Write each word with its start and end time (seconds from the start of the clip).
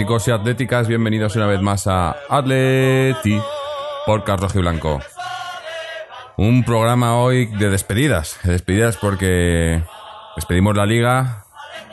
atléticos 0.00 0.28
y 0.28 0.30
atléticas, 0.30 0.88
bienvenidos 0.88 1.36
una 1.36 1.46
vez 1.46 1.60
más 1.60 1.86
a 1.86 2.16
Atleti 2.30 3.38
por 4.06 4.24
Carlos 4.24 4.54
Blanco. 4.54 4.98
Un 6.38 6.64
programa 6.64 7.18
hoy 7.18 7.44
de 7.44 7.68
despedidas, 7.68 8.38
de 8.42 8.52
despedidas 8.52 8.96
porque 8.96 9.82
despedimos 10.36 10.74
la 10.74 10.86
liga, 10.86 11.44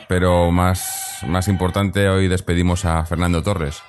pero 0.08 0.50
más, 0.50 1.18
más 1.26 1.48
importante 1.48 2.08
hoy 2.08 2.28
despedimos 2.28 2.86
a 2.86 3.04
Fernando 3.04 3.42
Torres. 3.42 3.82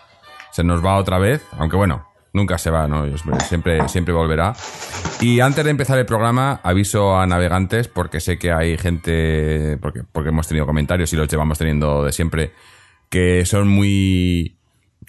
Se 0.52 0.66
nos 0.66 0.84
va 0.84 0.98
otra 0.98 1.18
vez, 1.18 1.42
aunque 1.58 1.78
bueno, 1.78 2.06
nunca 2.34 2.58
se 2.58 2.72
va, 2.72 2.90
¿no? 2.90 3.06
Siempre, 3.48 3.88
siempre 3.88 4.14
volverá. 4.14 4.54
Y 5.22 5.40
antes 5.40 5.64
de 5.64 5.72
empezar 5.72 5.98
el 5.98 6.06
programa, 6.06 6.60
aviso 6.62 7.18
a 7.18 7.26
navegantes, 7.26 7.88
porque 7.88 8.20
sé 8.20 8.38
que 8.38 8.52
hay 8.52 8.78
gente, 8.78 9.78
porque, 9.82 10.04
porque 10.04 10.28
hemos 10.28 10.46
tenido 10.46 10.66
comentarios 10.66 11.14
y 11.14 11.16
los 11.16 11.30
llevamos 11.30 11.58
teniendo 11.58 12.04
de 12.04 12.12
siempre, 12.12 12.52
que 13.10 13.46
son 13.46 13.68
muy, 13.68 14.60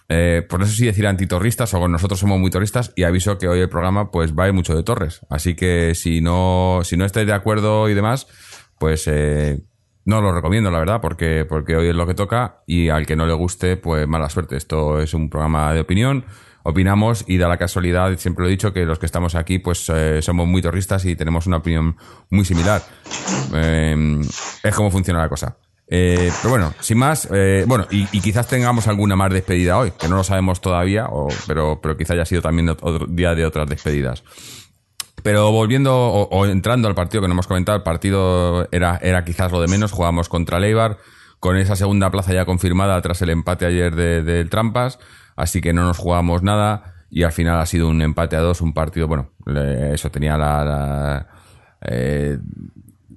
eh, 0.08 0.44
por 0.48 0.66
sé 0.66 0.74
si 0.74 0.86
decir 0.86 1.06
antitorristas 1.06 1.72
o 1.74 1.86
nosotros 1.86 2.18
somos 2.18 2.40
muy 2.40 2.50
torristas 2.50 2.92
y 2.96 3.04
aviso 3.04 3.38
que 3.38 3.46
hoy 3.46 3.60
el 3.60 3.68
programa 3.68 4.10
pues 4.10 4.34
va 4.36 4.44
a 4.44 4.48
ir 4.48 4.54
mucho 4.54 4.74
de 4.74 4.82
Torres. 4.82 5.20
Así 5.30 5.54
que 5.54 5.94
si 5.94 6.20
no, 6.20 6.80
si 6.82 6.96
no 6.96 7.04
estáis 7.04 7.26
de 7.26 7.32
acuerdo 7.32 7.88
y 7.88 7.94
demás, 7.94 8.26
pues 8.78 9.06
eh, 9.06 9.60
no 10.04 10.20
lo 10.20 10.32
recomiendo, 10.32 10.70
la 10.70 10.78
verdad, 10.78 11.00
porque, 11.00 11.44
porque 11.48 11.76
hoy 11.76 11.88
es 11.88 11.94
lo 11.94 12.06
que 12.06 12.14
toca 12.14 12.62
y 12.66 12.88
al 12.88 13.06
que 13.06 13.16
no 13.16 13.26
le 13.26 13.34
guste, 13.34 13.76
pues 13.76 14.08
mala 14.08 14.28
suerte. 14.28 14.56
Esto 14.56 15.00
es 15.00 15.14
un 15.14 15.30
programa 15.30 15.72
de 15.74 15.80
opinión, 15.80 16.24
opinamos 16.64 17.24
y 17.28 17.36
da 17.36 17.48
la 17.48 17.58
casualidad, 17.58 18.16
siempre 18.16 18.42
lo 18.42 18.48
he 18.48 18.50
dicho, 18.50 18.72
que 18.72 18.84
los 18.84 18.98
que 18.98 19.06
estamos 19.06 19.34
aquí 19.34 19.58
pues 19.58 19.88
eh, 19.94 20.22
somos 20.22 20.48
muy 20.48 20.62
torristas 20.62 21.04
y 21.04 21.14
tenemos 21.14 21.46
una 21.46 21.58
opinión 21.58 21.96
muy 22.30 22.44
similar. 22.44 22.82
Eh, 23.54 24.20
es 24.64 24.74
como 24.74 24.90
funciona 24.90 25.20
la 25.20 25.28
cosa. 25.28 25.56
Eh, 25.92 26.30
pero 26.40 26.50
bueno, 26.50 26.72
sin 26.78 26.98
más, 26.98 27.28
eh, 27.32 27.64
bueno, 27.66 27.84
y, 27.90 28.06
quizás 28.20 28.46
tengamos 28.46 28.86
alguna 28.86 29.16
más 29.16 29.32
despedida 29.32 29.76
hoy, 29.76 29.90
que 29.90 30.06
no 30.06 30.16
lo 30.16 30.22
sabemos 30.22 30.60
todavía, 30.60 31.06
o, 31.10 31.26
pero, 31.48 31.80
pero 31.82 31.96
quizá 31.96 32.14
haya 32.14 32.24
sido 32.24 32.42
también 32.42 32.68
otro 32.68 33.06
día 33.08 33.34
de 33.34 33.44
otras 33.44 33.68
despedidas. 33.68 34.22
Pero 35.24 35.50
volviendo 35.50 35.94
o, 35.96 36.46
entrando 36.46 36.86
al 36.86 36.94
partido 36.94 37.20
que 37.20 37.28
no 37.28 37.34
hemos 37.34 37.48
comentado, 37.48 37.76
el 37.76 37.82
partido 37.82 38.68
era, 38.70 38.98
era 39.02 39.24
quizás 39.24 39.50
lo 39.50 39.60
de 39.60 39.66
menos. 39.66 39.90
Jugábamos 39.92 40.28
contra 40.28 40.60
Leibar 40.60 40.98
con 41.40 41.56
esa 41.56 41.76
segunda 41.76 42.10
plaza 42.10 42.32
ya 42.32 42.44
confirmada 42.44 43.00
tras 43.02 43.20
el 43.22 43.30
empate 43.30 43.66
ayer 43.66 43.94
del 43.94 44.24
de, 44.24 44.44
Trampas. 44.46 44.98
Así 45.36 45.60
que 45.60 45.72
no 45.72 45.84
nos 45.84 45.98
jugamos 45.98 46.42
nada 46.42 46.94
y 47.10 47.24
al 47.24 47.32
final 47.32 47.60
ha 47.60 47.66
sido 47.66 47.88
un 47.88 48.00
empate 48.00 48.36
a 48.36 48.40
dos, 48.40 48.60
un 48.60 48.72
partido, 48.72 49.08
bueno, 49.08 49.30
eso 49.92 50.10
tenía 50.10 50.38
la, 50.38 50.64
la, 50.64 51.26
eh, 51.82 52.38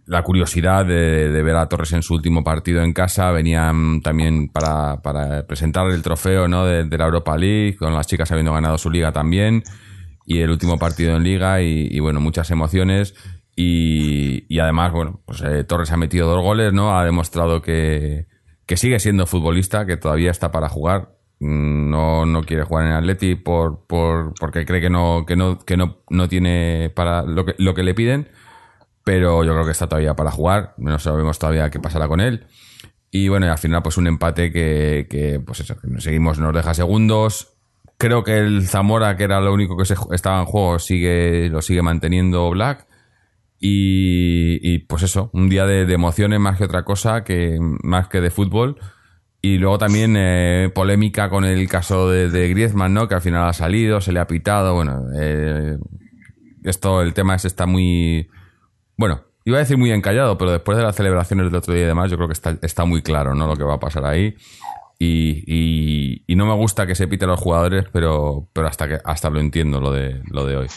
la 0.06 0.22
curiosidad 0.24 0.86
de, 0.86 1.30
ver 1.44 1.56
a 1.56 1.70
Torres 1.70 1.94
en 1.94 2.04
su 2.04 2.14
último 2.14 2.44
partido 2.44 2.84
en 2.84 2.94
casa. 2.94 3.32
Venían 3.32 4.02
también 4.02 4.50
para, 4.50 5.02
presentar 5.48 5.90
el 5.90 6.02
trofeo 6.02 6.48
¿no? 6.48 6.66
de, 6.66 6.98
la 6.98 7.06
Europa 7.06 7.38
League, 7.38 7.76
con 7.78 7.94
las 7.94 8.08
chicas 8.08 8.32
habiendo 8.32 8.54
ganado 8.54 8.78
su 8.78 8.90
liga 8.90 9.12
también. 9.12 9.64
Y 10.26 10.40
el 10.40 10.50
último 10.50 10.78
partido 10.78 11.16
en 11.16 11.24
liga 11.24 11.62
y, 11.62 12.00
bueno, 12.00 12.20
muchas 12.20 12.52
emociones. 12.52 13.16
Y, 13.56 14.46
y 14.54 14.60
además, 14.60 14.92
bueno, 14.92 15.22
pues 15.26 15.42
eh, 15.42 15.64
Torres 15.64 15.92
ha 15.92 15.98
metido 15.98 16.28
dos 16.28 16.42
goles, 16.42 16.74
¿no? 16.74 16.98
Ha 16.98 17.06
demostrado 17.06 17.62
que, 17.62 18.26
que 18.66 18.78
sigue 18.78 19.00
siendo 19.00 19.28
futbolista, 19.28 19.86
que 19.86 19.96
todavía 19.96 20.32
está 20.32 20.52
para 20.52 20.70
jugar. 20.70 21.16
Mm, 21.40 21.90
No, 21.90 22.26
no 22.26 22.44
quiere 22.44 22.64
jugar 22.64 22.88
en 22.88 22.94
Atleti 22.94 23.36
por, 23.36 23.86
por, 23.86 24.34
porque 24.40 24.66
cree 24.66 24.82
que 24.82 24.90
no, 24.90 25.26
que 25.28 25.36
no, 25.36 25.60
que 25.60 25.78
no, 25.78 25.98
no 26.10 26.28
tiene 26.28 26.92
para 26.96 27.24
lo 27.24 27.46
que, 27.46 27.54
lo 27.58 27.74
que 27.76 27.84
le 27.84 27.94
piden 27.94 28.28
pero 29.04 29.44
yo 29.44 29.54
creo 29.54 29.66
que 29.66 29.72
está 29.72 29.88
todavía 29.88 30.16
para 30.16 30.32
jugar. 30.32 30.74
No 30.78 30.98
sabemos 31.00 31.40
todavía 31.40 31.70
qué 31.70 31.80
pasará 31.80 32.08
con 32.08 32.20
él. 32.20 32.46
Y 33.12 33.28
bueno, 33.28 33.46
y 33.46 33.50
al 33.50 33.58
final, 33.58 33.84
pues 33.84 33.98
un 33.98 34.08
empate 34.08 34.52
que, 34.52 35.40
pues 35.46 35.60
eso, 35.60 35.76
nos 35.84 36.04
seguimos, 36.04 36.40
nos 36.40 36.54
deja 36.54 36.74
segundos. 36.74 37.54
Creo 37.98 38.24
que 38.24 38.40
el 38.40 38.68
Zamora, 38.68 39.16
que 39.18 39.26
era 39.26 39.40
lo 39.40 39.54
único 39.54 39.78
que 39.78 39.86
se, 39.86 39.96
estaba 40.12 40.40
en 40.40 40.46
juego, 40.46 40.80
sigue, 40.80 41.48
lo 41.50 41.62
sigue 41.62 41.84
manteniendo 41.84 42.50
Black. 42.50 42.88
Y, 43.60 44.80
pues 44.80 45.04
eso, 45.04 45.30
un 45.32 45.48
día 45.48 45.66
de, 45.66 45.82
emociones 45.94 46.40
más 46.40 46.58
que 46.58 46.66
otra 46.66 46.84
cosa, 46.84 47.24
que 47.24 47.58
más 47.62 48.08
que 48.08 48.20
de 48.20 48.32
fútbol. 48.32 48.78
Y 49.42 49.58
luego 49.58 49.78
también 49.78 50.16
eh, 50.18 50.72
polémica 50.74 51.30
con 51.30 51.46
el 51.46 51.68
caso 51.70 52.10
de, 52.10 52.30
de 52.30 52.50
Griezmann, 52.50 52.94
¿no? 52.94 53.08
Que 53.08 53.16
al 53.16 53.22
final 53.22 53.48
ha 53.48 53.54
salido, 53.54 54.02
se 54.02 54.12
le 54.12 54.20
ha 54.20 54.28
pitado. 54.28 54.74
Bueno, 54.74 55.04
eh, 55.16 55.78
esto, 56.64 57.02
el 57.02 57.14
tema 57.14 57.36
es 57.36 57.46
está 57.46 57.66
muy. 57.66 58.28
Bueno, 58.98 59.22
iba 59.46 59.58
a 59.58 59.60
decir 59.60 59.78
muy 59.78 59.92
encallado, 59.92 60.38
pero 60.38 60.52
después 60.52 60.78
de 60.78 60.84
las 60.84 60.96
celebraciones 60.96 61.48
del 61.48 61.56
otro 61.56 61.74
día 61.74 61.84
y 61.84 61.88
demás, 61.88 62.10
yo 62.10 62.18
creo 62.18 62.28
que 62.28 62.34
está, 62.34 62.58
está 62.62 62.86
muy 62.86 63.02
claro, 63.02 63.36
¿no? 63.36 63.48
Lo 63.48 63.56
que 63.56 63.64
va 63.64 63.76
a 63.76 63.80
pasar 63.80 64.06
ahí. 64.06 64.36
Y, 65.00 66.24
y, 66.28 66.36
no 66.36 66.46
me 66.46 66.54
gusta 66.54 66.88
que 66.88 66.96
se 66.96 67.08
pite 67.08 67.26
a 67.26 67.28
los 67.28 67.40
jugadores, 67.40 67.86
pero, 67.92 68.48
pero 68.54 68.68
hasta 68.68 68.88
que 68.88 69.00
hasta 69.04 69.30
lo 69.30 69.40
entiendo 69.40 69.82
lo 69.82 69.92
de, 69.92 70.22
lo 70.30 70.46
de 70.46 70.56
hoy. 70.56 70.68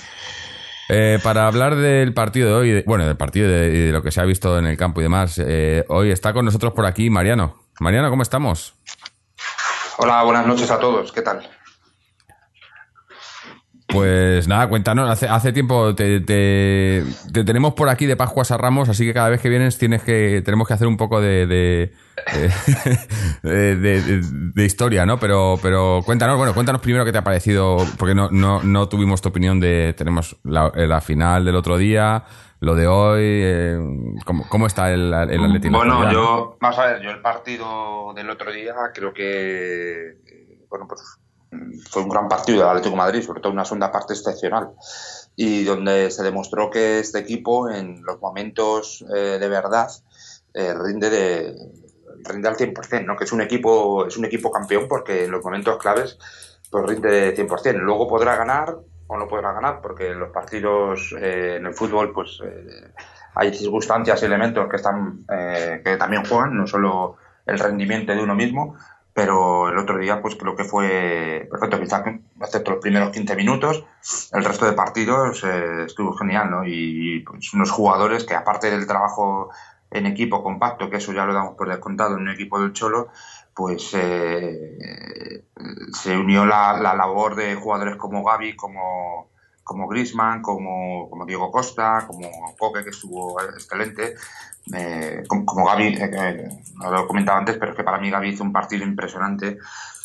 Eh, 0.88 1.18
para 1.22 1.46
hablar 1.46 1.76
del 1.76 2.12
partido 2.12 2.48
de 2.48 2.54
hoy, 2.54 2.82
bueno, 2.86 3.06
del 3.06 3.16
partido 3.16 3.48
de, 3.48 3.70
de 3.70 3.92
lo 3.92 4.02
que 4.02 4.10
se 4.10 4.20
ha 4.20 4.24
visto 4.24 4.58
en 4.58 4.66
el 4.66 4.76
campo 4.76 5.00
y 5.00 5.04
demás, 5.04 5.40
eh, 5.44 5.84
hoy 5.88 6.10
está 6.10 6.32
con 6.32 6.44
nosotros 6.44 6.72
por 6.72 6.86
aquí 6.86 7.08
Mariano. 7.08 7.56
Mariano, 7.78 8.10
¿cómo 8.10 8.22
estamos? 8.22 8.74
Hola, 9.98 10.22
buenas 10.24 10.46
noches 10.46 10.70
a 10.70 10.78
todos. 10.78 11.12
¿Qué 11.12 11.22
tal? 11.22 11.48
Pues 13.96 14.48
nada, 14.48 14.68
cuéntanos, 14.68 15.08
hace, 15.10 15.28
hace 15.28 15.52
tiempo 15.52 15.94
te, 15.94 16.20
te- 16.20 17.02
te 17.32 17.44
tenemos 17.44 17.74
por 17.74 17.88
aquí 17.88 18.06
de 18.06 18.16
Pascuas 18.16 18.50
a 18.50 18.56
Ramos, 18.56 18.88
así 18.88 19.04
que 19.04 19.14
cada 19.14 19.28
vez 19.28 19.40
que 19.40 19.48
vienes 19.48 19.78
tienes 19.78 20.02
que, 20.02 20.42
tenemos 20.44 20.68
que 20.68 20.74
hacer 20.74 20.86
un 20.86 20.96
poco 20.96 21.20
de, 21.20 21.46
de, 21.46 21.92
de, 23.42 23.76
de- 23.76 24.00
de- 24.02 24.20
de 24.54 24.64
historia, 24.64 25.06
¿no? 25.06 25.18
Pero, 25.18 25.58
pero 25.62 26.00
cuéntanos, 26.04 26.36
bueno, 26.36 26.54
cuéntanos 26.54 26.80
primero 26.80 27.04
qué 27.04 27.12
te 27.12 27.18
ha 27.18 27.24
parecido, 27.24 27.78
porque 27.98 28.14
no, 28.14 28.28
no, 28.30 28.62
no 28.62 28.88
tuvimos 28.88 29.22
tu 29.22 29.28
opinión 29.28 29.60
de, 29.60 29.94
tenemos 29.96 30.36
la, 30.44 30.70
la 30.74 31.00
final 31.00 31.44
del 31.44 31.56
otro 31.56 31.76
día, 31.78 32.24
lo 32.60 32.74
de 32.74 32.86
hoy, 32.86 33.20
eh, 33.22 33.78
¿cómo, 34.24 34.48
cómo 34.48 34.66
está 34.66 34.92
el, 34.92 35.12
el 35.12 35.44
Atlético? 35.44 35.76
Bueno, 35.76 36.10
yo, 36.12 36.56
vamos 36.60 36.78
a 36.78 36.86
ver, 36.86 37.02
yo 37.02 37.10
el 37.10 37.20
partido 37.20 38.12
del 38.14 38.30
otro 38.30 38.50
día 38.52 38.74
creo 38.94 39.12
que, 39.12 40.08
eh, 40.26 40.64
bueno, 40.70 40.86
pues 40.88 41.00
fue 41.90 42.02
un 42.02 42.08
gran 42.08 42.28
partido 42.28 42.60
del 42.60 42.68
Atlético 42.68 42.92
de 42.92 42.96
Madrid, 42.96 43.22
sobre 43.22 43.40
todo 43.40 43.52
una 43.52 43.64
segunda 43.64 43.92
parte 43.92 44.14
excepcional, 44.14 44.72
y 45.34 45.64
donde 45.64 46.10
se 46.10 46.22
demostró 46.22 46.70
que 46.70 46.98
este 46.98 47.18
equipo 47.18 47.70
en 47.70 48.02
los 48.04 48.20
momentos 48.20 49.04
eh, 49.14 49.38
de 49.38 49.48
verdad 49.48 49.90
eh, 50.54 50.74
rinde 50.74 51.10
de 51.10 51.54
rinde 52.24 52.48
al 52.48 52.56
100%, 52.56 53.04
¿no? 53.04 53.16
Que 53.16 53.24
es 53.24 53.32
un 53.32 53.42
equipo 53.42 54.06
es 54.06 54.16
un 54.16 54.24
equipo 54.24 54.50
campeón 54.50 54.86
porque 54.88 55.24
en 55.24 55.30
los 55.30 55.44
momentos 55.44 55.78
claves 55.78 56.18
pues 56.70 56.84
rinde 56.86 57.36
100%. 57.36 57.74
Luego 57.74 58.08
podrá 58.08 58.36
ganar 58.36 58.78
o 59.06 59.16
no 59.16 59.28
podrá 59.28 59.52
ganar 59.52 59.80
porque 59.80 60.14
los 60.14 60.30
partidos 60.30 61.14
eh, 61.20 61.56
en 61.56 61.66
el 61.66 61.74
fútbol 61.74 62.12
pues 62.12 62.40
hay 63.34 63.54
circunstancias 63.54 64.22
y 64.22 64.24
elementos 64.24 64.66
que 64.68 64.76
están 64.76 65.24
que 65.28 65.96
también 65.98 66.24
juegan, 66.24 66.56
no 66.56 66.66
solo 66.66 67.16
el 67.44 67.58
rendimiento 67.58 68.12
de 68.12 68.22
uno 68.22 68.34
mismo, 68.34 68.76
pero 69.16 69.70
el 69.70 69.78
otro 69.78 69.96
día 69.96 70.20
pues 70.20 70.36
creo 70.36 70.54
que 70.54 70.64
fue 70.64 71.48
perfecto, 71.50 71.80
quizás 71.80 72.02
excepto 72.38 72.72
los 72.72 72.82
primeros 72.82 73.08
15 73.12 73.34
minutos, 73.34 73.82
el 74.30 74.44
resto 74.44 74.66
de 74.66 74.74
partidos 74.74 75.42
eh, 75.42 75.84
estuvo 75.86 76.12
genial, 76.12 76.50
¿no? 76.50 76.64
Y 76.66 77.20
pues, 77.20 77.54
unos 77.54 77.70
jugadores 77.70 78.24
que 78.24 78.34
aparte 78.34 78.70
del 78.70 78.86
trabajo 78.86 79.48
en 79.90 80.04
equipo 80.04 80.42
compacto, 80.42 80.90
que 80.90 80.98
eso 80.98 81.14
ya 81.14 81.24
lo 81.24 81.32
damos 81.32 81.56
por 81.56 81.66
descontado 81.70 82.14
en 82.14 82.24
un 82.24 82.28
equipo 82.28 82.60
del 82.60 82.74
Cholo, 82.74 83.08
pues 83.54 83.90
eh, 83.94 85.46
se 85.94 86.18
unió 86.18 86.44
la, 86.44 86.78
la, 86.78 86.94
labor 86.94 87.36
de 87.36 87.54
jugadores 87.54 87.96
como 87.96 88.22
Gaby, 88.22 88.54
como, 88.54 89.30
como 89.66 89.88
Grisman, 89.88 90.42
como, 90.42 91.10
como 91.10 91.26
Diego 91.26 91.50
Costa, 91.50 92.04
como 92.06 92.54
Coque, 92.56 92.84
que 92.84 92.90
estuvo 92.90 93.40
excelente, 93.42 94.14
eh, 94.72 95.24
como, 95.26 95.44
como, 95.44 95.66
Gaby, 95.66 95.98
eh, 96.00 96.48
no 96.76 96.92
lo 96.92 97.02
he 97.02 97.06
comentado 97.08 97.38
antes, 97.38 97.56
pero 97.58 97.72
es 97.72 97.76
que 97.76 97.82
para 97.82 97.98
mí 97.98 98.08
Gaby 98.08 98.28
hizo 98.28 98.44
un 98.44 98.52
partido 98.52 98.84
impresionante, 98.84 99.58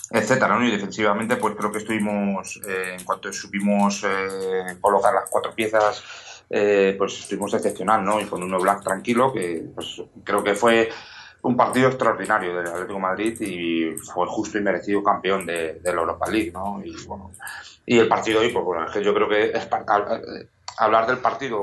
etcétera, 0.09 0.57
¿no? 0.57 0.65
Y 0.65 0.71
defensivamente, 0.71 1.35
pues 1.35 1.53
creo 1.55 1.71
que 1.71 1.77
estuvimos, 1.77 2.59
eh, 2.67 2.95
en 2.97 3.05
cuanto 3.05 3.31
supimos 3.31 4.03
eh, 4.03 4.77
colocar 4.81 5.13
las 5.13 5.29
cuatro 5.29 5.53
piezas, 5.53 6.03
eh, 6.49 6.95
pues 6.97 7.19
estuvimos 7.19 7.53
excepcional, 7.53 8.03
¿no? 8.03 8.19
Y 8.19 8.25
con 8.25 8.41
uno 8.41 8.59
Black 8.59 8.83
tranquilo, 8.83 9.31
que 9.31 9.63
pues, 9.75 10.01
creo 10.23 10.43
que 10.43 10.55
fue 10.55 10.89
un 11.43 11.57
partido 11.57 11.89
extraordinario 11.89 12.55
del 12.55 12.67
Atlético 12.67 12.99
Madrid 12.99 13.39
y 13.41 13.95
fue 13.97 14.25
justo 14.27 14.57
y 14.57 14.61
merecido 14.61 15.03
campeón 15.03 15.45
de, 15.45 15.79
de 15.79 15.93
la 15.93 16.01
Europa 16.01 16.29
League, 16.29 16.51
¿no? 16.51 16.81
Y 16.83 16.95
bueno, 17.05 17.31
y 17.85 17.97
el 17.99 18.07
partido 18.07 18.41
hoy, 18.41 18.49
pues 18.49 18.63
bueno, 18.63 18.85
es 18.85 18.91
que 18.91 19.03
yo 19.03 19.13
creo 19.13 19.27
que 19.27 19.51
es 19.51 19.65
pa- 19.65 19.85
hab- 19.85 20.47
hablar 20.77 21.07
del 21.07 21.17
partido 21.17 21.59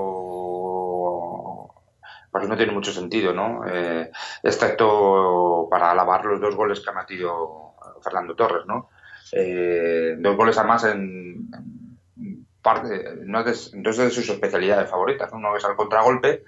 pues 2.30 2.46
no 2.48 2.56
tiene 2.56 2.72
mucho 2.72 2.92
sentido, 2.92 3.32
¿no? 3.32 3.62
Eh, 3.66 4.10
excepto 4.42 5.66
para 5.70 5.90
alabar 5.92 6.24
los 6.24 6.40
dos 6.40 6.54
goles 6.54 6.80
que 6.80 6.90
ha 6.90 6.92
metido 6.92 7.74
Fernando 8.02 8.34
Torres, 8.34 8.66
¿no? 8.66 8.90
Eh, 9.32 10.16
dos 10.18 10.36
goles 10.36 10.56
además 10.58 10.84
en, 10.84 11.48
en 12.16 12.46
parte, 12.62 13.14
no 13.24 13.40
es 13.40 13.72
de, 13.72 13.80
de 13.82 14.10
sus 14.10 14.28
especialidades 14.28 14.90
favoritas, 14.90 15.30
¿no? 15.32 15.38
uno 15.38 15.56
es 15.56 15.64
al 15.64 15.76
contragolpe 15.76 16.44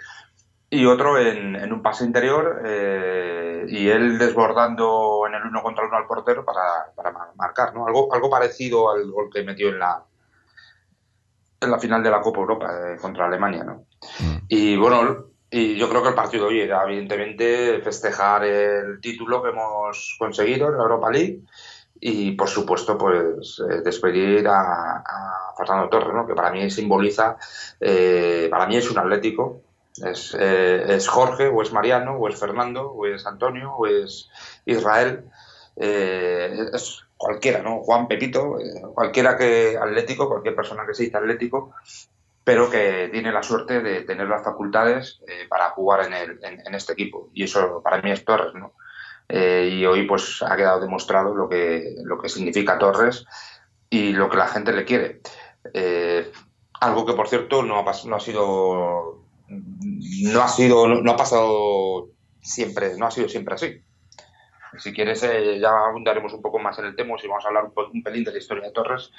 y 0.70 0.86
otro 0.86 1.18
en, 1.18 1.56
en 1.56 1.72
un 1.72 1.82
pase 1.82 2.04
interior 2.04 2.62
eh, 2.64 3.64
y 3.68 3.88
él 3.88 4.18
desbordando 4.18 5.24
en 5.26 5.34
el 5.34 5.42
uno 5.44 5.62
contra 5.62 5.84
uno 5.86 5.96
al 5.96 6.06
portero 6.06 6.44
para, 6.44 6.92
para 6.94 7.10
mar- 7.10 7.32
marcar, 7.36 7.74
¿no? 7.74 7.86
Algo, 7.86 8.12
algo 8.14 8.30
parecido 8.30 8.90
al 8.90 9.10
gol 9.10 9.28
que 9.32 9.42
metió 9.42 9.68
en 9.68 9.78
la 9.80 10.04
en 11.62 11.70
la 11.70 11.78
final 11.78 12.02
de 12.02 12.10
la 12.10 12.20
Copa 12.22 12.40
Europa 12.40 12.70
eh, 12.72 12.96
contra 13.00 13.26
Alemania, 13.26 13.64
¿no? 13.64 13.84
Y 14.48 14.76
bueno, 14.76 15.26
y 15.50 15.76
yo 15.76 15.88
creo 15.90 16.02
que 16.02 16.08
el 16.10 16.14
partido 16.14 16.46
hoy 16.46 16.60
era 16.60 16.84
evidentemente 16.84 17.80
festejar 17.82 18.44
el 18.44 19.00
título 19.00 19.42
que 19.42 19.50
hemos 19.50 20.16
conseguido 20.18 20.68
en 20.68 20.76
la 20.78 20.82
Europa 20.84 21.10
League 21.10 21.40
y 22.00 22.32
por 22.32 22.48
supuesto 22.48 22.96
pues 22.96 23.60
eh, 23.68 23.82
despedir 23.84 24.48
a, 24.48 25.02
a 25.04 25.54
Fernando 25.58 25.90
Torres, 25.90 26.14
¿no? 26.14 26.26
que 26.26 26.34
para 26.34 26.50
mí 26.50 26.70
simboliza, 26.70 27.36
eh, 27.78 28.48
para 28.50 28.66
mí 28.66 28.76
es 28.76 28.90
un 28.90 28.98
atlético, 28.98 29.60
es, 29.96 30.36
eh, 30.38 30.84
es 30.88 31.08
Jorge 31.08 31.48
o 31.48 31.62
es 31.62 31.72
Mariano 31.72 32.16
o 32.16 32.28
es 32.28 32.38
Fernando 32.38 32.90
o 32.90 33.06
es 33.06 33.26
Antonio 33.26 33.72
o 33.74 33.86
es 33.86 34.30
Israel, 34.64 35.24
eh, 35.76 36.68
es 36.72 37.04
cualquiera, 37.16 37.62
¿no? 37.62 37.80
Juan 37.80 38.08
Pepito, 38.08 38.58
eh, 38.60 38.82
cualquiera 38.94 39.36
que 39.36 39.76
atlético, 39.76 40.28
cualquier 40.28 40.54
persona 40.54 40.86
que 40.86 40.94
se 40.94 41.04
dice 41.04 41.16
atlético, 41.16 41.74
pero 42.44 42.70
que 42.70 43.08
tiene 43.12 43.32
la 43.32 43.42
suerte 43.42 43.80
de 43.80 44.02
tener 44.02 44.28
las 44.28 44.42
facultades 44.42 45.20
para 45.48 45.70
jugar 45.70 46.06
en, 46.06 46.14
el, 46.14 46.40
en, 46.42 46.66
en, 46.66 46.74
este 46.74 46.94
equipo. 46.94 47.28
Y 47.34 47.44
eso 47.44 47.82
para 47.82 48.00
mí 48.00 48.10
es 48.10 48.24
Torres, 48.24 48.54
¿no? 48.54 48.72
Y 49.28 49.84
hoy 49.84 50.06
pues 50.08 50.42
ha 50.42 50.56
quedado 50.56 50.80
demostrado 50.80 51.34
lo 51.34 51.48
que, 51.48 51.94
lo 52.02 52.18
que 52.18 52.28
significa 52.28 52.78
Torres 52.78 53.24
y 53.88 54.12
lo 54.12 54.28
que 54.28 54.36
la 54.38 54.48
gente 54.48 54.72
le 54.72 54.84
quiere. 54.84 55.20
Algo 56.80 57.06
que 57.06 57.12
por 57.12 57.28
cierto 57.28 57.62
no 57.62 57.78
ha, 57.78 57.92
no 58.06 58.16
ha 58.16 58.20
sido 58.20 59.19
no 59.50 60.42
ha 60.42 60.48
sido 60.48 60.86
no, 60.88 61.10
ha 61.10 61.16
pasado 61.16 62.08
siempre 62.40 62.96
no 62.96 63.06
ha 63.06 63.10
sido 63.10 63.28
siempre 63.28 63.54
así. 63.54 63.82
Si 64.78 64.92
quieres 64.92 65.22
eh, 65.24 65.58
ya 65.60 65.70
abundaremos 65.88 66.32
un 66.32 66.42
poco 66.42 66.58
más 66.58 66.78
en 66.78 66.86
el 66.86 66.96
tema 66.96 67.18
si 67.18 67.26
vamos 67.26 67.44
a 67.44 67.48
hablar 67.48 67.64
un, 67.64 67.72
un 67.92 68.02
pelín 68.02 68.24
de 68.24 68.32
la 68.32 68.38
historia 68.38 68.64
de 68.64 68.72
Torres 68.72 69.10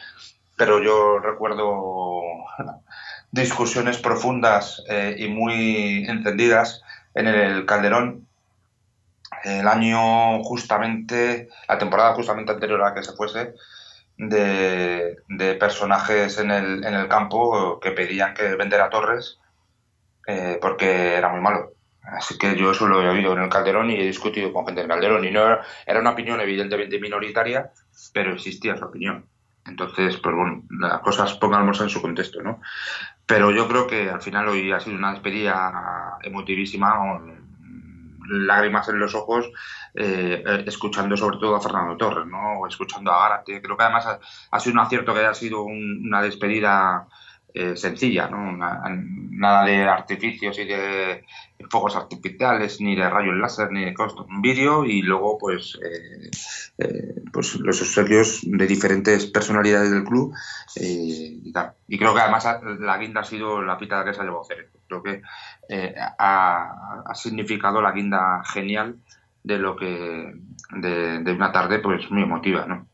pero 0.62 0.80
yo 0.80 1.18
recuerdo 1.18 2.22
discusiones 3.32 3.98
profundas 3.98 4.84
eh, 4.88 5.16
y 5.18 5.28
muy 5.28 6.06
encendidas 6.08 6.84
en 7.16 7.28
el 7.28 7.66
Calderón. 7.66 8.28
El 9.44 9.68
año 9.68 10.44
justamente, 10.44 11.50
la 11.68 11.80
temporada 11.80 12.14
justamente 12.14 12.52
anterior 12.52 12.84
a 12.84 12.94
que 12.94 13.02
se 13.02 13.14
fuese, 13.14 13.56
de, 14.18 15.18
de 15.30 15.56
personajes 15.56 16.38
en 16.38 16.52
el, 16.52 16.86
en 16.86 16.94
el, 16.94 17.08
campo 17.08 17.80
que 17.80 17.90
pedían 17.90 18.36
que 18.36 18.54
vender 18.56 18.82
a 18.82 18.92
Torres 18.92 19.40
eh, 20.32 20.60
porque 20.62 21.16
era 21.16 21.28
muy 21.30 21.42
malo. 21.42 21.74
Así 22.02 22.38
que 22.38 22.56
yo 22.56 22.72
eso 22.72 22.88
lo 22.88 23.02
he 23.02 23.10
oído 23.10 23.34
en 23.34 23.44
el 23.44 23.50
Calderón 23.50 23.92
y 23.92 24.00
he 24.00 24.06
discutido 24.06 24.54
con 24.54 24.66
gente 24.66 24.82
del 24.82 24.90
Calderón. 24.90 25.26
Y 25.26 25.32
no 25.32 25.42
era, 25.42 26.00
una 26.00 26.12
opinión 26.12 26.40
evidentemente 26.40 27.00
minoritaria, 27.00 27.72
pero 28.14 28.34
existía 28.34 28.74
esa 28.74 28.86
opinión. 28.86 29.26
Entonces, 29.66 30.18
pues 30.18 30.36
bueno, 30.36 30.64
las 30.70 31.02
cosas 31.02 31.34
pongamos 31.34 31.80
en 31.82 31.90
su 31.90 32.02
contexto, 32.02 32.42
¿no? 32.42 32.62
Pero 33.26 33.52
yo 33.52 33.68
creo 33.68 33.88
que 33.88 34.10
al 34.10 34.22
final 34.22 34.48
hoy 34.48 34.72
ha 34.72 34.80
sido 34.80 34.96
una 34.96 35.12
despedida 35.12 36.18
emotivísima, 36.24 37.22
lágrimas 38.30 38.88
en 38.88 39.00
los 39.00 39.14
ojos, 39.14 39.52
eh, 39.94 40.44
escuchando 40.66 41.18
sobre 41.18 41.38
todo 41.38 41.56
a 41.56 41.62
Fernando 41.62 41.98
Torres, 41.98 42.26
¿no? 42.26 42.60
O 42.60 42.68
escuchando 42.68 43.12
a 43.12 43.20
Gárate. 43.20 43.62
Creo 43.62 43.76
que 43.76 43.84
además 43.84 44.08
ha, 44.52 44.60
sido 44.60 44.74
un 44.74 44.80
acierto 44.80 45.14
que 45.14 45.20
haya 45.20 45.34
sido 45.34 45.64
un, 45.64 46.04
una 46.06 46.22
despedida 46.22 47.08
eh, 47.54 47.76
sencilla, 47.76 48.30
¿no? 48.30 48.56
Nada 48.56 49.66
de 49.66 49.84
artificios 49.84 50.58
y 50.58 50.66
de 50.66 51.26
fuegos 51.70 51.96
artificiales, 51.98 52.80
ni 52.80 52.96
de 52.96 53.10
rayos 53.10 53.36
láser, 53.36 53.72
ni 53.72 53.84
de 53.84 53.94
cosas. 53.94 54.26
Un 54.30 54.42
vídeo 54.42 54.86
y 54.86 55.02
luego, 55.02 55.38
pues, 55.38 55.78
eh, 55.84 56.32
eh, 56.78 57.16
pues 57.34 57.56
los 57.56 57.82
obsequios 57.82 58.42
de 58.44 58.68
diferentes 58.68 59.26
personalidades 59.26 59.92
del 59.92 60.06
club 60.06 60.34
y 60.76 61.52
tal. 61.52 61.74
Y 61.88 61.98
creo 61.98 62.14
que 62.14 62.22
además 62.22 62.48
la 62.80 62.98
guinda 62.98 63.22
ha 63.22 63.26
sido 63.26 63.62
la 63.62 63.78
pita 63.78 64.06
que 64.06 64.14
se 64.14 64.22
ha 64.22 64.24
llevado 64.24 64.46
Cerezo. 64.46 64.80
Creo 64.88 65.04
que 65.04 65.22
ha, 66.18 67.14
significado 67.16 67.82
la 67.82 67.92
guinda 67.92 68.44
genial 68.46 68.96
de 69.44 69.58
lo 69.58 69.76
que 69.76 70.36
de, 70.76 71.20
de, 71.20 71.32
una 71.34 71.52
tarde 71.52 71.80
pues 71.80 72.10
muy 72.12 72.24
emotiva, 72.24 72.66
¿no? 72.66 72.88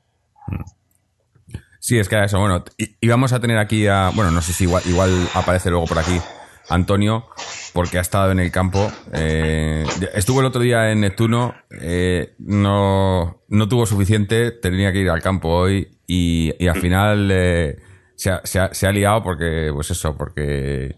Sí, 1.88 1.98
es 1.98 2.10
que 2.10 2.22
eso, 2.22 2.38
bueno, 2.38 2.66
íbamos 3.00 3.32
a 3.32 3.40
tener 3.40 3.58
aquí 3.58 3.88
a, 3.88 4.12
bueno, 4.14 4.30
no 4.30 4.42
sé 4.42 4.52
si 4.52 4.66
igual, 4.66 5.30
aparece 5.34 5.70
luego 5.70 5.86
por 5.86 5.98
aquí 5.98 6.20
Antonio, 6.68 7.28
porque 7.72 7.98
ha 7.98 8.02
estado 8.02 8.30
en 8.34 8.40
el 8.40 8.52
campo. 8.52 8.92
Eh, 9.14 9.86
estuvo 10.14 10.42
el 10.42 10.48
otro 10.48 10.60
día 10.60 10.92
en 10.92 11.00
Neptuno, 11.00 11.56
eh, 11.80 12.36
no, 12.40 13.42
no 13.48 13.70
tuvo 13.70 13.86
suficiente, 13.86 14.52
tenía 14.52 14.92
que 14.92 15.00
ir 15.00 15.10
al 15.10 15.22
campo 15.22 15.48
hoy 15.48 15.98
y, 16.06 16.52
y 16.60 16.68
al 16.68 16.78
final 16.82 17.30
eh, 17.32 17.78
se, 18.16 18.32
ha, 18.32 18.42
se, 18.44 18.60
ha, 18.60 18.74
se, 18.74 18.86
ha, 18.86 18.92
liado 18.92 19.24
porque, 19.24 19.70
pues 19.74 19.90
eso, 19.90 20.18
porque 20.18 20.98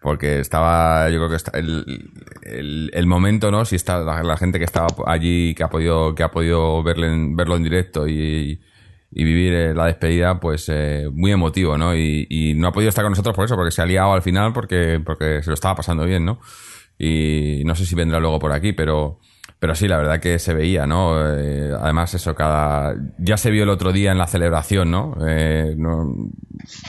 porque 0.00 0.40
estaba, 0.40 1.10
yo 1.10 1.18
creo 1.18 1.28
que 1.28 1.36
está 1.36 1.58
el, 1.58 1.84
el, 2.44 2.90
el 2.94 3.06
momento, 3.06 3.50
¿no? 3.50 3.66
Si 3.66 3.76
está 3.76 4.00
la, 4.00 4.36
gente 4.38 4.58
que 4.58 4.64
estaba 4.64 4.86
allí, 5.04 5.54
que 5.54 5.64
ha 5.64 5.68
podido, 5.68 6.14
que 6.14 6.22
ha 6.22 6.30
podido 6.30 6.82
verlo 6.82 7.08
en, 7.08 7.36
verlo 7.36 7.56
en 7.56 7.62
directo 7.62 8.08
y, 8.08 8.58
y 9.12 9.24
vivir 9.24 9.52
eh, 9.52 9.74
la 9.74 9.86
despedida, 9.86 10.38
pues 10.38 10.68
eh, 10.68 11.08
muy 11.12 11.32
emotivo, 11.32 11.76
¿no? 11.76 11.96
Y, 11.96 12.26
y, 12.30 12.54
no 12.54 12.68
ha 12.68 12.72
podido 12.72 12.90
estar 12.90 13.04
con 13.04 13.12
nosotros 13.12 13.34
por 13.34 13.44
eso, 13.44 13.56
porque 13.56 13.72
se 13.72 13.82
ha 13.82 13.86
liado 13.86 14.12
al 14.12 14.22
final, 14.22 14.52
porque, 14.52 15.00
porque 15.04 15.42
se 15.42 15.50
lo 15.50 15.54
estaba 15.54 15.74
pasando 15.74 16.04
bien, 16.04 16.24
¿no? 16.24 16.40
Y 16.98 17.62
no 17.64 17.74
sé 17.74 17.86
si 17.86 17.94
vendrá 17.94 18.20
luego 18.20 18.38
por 18.38 18.52
aquí, 18.52 18.72
pero, 18.74 19.18
pero 19.58 19.74
sí, 19.74 19.88
la 19.88 19.96
verdad 19.96 20.20
que 20.20 20.38
se 20.38 20.54
veía, 20.54 20.86
¿no? 20.86 21.16
Eh, 21.34 21.70
además, 21.80 22.14
eso, 22.14 22.34
cada. 22.34 22.94
Ya 23.18 23.36
se 23.36 23.50
vio 23.50 23.62
el 23.62 23.70
otro 23.70 23.92
día 23.92 24.12
en 24.12 24.18
la 24.18 24.26
celebración, 24.26 24.90
¿no? 24.90 25.14
Eh, 25.26 25.74
no 25.76 26.04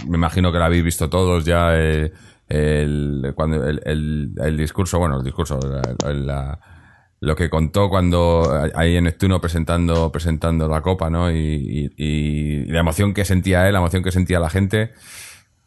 me 0.08 0.18
imagino 0.18 0.52
que 0.52 0.58
lo 0.58 0.66
habéis 0.66 0.84
visto 0.84 1.10
todos 1.10 1.46
ya. 1.46 1.76
El, 1.76 3.34
cuando 3.36 3.66
el, 3.66 3.82
el, 3.86 4.34
el, 4.38 4.58
discurso, 4.58 5.00
bueno, 5.00 5.20
el 5.20 5.24
discurso, 5.24 5.58
la, 6.14 6.60
lo 7.22 7.36
que 7.36 7.52
contó 7.52 7.88
cuando 7.88 8.52
ahí 8.74 8.98
en 8.98 9.04
Neptuno 9.04 9.40
presentando, 9.40 10.12
presentando 10.12 10.68
la 10.68 10.82
copa, 10.82 11.10
¿no? 11.12 11.32
Y, 11.32 12.66
la 12.68 12.80
emoción 12.80 13.14
que 13.14 13.26
sentía 13.26 13.68
él, 13.68 13.74
la 13.74 13.80
emoción 13.80 14.04
que 14.04 14.12
sentía 14.12 14.40
la 14.40 14.50
gente. 14.50 14.92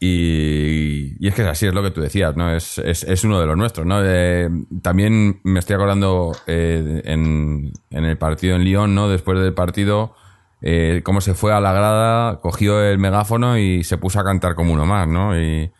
Y, 0.00 1.26
es 1.26 1.34
que 1.34 1.42
así 1.42 1.66
es 1.66 1.72
lo 1.72 1.82
que 1.82 1.92
tú 1.92 2.00
decías, 2.00 2.36
¿no? 2.36 2.52
Es, 2.54 2.78
es, 2.78 3.04
es 3.04 3.22
uno 3.22 3.40
de 3.40 3.46
los 3.46 3.56
nuestros, 3.56 3.86
¿no? 3.86 4.00
Eh, 4.04 4.50
también 4.82 5.40
me 5.44 5.60
estoy 5.60 5.76
acordando 5.76 6.32
eh, 6.48 7.02
en, 7.04 7.72
en, 7.90 8.04
el 8.04 8.18
partido 8.18 8.56
en 8.56 8.64
Lyon, 8.64 8.94
¿no? 8.96 9.08
Después 9.08 9.38
del 9.38 9.54
partido, 9.54 10.16
eh, 10.60 11.02
cómo 11.04 11.20
se 11.20 11.34
fue 11.34 11.52
a 11.52 11.60
la 11.60 11.72
grada, 11.72 12.40
cogió 12.40 12.82
el 12.82 12.98
megáfono 12.98 13.58
y 13.58 13.84
se 13.84 13.96
puso 13.96 14.18
a 14.18 14.24
cantar 14.24 14.56
como 14.56 14.72
uno 14.72 14.86
más, 14.86 15.06
¿no? 15.06 15.40
Y, 15.40 15.70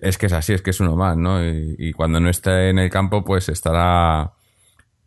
es 0.00 0.16
que 0.16 0.26
es 0.26 0.32
así, 0.32 0.54
es 0.54 0.62
que 0.62 0.70
es 0.70 0.80
uno 0.80 0.96
más, 0.96 1.16
¿no? 1.18 1.44
Y, 1.44 1.92
cuando 1.92 2.20
no 2.20 2.30
esté 2.30 2.70
en 2.70 2.78
el 2.78 2.88
campo, 2.88 3.22
pues 3.22 3.50
estará 3.50 4.32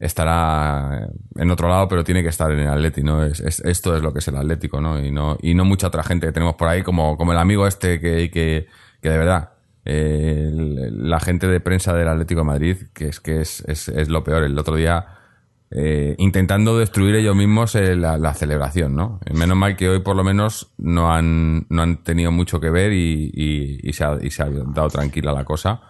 estará 0.02 1.08
en 1.36 1.52
otro 1.52 1.70
lado, 1.70 1.88
pero 1.88 2.04
tiene 2.04 2.24
que 2.24 2.30
estar 2.30 2.52
en 2.52 2.60
el 2.60 2.68
Atleti. 2.68 3.02
Es, 3.30 3.40
es, 3.40 3.60
esto 3.62 3.96
es 3.96 4.02
lo 4.02 4.12
que 4.12 4.20
es 4.20 4.28
el 4.28 4.36
Atlético, 4.36 4.82
¿no? 4.82 5.00
Y 5.00 5.12
no, 5.12 5.38
y 5.42 5.54
no 5.54 5.64
mucha 5.64 5.88
otra 5.88 6.04
gente 6.04 6.26
que 6.26 6.34
tenemos 6.34 6.56
por 6.56 6.68
ahí, 6.68 6.82
como, 6.82 7.16
el 7.32 7.38
amigo 7.38 7.68
este 7.68 8.00
que, 8.00 8.32
que, 8.32 8.68
que 9.02 9.10
de 9.10 9.18
verdad, 9.18 9.52
eh, 9.86 10.50
la 10.54 11.20
gente 11.20 11.48
de 11.48 11.60
prensa 11.60 11.94
del 11.94 12.08
Atlético 12.08 12.42
de 12.42 12.46
Madrid, 12.46 12.78
que 12.94 13.10
es 13.10 13.20
que 13.20 13.42
es, 13.42 13.62
es, 13.68 14.10
lo 14.10 14.24
peor. 14.24 14.44
El 14.44 14.58
otro 14.58 14.76
día, 14.76 15.06
eh, 15.70 16.16
intentando 16.18 16.80
destruir 16.80 17.16
ellos 17.16 17.36
mismos 17.36 17.76
eh, 17.76 17.96
la, 17.96 18.18
la, 18.18 18.34
celebración, 18.34 18.96
¿no? 18.96 19.20
Menos 19.32 19.56
mal 19.56 19.78
que 19.78 19.88
hoy 19.88 20.00
por 20.00 20.16
lo 20.16 20.24
menos 20.24 20.74
no 20.80 21.14
han, 21.14 21.68
no 21.70 21.84
han 21.84 22.04
tenido 22.04 22.32
mucho 22.32 22.60
que 22.60 22.72
ver 22.72 22.92
y, 22.92 23.32
y, 23.84 23.94
se, 23.94 24.04
ha, 24.04 24.18
y 24.20 24.32
se 24.32 24.42
ha 24.42 24.50
dado 24.50 24.90
tranquila 24.90 25.32
la 25.32 25.46
cosa. 25.46 25.82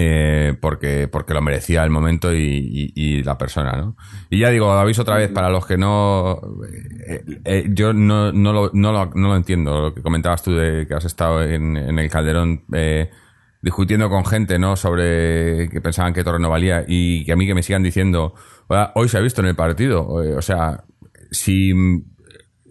Eh, 0.00 0.54
porque, 0.60 1.08
porque 1.08 1.34
lo 1.34 1.42
merecía 1.42 1.82
el 1.82 1.90
momento 1.90 2.32
y, 2.32 3.22
la 3.24 3.36
persona, 3.36 3.72
¿no? 3.72 3.96
Y 4.30 4.38
ya 4.38 4.50
digo, 4.50 4.70
aviso 4.70 5.02
otra 5.02 5.16
vez 5.16 5.28
para 5.28 5.50
los 5.50 5.66
que 5.66 5.76
no. 5.76 6.40
Eh, 7.04 7.24
eh, 7.44 7.66
yo 7.70 7.92
no, 7.92 8.30
lo, 8.30 8.70
no, 8.72 8.92
lo, 8.92 9.36
entiendo, 9.36 9.80
lo 9.80 9.94
que 9.94 10.00
comentabas 10.00 10.44
tú 10.44 10.54
de 10.54 10.86
que 10.86 10.94
has 10.94 11.04
estado 11.04 11.42
en, 11.42 11.76
el 11.76 12.10
Calderón. 12.10 12.62
Eh, 12.72 13.10
discutiendo 13.60 14.08
con 14.08 14.24
gente, 14.24 14.56
¿no? 14.56 14.76
Sobre 14.76 15.68
que 15.68 15.80
pensaban 15.80 16.14
que 16.14 16.22
Torres 16.22 16.40
no 16.40 16.48
valía 16.48 16.84
y 16.86 17.24
que 17.24 17.32
a 17.32 17.36
mí 17.36 17.44
que 17.44 17.54
me 17.54 17.64
sigan 17.64 17.82
diciendo, 17.82 18.34
hoy 18.94 19.08
se 19.08 19.18
ha 19.18 19.20
visto 19.20 19.40
en 19.40 19.48
el 19.48 19.56
partido. 19.56 20.06
O 20.06 20.42
sea, 20.42 20.84
si, 21.32 21.72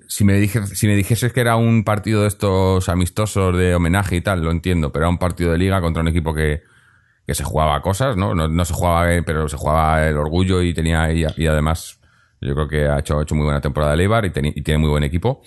si, 0.08 0.24
me 0.24 0.40
dije, 0.40 0.66
si 0.66 0.88
me 0.88 0.96
dijeses 0.96 1.34
que 1.34 1.42
era 1.42 1.58
un 1.58 1.84
partido 1.84 2.22
de 2.22 2.30
estos 2.30 2.88
amistosos 2.88 3.58
de 3.58 3.76
homenaje 3.76 4.16
y 4.16 4.22
tal, 4.22 4.42
lo 4.42 4.52
entiendo, 4.52 4.94
pero 4.94 5.04
era 5.04 5.10
un 5.10 5.18
partido 5.18 5.52
de 5.52 5.58
liga 5.58 5.82
contra 5.82 6.02
un 6.02 6.08
equipo 6.08 6.34
que, 6.34 6.62
que 7.28 7.36
se 7.36 7.44
jugaba 7.44 7.82
cosas, 7.82 8.18
¿no? 8.18 8.34
¿no? 8.34 8.66
se 8.66 8.74
jugaba, 8.74 9.14
eh, 9.14 9.22
pero 9.22 9.48
se 9.50 9.58
jugaba 9.58 10.08
el 10.08 10.18
orgullo 10.18 10.64
y 10.64 10.74
tenía, 10.74 11.12
y, 11.12 11.26
además, 11.46 12.00
yo 12.42 12.56
creo 12.56 12.68
que 12.68 12.88
ha 12.88 13.00
hecho, 13.00 13.22
hecho 13.22 13.36
muy 13.36 13.44
buena 13.44 13.62
temporada 13.62 13.92
de 13.92 13.98
Leibar 13.98 14.26
y, 14.26 14.32
y 14.34 14.62
tiene 14.62 14.80
muy 14.80 14.90
buen 14.90 15.04
equipo 15.04 15.42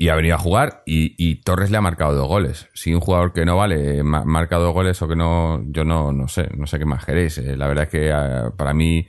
y 0.00 0.10
ha 0.10 0.14
venido 0.14 0.36
a 0.36 0.38
jugar 0.38 0.84
y, 0.86 1.42
Torres 1.42 1.72
le 1.72 1.76
ha 1.76 1.80
marcado 1.80 2.14
dos 2.14 2.28
goles. 2.28 2.68
Si 2.72 2.94
un 2.94 3.00
jugador 3.00 3.32
que 3.32 3.44
no 3.44 3.56
vale 3.56 4.04
marca 4.04 4.56
dos 4.56 4.72
goles 4.72 5.02
o 5.02 5.08
que 5.08 5.16
no, 5.16 5.60
yo 5.72 5.84
no, 5.84 6.12
no 6.12 6.28
sé, 6.28 6.48
no 6.56 6.68
sé 6.68 6.78
qué 6.78 6.84
más 6.84 7.04
queréis. 7.04 7.36
Eh, 7.38 7.56
la 7.56 7.66
verdad 7.66 7.84
es 7.84 7.90
que 7.90 8.08
eh, 8.08 8.50
para 8.56 8.72
mí 8.74 9.08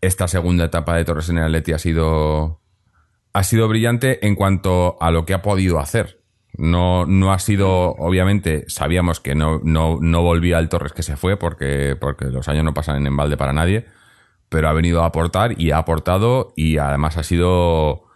esta 0.00 0.26
segunda 0.26 0.64
etapa 0.64 0.96
de 0.96 1.04
Torres 1.04 1.28
en 1.28 1.36
el 1.36 1.44
Atleti 1.44 1.74
ha 1.74 1.78
sido, 1.78 2.62
ha 3.34 3.42
sido 3.42 3.68
brillante 3.68 4.26
en 4.26 4.36
cuanto 4.36 4.96
a 5.02 5.10
lo 5.10 5.26
que 5.26 5.34
ha 5.34 5.42
podido 5.42 5.78
hacer. 5.78 6.22
No, 6.58 7.06
no 7.06 7.32
ha 7.32 7.38
sido, 7.38 7.92
obviamente, 7.92 8.64
sabíamos 8.68 9.20
que 9.20 9.34
no, 9.34 9.60
no, 9.62 9.98
no 10.00 10.22
volvía 10.22 10.58
el 10.58 10.68
Torres 10.68 10.92
que 10.92 11.02
se 11.02 11.16
fue 11.16 11.36
porque, 11.36 11.96
porque 12.00 12.26
los 12.26 12.48
años 12.48 12.64
no 12.64 12.74
pasan 12.74 13.06
en 13.06 13.16
balde 13.16 13.36
para 13.36 13.52
nadie, 13.52 13.86
pero 14.48 14.68
ha 14.68 14.72
venido 14.72 15.02
a 15.02 15.06
aportar 15.06 15.60
y 15.60 15.70
ha 15.70 15.78
aportado 15.78 16.52
y 16.56 16.78
además 16.78 17.16
ha 17.16 17.22
sido 17.22 18.06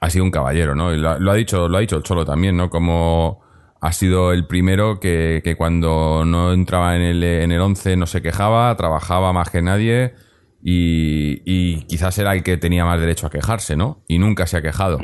ha 0.00 0.10
sido 0.10 0.24
un 0.24 0.30
caballero, 0.30 0.74
¿no? 0.74 0.92
lo, 0.92 1.30
ha 1.30 1.34
dicho, 1.34 1.68
lo 1.68 1.76
ha 1.76 1.80
dicho 1.80 1.96
el 1.96 2.02
Cholo 2.02 2.24
también, 2.24 2.56
¿no? 2.56 2.70
Como 2.70 3.42
ha 3.80 3.92
sido 3.92 4.32
el 4.32 4.46
primero 4.46 5.00
que, 5.00 5.40
que 5.42 5.56
cuando 5.56 6.24
no 6.24 6.52
entraba 6.52 6.96
en 6.96 7.02
el, 7.02 7.22
en 7.24 7.52
el 7.52 7.60
11 7.60 7.96
no 7.96 8.06
se 8.06 8.22
quejaba, 8.22 8.74
trabajaba 8.76 9.32
más 9.32 9.50
que 9.50 9.62
nadie 9.62 10.14
y, 10.62 11.42
y, 11.44 11.82
quizás 11.86 12.18
era 12.18 12.32
el 12.32 12.42
que 12.42 12.56
tenía 12.56 12.84
más 12.84 13.00
derecho 13.00 13.26
a 13.26 13.30
quejarse, 13.30 13.76
¿no? 13.76 14.02
Y 14.08 14.18
nunca 14.18 14.46
se 14.46 14.56
ha 14.56 14.62
quejado. 14.62 14.98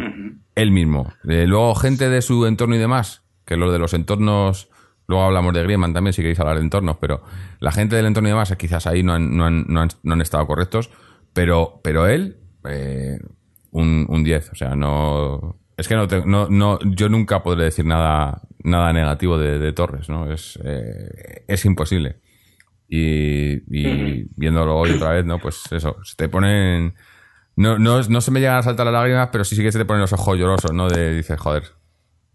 Él 0.54 0.70
mismo. 0.70 1.12
Eh, 1.28 1.46
luego, 1.46 1.74
gente 1.74 2.08
de 2.08 2.22
su 2.22 2.46
entorno 2.46 2.76
y 2.76 2.78
demás, 2.78 3.22
que 3.44 3.56
los 3.56 3.72
de 3.72 3.78
los 3.78 3.94
entornos, 3.94 4.68
luego 5.06 5.24
hablamos 5.24 5.52
de 5.52 5.62
Griezmann 5.62 5.92
también, 5.92 6.12
si 6.12 6.22
queréis 6.22 6.40
hablar 6.40 6.56
de 6.56 6.62
entornos, 6.62 6.96
pero 6.98 7.22
la 7.60 7.72
gente 7.72 7.96
del 7.96 8.06
entorno 8.06 8.28
y 8.28 8.32
demás, 8.32 8.54
quizás 8.56 8.86
ahí 8.86 9.02
no 9.02 9.14
han, 9.14 9.36
no 9.36 9.44
han, 9.44 9.66
no 9.66 10.12
han, 10.12 10.20
estado 10.20 10.46
correctos, 10.46 10.90
pero, 11.32 11.80
pero 11.82 12.06
él, 12.06 12.38
eh, 12.68 13.18
un, 13.74 14.06
un 14.08 14.24
10. 14.24 14.50
O 14.52 14.54
sea, 14.54 14.74
no. 14.74 15.58
Es 15.76 15.88
que 15.88 15.96
no, 15.96 16.06
no, 16.24 16.48
no, 16.48 16.78
yo 16.84 17.08
nunca 17.08 17.42
podré 17.42 17.64
decir 17.64 17.84
nada, 17.84 18.42
nada 18.62 18.92
negativo 18.92 19.36
de, 19.36 19.72
Torres, 19.72 20.08
¿no? 20.08 20.32
Es, 20.32 20.58
eh, 20.64 21.44
es 21.48 21.64
imposible. 21.64 22.20
Y, 22.88 23.54
y, 23.76 24.28
viéndolo 24.36 24.76
hoy 24.76 24.92
otra 24.92 25.10
vez, 25.10 25.24
¿no? 25.24 25.38
Pues 25.38 25.62
eso, 25.72 25.96
se 26.04 26.14
te 26.16 26.28
ponen. 26.28 26.94
No, 27.56 27.78
no, 27.78 28.02
no 28.02 28.20
se 28.20 28.30
me 28.30 28.40
llegan 28.40 28.56
a 28.56 28.62
saltar 28.62 28.86
las 28.86 28.94
lágrimas, 28.94 29.28
pero 29.30 29.44
sí, 29.44 29.54
sí 29.54 29.62
que 29.62 29.72
se 29.72 29.78
te 29.78 29.84
ponen 29.84 30.00
los 30.00 30.12
ojos 30.12 30.36
llorosos, 30.36 30.72
¿no? 30.72 30.88
De 30.88 31.14
dices, 31.14 31.38
joder, 31.38 31.64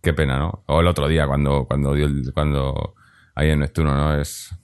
qué 0.02 0.14
pena, 0.14 0.38
¿no? 0.38 0.64
O 0.68 0.80
el 0.80 0.88
otro 0.88 1.08
día, 1.08 1.28
cuando, 1.28 1.66
cuando 1.66 1.94
dio 1.94 2.06
el, 2.06 2.32
cuando 2.34 2.96
ahí 3.36 3.50
en 3.50 3.60
Neptuno, 3.60 3.96
¿no? 3.96 4.20
Es. 4.20 4.56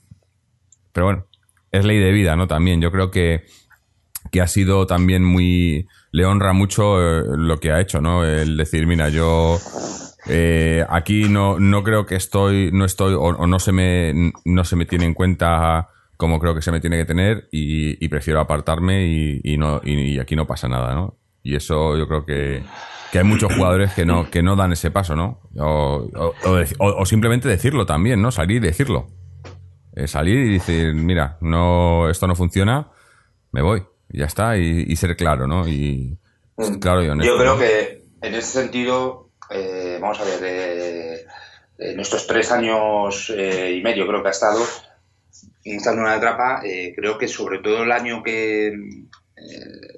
Pero 0.93 1.07
bueno, 1.07 1.27
es 1.71 1.83
ley 1.83 1.99
de 1.99 2.11
vida, 2.11 2.35
¿no? 2.35 2.47
También. 2.47 2.81
Yo 2.81 2.91
creo 2.91 3.11
que, 3.11 3.45
que 4.31 4.41
ha 4.41 4.47
sido 4.47 4.87
también 4.87 5.23
muy 5.23 5.87
le 6.15 6.25
honra 6.25 6.53
mucho 6.53 7.01
eh, 7.01 7.23
lo 7.35 7.59
que 7.59 7.73
ha 7.73 7.81
hecho, 7.81 7.99
¿no? 7.99 8.23
El 8.23 8.55
decir, 8.55 8.87
mira, 8.87 9.09
yo 9.09 9.59
eh, 10.27 10.85
aquí 10.87 11.27
no, 11.27 11.59
no 11.59 11.83
creo 11.83 12.05
que 12.05 12.15
estoy, 12.15 12.71
no 12.71 12.85
estoy, 12.85 13.15
o, 13.19 13.45
no 13.45 13.59
se 13.59 13.73
me, 13.73 14.31
no 14.45 14.63
se 14.63 14.77
me 14.77 14.85
tiene 14.85 15.03
en 15.03 15.13
cuenta 15.13 15.89
como 16.17 16.39
creo 16.39 16.55
que 16.55 16.61
se 16.61 16.71
me 16.71 16.79
tiene 16.79 16.97
que 16.97 17.05
tener 17.05 17.47
y, 17.51 18.07
prefiero 18.07 18.39
apartarme 18.39 19.05
y, 19.05 19.57
no, 19.57 19.81
y, 19.83 20.19
aquí 20.19 20.35
no 20.35 20.47
pasa 20.47 20.67
nada, 20.67 20.93
¿no? 20.93 21.17
Y 21.43 21.55
eso 21.55 21.97
yo 21.97 22.07
creo 22.07 22.25
que, 22.25 22.63
que 23.11 23.19
hay 23.19 23.23
muchos 23.23 23.53
jugadores 23.53 23.93
que 23.93 24.05
no, 24.05 24.29
que 24.29 24.41
no 24.41 24.55
dan 24.55 24.73
ese 24.73 24.91
paso, 24.91 25.15
¿no? 25.15 25.41
O, 25.59 26.09
o 26.79 27.05
simplemente 27.05 27.47
decirlo 27.47 27.85
también, 27.85 28.21
¿no? 28.21 28.31
Salir 28.31 28.57
y 28.57 28.67
decirlo. 28.67 29.07
Eh, 29.95 30.07
salir 30.07 30.37
y 30.37 30.53
decir, 30.53 30.93
mira, 30.93 31.37
no, 31.41 32.09
esto 32.09 32.27
no 32.27 32.35
funciona, 32.35 32.91
me 33.51 33.61
voy 33.61 33.83
ya 34.09 34.25
está, 34.25 34.57
y, 34.57 34.95
ser 34.95 35.15
claro, 35.15 35.47
¿no? 35.47 35.67
Y 35.67 36.17
mm. 36.57 36.79
claro 36.79 37.03
y 37.03 37.09
honesto. 37.09 37.33
Yo 37.33 37.39
creo 37.39 37.57
que 37.57 38.05
en 38.21 38.35
ese 38.35 38.61
sentido, 38.61 39.31
eh, 39.49 39.97
vamos 40.01 40.19
a 40.19 40.23
ver, 40.23 41.25
en 41.77 41.99
estos 41.99 42.27
tres 42.27 42.51
años 42.51 43.31
eh, 43.35 43.75
y 43.77 43.83
medio 43.83 44.07
creo 44.07 44.21
que 44.21 44.29
ha 44.29 44.31
estado 44.31 44.59
en 45.65 45.77
esta 45.77 45.93
nueva 45.93 46.15
etapa, 46.15 46.61
eh, 46.63 46.93
creo 46.95 47.17
que 47.17 47.27
sobre 47.27 47.59
todo 47.59 47.83
el 47.83 47.91
año 47.91 48.23
que 48.23 48.73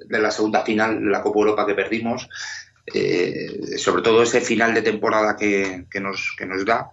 de 0.06 0.18
la 0.18 0.32
segunda 0.32 0.64
final 0.64 1.10
la 1.10 1.22
Copa 1.22 1.38
Europa 1.38 1.66
que 1.66 1.74
perdimos, 1.74 2.28
sobre 3.76 4.02
todo 4.02 4.22
ese 4.22 4.40
final 4.40 4.74
de 4.74 4.82
temporada 4.82 5.36
que, 5.36 5.86
nos, 6.00 6.34
que 6.36 6.44
nos 6.44 6.64
da, 6.64 6.90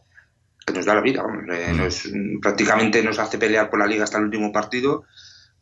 que 0.65 0.73
nos 0.73 0.85
da 0.85 0.93
la 0.93 1.01
vida, 1.01 1.23
mm. 1.23 2.39
prácticamente 2.39 3.01
nos 3.01 3.17
hace 3.17 3.39
pelear 3.39 3.69
por 3.69 3.79
la 3.79 3.87
liga 3.87 4.03
hasta 4.03 4.19
el 4.19 4.25
último 4.25 4.51
partido 4.51 5.05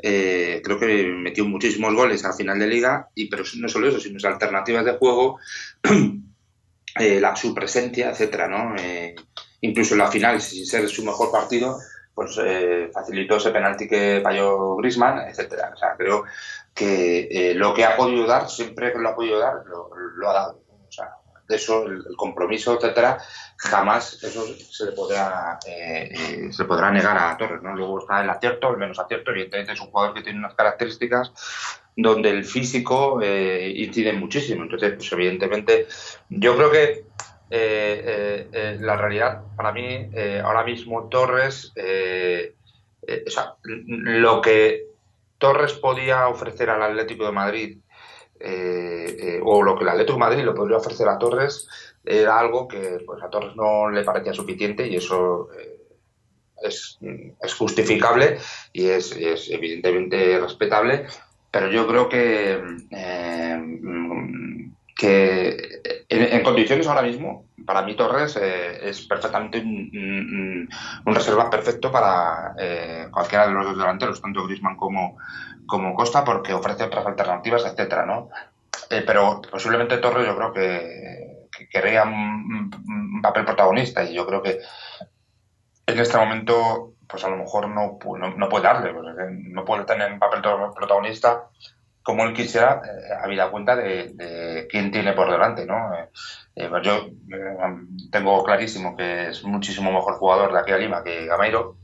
eh, 0.05 0.62
creo 0.62 0.77
que 0.77 1.05
metió 1.05 1.46
muchísimos 1.46 1.93
goles 1.93 2.25
al 2.25 2.34
final 2.34 2.60
de 2.60 2.67
liga, 2.67 3.08
y 3.15 3.29
pero 3.29 3.43
no 3.55 3.70
solo 3.70 3.88
eso, 3.88 4.01
sino 4.01 4.20
sus 4.20 4.29
alternativas 4.29 4.84
de 4.84 4.98
juego, 4.98 5.39
eh, 7.00 7.22
la, 7.22 7.34
su 7.38 7.53
presencia, 7.53 8.10
etcétera, 8.10 8.50
¿no? 8.50 8.75
Eh, 8.77 9.15
incluso 9.62 9.93
en 9.93 10.00
la 10.00 10.12
final, 10.12 10.41
sin 10.41 10.65
ser 10.65 10.89
su 10.89 11.05
mejor 11.05 11.32
partido, 11.32 11.79
pues 12.13 12.39
facilitó 12.93 13.38
ese 13.38 13.51
penalti 13.51 13.88
que 13.88 14.22
falló 14.24 14.75
Grisman, 14.77 15.27
etcétera. 15.27 15.72
O 15.74 15.77
sea, 15.77 15.96
creo 15.98 16.24
que 16.74 17.53
lo 17.55 17.74
que 17.74 17.86
ha 17.86 17.96
podido 17.96 18.25
dar, 18.27 18.50
siempre 18.50 18.91
que 18.91 19.00
lo 19.00 19.10
ha 19.10 19.15
podido 19.15 19.39
dar, 19.39 19.63
lo, 19.65 20.29
ha 20.29 20.34
dado. 20.34 20.62
O 20.88 20.91
sea, 20.91 21.10
de 21.48 21.55
eso, 21.55 21.86
el, 21.86 22.03
el 22.08 22.15
compromiso, 22.15 22.75
etcétera, 22.75 23.20
jamás 23.63 24.22
eso 24.24 24.46
se 24.58 24.86
le 24.86 24.91
podrá 24.91 25.58
eh, 25.65 26.10
eh, 26.12 26.51
se 26.51 26.65
podrá 26.65 26.91
negar 26.91 27.17
a 27.17 27.38
Torres 27.38 27.62
no 27.62 27.75
luego 27.75 28.00
está 28.00 28.22
el 28.22 28.29
acierto 28.29 28.70
el 28.70 28.77
menos 28.77 29.00
acierto 29.00 29.32
evidentemente 29.32 29.74
es 29.74 29.79
un 29.79 29.88
jugador 29.88 30.13
que 30.13 30.22
tiene 30.22 30.39
unas 30.39 30.55
características 30.55 31.32
donde 31.96 32.29
el 32.29 32.43
físico 32.43 33.22
eh, 33.22 33.72
incide 33.75 34.13
muchísimo 34.13 34.63
entonces 34.63 34.93
pues 34.93 35.12
evidentemente 35.13 35.88
yo 36.29 36.55
creo 36.58 36.72
que 36.72 37.05
la 37.53 38.98
realidad 38.98 39.43
para 39.55 39.72
mí 39.72 40.10
ahora 40.43 40.63
mismo 40.63 41.07
Torres 41.07 41.72
lo 43.77 44.41
que 44.41 44.88
Torres 45.38 45.74
podía 45.74 46.27
ofrecer 46.29 46.69
al 46.69 46.81
Atlético 46.81 47.25
de 47.25 47.31
Madrid 47.31 47.77
o 49.43 49.62
lo 49.62 49.77
que 49.77 49.83
el 49.83 49.89
Atlético 49.89 50.13
de 50.13 50.19
Madrid 50.19 50.43
le 50.43 50.51
podría 50.53 50.77
ofrecer 50.77 51.07
a 51.07 51.19
Torres 51.19 51.67
era 52.05 52.39
algo 52.39 52.67
que 52.67 53.00
pues, 53.05 53.22
a 53.24 53.29
Torres 53.29 53.55
no 53.55 53.89
le 53.89 54.03
parecía 54.03 54.33
suficiente 54.33 54.88
y 54.88 54.98
eso 54.98 55.50
eh, 55.57 55.79
es, 56.62 56.98
justificable 57.57 58.38
y 58.72 58.88
es, 58.88 59.15
evidentemente 59.50 60.39
respetable, 60.39 61.05
pero 61.51 61.69
yo 61.69 61.88
creo 61.88 62.10
que, 62.10 62.62
eh, 62.91 63.62
que 64.95 65.57
en, 66.13 66.43
condiciones 66.43 66.88
ahora 66.88 67.01
mismo, 67.01 67.46
para 67.65 67.82
mí 67.82 67.96
Torres 67.96 68.36
eh, 68.36 68.89
es 68.89 69.01
perfectamente 69.08 69.60
un, 69.60 70.70
reserva 71.05 71.50
perfecto 71.50 71.91
para 71.91 72.55
cualquiera 73.12 73.48
de 73.48 73.53
los 73.53 73.65
dos 73.65 73.77
delanteros, 73.77 74.22
tanto 74.22 74.46
Grisman 74.46 74.75
como, 74.75 75.17
como 75.65 75.93
Costa, 75.93 76.24
porque 76.24 76.53
ofrece 76.53 76.84
otras 76.84 77.05
alternativas, 77.05 77.65
etcétera, 77.65 78.05
¿no? 78.05 78.29
pero 78.89 79.41
posiblemente 79.50 79.98
Torres 79.98 80.27
yo 80.27 80.36
creo 80.36 80.53
que 80.53 81.34
que 81.55 81.67
querría 81.67 82.03
un, 82.03 83.22
papel 83.22 83.46
protagonista 83.46 84.03
y 84.03 84.13
yo 84.13 84.25
creo 84.27 84.41
que 84.41 84.60
en 85.86 86.00
este 86.00 86.17
momento 86.17 86.96
pues 87.08 87.24
a 87.24 87.29
lo 87.29 87.38
mejor 87.38 87.70
no, 87.70 88.00
no, 88.38 88.50
puede 88.50 88.63
darle, 88.63 88.93
no 88.93 89.63
puede 89.63 89.86
tener 89.86 90.12
un 90.12 90.20
papel 90.20 90.41
protagonista 90.75 91.50
como 92.03 92.24
él 92.24 92.33
quisiera, 92.33 92.81
eh, 92.86 93.13
habida 93.24 93.50
cuenta 93.50 93.75
de, 93.75 94.67
quién 94.69 94.91
tiene 94.91 95.13
por 95.13 95.31
delante, 95.31 95.65
¿no? 95.65 95.93
Eh, 95.95 96.10
eh, 96.55 96.67
pues 96.69 96.83
yo 96.83 97.10
tengo 98.12 98.43
clarísimo 98.43 98.95
que 98.95 99.29
es 99.29 99.43
muchísimo 99.43 99.91
mejor 99.91 100.15
jugador 100.15 100.53
de 100.53 100.60
aquí 100.60 100.72
a 100.72 100.77
Lima 100.77 101.03
que 101.03 101.25
Gameiro. 101.25 101.77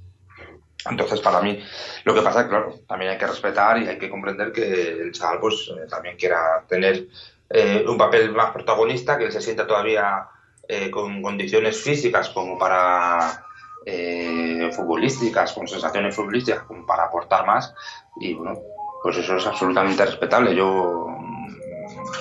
Entonces, 0.90 1.20
para 1.20 1.42
mí, 1.42 1.62
lo 2.06 2.14
que 2.14 2.22
pasa 2.22 2.48
claro, 2.48 2.74
también 2.88 3.12
hay 3.12 3.18
que 3.18 3.28
respetar 3.28 3.78
y 3.80 3.88
hay 3.88 3.98
que 3.98 4.10
comprender 4.10 4.52
que 4.52 4.92
el 5.02 5.12
chaval, 5.12 5.40
pues, 5.40 5.70
también 5.90 6.16
quiera 6.16 6.64
tener 6.70 7.08
eh, 7.50 7.84
un 7.88 7.98
papel 7.98 8.32
más 8.32 8.52
protagonista, 8.52 9.18
que 9.18 9.26
él 9.26 9.32
se 9.32 9.42
sienta 9.42 9.66
todavía 9.66 10.28
eh, 10.68 10.92
con 10.92 11.22
condiciones 11.22 11.82
físicas 11.82 12.30
como 12.30 12.60
para 12.60 13.44
eh, 13.86 14.70
futbolísticas, 14.72 15.54
con 15.54 15.68
sensaciones 15.68 16.16
futbolísticas 16.16 16.64
como 16.64 16.86
para 16.86 17.06
aportar 17.06 17.48
más 17.48 17.74
y 18.20 18.36
bueno, 18.36 18.60
pues 19.04 19.18
eso 19.18 19.38
es 19.38 19.46
absolutamente 19.46 20.06
respetable. 20.06 20.56
Yo 20.56 21.08
mm, 21.08 21.48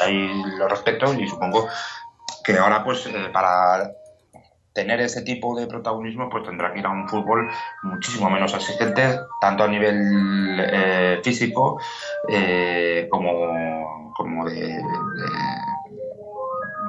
ahí 0.04 0.42
lo 0.58 0.68
respeto 0.68 1.12
y 1.14 1.28
supongo 1.28 1.68
que 2.44 2.56
ahora 2.56 2.82
pues 2.84 3.08
para 3.32 3.92
tener 4.72 5.00
ese 5.00 5.22
tipo 5.22 5.58
de 5.58 5.66
protagonismo, 5.66 6.28
pues 6.30 6.44
tendrá 6.44 6.72
que 6.72 6.78
ir 6.78 6.86
a 6.86 6.90
un 6.90 7.08
fútbol 7.08 7.50
muchísimo 7.82 8.30
menos 8.30 8.54
exigente, 8.54 9.18
tanto 9.40 9.64
a 9.64 9.68
nivel 9.68 10.56
eh, 10.60 11.20
físico 11.24 11.80
eh, 12.28 13.08
como, 13.10 14.12
como 14.14 14.44
de, 14.48 14.80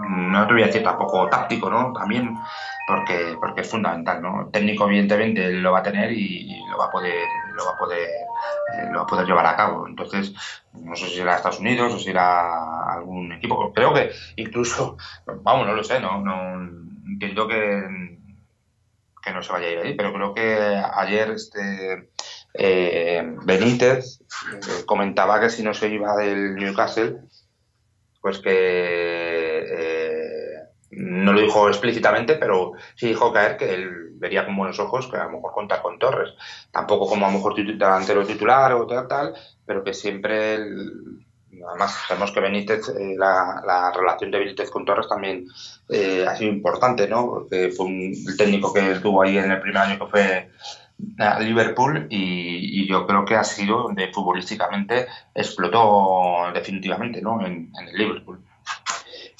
no 0.08 0.46
te 0.46 0.53
voy 0.53 0.63
a 0.63 0.67
decir 0.67 0.84
tampoco 0.84 1.27
táctico, 1.29 1.69
¿no? 1.69 1.91
También 1.93 2.38
porque, 2.88 3.36
porque 3.39 3.62
es 3.62 3.69
fundamental, 3.69 4.22
¿no? 4.22 4.50
técnico 4.51 4.86
evidentemente 4.86 5.51
lo 5.51 5.72
va 5.72 5.79
a 5.79 5.84
tener 5.84 6.12
y, 6.12 6.63
lo 6.69 6.77
va 6.77 6.86
a 6.86 6.91
poder, 6.91 7.25
lo 7.53 7.65
va 7.65 7.72
a 7.72 7.77
poder, 7.77 8.08
eh, 8.74 8.88
lo 8.91 9.00
va 9.00 9.03
a 9.03 9.08
poder 9.08 9.25
llevar 9.25 9.46
a 9.46 9.55
cabo. 9.55 9.88
Entonces, 9.88 10.34
no 10.74 10.96
sé 10.96 11.08
si 11.08 11.15
será 11.15 11.36
Estados 11.36 11.60
Unidos 11.60 11.93
o 11.93 12.00
si 12.00 12.10
irá 12.10 12.93
algún 12.93 13.31
equipo. 13.34 13.72
Creo 13.74 13.93
que 13.93 14.12
incluso, 14.36 14.98
vamos, 15.43 15.67
no 15.67 15.74
lo 15.74 15.84
sé, 15.84 16.00
no, 16.00 16.22
no 16.22 16.69
entiendo 17.08 17.48
que 17.48 18.17
que 19.22 19.31
no 19.31 19.43
se 19.43 19.51
vaya 19.51 19.67
a 19.67 19.72
ir 19.72 19.79
ahí, 19.79 19.93
pero 19.96 20.13
creo 20.13 20.34
que 20.34 20.81
ayer 20.93 21.31
este 21.31 22.10
eh, 22.53 23.36
Benítez 23.43 24.22
eh, 24.22 24.86
comentaba 24.86 25.39
que 25.39 25.50
si 25.50 25.63
no 25.63 25.74
se 25.74 25.89
iba 25.89 26.15
del 26.15 26.55
Newcastle, 26.55 27.17
pues 28.22 28.39
que 28.39 28.51
eh, 28.51 30.53
no 30.91 31.34
lo 31.34 31.41
dijo 31.41 31.67
explícitamente, 31.67 32.36
pero 32.36 32.74
sí 32.96 33.08
dijo 33.08 33.31
caer 33.31 33.58
que 33.58 33.74
él 33.74 34.09
vería 34.20 34.46
con 34.46 34.56
buenos 34.56 34.80
ojos 34.80 35.08
que 35.08 35.18
a 35.18 35.26
lo 35.26 35.32
mejor 35.32 35.54
contar 35.54 35.82
con 35.82 35.98
Torres. 35.98 36.34
Tampoco 36.72 37.08
como 37.08 37.26
a 37.26 37.32
lo 37.32 37.38
mejor 37.38 37.56
delantero 37.56 38.26
titular 38.26 38.74
o 38.74 38.86
tal, 38.86 39.08
tal, 39.08 39.34
pero 39.66 39.84
que 39.84 39.94
siempre 39.94 40.60
además 41.68 42.06
sabemos 42.08 42.32
que 42.32 42.40
Benítez, 42.40 42.90
eh, 42.90 43.16
la, 43.18 43.92
relación 43.96 44.32
de 44.32 44.40
Benítez 44.40 44.70
con 44.70 44.86
Torres 44.86 45.08
también 45.08 45.48
eh, 45.90 46.26
ha 46.28 46.36
sido 46.36 46.52
importante, 46.52 47.08
¿no? 47.08 47.28
Porque 47.28 47.72
fue 47.72 47.88
el 47.88 48.38
técnico 48.38 48.74
que 48.74 48.92
estuvo 48.92 49.22
ahí 49.22 49.38
en 49.38 49.52
el 49.52 49.60
primer 49.60 49.78
año 49.78 50.00
que 50.00 50.06
fue 50.12 50.50
a 51.18 51.40
Liverpool 51.40 52.08
y, 52.10 52.88
yo 52.88 53.06
creo 53.06 53.24
que 53.24 53.36
ha 53.36 53.44
sido 53.44 53.84
donde 53.84 54.12
futbolísticamente 54.12 55.08
explotó 55.34 56.52
definitivamente 56.54 57.22
¿no? 57.22 57.46
en, 57.46 57.72
el 57.88 57.98
Liverpool. 57.98 58.40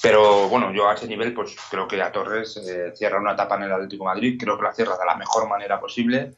Pero 0.02 0.48
bueno, 0.48 0.72
yo 0.72 0.88
a 0.88 0.94
ese 0.94 1.06
nivel 1.06 1.34
pues 1.34 1.56
creo 1.70 1.86
que 1.86 2.00
a 2.00 2.10
Torres 2.10 2.56
eh, 2.56 2.92
cierra 2.94 3.20
una 3.20 3.32
etapa 3.32 3.56
en 3.56 3.64
el 3.64 3.72
Atlético 3.72 4.04
Madrid, 4.04 4.38
creo 4.40 4.56
que 4.56 4.64
la 4.64 4.72
cierra 4.72 4.96
de 4.96 5.04
la 5.04 5.16
mejor 5.16 5.48
manera 5.48 5.78
posible. 5.80 6.32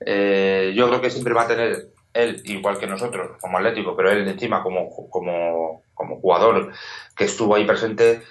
Eh, 0.00 0.72
yo 0.76 0.88
creo 0.88 1.00
que 1.00 1.10
siempre 1.10 1.34
va 1.34 1.42
a 1.42 1.48
tener 1.48 1.88
él, 2.12 2.42
igual 2.44 2.78
que 2.78 2.86
nosotros, 2.86 3.36
como 3.40 3.58
Atlético, 3.58 3.96
pero 3.96 4.10
él 4.10 4.26
encima 4.26 4.62
como, 4.62 4.88
como, 5.10 5.82
como 5.94 6.20
jugador 6.20 6.72
que 7.16 7.24
estuvo 7.24 7.54
ahí 7.54 7.64
presente, 7.64 8.22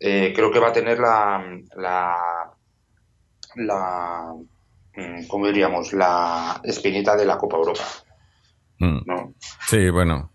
eh, 0.00 0.32
creo 0.34 0.50
que 0.50 0.58
va 0.58 0.68
a 0.68 0.72
tener 0.72 0.98
la, 0.98 1.44
la, 1.76 2.16
la 3.56 4.34
Mm, 4.96 5.26
¿cómo 5.28 5.46
diríamos? 5.46 5.92
La 5.92 6.60
espinita 6.64 7.16
de 7.16 7.24
la 7.24 7.38
Copa 7.38 7.56
Europa. 7.56 7.84
Mm. 8.78 8.98
Sí, 9.66 9.90
bueno. 9.90 10.30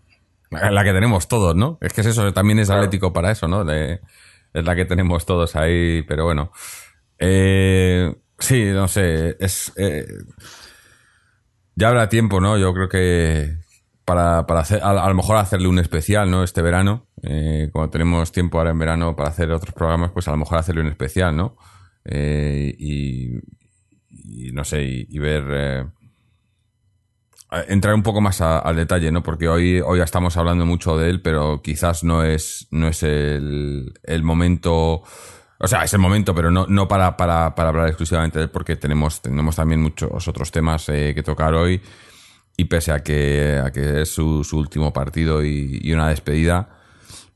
La 0.50 0.84
que 0.84 0.92
tenemos 0.92 1.28
todos, 1.28 1.56
¿no? 1.56 1.78
Es 1.80 1.92
que 1.92 2.02
es 2.02 2.06
eso, 2.08 2.32
también 2.32 2.58
es 2.58 2.70
atlético 2.70 3.12
para 3.12 3.32
eso, 3.32 3.48
¿no? 3.48 3.64
es 3.70 4.64
la 4.64 4.74
que 4.74 4.84
tenemos 4.86 5.26
todos 5.26 5.54
ahí, 5.56 6.02
pero 6.02 6.24
bueno. 6.24 6.50
Eh, 7.18 8.14
sí, 8.38 8.64
no 8.66 8.88
sé, 8.88 9.36
es... 9.38 9.72
Eh, 9.76 10.06
ya 11.74 11.88
habrá 11.88 12.08
tiempo, 12.08 12.40
¿no? 12.40 12.56
Yo 12.56 12.72
creo 12.72 12.88
que 12.88 13.58
para, 14.06 14.46
para 14.46 14.60
hacer, 14.60 14.82
a, 14.82 15.08
lo 15.08 15.14
mejor 15.14 15.36
hacerle 15.36 15.68
un 15.68 15.78
especial, 15.78 16.30
¿no? 16.30 16.42
Este 16.42 16.62
verano, 16.62 17.06
eh, 17.22 17.68
cuando 17.70 17.90
tenemos 17.90 18.32
tiempo 18.32 18.58
ahora 18.58 18.70
en 18.70 18.78
verano 18.78 19.14
para 19.14 19.28
hacer 19.28 19.50
otros 19.50 19.74
programas, 19.74 20.12
pues 20.12 20.26
a 20.28 20.30
lo 20.30 20.38
mejor 20.38 20.56
hacerle 20.58 20.80
un 20.80 20.88
especial, 20.88 21.36
¿no? 21.36 21.56
y, 22.08 23.34
y 24.08 24.52
no 24.52 24.64
sé, 24.64 24.84
y, 24.84 25.18
ver... 25.18 25.88
Entrar 27.68 27.94
un 27.94 28.02
poco 28.02 28.20
más 28.20 28.40
al 28.40 28.76
detalle, 28.76 29.12
¿no? 29.12 29.22
Porque 29.22 29.48
hoy, 29.48 29.80
hoy 29.80 30.00
estamos 30.00 30.36
hablando 30.36 30.66
mucho 30.66 30.98
de 30.98 31.10
él, 31.10 31.22
pero 31.22 31.62
quizás 31.62 32.02
no 32.02 32.24
es, 32.24 32.66
no 32.70 32.88
es 32.88 33.02
el, 33.02 33.94
el 34.02 34.22
momento... 34.22 35.02
O 35.58 35.68
sea, 35.68 35.84
es 35.84 35.94
el 35.94 36.00
momento, 36.00 36.34
pero 36.34 36.50
no, 36.50 36.66
no 36.68 36.86
para, 36.86 37.16
para, 37.16 37.54
para 37.54 37.70
hablar 37.70 37.88
exclusivamente 37.88 38.38
de 38.38 38.44
él, 38.44 38.50
porque 38.50 38.76
tenemos, 38.76 39.22
tenemos 39.22 39.56
también 39.56 39.80
muchos 39.80 40.28
otros 40.28 40.50
temas 40.50 40.88
eh, 40.90 41.12
que 41.14 41.22
tocar 41.22 41.54
hoy. 41.54 41.80
Y 42.58 42.64
pese 42.64 42.92
a 42.92 43.02
que, 43.02 43.60
a 43.64 43.70
que 43.70 44.02
es 44.02 44.10
su, 44.10 44.42
su 44.44 44.58
último 44.58 44.92
partido 44.92 45.44
y, 45.44 45.80
y, 45.82 45.92
una 45.92 46.08
despedida, 46.08 46.68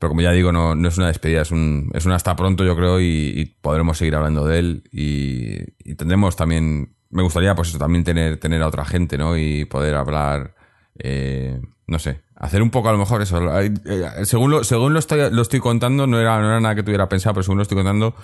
pero 0.01 0.09
como 0.09 0.21
ya 0.21 0.31
digo, 0.31 0.51
no, 0.51 0.73
no 0.73 0.87
es 0.87 0.97
una 0.97 1.07
despedida, 1.07 1.43
es 1.43 1.51
un, 1.51 1.91
es 1.93 2.07
un 2.07 2.11
hasta 2.11 2.35
pronto, 2.35 2.65
yo 2.65 2.75
creo, 2.75 2.99
y, 2.99 3.55
podremos 3.61 3.99
seguir 3.99 4.15
hablando 4.15 4.47
de 4.47 4.57
él. 4.57 4.83
Y, 4.91 5.93
tendremos 5.93 6.35
también, 6.35 6.95
me 7.11 7.23
gustaría, 7.23 7.55
pues 7.55 7.69
eso, 7.69 7.77
también 7.77 8.03
tener, 8.03 8.37
tener 8.37 8.61
a 8.61 8.67
otra 8.67 8.85
gente, 8.85 9.17
¿no? 9.17 9.37
Y 9.37 9.65
poder 9.65 9.95
hablar, 9.95 10.55
eh, 10.97 11.59
no 11.87 11.99
sé, 11.99 12.21
hacer 12.35 12.61
un 12.61 12.71
poco 12.71 12.89
a 12.89 12.91
lo 12.91 12.97
mejor 12.97 13.21
eso. 13.21 13.59
Eh, 13.59 13.71
según 14.23 14.51
lo, 14.51 14.63
según 14.63 14.93
lo 14.93 14.99
estoy, 14.99 15.29
lo 15.31 15.41
estoy 15.41 15.59
contando, 15.59 16.07
no 16.07 16.19
era, 16.19 16.39
no 16.39 16.47
era 16.47 16.59
nada 16.59 16.75
que 16.75 16.83
tuviera 16.83 17.09
pensado, 17.09 17.35
pero 17.35 17.43
según 17.43 17.57
lo 17.57 17.63
estoy 17.63 17.77
contando, 17.77 18.15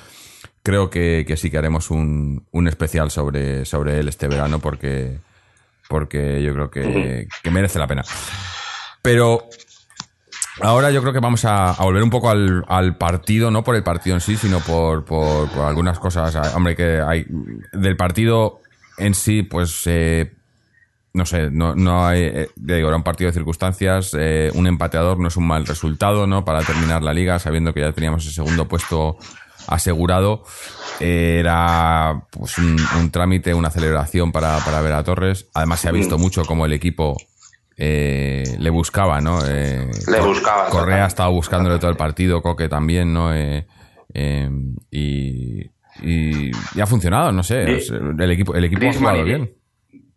creo 0.63 0.89
que, 0.89 1.25
que 1.27 1.37
sí 1.37 1.51
que 1.51 1.57
haremos 1.57 1.91
un, 1.91 2.45
un 2.51 2.67
especial 2.67 3.11
sobre, 3.11 3.65
sobre 3.65 3.99
él 3.99 4.07
este 4.07 4.27
verano, 4.27 4.59
porque, 4.59 5.19
porque 5.89 6.41
yo 6.41 6.53
creo 6.53 6.71
que, 6.71 7.27
que 7.43 7.51
merece 7.51 7.79
la 7.79 7.87
pena. 7.87 8.03
Pero 9.01 9.49
Ahora 10.61 10.89
yo 10.89 11.01
creo 11.01 11.13
que 11.13 11.19
vamos 11.19 11.45
a, 11.45 11.75
volver 11.79 12.01
un 12.01 12.09
poco 12.09 12.29
al, 12.29 12.97
partido, 12.97 13.51
no 13.51 13.63
por 13.63 13.75
el 13.75 13.83
partido 13.83 14.15
en 14.15 14.21
sí, 14.21 14.37
sino 14.37 14.59
por, 14.59 15.05
algunas 15.63 15.99
cosas. 15.99 16.35
Hombre, 16.55 16.75
que 16.75 16.99
hay 16.99 17.25
del 17.73 17.95
partido 17.95 18.61
en 18.97 19.13
sí, 19.13 19.43
pues 19.43 19.83
eh, 19.85 20.33
no 21.13 21.25
sé, 21.25 21.49
no, 21.51 21.75
no 21.75 22.05
hay, 22.05 22.21
eh, 22.21 22.49
digo, 22.55 22.87
era 22.87 22.97
un 22.97 23.03
partido 23.03 23.29
de 23.29 23.33
circunstancias, 23.33 24.15
eh, 24.17 24.51
un 24.53 24.67
empateador 24.67 25.19
no 25.19 25.27
es 25.27 25.37
un 25.37 25.47
mal 25.47 25.65
resultado, 25.65 26.27
¿no? 26.27 26.45
Para 26.45 26.61
terminar 26.61 27.03
la 27.03 27.13
liga, 27.13 27.39
sabiendo 27.39 27.73
que 27.73 27.81
ya 27.81 27.91
teníamos 27.91 28.25
el 28.25 28.31
segundo 28.31 28.67
puesto 28.67 29.17
asegurado. 29.67 30.43
era 30.99 32.23
pues 32.31 32.57
un, 32.57 33.11
trámite, 33.11 33.53
una 33.53 33.69
celebración 33.69 34.31
para, 34.31 34.59
para 34.59 34.81
ver 34.81 34.93
a 34.93 35.03
Torres. 35.03 35.47
Además 35.53 35.81
se 35.81 35.89
ha 35.89 35.91
visto 35.91 36.17
mucho 36.17 36.45
como 36.45 36.65
el 36.65 36.73
equipo 36.73 37.17
eh, 37.79 38.55
le 38.57 38.69
buscaba, 38.71 39.21
¿no? 39.21 39.39
Eh, 39.45 39.87
le 40.07 40.21
buscaba. 40.21 40.67
Correa 40.69 41.03
ha 41.03 41.07
estado 41.07 41.31
buscándole 41.31 41.77
todo 41.77 41.91
el 41.91 41.97
partido, 41.97 42.41
Coque 42.41 42.67
también, 42.67 43.13
¿no? 43.13 43.31
Eh, 43.33 43.67
y, 46.01 46.47
y, 46.47 46.81
ha 46.81 46.85
funcionado, 46.85 47.31
no 47.31 47.43
sé. 47.43 47.63
el 47.63 48.31
equipo, 48.31 48.55
el 48.55 48.65
equipo 48.65 48.87
ha 48.87 48.93
jugado 48.93 49.23
bien. 49.23 49.53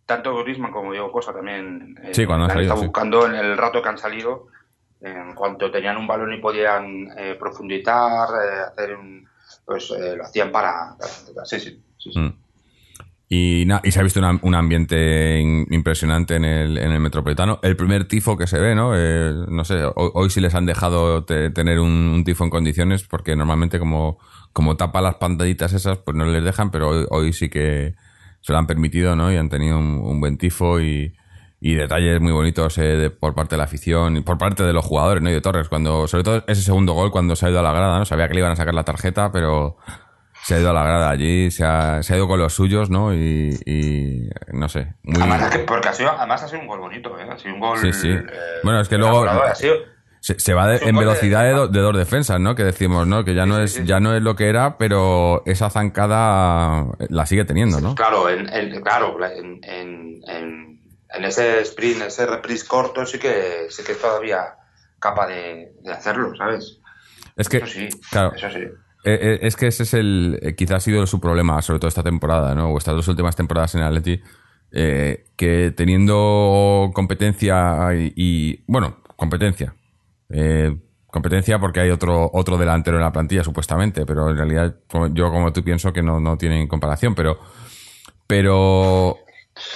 Tanto 0.06 0.36
Griezmann 0.42 0.72
como 0.72 0.92
Diego 0.92 1.12
Costa 1.12 1.32
también 1.32 1.96
sí, 2.12 2.26
cuando 2.26 2.46
han 2.46 2.50
salido, 2.50 2.76
buscando 2.76 3.26
en 3.26 3.34
el 3.34 3.56
rato 3.56 3.82
que 3.82 3.88
han 3.88 3.98
salido. 3.98 4.46
En 5.00 5.34
cuanto 5.34 5.70
tenían 5.70 5.96
un 5.96 6.06
balón 6.06 6.34
y 6.34 6.40
podían 6.40 7.08
profundizar, 7.38 8.28
hacer 8.68 8.96
un, 8.96 9.26
pues 9.64 9.90
lo 9.90 10.24
hacían 10.24 10.52
para. 10.52 10.96
Sí, 11.44 11.60
sí. 11.60 11.82
sí, 11.96 12.18
mm. 12.18 12.39
Y, 13.32 13.64
y 13.84 13.92
se 13.92 14.00
ha 14.00 14.02
visto 14.02 14.20
un 14.42 14.54
ambiente 14.56 15.40
impresionante 15.40 16.34
en 16.34 16.44
el, 16.44 16.76
en 16.76 16.90
el 16.90 16.98
Metropolitano. 16.98 17.60
El 17.62 17.76
primer 17.76 18.08
tifo 18.08 18.36
que 18.36 18.48
se 18.48 18.58
ve, 18.58 18.74
¿no? 18.74 18.90
Eh, 18.96 19.32
no 19.48 19.64
sé, 19.64 19.84
hoy, 19.94 20.30
sí 20.30 20.40
les 20.40 20.52
han 20.56 20.66
dejado 20.66 21.24
tener 21.24 21.78
un, 21.78 22.24
tifo 22.24 22.42
en 22.42 22.50
condiciones 22.50 23.04
porque 23.04 23.36
normalmente 23.36 23.78
como, 23.78 24.18
como 24.52 24.76
tapa 24.76 25.00
las 25.00 25.14
pantallitas 25.14 25.72
esas, 25.74 25.98
pues 25.98 26.16
no 26.16 26.24
les 26.24 26.42
dejan, 26.42 26.72
pero 26.72 27.06
hoy, 27.08 27.32
sí 27.32 27.48
que 27.48 27.94
se 28.40 28.52
lo 28.52 28.58
han 28.58 28.66
permitido, 28.66 29.14
¿no? 29.14 29.32
Y 29.32 29.36
han 29.36 29.48
tenido 29.48 29.78
un, 29.78 30.18
buen 30.18 30.36
tifo 30.36 30.80
y, 30.80 31.14
y 31.60 31.74
detalles 31.74 32.20
muy 32.20 32.32
bonitos 32.32 32.78
eh, 32.78 33.10
por 33.16 33.36
parte 33.36 33.54
de 33.54 33.58
la 33.58 33.64
afición 33.64 34.16
y 34.16 34.22
por 34.22 34.38
parte 34.38 34.64
de 34.64 34.72
los 34.72 34.84
jugadores, 34.84 35.22
¿no? 35.22 35.30
Y 35.30 35.34
de 35.34 35.40
Torres, 35.40 35.68
cuando, 35.68 36.08
sobre 36.08 36.24
todo 36.24 36.42
ese 36.48 36.62
segundo 36.62 36.94
gol 36.94 37.12
cuando 37.12 37.36
se 37.36 37.46
ha 37.46 37.50
ido 37.50 37.60
a 37.60 37.62
la 37.62 37.72
grada, 37.72 37.96
¿no? 38.00 38.04
Sabía 38.04 38.26
que 38.26 38.34
le 38.34 38.40
iban 38.40 38.50
a 38.50 38.56
sacar 38.56 38.74
la 38.74 38.82
tarjeta, 38.82 39.30
pero 39.30 39.76
se 40.42 40.54
ha 40.54 40.58
ido 40.58 40.70
a 40.70 40.72
la 40.72 40.84
grada 40.84 41.10
allí, 41.10 41.50
se 41.50 41.64
ha, 41.64 42.02
se 42.02 42.14
ha 42.14 42.16
ido 42.16 42.26
con 42.26 42.38
los 42.38 42.52
suyos, 42.52 42.90
¿no? 42.90 43.14
Y, 43.14 43.58
y 43.66 44.28
no 44.52 44.68
sé. 44.68 44.94
Muy... 45.02 45.20
Además, 45.20 45.58
porque 45.66 45.88
ha 45.88 45.92
sido, 45.92 46.10
además 46.10 46.42
ha 46.42 46.48
sido 46.48 46.60
un 46.60 46.66
gol 46.66 46.80
bonito, 46.80 47.18
¿eh? 47.18 47.26
Ha 47.30 47.38
sido 47.38 47.54
un 47.54 47.60
gol. 47.60 47.78
Sí, 47.78 47.92
sí. 47.92 48.10
Eh, 48.10 48.24
bueno, 48.62 48.80
es 48.80 48.88
que 48.88 48.98
luego. 48.98 49.26
Se, 50.22 50.52
va 50.52 50.76
en 50.76 50.94
velocidad 50.96 51.44
de, 51.70 51.80
dos 51.80 51.96
defensas, 51.96 52.38
¿no? 52.38 52.54
Que 52.54 52.62
decimos, 52.62 53.06
¿no? 53.06 53.24
Que 53.24 53.34
ya 53.34 53.46
no 53.46 53.58
es 53.58 53.82
ya 53.86 54.00
no 54.00 54.14
es 54.14 54.22
lo 54.22 54.36
que 54.36 54.50
era, 54.50 54.76
pero 54.76 55.42
esa 55.46 55.70
zancada 55.70 56.84
la 57.08 57.24
sigue 57.24 57.46
teniendo, 57.46 57.80
¿no? 57.80 57.94
Claro, 57.94 58.28
en, 58.28 58.44
claro, 58.82 59.16
en, 59.24 59.60
en, 59.64 60.20
en, 60.28 61.24
ese 61.24 61.62
sprint, 61.62 62.02
ese 62.02 62.26
reprise 62.26 62.66
corto, 62.66 63.06
sí 63.06 63.18
que 63.18 63.68
sí 63.70 63.82
que 63.82 63.92
es 63.92 64.00
todavía 64.00 64.56
capaz 64.98 65.28
de, 65.28 65.72
de 65.80 65.90
hacerlo, 65.90 66.34
¿sabes? 66.36 66.78
Es 67.36 67.48
que, 67.48 67.56
eso 67.56 67.66
sí, 67.66 67.88
claro, 68.10 68.34
eso 68.34 68.50
sí. 68.50 68.64
Eh, 69.04 69.18
eh, 69.22 69.38
es 69.42 69.56
que 69.56 69.66
ese 69.66 69.84
es 69.84 69.94
el. 69.94 70.38
Eh, 70.42 70.54
quizás 70.54 70.76
ha 70.76 70.80
sido 70.80 71.06
su 71.06 71.20
problema, 71.20 71.60
sobre 71.62 71.80
todo 71.80 71.88
esta 71.88 72.02
temporada, 72.02 72.54
¿no? 72.54 72.70
O 72.70 72.78
estas 72.78 72.94
dos 72.94 73.08
últimas 73.08 73.36
temporadas 73.36 73.74
en 73.74 73.82
Atleti. 73.82 74.20
que 74.70 75.72
teniendo 75.76 76.90
competencia 76.94 77.88
y, 77.94 78.62
bueno, 78.66 78.98
competencia. 79.16 79.74
competencia 81.08 81.58
porque 81.58 81.80
hay 81.80 81.90
otro, 81.90 82.30
otro 82.32 82.56
delantero 82.56 82.96
en 82.98 83.02
la 83.02 83.12
plantilla, 83.12 83.42
supuestamente, 83.42 84.06
pero 84.06 84.30
en 84.30 84.36
realidad 84.36 84.76
yo 85.12 85.30
como 85.30 85.52
tú 85.52 85.64
pienso 85.64 85.92
que 85.92 86.02
no, 86.02 86.20
no 86.20 86.36
tienen 86.36 86.68
comparación, 86.68 87.16
pero, 87.16 87.40
pero 88.28 89.18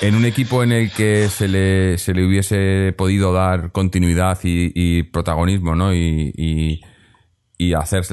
en 0.00 0.14
un 0.14 0.24
equipo 0.24 0.62
en 0.62 0.72
el 0.72 0.90
que 0.92 1.28
se 1.28 1.48
le, 1.48 1.98
se 1.98 2.14
le 2.14 2.26
hubiese 2.26 2.94
podido 2.96 3.32
dar 3.32 3.72
continuidad 3.72 4.38
y, 4.42 5.02
protagonismo, 5.04 5.74
¿no? 5.74 5.94
Y, 5.94 6.80
y 7.56 7.74
hacer, 7.74 8.04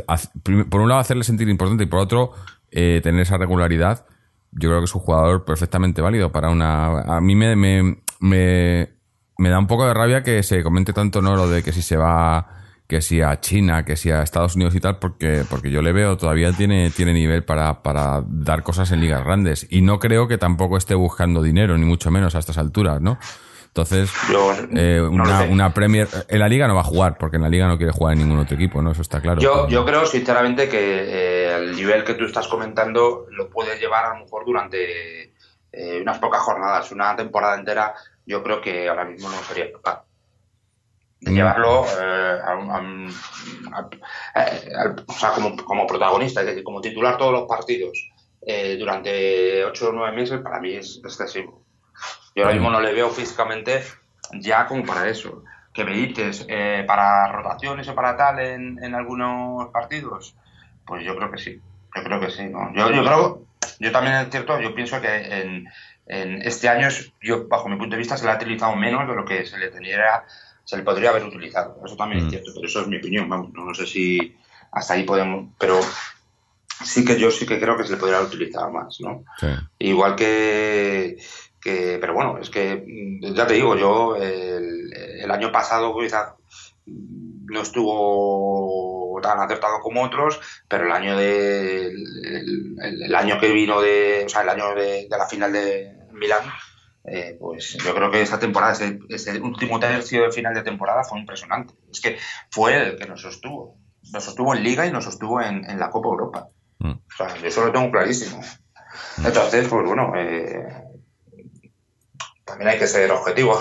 por 0.69 0.82
un 0.82 0.89
lado 0.89 1.01
hacerle 1.01 1.23
sentir 1.23 1.49
importante 1.49 1.84
y 1.84 1.88
por 1.88 1.99
otro 1.99 2.34
eh, 2.71 3.01
tener 3.04 3.21
esa 3.21 3.38
regularidad, 3.38 4.06
yo 4.51 4.69
creo 4.69 4.80
que 4.80 4.86
es 4.86 4.95
un 4.95 5.01
jugador 5.01 5.45
perfectamente 5.45 6.01
válido 6.01 6.32
para 6.32 6.49
una... 6.49 7.01
A 7.01 7.21
mí 7.21 7.36
me, 7.36 7.56
me, 7.56 7.97
me, 8.19 8.89
me 9.38 9.49
da 9.49 9.60
un 9.60 9.67
poco 9.67 9.86
de 9.88 9.93
rabia 9.93 10.23
que 10.23 10.43
se 10.43 10.62
comente 10.63 10.93
tanto, 10.93 11.21
¿no? 11.21 11.36
Lo 11.36 11.49
de 11.49 11.63
que 11.63 11.71
si 11.71 11.82
se 11.82 11.97
va 11.97 12.62
que 12.91 13.01
si 13.01 13.21
a 13.21 13.39
China, 13.39 13.86
que 13.86 13.95
si 13.95 14.12
a 14.12 14.21
Estados 14.21 14.58
Unidos 14.58 14.75
y 14.75 14.82
tal, 14.82 14.99
porque, 14.99 15.45
porque 15.49 15.71
yo 15.71 15.82
le 15.82 15.93
veo 15.93 16.17
todavía 16.17 16.51
tiene, 16.51 16.89
tiene 16.89 17.13
nivel 17.13 17.45
para, 17.45 17.84
para 17.84 18.21
dar 18.27 18.63
cosas 18.63 18.91
en 18.91 18.99
ligas 18.99 19.23
grandes. 19.23 19.65
Y 19.69 19.82
no 19.82 19.97
creo 19.97 20.27
que 20.27 20.38
tampoco 20.38 20.75
esté 20.75 20.93
buscando 20.93 21.41
dinero, 21.41 21.77
ni 21.77 21.86
mucho 21.86 22.12
menos 22.12 22.36
a 22.36 22.39
estas 22.39 22.58
alturas, 22.58 22.99
¿no? 22.99 23.17
Entonces, 23.73 24.12
eh, 24.75 25.01
una, 25.01 25.43
una, 25.43 25.73
Premier. 25.73 26.05
En 26.27 26.39
la 26.39 26.49
liga 26.49 26.67
no 26.67 26.75
va 26.75 26.81
a 26.81 26.84
jugar, 26.84 27.17
porque 27.17 27.38
en 27.38 27.43
la 27.43 27.49
liga 27.49 27.67
no 27.67 27.77
quiere 27.77 27.93
jugar 27.93 28.13
en 28.13 28.19
ningún 28.19 28.39
otro 28.39 28.55
equipo, 28.55 28.81
¿no? 28.81 28.91
Eso 28.91 29.01
está 29.01 29.21
claro. 29.21 29.39
Yo, 29.39 29.69
yo 29.69 29.86
creo, 29.86 30.05
sinceramente, 30.05 30.67
que 30.67 30.77
eh, 30.77 31.55
el 31.55 31.75
nivel 31.77 32.03
que 32.03 32.15
tú 32.15 32.25
estás 32.25 32.49
comentando 32.49 33.27
lo 33.31 33.49
puedes 33.49 33.79
llevar 33.79 34.05
a 34.05 34.13
lo 34.17 34.25
mejor 34.25 34.43
durante 34.45 35.34
eh, 35.71 36.01
unas 36.01 36.19
pocas 36.19 36.41
jornadas, 36.41 36.91
una 36.91 37.15
temporada 37.15 37.57
entera. 37.57 37.93
Yo 38.25 38.43
creo 38.43 38.60
que 38.60 38.89
ahora 38.89 39.05
mismo 39.05 39.29
no 39.29 39.41
sería 39.43 39.71
capaz 39.71 40.03
de 41.21 41.31
llevarlo 41.31 41.86
eh, 41.86 42.39
a, 42.43 43.05
o 45.07 45.13
sea, 45.13 45.31
como, 45.31 45.55
como 45.55 45.88
protagonista, 45.88 46.41
es 46.41 46.47
decir, 46.47 46.63
como 46.63 46.81
titular 46.81 47.17
todos 47.17 47.31
los 47.31 47.47
partidos 47.47 48.10
eh, 48.41 48.75
durante 48.77 49.63
8 49.63 49.89
o 49.89 49.91
9 49.93 50.15
meses, 50.15 50.41
para 50.41 50.60
mí 50.60 50.73
es 50.73 50.99
excesivo. 51.03 51.63
Yo 52.36 52.44
ahora 52.44 52.54
mismo 52.54 52.70
no 52.70 52.82
le 52.82 52.94
veo 52.94 53.10
físicamente 53.10 53.84
ya 54.34 54.67
como 54.67 54.84
para 54.86 55.08
eso. 55.10 55.44
Que 55.74 55.86
me 55.86 55.94
dices, 55.94 56.46
eh, 56.50 56.84
para 56.86 57.32
rotaciones 57.32 57.88
o 57.88 57.96
para 57.96 58.17
tal 58.17 58.39
en, 58.39 58.84
en, 58.84 58.94
algunos 58.94 59.70
partidos, 59.70 60.36
pues 60.86 61.06
yo 61.06 61.15
creo 61.15 61.32
que 61.32 61.38
sí. 61.38 61.62
Yo 61.96 62.04
creo 62.04 62.20
que 62.20 62.30
sí. 62.30 62.44
¿no? 62.46 62.74
Yo, 62.74 62.91
yo 62.91 63.04
creo, 63.06 63.46
yo 63.80 63.91
también 63.91 64.17
es 64.17 64.30
cierto, 64.30 64.60
yo 64.60 64.76
pienso 64.76 65.00
que 65.00 65.41
en, 65.41 65.67
en 66.08 66.41
este 66.41 66.67
año, 66.67 66.89
yo 67.22 67.48
bajo 67.48 67.70
mi 67.70 67.78
punto 67.78 67.96
de 67.96 68.00
vista, 68.00 68.17
se 68.17 68.26
le 68.26 68.32
ha 68.32 68.36
utilizado 68.36 68.76
menos 68.76 69.08
de 69.08 69.15
lo 69.15 69.24
que 69.24 69.46
se 69.46 69.58
le 69.58 69.70
tenía 69.70 70.26
se 70.63 70.78
le 70.78 70.84
podría 70.84 71.10
haber 71.10 71.26
utilizado. 71.26 71.82
Eso 71.86 71.96
también 71.96 72.20
es 72.20 72.28
mm. 72.28 72.30
cierto, 72.30 72.52
pero 72.56 72.67
eso 72.67 72.82
es 72.82 72.88
mi 72.88 72.98
opinión. 72.98 73.28
Vamos, 73.28 73.52
no, 73.54 73.74
sé 73.74 73.86
si 73.86 74.38
hasta 74.72 74.94
ahí 74.94 75.04
podemos, 75.04 75.50
pero 75.60 75.80
sí 76.84 77.04
que 77.04 77.20
yo 77.20 77.30
sí 77.30 77.46
que 77.46 77.60
creo 77.60 77.78
que 77.78 77.84
se 77.84 77.91
le 77.91 77.98
podría 77.98 78.17
haber 78.17 78.30
utilizado 78.30 78.72
más, 78.72 79.00
¿no? 79.02 79.24
Igual 79.80 80.15
que, 80.15 81.17
que, 81.62 81.97
pero 82.00 82.13
bueno, 82.13 82.38
es 82.39 82.50
que 82.50 82.84
ya 83.21 83.47
te 83.47 83.54
digo, 83.54 83.76
yo 83.76 84.15
el, 84.15 85.30
año 85.32 85.52
pasado 85.52 85.95
quizás 85.97 86.34
no 86.86 87.62
estuvo 87.62 89.19
tan 89.21 89.39
acertado 89.39 89.80
como 89.80 90.04
otros, 90.04 90.41
pero 90.67 90.86
el 90.86 90.91
año 90.91 91.15
de 91.15 91.88
el, 91.88 93.15
año 93.15 93.39
que 93.39 93.52
vino 93.52 93.80
de, 93.82 94.24
o 94.26 94.30
sea, 94.30 94.41
el 94.41 94.50
año 94.50 94.76
de 94.76 95.08
la 95.10 95.28
final 95.28 95.54
de 95.54 95.95
Milán 96.12 96.43
eh, 97.04 97.36
pues 97.39 97.78
yo 97.84 97.95
creo 97.95 98.12
que 98.12 98.21
esa 98.21 98.39
temporada, 98.39 98.74
ese, 99.10 99.39
último 99.39 99.80
tercio 99.80 100.24
de 100.24 100.32
final 100.32 100.54
de 100.54 100.62
temporada 100.62 101.04
fue 101.04 101.19
impresionante. 101.19 101.74
Es 101.91 102.00
que 102.00 102.17
fue 102.50 102.78
el 102.78 102.97
que 102.97 103.08
nos 103.08 103.21
sostuvo. 103.21 103.78
Nos 104.12 104.24
sostuvo 104.24 104.54
en 104.56 104.63
Liga 104.63 104.86
y 104.86 104.91
nos 104.91 105.06
sostuvo 105.06 105.41
en, 105.41 105.80
la 105.80 105.89
Copa 105.89 106.10
Europa. 106.10 106.50
Mm. 106.80 106.91
O 106.91 107.15
sea, 107.17 107.36
yo 107.38 107.47
eso 107.47 107.65
lo 107.65 107.71
tengo 107.71 107.91
clarísimo. 107.91 108.41
Mm. 109.17 109.26
Entonces, 109.26 109.67
pues 109.67 109.86
bueno, 109.86 110.13
eh, 110.15 110.90
también 112.51 112.69
hay 112.69 112.79
que 112.79 112.87
ser 112.87 113.11
objetivo. 113.11 113.59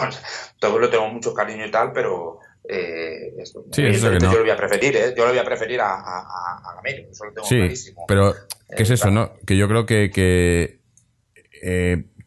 Todo 0.58 0.78
lo 0.78 0.90
tengo 0.90 1.08
mucho 1.08 1.32
cariño 1.32 1.66
y 1.66 1.70
tal, 1.70 1.92
pero 1.92 2.38
eh, 2.68 3.32
yo 3.70 4.32
lo 4.32 4.40
voy 4.40 4.50
a 4.50 4.56
preferir, 4.56 4.96
¿eh? 4.96 5.14
Yo 5.16 5.24
lo 5.24 5.30
voy 5.30 5.38
a 5.38 5.44
preferir 5.44 5.80
a, 5.80 5.94
a, 5.94 6.18
a 6.20 6.80
eso 6.84 7.24
lo 7.24 7.32
tengo 7.32 7.46
sí, 7.46 7.56
clarísimo. 7.56 8.04
Pero, 8.06 8.34
¿qué 8.76 8.82
es 8.82 8.90
eso, 8.90 9.10
no? 9.10 9.32
Que 9.46 9.56
yo 9.56 9.66
creo 9.68 9.86
que, 9.86 10.10
que 10.10 10.80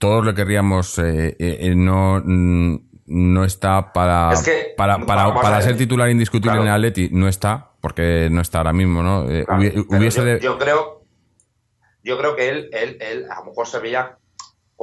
todos 0.04 0.26
lo 0.26 0.34
querríamos, 0.34 1.00
eh, 1.00 1.38
eh, 1.40 1.58
eh, 1.62 1.76
no, 1.78 2.22
mm, 2.22 2.76
no 3.06 3.46
está 3.46 3.94
para, 3.94 4.32
para, 4.76 4.98
para, 5.06 5.34
para 5.34 5.62
ser 5.62 5.78
titular 5.78 6.10
indiscutible 6.10 6.58
en 6.58 6.64
el 6.64 6.74
Atleti, 6.74 7.08
no 7.10 7.30
está, 7.30 7.72
porque 7.80 8.28
no 8.30 8.42
está 8.42 8.58
ahora 8.58 8.74
mismo, 8.74 9.02
¿no? 9.02 9.24
hubiese 9.24 10.42
yo, 10.42 10.60
creo, 10.60 11.06
yo 12.04 12.18
creo 12.18 12.36
que 12.36 12.50
él, 12.50 12.70
él, 12.74 12.98
él 13.00 13.28
a 13.32 13.40
lo 13.40 13.46
mejor 13.46 13.66
se 13.66 13.80
veía 13.80 14.18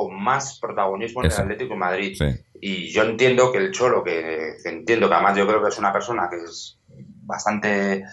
con 0.00 0.22
más 0.22 0.58
protagonismo 0.58 1.22
en 1.22 1.30
el 1.30 1.36
Atlético 1.36 1.74
de 1.74 1.78
Madrid. 1.78 2.22
Y 2.58 2.90
yo 2.90 3.02
entiendo 3.02 3.52
que 3.52 3.58
el 3.58 3.70
Cholo, 3.70 4.02
que, 4.02 4.56
entiendo 4.64 5.08
que 5.08 5.14
además 5.14 5.36
yo 5.36 5.46
creo 5.46 5.62
que 5.62 5.68
es 5.68 5.78
una 5.78 5.92
persona 5.92 6.28
que 6.30 6.36
es 6.36 6.78
bastante 7.26 8.04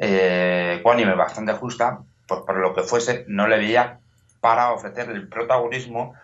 eh, 0.00 0.82
bastante 1.16 1.52
justa, 1.52 2.00
pues 2.26 2.40
por 2.40 2.56
lo 2.58 2.74
que 2.74 2.82
fuese, 2.82 3.24
no 3.28 3.46
le 3.46 3.58
veía 3.58 4.00
para 4.40 4.72
ofrecer 4.72 5.10
el 5.10 5.28
protagonismo 5.28 6.14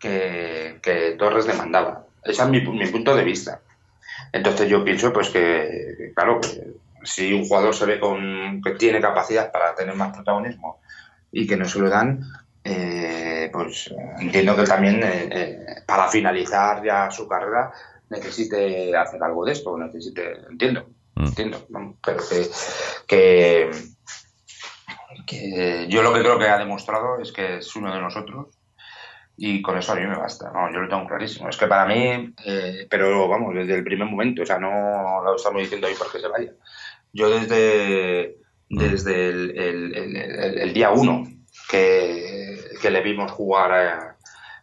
que, 0.00 1.14
Torres 1.16 1.46
demandaba. 1.46 2.06
Ese 2.24 2.42
es 2.42 2.48
mi, 2.48 2.60
punto 2.60 3.14
de 3.14 3.24
vista. 3.24 3.60
Entonces 4.32 4.68
yo 4.68 4.82
pienso 4.82 5.12
pues 5.12 5.30
que, 5.30 6.12
claro, 6.14 6.40
si 7.04 7.32
un 7.32 7.46
jugador 7.46 7.72
se 7.72 7.86
ve 7.86 8.00
con 8.00 8.60
que 8.62 8.72
tiene 8.72 9.00
capacidad 9.00 9.52
para 9.52 9.76
tener 9.76 9.94
más 9.94 10.12
protagonismo 10.12 10.80
y 11.30 11.46
que 11.46 11.56
no 11.56 11.66
se 11.66 11.78
lo 11.78 11.88
dan, 11.88 12.24
eh, 12.66 13.50
pues 13.52 13.94
entiendo 14.18 14.56
que 14.56 14.64
también 14.64 15.02
eh, 15.02 15.28
eh, 15.30 15.66
para 15.86 16.08
finalizar 16.08 16.84
ya 16.84 17.10
su 17.10 17.28
carrera 17.28 17.72
necesite 18.08 18.96
hacer 18.96 19.22
algo 19.22 19.44
de 19.44 19.52
esto, 19.52 19.76
necesite, 19.78 20.40
entiendo, 20.50 20.88
mm. 21.14 21.26
entiendo, 21.26 21.66
pero 22.04 22.18
que, 22.28 22.50
que, 23.06 23.70
que 25.26 25.86
yo 25.88 26.02
lo 26.02 26.12
que 26.12 26.20
creo 26.20 26.38
que 26.38 26.48
ha 26.48 26.58
demostrado 26.58 27.20
es 27.20 27.32
que 27.32 27.58
es 27.58 27.76
uno 27.76 27.92
de 27.94 28.00
nosotros 28.00 28.56
y 29.38 29.60
con 29.60 29.76
eso 29.76 29.92
a 29.92 29.96
mí 29.96 30.06
me 30.06 30.16
basta, 30.16 30.50
no, 30.50 30.72
yo 30.72 30.80
lo 30.80 30.88
tengo 30.88 31.06
clarísimo. 31.06 31.48
Es 31.48 31.56
que 31.56 31.66
para 31.66 31.84
mí, 31.86 32.32
eh, 32.44 32.86
pero 32.88 33.28
vamos, 33.28 33.54
desde 33.54 33.74
el 33.74 33.84
primer 33.84 34.08
momento, 34.08 34.42
o 34.42 34.46
sea, 34.46 34.58
no 34.58 35.22
lo 35.22 35.36
estamos 35.36 35.60
diciendo 35.60 35.86
ahí 35.86 35.94
porque 35.98 36.20
se 36.20 36.28
vaya. 36.28 36.52
Yo 37.12 37.28
desde, 37.28 38.38
desde 38.70 39.28
el, 39.28 40.72
día 40.72 40.90
uno 40.90 41.26
que, 41.68 42.58
que, 42.80 42.90
le 42.90 43.00
vimos 43.02 43.30
jugar, 43.32 44.16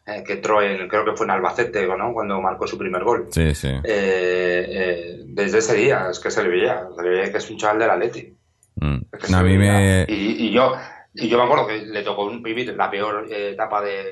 eh, 0.06 0.24
que 0.26 0.38
Troen, 0.38 0.88
creo 0.88 1.06
que 1.06 1.14
fue 1.14 1.26
en 1.26 1.32
Albacete, 1.32 1.86
¿no? 1.88 2.14
Cuando 2.14 2.42
marcó 2.42 2.68
su 2.68 2.78
primer 2.78 3.04
gol. 3.04 3.28
Sí, 3.32 3.54
sí. 3.54 3.70
Eh, 3.84 5.24
desde 5.26 5.60
ese 5.60 5.76
día, 5.76 6.08
es 6.10 6.20
que 6.20 6.32
se 6.32 6.44
le 6.44 6.50
veía, 6.50 6.88
se 6.96 7.04
le 7.04 7.10
veía 7.10 7.32
que 7.32 7.38
es 7.38 7.50
un 7.50 7.58
chaval 7.58 7.80
de 7.80 7.88
la 7.88 7.98
Leti. 7.98 8.36
Mm. 8.76 9.02
a 9.34 9.44
mí 9.44 9.58
me... 9.58 10.06
Y, 10.08 10.48
y, 10.48 10.52
yo... 10.52 10.76
Y 11.16 11.28
yo 11.28 11.38
me 11.38 11.44
acuerdo 11.44 11.68
que 11.68 11.78
le 11.78 12.02
tocó 12.02 12.28
vivir 12.40 12.76
la 12.76 12.90
peor 12.90 13.28
etapa 13.32 13.84
de, 13.84 14.04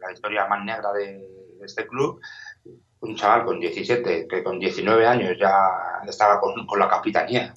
la 0.00 0.12
historia 0.12 0.46
más 0.46 0.64
negra 0.64 0.92
de, 0.92 1.28
este 1.64 1.86
club, 1.86 2.20
un 3.00 3.16
chaval 3.16 3.44
con 3.44 3.60
17, 3.60 4.26
que 4.26 4.42
con 4.42 4.58
19 4.58 5.06
años 5.06 5.36
ya 5.38 5.52
estaba 6.08 6.40
con, 6.40 6.54
la 6.78 6.88
capitanía, 6.88 7.54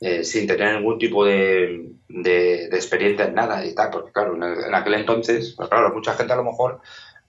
eh, 0.00 0.22
sin 0.22 0.46
tener 0.46 0.76
ningún 0.76 0.98
tipo 0.98 1.24
de, 1.24 1.90
de, 2.08 2.66
experiencia 2.66 3.26
en 3.26 3.34
nada 3.34 3.64
y 3.66 3.74
tal, 3.74 3.90
porque 3.90 4.12
claro, 4.12 4.36
en, 4.36 4.74
aquel 4.74 4.94
entonces, 4.94 5.54
pues 5.56 5.68
claro, 5.68 5.92
mucha 5.92 6.14
gente 6.14 6.32
a 6.32 6.36
lo 6.36 6.44
mejor 6.44 6.80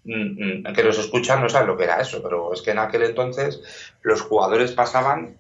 mm, 0.04 0.68
mm, 0.70 0.74
que 0.74 0.84
nos 0.84 1.00
escucha 1.00 1.40
no 1.40 1.50
sabe 1.50 1.68
lo 1.68 1.78
que 1.78 1.86
era 1.86 2.00
eso, 2.00 2.22
pero 2.22 2.54
es 2.54 2.62
que 2.62 2.72
en 2.72 2.80
aquel 2.80 3.04
entonces 3.04 3.62
los 4.04 4.22
jugadores 4.22 4.72
pasaban 4.74 5.38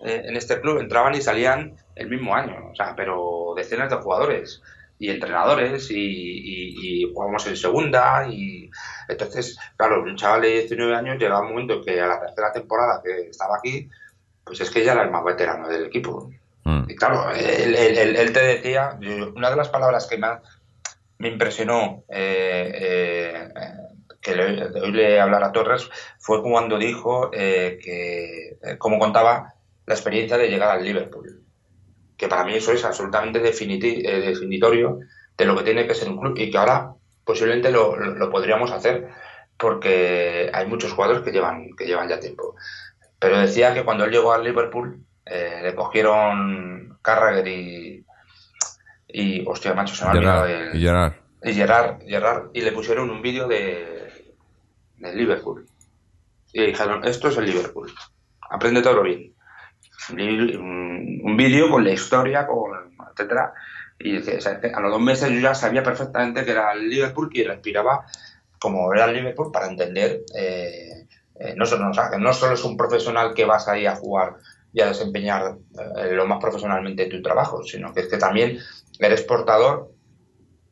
eh, 0.00 0.22
en 0.24 0.36
este 0.36 0.60
club, 0.60 0.80
entraban 0.80 1.14
y 1.14 1.20
salían 1.20 1.76
el 1.94 2.10
mismo 2.10 2.34
año, 2.34 2.70
o 2.72 2.74
sea, 2.74 2.94
pero 2.96 3.54
decenas 3.56 3.88
de 3.88 3.96
jugadores 3.96 4.60
y 4.98 5.10
entrenadores 5.10 5.88
y, 5.90 7.10
jugamos 7.14 7.46
en 7.46 7.56
segunda 7.56 8.26
y 8.28 8.70
entonces, 9.08 9.58
claro, 9.76 10.02
un 10.02 10.16
chaval 10.16 10.42
de 10.42 10.60
19 10.60 10.94
años 10.94 11.18
llega 11.18 11.40
un 11.40 11.50
momento 11.50 11.82
que 11.82 12.00
a 12.00 12.06
la 12.06 12.20
tercera 12.20 12.52
temporada 12.52 13.02
que 13.04 13.28
estaba 13.28 13.56
aquí, 13.56 13.88
pues 14.44 14.60
es 14.60 14.70
que 14.70 14.84
ya 14.84 14.92
era 14.92 15.02
el 15.02 15.10
más 15.10 15.24
veterano 15.24 15.68
del 15.68 15.86
equipo. 15.86 16.30
Mm. 16.64 16.90
Y 16.90 16.96
claro, 16.96 17.30
él, 17.32 18.32
te 18.32 18.40
decía, 18.40 18.98
una 19.34 19.50
de 19.50 19.56
las 19.56 19.68
palabras 19.68 20.06
que 20.06 20.18
más 20.18 20.40
me 21.18 21.28
impresionó 21.28 22.04
eh, 22.08 22.72
eh, 22.74 23.48
que 24.20 24.34
le, 24.34 24.64
oírle 24.80 25.20
hablar 25.20 25.44
a 25.44 25.52
Torres 25.52 25.88
fue 26.18 26.42
cuando 26.42 26.78
dijo 26.78 27.30
eh, 27.32 27.78
que, 27.82 28.76
como 28.78 28.98
contaba, 28.98 29.54
la 29.86 29.94
experiencia 29.94 30.38
de 30.38 30.48
llegar 30.48 30.70
al 30.70 30.84
Liverpool 30.84 31.42
que 32.22 32.28
para 32.28 32.44
mí 32.44 32.54
eso 32.54 32.70
es 32.70 32.84
absolutamente 32.84 33.40
eh, 33.40 34.20
definitorio 34.20 35.00
de 35.36 35.44
lo 35.44 35.56
que 35.56 35.64
tiene 35.64 35.88
que 35.88 35.94
ser 35.94 36.08
un 36.08 36.20
club 36.20 36.34
y 36.38 36.52
que 36.52 36.56
ahora 36.56 36.94
posiblemente 37.24 37.72
lo, 37.72 37.96
podríamos 38.30 38.70
hacer 38.70 39.08
porque 39.58 40.48
hay 40.54 40.66
muchos 40.66 40.92
jugadores 40.92 41.22
que 41.22 41.32
llevan, 41.32 41.70
que 41.76 41.84
llevan 41.84 42.08
ya 42.08 42.20
tiempo. 42.20 42.54
Pero 43.18 43.40
decía 43.40 43.74
que 43.74 43.84
cuando 43.84 44.04
él 44.04 44.12
llegó 44.12 44.32
al 44.32 44.44
Liverpool, 44.44 45.04
eh, 45.26 45.60
le 45.62 45.74
cogieron 45.74 46.98
Carragher 47.02 47.46
y, 47.48 48.04
y 49.08 49.44
hostia, 49.46 49.74
macho, 49.74 49.94
se 49.94 50.04
me 50.04 50.10
ha 50.10 50.14
olvidado 50.14 50.46
el- 50.46 50.76
y 50.76 50.80
Gerard. 50.80 51.12
y 51.44 51.52
Gerard, 51.54 52.00
Gerard, 52.06 52.50
y 52.54 52.60
le 52.62 52.72
pusieron 52.72 53.10
un 53.10 53.22
vídeo 53.22 53.46
de, 53.48 54.34
de 54.96 55.14
Liverpool. 55.14 55.66
Y 56.52 56.60
le 56.60 56.66
dijeron, 56.68 57.04
esto 57.04 57.28
es 57.28 57.36
el 57.36 57.46
Liverpool, 57.46 57.92
aprende 58.50 58.82
todo 58.82 59.02
bien. 59.02 59.34
Un, 60.10 61.20
un 61.24 61.36
vídeo 61.36 61.70
con 61.70 61.84
la 61.84 61.92
historia, 61.92 62.46
con 62.46 62.70
etcétera. 63.12 63.52
Y 63.98 64.16
o 64.18 64.40
sea, 64.40 64.60
a 64.74 64.80
los 64.80 64.90
dos 64.92 65.00
meses 65.00 65.30
yo 65.30 65.38
ya 65.38 65.54
sabía 65.54 65.82
perfectamente 65.82 66.44
que 66.44 66.50
era 66.50 66.72
el 66.72 66.88
Liverpool 66.90 67.30
y 67.32 67.44
respiraba 67.44 68.04
como 68.58 68.92
era 68.92 69.04
el 69.06 69.14
Liverpool 69.14 69.52
para 69.52 69.66
entender, 69.68 70.22
eh, 70.36 71.06
eh, 71.38 71.54
no, 71.56 71.66
solo, 71.66 71.88
o 71.90 71.94
sea, 71.94 72.10
que 72.10 72.18
no 72.18 72.32
solo 72.32 72.54
es 72.54 72.64
un 72.64 72.76
profesional 72.76 73.32
que 73.34 73.44
vas 73.44 73.68
ahí 73.68 73.86
a 73.86 73.96
jugar 73.96 74.36
y 74.72 74.80
a 74.80 74.86
desempeñar 74.88 75.56
eh, 75.98 76.12
lo 76.12 76.26
más 76.26 76.40
profesionalmente 76.40 77.06
tu 77.06 77.20
trabajo, 77.22 77.62
sino 77.62 77.92
que 77.92 78.00
es 78.00 78.08
que 78.08 78.16
también 78.18 78.58
eres 78.98 79.22
portador 79.22 79.90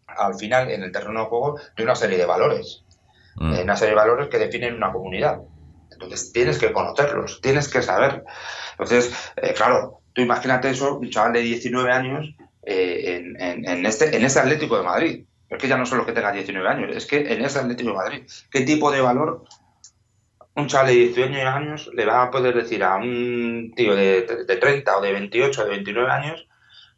al 0.06 0.34
final 0.34 0.70
en 0.70 0.82
el 0.82 0.92
terreno 0.92 1.20
de 1.20 1.26
juego 1.26 1.58
de 1.76 1.82
una 1.84 1.94
serie 1.94 2.18
de 2.18 2.26
valores, 2.26 2.84
Mm. 3.36 3.52
eh, 3.54 3.62
una 3.62 3.76
serie 3.76 3.90
de 3.94 4.00
valores 4.00 4.28
que 4.28 4.38
definen 4.38 4.74
una 4.74 4.92
comunidad. 4.92 5.38
Entonces 5.92 6.32
tienes 6.32 6.58
que 6.58 6.72
conocerlos, 6.72 7.40
tienes 7.40 7.68
que 7.68 7.80
saber. 7.82 8.24
Entonces, 8.72 9.12
eh, 9.36 9.54
claro, 9.54 10.02
tú 10.12 10.20
imagínate 10.22 10.70
eso, 10.70 10.98
un 10.98 11.10
chaval 11.10 11.32
de 11.34 11.40
19 11.40 11.92
años 11.92 12.34
en, 12.62 13.40
en- 13.40 13.68
en 13.68 13.86
este, 13.86 14.16
en 14.16 14.24
ese 14.24 14.40
Atlético 14.40 14.76
de 14.78 14.82
Madrid. 14.84 15.24
Es 15.48 15.58
que 15.58 15.68
ya 15.68 15.76
no 15.76 15.86
solo 15.86 16.04
que 16.06 16.12
tenga 16.12 16.32
19 16.32 16.68
años, 16.68 16.96
es 16.96 17.06
que 17.06 17.32
en 17.32 17.44
ese 17.44 17.58
Atlético 17.58 17.90
de 17.90 17.96
Madrid, 17.96 18.22
¿qué 18.50 18.60
tipo 18.62 18.90
de 18.90 19.00
valor 19.00 19.44
un 20.56 20.66
chaval 20.66 20.88
de 20.88 20.94
19 20.94 21.42
años 21.42 21.90
le 21.94 22.04
va 22.06 22.22
a 22.24 22.30
poder 22.30 22.54
decir 22.54 22.82
a 22.84 22.96
un 22.96 23.72
tío 23.76 23.94
de, 23.94 24.44
de 24.46 24.56
30 24.56 24.98
o 24.98 25.00
de 25.00 25.12
28 25.12 25.62
o 25.62 25.64
de 25.64 25.70
29 25.70 26.10
años 26.10 26.46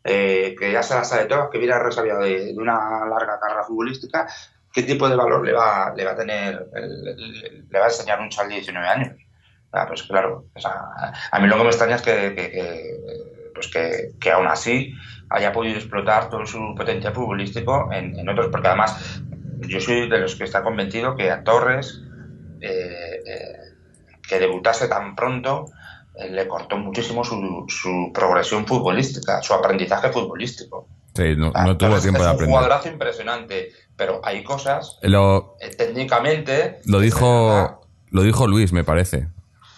eh, 0.05 0.55
que 0.59 0.73
ya 0.73 0.83
se 0.83 0.95
la 0.95 1.05
sabe 1.05 1.27
todas, 1.27 1.51
que 1.51 1.59
viene 1.59 1.79
resabiado 1.79 2.23
de, 2.23 2.47
de 2.55 2.59
una 2.59 3.07
larga 3.07 3.39
carrera 3.41 3.65
futbolística, 3.65 4.27
qué 4.73 4.83
tipo 4.83 5.09
de 5.09 5.17
valor 5.17 5.45
le 5.45 5.53
va, 5.53 5.93
le 5.97 6.05
va 6.05 6.13
a 6.13 6.17
tener, 6.17 6.67
le 7.71 7.79
va 7.79 7.87
a 7.87 7.89
enseñar 7.89 8.21
un 8.21 8.29
chaval 8.31 8.51
de 8.51 8.57
19 8.57 8.89
años. 8.89 9.17
Ah, 9.73 9.87
pues 9.89 10.03
claro, 10.03 10.47
a 11.31 11.41
mí 11.41 11.47
lo 11.49 11.57
que 11.57 11.63
me 11.63 11.69
extraña 11.71 11.97
es 11.97 12.03
que, 12.03 12.35
que- 12.35 13.51
pues 13.55 13.69
que, 13.69 14.13
que 14.21 14.31
aún 14.33 14.47
así 14.47 14.95
haya 15.31 15.53
podido 15.53 15.77
explotar 15.77 16.29
todo 16.31 16.47
su 16.47 16.75
potencial 16.77 17.15
futbolístico 17.15 17.91
en 17.93 18.29
otros, 18.29 18.49
porque 18.51 18.69
además 18.69 19.23
yo 19.61 19.81
soy 19.81 20.09
de 20.09 20.19
los 20.19 20.35
que 20.37 20.45
está 20.45 20.63
convencido 20.63 21.17
que 21.17 21.31
a 21.31 21.45
Torres, 21.45 22.02
eh, 22.63 23.21
eh, 23.27 23.57
que 24.27 24.39
debutase 24.39 24.89
tan 24.89 25.15
pronto, 25.17 25.67
eh, 26.15 26.31
le 26.31 26.47
cortó 26.49 26.77
muchísimo 26.79 27.25
su, 27.25 27.65
su 27.69 28.11
progresión 28.15 28.67
futbolística, 28.67 29.43
su 29.43 29.53
aprendizaje 29.55 30.11
futbolístico. 30.11 30.89
Sí, 31.15 31.35
no, 31.37 31.53
no 31.53 31.77
tuvo 31.77 31.77
tiempo 31.77 31.97
es 31.99 32.03
de 32.05 32.09
un 32.11 32.17
aprender. 32.17 32.49
jugadorazo 32.49 32.89
impresionante, 32.89 33.69
pero 33.97 34.21
hay 34.25 34.43
cosas 34.43 34.99
Lo, 35.03 35.57
técnicamente. 35.77 36.81
lo 36.87 37.01
dijo 37.01 37.81
lo 38.11 38.23
dijo 38.23 38.47
Luis, 38.47 38.73
me 38.73 38.85
parece. 38.85 39.29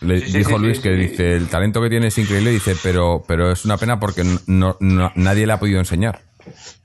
Le 0.00 0.20
Sí, 0.20 0.38
dijo 0.38 0.50
sí, 0.50 0.58
Luis 0.58 0.76
sí, 0.78 0.82
que 0.82 0.90
dice, 0.90 1.32
el 1.34 1.48
talento 1.48 1.80
que 1.80 1.88
tiene 1.88 2.08
es 2.08 2.18
increíble, 2.18 2.50
dice, 2.50 2.76
pero, 2.82 3.22
pero 3.26 3.50
es 3.52 3.64
una 3.64 3.78
pena 3.78 3.98
porque 3.98 4.22
no, 4.46 4.76
no- 4.80 5.12
nadie 5.14 5.46
le 5.46 5.52
ha 5.52 5.58
podido 5.58 5.78
enseñar. 5.78 6.20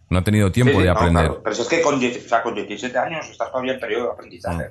No 0.09 0.19
ha 0.19 0.23
tenido 0.23 0.51
tiempo 0.51 0.81
de 0.81 0.89
aprender. 0.89 1.25
claro. 1.25 1.41
Pero 1.43 1.55
si 1.55 1.61
es 1.63 1.67
que 1.67 1.81
con, 1.81 1.99
10 1.99 2.25
o 2.25 2.29
sea, 2.29 2.41
con 2.41 2.55
17 2.55 2.97
años 2.97 3.27
estás 3.29 3.51
todavía 3.51 3.73
en 3.73 3.79
periodo 3.79 4.05
de 4.05 4.11
aprendizaje. 4.11 4.63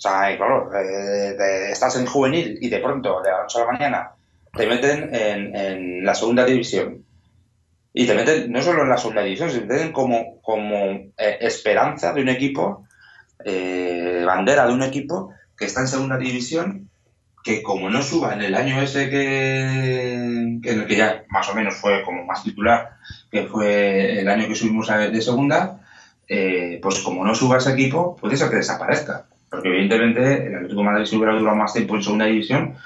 O 0.00 0.02
sea, 0.02 0.34
claro, 0.38 0.70
eh, 0.74 1.70
estás 1.70 1.94
en 1.96 2.06
juvenil 2.06 2.56
y 2.58 2.70
de 2.70 2.78
pronto, 2.78 3.20
de 3.20 3.30
la 3.30 3.42
noche 3.42 3.58
a 3.58 3.66
la 3.66 3.72
mañana, 3.72 4.10
te 4.50 4.66
meten 4.66 5.14
en, 5.14 6.02
la 6.06 6.14
segunda 6.14 6.46
división. 6.46 7.04
Y 7.92 8.06
te 8.06 8.14
meten 8.14 8.50
no 8.50 8.62
solo 8.62 8.84
en 8.84 8.88
la 8.88 8.96
segunda 8.96 9.22
división, 9.22 9.50
se 9.50 9.60
meten 9.60 9.92
como, 9.92 10.40
como 10.40 10.74
eh, 11.18 11.36
esperanza 11.42 12.14
de 12.14 12.22
un 12.22 12.30
equipo, 12.30 12.86
eh, 13.44 14.22
bandera 14.24 14.66
de 14.66 14.72
un 14.72 14.82
equipo 14.82 15.34
que 15.54 15.66
está 15.66 15.82
en 15.82 15.88
segunda 15.88 16.16
división, 16.16 16.88
que 17.44 17.62
como 17.62 17.90
no 17.90 18.02
suba 18.02 18.32
en 18.32 18.40
el 18.40 18.54
año 18.54 18.80
ese 18.80 19.10
que, 19.10 20.14
en 20.14 20.62
el 20.64 20.86
que 20.86 20.96
ya 20.96 21.24
más 21.28 21.46
o 21.50 21.54
menos 21.54 21.74
fue 21.74 22.02
como 22.04 22.24
más 22.24 22.42
titular, 22.42 22.92
que 23.30 23.42
fue 23.42 24.18
el 24.18 24.28
año 24.30 24.48
que 24.48 24.54
subimos 24.54 24.88
de 24.88 25.20
segunda, 25.20 25.82
pues 26.26 27.00
como 27.00 27.22
no 27.22 27.34
suba 27.34 27.58
ese 27.58 27.72
equipo, 27.72 28.16
puede 28.16 28.38
ser 28.38 28.48
que 28.48 28.56
desaparezca. 28.56 29.26
Porque 29.50 29.68
evidentemente 29.68 30.46
el 30.46 30.54
Atlético 30.54 30.80
de 30.80 30.86
Madrid 30.86 31.06
si 31.06 31.16
hubiera 31.16 31.36
durado 31.36 31.56
más 31.56 31.72
tiempo 31.72 31.96
en 31.96 32.02
segunda 32.02 32.26
división, 32.26 32.76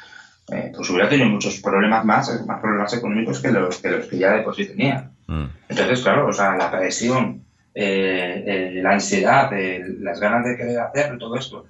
eh, 0.53 0.73
pues 0.75 0.91
hubiera 0.91 1.09
tenido 1.09 1.29
muchos 1.29 1.61
problemas 1.61 2.05
más, 2.05 2.47
más 2.47 2.61
problemas 2.61 2.93
económicos 2.93 3.41
que 3.41 3.51
los 3.51 3.79
que, 3.79 3.91
los 3.91 4.07
que 4.07 4.19
ya 4.19 4.33
de 4.33 4.43
por 4.43 4.55
sí 4.55 4.67
tenía. 4.67 5.11
Mm. 5.27 5.45
Entonces, 5.69 6.03
claro, 6.03 6.27
o 6.27 6.33
sea, 6.33 6.57
la 6.57 6.71
presión, 6.71 7.45
eh, 7.75 8.45
eh, 8.47 8.81
la 8.83 8.93
ansiedad, 8.93 9.51
las 10.01 10.21
ganas 10.21 10.45
de 10.45 10.57
querer 10.57 10.81
hacer 10.81 11.19
todo 11.19 11.37
esto, 11.37 11.67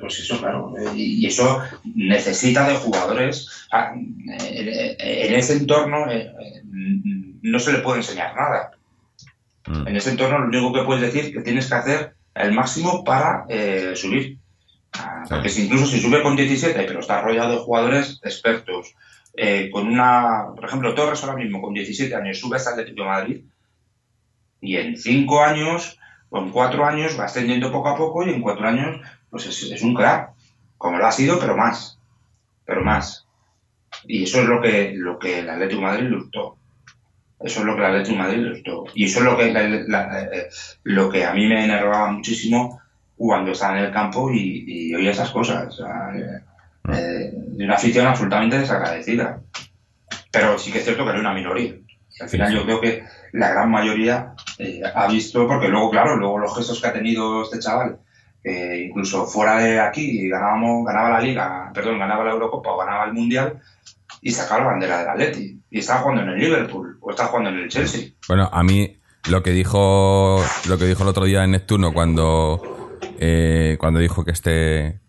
pues 0.00 0.18
eso, 0.20 0.38
claro, 0.38 0.74
y, 0.94 1.26
eso 1.26 1.60
necesita 1.94 2.68
de 2.68 2.76
jugadores. 2.76 3.66
ah, 3.72 3.92
en 3.94 5.34
ese 5.34 5.54
entorno 5.54 6.06
no 7.42 7.58
se 7.58 7.72
le 7.72 7.78
puede 7.80 7.98
enseñar 7.98 8.34
nada. 8.36 8.70
Mm. 9.66 9.88
En 9.88 9.96
ese 9.96 10.10
entorno 10.10 10.38
lo 10.38 10.46
único 10.46 10.72
que 10.72 10.84
puedes 10.84 11.02
decir 11.02 11.24
es 11.24 11.32
que 11.32 11.42
tienes 11.42 11.68
que 11.68 11.74
hacer 11.74 12.14
el 12.34 12.52
máximo 12.52 13.04
para 13.04 13.44
eh, 13.48 13.92
subir. 13.94 14.38
Ah. 14.92 15.24
Porque 15.28 15.48
si 15.48 15.64
incluso 15.64 15.86
si 15.86 16.00
sube 16.00 16.22
con 16.22 16.36
17, 16.36 16.82
pero 16.84 17.00
está 17.00 17.20
rodeado 17.22 17.52
de 17.52 17.58
jugadores 17.58 18.20
expertos, 18.22 18.94
eh, 19.34 19.70
con 19.70 19.88
una, 19.88 20.48
por 20.54 20.64
ejemplo, 20.64 20.94
Torres 20.94 21.22
ahora 21.22 21.36
mismo 21.36 21.62
con 21.62 21.72
17 21.72 22.14
años 22.14 22.38
sube 22.38 22.56
hasta 22.56 22.70
Atlético 22.70 23.04
Madrid 23.04 23.44
y 24.60 24.76
en 24.76 24.96
5 24.96 25.42
años 25.42 25.98
o 26.28 26.38
en 26.38 26.50
4 26.50 26.84
años 26.84 27.18
va 27.18 27.24
ascendiendo 27.24 27.72
poco 27.72 27.88
a 27.88 27.96
poco 27.96 28.26
y 28.26 28.30
en 28.30 28.42
4 28.42 28.66
años 28.66 29.00
pues 29.30 29.46
es, 29.46 29.62
es 29.62 29.82
un 29.82 29.94
crack, 29.94 30.32
como 30.76 30.98
lo 30.98 31.06
ha 31.06 31.12
sido, 31.12 31.38
pero 31.40 31.56
más, 31.56 31.98
pero 32.66 32.82
más. 32.82 33.26
Y 34.04 34.24
eso 34.24 34.40
es 34.42 34.48
lo 34.48 34.60
que, 34.60 34.92
lo 34.94 35.18
que 35.18 35.40
el 35.40 35.48
Atlético 35.48 35.80
de 35.80 35.86
Madrid 35.86 36.08
luchó. 36.08 36.58
Eso 37.44 37.60
es 37.60 37.66
lo 37.66 37.74
que 37.74 37.80
el 37.82 37.86
Atlético 37.86 38.16
de 38.16 38.22
Madrid. 38.22 38.62
Y 38.94 39.04
eso 39.04 39.18
es 39.20 39.24
lo 39.24 39.36
que, 39.36 39.52
la- 39.52 39.68
la- 39.68 40.22
eh, 40.24 40.48
lo 40.84 41.10
que 41.10 41.24
a 41.24 41.32
mí 41.32 41.46
me 41.46 41.64
enervaba 41.64 42.10
muchísimo 42.12 42.80
cuando 43.16 43.52
estaba 43.52 43.78
en 43.78 43.84
el 43.86 43.92
campo 43.92 44.30
y, 44.32 44.64
y 44.66 44.94
oía 44.94 45.10
esas 45.10 45.30
cosas. 45.30 45.66
o 45.68 45.70
sea, 45.72 46.12
eh, 46.14 46.40
eh, 46.92 47.30
de 47.34 47.64
una 47.64 47.74
afición 47.74 48.06
absolutamente 48.06 48.58
desagradecida. 48.58 49.40
Pero 50.30 50.58
sí 50.58 50.72
que 50.72 50.78
es 50.78 50.84
cierto 50.84 51.04
que 51.04 51.10
era 51.10 51.20
una 51.20 51.34
minoría. 51.34 51.74
Y 52.18 52.22
al 52.22 52.28
final 52.28 52.52
yo 52.54 52.64
creo 52.64 52.80
que 52.80 53.02
la 53.32 53.50
gran 53.50 53.70
mayoría 53.70 54.34
eh, 54.58 54.82
ha 54.94 55.06
visto, 55.08 55.46
porque 55.46 55.68
luego, 55.68 55.90
claro, 55.90 56.16
luego 56.16 56.38
los 56.38 56.56
gestos 56.56 56.80
que 56.80 56.88
ha 56.88 56.92
tenido 56.92 57.42
este 57.42 57.58
chaval, 57.58 57.98
eh, 58.44 58.86
incluso 58.88 59.24
fuera 59.26 59.58
de 59.58 59.80
aquí, 59.80 60.28
ganábamos, 60.28 60.84
ganaba 60.86 61.10
la 61.10 61.20
Liga, 61.20 61.70
perdón, 61.72 61.98
ganaba 61.98 62.24
la 62.24 62.32
Eurocopa 62.32 62.70
o 62.72 62.78
ganaba 62.78 63.04
el 63.04 63.12
Mundial 63.12 63.60
y 64.22 64.30
sacaba 64.30 64.60
la 64.60 64.66
bandera 64.68 64.98
del 65.00 65.08
Atleti. 65.08 65.60
Y 65.68 65.80
estaba 65.80 66.00
jugando 66.00 66.22
en 66.22 66.28
el 66.30 66.38
Liverpool 66.38 66.96
o 67.00 67.10
estaba 67.10 67.28
jugando 67.28 67.50
en 67.50 67.58
el 67.58 67.68
Chelsea. 67.68 68.12
Bueno, 68.28 68.48
a 68.50 68.62
mí 68.62 68.96
lo 69.28 69.42
que 69.42 69.50
dijo 69.50 70.42
lo 70.68 70.78
que 70.78 70.86
dijo 70.86 71.02
el 71.02 71.08
otro 71.08 71.24
día 71.24 71.44
en 71.44 71.50
Neptuno 71.50 71.92
cuando 71.92 72.98
eh, 73.18 73.76
cuando 73.78 74.00
dijo 74.00 74.24
que 74.24 74.30
este 74.30 75.00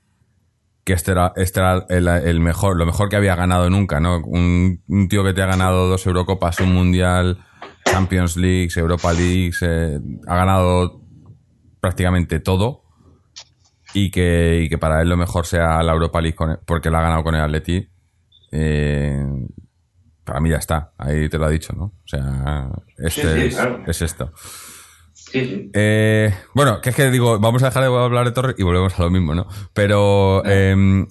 que 0.84 0.93
este 0.93 1.12
era, 1.12 1.32
este 1.38 1.62
era 1.62 1.86
el, 2.17 2.39
mejor 2.41 2.76
lo 2.76 2.86
mejor 2.86 3.08
que 3.08 3.15
había 3.15 3.36
ganado 3.36 3.69
nunca, 3.69 4.02
¿no? 4.02 4.17
Un, 4.17 4.82
tío 5.10 5.23
que 5.23 5.34
te 5.34 5.41
ha 5.41 5.45
ganado 5.45 5.88
dos 5.88 6.06
Eurocopas, 6.06 6.60
un 6.60 6.73
Mundial, 6.73 7.45
Champions 7.86 8.36
League, 8.36 8.69
Europa 8.76 9.13
League, 9.13 9.54
eh, 9.62 9.99
ha 10.28 10.36
ganado 10.36 11.02
prácticamente 11.80 12.41
todo 12.41 12.84
y 13.93 14.12
que, 14.12 14.63
y 14.63 14.69
que 14.69 14.78
para 14.78 15.02
él 15.02 15.08
lo 15.08 15.15
mejor 15.15 15.45
sea 15.45 15.82
la 15.84 15.93
Europa 15.93 16.19
League 16.19 16.36
porque 16.65 16.89
la 16.89 16.99
ha 16.99 17.04
ganado 17.04 17.23
con 17.23 17.36
el 17.36 17.41
Atleti. 17.41 17.92
Eh, 18.54 19.26
para 20.24 20.39
mí 20.39 20.50
ya 20.50 20.58
está, 20.58 20.94
ahí 20.98 21.28
te 21.28 21.38
lo 21.38 21.46
ha 21.46 21.50
dicho, 21.50 21.74
¿no? 21.74 21.86
O 21.86 22.08
sea, 22.08 22.70
este 22.98 23.22
Sí, 23.22 23.28
sí, 23.42 23.46
es, 23.48 23.56
claro. 23.56 23.84
es 23.88 24.02
esto. 24.02 24.32
Sí. 25.12 25.72
Eh, 25.74 26.34
bueno, 26.54 26.80
que 26.80 26.92
es 26.92 26.96
que 26.96 27.10
digo, 27.10 27.39
vamos 27.39 27.63
a 27.63 27.68
dejar 27.68 27.84
de 27.84 27.89
hablar 27.89 28.26
de 28.26 28.32
Torres 28.32 28.56
y 28.58 28.63
volvemos 28.63 28.98
a 29.00 29.04
lo 29.04 29.10
mismo, 29.10 29.34
¿no? 29.34 29.48
Pero 29.74 30.44
eh, 30.46 31.06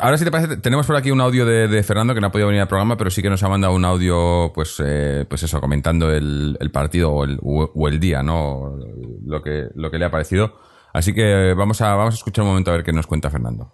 ahora 0.00 0.16
si 0.16 0.24
te 0.24 0.30
parece, 0.30 0.56
tenemos 0.56 0.86
por 0.86 0.96
aquí 0.96 1.10
un 1.10 1.20
audio 1.20 1.44
de, 1.44 1.68
de 1.68 1.82
Fernando 1.82 2.14
que 2.14 2.20
no 2.20 2.28
ha 2.28 2.32
podido 2.32 2.48
venir 2.48 2.62
al 2.62 2.68
programa, 2.68 2.96
pero 2.96 3.10
sí 3.10 3.20
que 3.22 3.30
nos 3.30 3.42
ha 3.42 3.48
mandado 3.48 3.74
un 3.74 3.84
audio, 3.84 4.52
pues, 4.54 4.82
eh, 4.84 5.26
pues 5.28 5.42
eso, 5.42 5.60
comentando 5.60 6.10
el, 6.10 6.56
el 6.58 6.70
partido 6.70 7.12
o 7.12 7.24
el, 7.24 7.38
o 7.42 7.88
el 7.88 8.00
día, 8.00 8.22
¿no? 8.22 8.78
Lo 9.24 9.42
que, 9.42 9.66
lo 9.74 9.90
que 9.90 9.98
le 9.98 10.06
ha 10.06 10.10
parecido. 10.10 10.58
Así 10.94 11.12
que 11.12 11.52
vamos 11.54 11.80
a, 11.82 11.94
vamos 11.94 12.14
a 12.14 12.16
escuchar 12.16 12.42
un 12.44 12.48
momento 12.50 12.70
a 12.70 12.74
ver 12.74 12.84
qué 12.84 12.92
nos 12.92 13.06
cuenta 13.06 13.28
Fernando. 13.30 13.72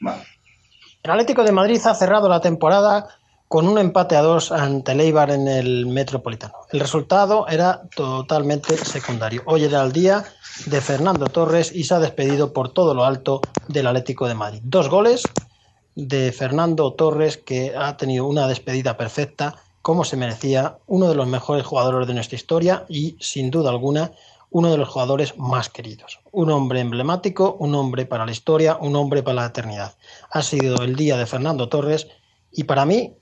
Vale. 0.00 0.22
El 1.04 1.10
Atlético 1.10 1.44
de 1.44 1.52
Madrid 1.52 1.82
ha 1.84 1.94
cerrado 1.94 2.30
la 2.30 2.40
temporada 2.40 3.08
con 3.46 3.68
un 3.68 3.76
empate 3.76 4.16
a 4.16 4.22
dos 4.22 4.50
ante 4.50 4.92
el 4.92 5.02
Eibar 5.02 5.30
en 5.32 5.48
el 5.48 5.84
Metropolitano. 5.84 6.54
El 6.72 6.80
resultado 6.80 7.46
era 7.46 7.82
totalmente 7.94 8.78
secundario. 8.78 9.42
Hoy 9.44 9.64
era 9.64 9.82
el 9.82 9.92
día 9.92 10.24
de 10.64 10.80
Fernando 10.80 11.26
Torres 11.26 11.72
y 11.74 11.84
se 11.84 11.92
ha 11.92 11.98
despedido 11.98 12.54
por 12.54 12.70
todo 12.70 12.94
lo 12.94 13.04
alto 13.04 13.42
del 13.68 13.86
Atlético 13.86 14.26
de 14.26 14.34
Madrid. 14.34 14.62
Dos 14.64 14.88
goles 14.88 15.24
de 15.94 16.32
Fernando 16.32 16.94
Torres, 16.94 17.36
que 17.36 17.74
ha 17.76 17.98
tenido 17.98 18.26
una 18.26 18.48
despedida 18.48 18.96
perfecta, 18.96 19.56
como 19.82 20.06
se 20.06 20.16
merecía, 20.16 20.78
uno 20.86 21.10
de 21.10 21.16
los 21.16 21.26
mejores 21.26 21.66
jugadores 21.66 22.08
de 22.08 22.14
nuestra 22.14 22.36
historia 22.36 22.86
y, 22.88 23.18
sin 23.20 23.50
duda 23.50 23.68
alguna, 23.68 24.12
uno 24.54 24.70
de 24.70 24.78
los 24.78 24.88
jugadores 24.88 25.36
más 25.36 25.68
queridos. 25.68 26.20
Un 26.30 26.48
hombre 26.48 26.78
emblemático, 26.78 27.56
un 27.58 27.74
hombre 27.74 28.06
para 28.06 28.24
la 28.24 28.30
historia, 28.30 28.78
un 28.80 28.94
hombre 28.94 29.24
para 29.24 29.40
la 29.40 29.46
eternidad. 29.46 29.96
Ha 30.30 30.42
sido 30.42 30.84
el 30.84 30.94
día 30.94 31.16
de 31.16 31.26
Fernando 31.26 31.68
Torres 31.68 32.06
y 32.52 32.62
para 32.62 32.84
mí 32.84 33.16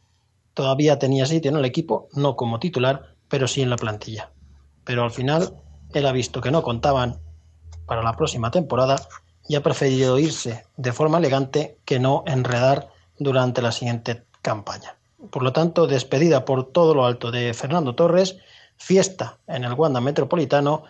todavía 0.53 0.99
tenía 0.99 1.25
sitio 1.25 1.51
en 1.51 1.57
el 1.57 1.65
equipo, 1.65 2.11
no 2.13 2.37
como 2.37 2.59
titular, 2.59 3.15
pero 3.29 3.49
sí 3.49 3.63
en 3.63 3.71
la 3.71 3.77
plantilla. 3.77 4.31
Pero 4.85 5.05
al 5.05 5.11
final 5.11 5.55
él 5.95 6.05
ha 6.05 6.13
visto 6.13 6.43
que 6.43 6.51
no 6.51 6.63
contaban 6.63 7.19
para 7.87 8.03
la 8.03 8.15
próxima 8.15 8.51
temporada 8.51 8.97
y 9.49 9.55
ha 9.55 9.63
preferido 9.63 10.19
irse 10.19 10.67
de 10.77 10.93
forma 10.93 11.17
elegante 11.17 11.79
que 11.87 11.99
no 11.99 12.25
enredar 12.27 12.91
durante 13.19 13.63
la 13.63 13.73
siguiente 13.73 14.25
campaña. 14.43 14.99
Por 15.31 15.43
lo 15.43 15.55
tanto, 15.55 15.87
despedida 15.87 16.45
por 16.45 16.73
todo 16.73 16.95
lo 16.95 17.07
alto 17.07 17.31
de 17.31 17.55
Fernando 17.55 17.95
Torres, 17.95 18.37
fiesta 18.77 19.39
en 19.47 19.65
el 19.65 19.73
Wanda 19.73 20.03
Metropolitano 20.03 20.83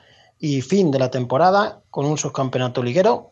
y 0.42 0.61
fin 0.61 0.90
de 0.90 0.98
la 0.98 1.12
temporada 1.12 1.83
con 1.88 2.05
un 2.05 2.18
subcampeonato 2.18 2.83
liguero 2.83 3.31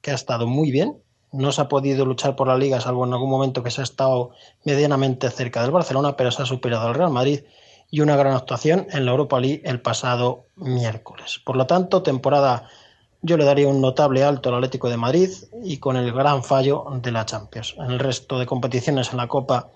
que 0.00 0.12
ha 0.12 0.14
estado 0.14 0.46
muy 0.46 0.70
bien. 0.70 0.96
No 1.30 1.52
se 1.52 1.60
ha 1.60 1.68
podido 1.68 2.06
luchar 2.06 2.36
por 2.36 2.48
la 2.48 2.56
liga, 2.56 2.80
salvo 2.80 3.04
en 3.04 3.12
algún 3.12 3.28
momento 3.28 3.62
que 3.62 3.70
se 3.70 3.82
ha 3.82 3.84
estado 3.84 4.30
medianamente 4.64 5.28
cerca 5.28 5.60
del 5.60 5.72
Barcelona, 5.72 6.16
pero 6.16 6.30
se 6.30 6.40
ha 6.40 6.46
superado 6.46 6.88
al 6.88 6.94
Real 6.94 7.10
Madrid 7.10 7.40
y 7.90 8.00
una 8.00 8.16
gran 8.16 8.32
actuación 8.32 8.86
en 8.92 9.04
la 9.04 9.10
Europa 9.10 9.38
League 9.40 9.60
el 9.66 9.82
pasado 9.82 10.46
miércoles. 10.56 11.38
Por 11.44 11.56
lo 11.56 11.66
tanto, 11.66 12.02
temporada 12.02 12.66
yo 13.20 13.36
le 13.36 13.44
daría 13.44 13.68
un 13.68 13.82
notable 13.82 14.24
alto 14.24 14.48
al 14.48 14.54
Atlético 14.54 14.88
de 14.88 14.96
Madrid 14.96 15.28
y 15.62 15.76
con 15.76 15.98
el 15.98 16.12
gran 16.12 16.42
fallo 16.42 16.86
de 17.02 17.12
la 17.12 17.26
Champions. 17.26 17.74
En 17.76 17.90
el 17.90 17.98
resto 17.98 18.38
de 18.38 18.46
competiciones 18.46 19.10
en 19.10 19.18
la 19.18 19.28
Copa 19.28 19.68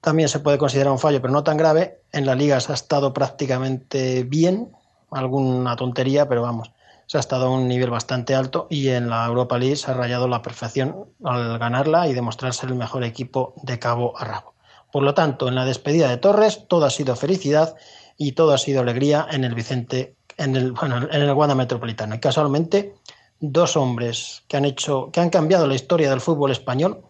también 0.00 0.28
se 0.28 0.38
puede 0.38 0.58
considerar 0.58 0.92
un 0.92 1.00
fallo, 1.00 1.20
pero 1.20 1.32
no 1.32 1.42
tan 1.42 1.56
grave. 1.56 2.02
En 2.12 2.24
la 2.24 2.36
Liga 2.36 2.60
se 2.60 2.70
ha 2.70 2.76
estado 2.76 3.12
prácticamente 3.12 4.22
bien, 4.22 4.70
alguna 5.16 5.76
tontería, 5.76 6.28
pero 6.28 6.42
vamos, 6.42 6.72
se 7.06 7.16
ha 7.16 7.20
estado 7.20 7.46
a 7.46 7.50
un 7.50 7.68
nivel 7.68 7.90
bastante 7.90 8.34
alto 8.34 8.66
y 8.70 8.88
en 8.88 9.08
la 9.08 9.26
Europa 9.26 9.58
League 9.58 9.76
se 9.76 9.90
ha 9.90 9.94
rayado 9.94 10.28
la 10.28 10.42
perfección 10.42 11.06
al 11.24 11.58
ganarla 11.58 12.08
y 12.08 12.14
demostrarse 12.14 12.66
el 12.66 12.74
mejor 12.74 13.04
equipo 13.04 13.54
de 13.62 13.78
cabo 13.78 14.18
a 14.18 14.24
rabo. 14.24 14.54
Por 14.92 15.02
lo 15.02 15.14
tanto, 15.14 15.48
en 15.48 15.54
la 15.54 15.64
despedida 15.64 16.08
de 16.08 16.16
Torres 16.16 16.64
todo 16.68 16.84
ha 16.86 16.90
sido 16.90 17.16
felicidad 17.16 17.74
y 18.16 18.32
todo 18.32 18.54
ha 18.54 18.58
sido 18.58 18.80
alegría 18.80 19.26
en 19.30 19.44
el 19.44 19.54
Vicente 19.54 20.16
en 20.36 20.56
el, 20.56 20.72
bueno, 20.72 21.08
en 21.10 21.22
el 21.22 21.32
Wanda. 21.32 21.66
Y 22.14 22.18
casualmente, 22.18 22.94
dos 23.40 23.76
hombres 23.76 24.42
que 24.48 24.56
han 24.56 24.64
hecho, 24.64 25.10
que 25.12 25.20
han 25.20 25.30
cambiado 25.30 25.66
la 25.66 25.74
historia 25.74 26.10
del 26.10 26.20
fútbol 26.20 26.50
español, 26.50 27.02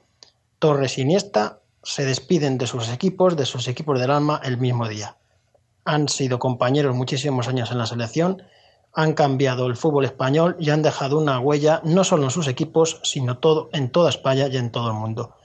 Torres 0.59 0.99
y 0.99 1.03
Iniesta, 1.03 1.61
se 1.83 2.05
despiden 2.05 2.59
de 2.59 2.67
sus 2.67 2.89
equipos, 2.89 3.37
de 3.37 3.47
sus 3.47 3.69
equipos 3.69 4.01
del 4.01 4.11
alma, 4.11 4.41
el 4.45 4.59
mismo 4.59 4.89
día. 4.89 5.17
Han 5.87 6.09
sido 6.09 6.39
compañeros 6.39 6.95
muchísimos 6.95 7.49
años 7.49 7.71
en 7.71 7.79
la 7.79 7.87
selección, 7.87 8.43
han 8.93 9.15
cambiado 9.15 9.67
el 9.67 9.77
fútbol 9.77 10.05
español 10.05 10.57
y 10.59 10.71
han 10.71 10.83
dejado 10.83 11.19
una 11.19 11.39
huella 11.39 11.81
no 11.85 12.03
solo 12.03 12.25
en 12.25 12.31
sus 12.31 12.49
equipos, 12.49 13.01
sino 13.03 13.39
todo, 13.39 13.71
en 13.73 13.91
toda 13.91 14.11
España 14.11 14.49
y 14.49 14.57
en 14.57 14.71
todo 14.71 14.89
el 14.89 14.95
mundo. 14.95 15.37